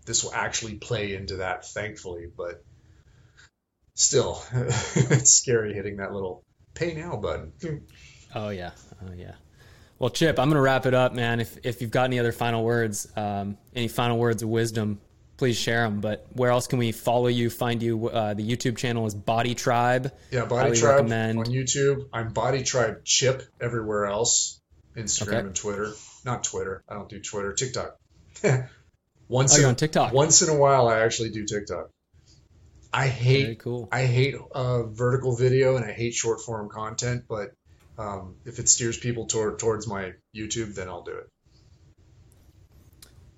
this 0.06 0.24
will 0.24 0.34
actually 0.34 0.76
play 0.76 1.14
into 1.14 1.38
that. 1.38 1.66
Thankfully, 1.66 2.28
but 2.36 2.64
still, 3.94 4.42
it's 4.54 5.34
scary 5.34 5.74
hitting 5.74 5.98
that 5.98 6.14
little 6.14 6.42
pay 6.74 6.94
now 6.94 7.18
button. 7.18 7.52
oh 8.34 8.48
yeah, 8.48 8.72
oh 9.04 9.14
yeah. 9.14 9.34
Well, 10.00 10.10
Chip, 10.10 10.40
I'm 10.40 10.48
gonna 10.48 10.62
wrap 10.62 10.86
it 10.86 10.94
up, 10.94 11.14
man. 11.14 11.42
If 11.42 11.58
if 11.66 11.82
you've 11.82 11.92
got 11.92 12.06
any 12.06 12.18
other 12.18 12.32
final 12.32 12.64
words, 12.64 13.12
um, 13.18 13.58
any 13.76 13.90
final 13.90 14.18
words 14.18 14.42
of 14.42 14.48
wisdom 14.48 15.02
please 15.42 15.58
share 15.58 15.86
them. 15.86 16.02
But 16.02 16.28
where 16.34 16.52
else 16.52 16.68
can 16.68 16.78
we 16.78 16.92
follow 16.92 17.26
you, 17.26 17.50
find 17.50 17.82
you? 17.82 18.10
Uh, 18.10 18.36
the 18.36 18.48
YouTube 18.48 18.78
channel 18.78 19.08
is 19.08 19.16
Body 19.16 19.56
Tribe. 19.56 20.14
Yeah, 20.30 20.46
Body 20.46 20.66
Highly 20.66 20.78
Tribe 20.78 20.96
recommend. 20.98 21.40
on 21.40 21.46
YouTube. 21.46 22.06
I'm 22.14 22.30
Body 22.30 22.62
Tribe 22.62 23.04
Chip 23.06 23.42
everywhere 23.60 24.06
else, 24.06 24.62
Instagram 24.96 25.28
okay. 25.28 25.38
and 25.40 25.56
Twitter. 25.56 25.94
Not 26.24 26.44
Twitter. 26.44 26.84
I 26.88 26.94
don't 26.94 27.10
do 27.10 27.20
Twitter. 27.20 27.54
TikTok. 27.54 27.98
once 29.28 29.58
oh, 29.58 29.62
in, 29.62 29.66
on 29.66 29.76
TikTok. 29.76 30.14
Once 30.14 30.44
in 30.44 30.50
a 30.50 30.56
while, 30.56 30.88
I 30.88 31.00
actually 31.00 31.32
do 31.32 31.44
TikTok. 31.44 31.90
I 32.94 33.08
hate 33.08 33.58
cool. 33.58 33.90
I 33.92 34.06
hate 34.06 34.36
uh, 34.52 34.84
vertical 34.84 35.36
video 35.36 35.76
and 35.76 35.84
I 35.84 35.92
hate 35.92 36.14
short 36.14 36.42
form 36.42 36.70
content, 36.70 37.24
but 37.28 37.50
um, 37.98 38.36
if 38.46 38.60
it 38.60 38.70
steers 38.70 39.00
people 39.00 39.26
toward 39.26 39.58
towards 39.58 39.88
my 39.88 40.14
YouTube, 40.36 40.76
then 40.76 40.88
I'll 40.88 41.02
do 41.02 41.16
it. 41.16 41.28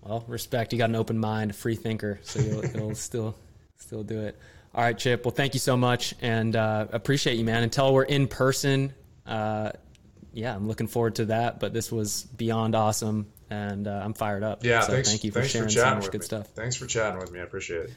Well, 0.05 0.23
respect. 0.27 0.73
You 0.73 0.79
got 0.79 0.89
an 0.89 0.95
open 0.95 1.17
mind, 1.17 1.51
a 1.51 1.53
free 1.53 1.75
thinker, 1.75 2.19
so 2.23 2.39
you'll, 2.39 2.65
you'll 2.75 2.95
still 2.95 3.35
still 3.77 4.03
do 4.03 4.21
it. 4.21 4.37
All 4.75 4.83
right, 4.83 4.97
Chip. 4.97 5.23
Well, 5.23 5.33
thank 5.33 5.53
you 5.53 5.59
so 5.59 5.77
much, 5.77 6.15
and 6.21 6.55
uh, 6.55 6.87
appreciate 6.91 7.37
you, 7.37 7.45
man. 7.45 7.63
Until 7.63 7.93
we're 7.93 8.03
in 8.03 8.27
person, 8.27 8.93
uh, 9.27 9.71
yeah, 10.33 10.55
I'm 10.55 10.67
looking 10.67 10.87
forward 10.87 11.15
to 11.15 11.25
that. 11.25 11.59
But 11.59 11.73
this 11.73 11.91
was 11.91 12.23
beyond 12.23 12.75
awesome, 12.75 13.27
and 13.49 13.87
uh, 13.87 14.01
I'm 14.03 14.13
fired 14.13 14.43
up. 14.43 14.63
Yeah, 14.63 14.81
so 14.81 14.93
thanks, 14.93 15.09
thank 15.09 15.23
you 15.23 15.31
for 15.31 15.43
sharing 15.43 15.69
for 15.69 15.73
so 15.73 15.95
much 15.95 16.11
good 16.11 16.21
me. 16.21 16.25
stuff. 16.25 16.47
Thanks 16.47 16.75
for 16.75 16.87
chatting 16.87 17.19
with 17.19 17.31
me. 17.31 17.39
I 17.39 17.43
appreciate 17.43 17.83
it. 17.83 17.91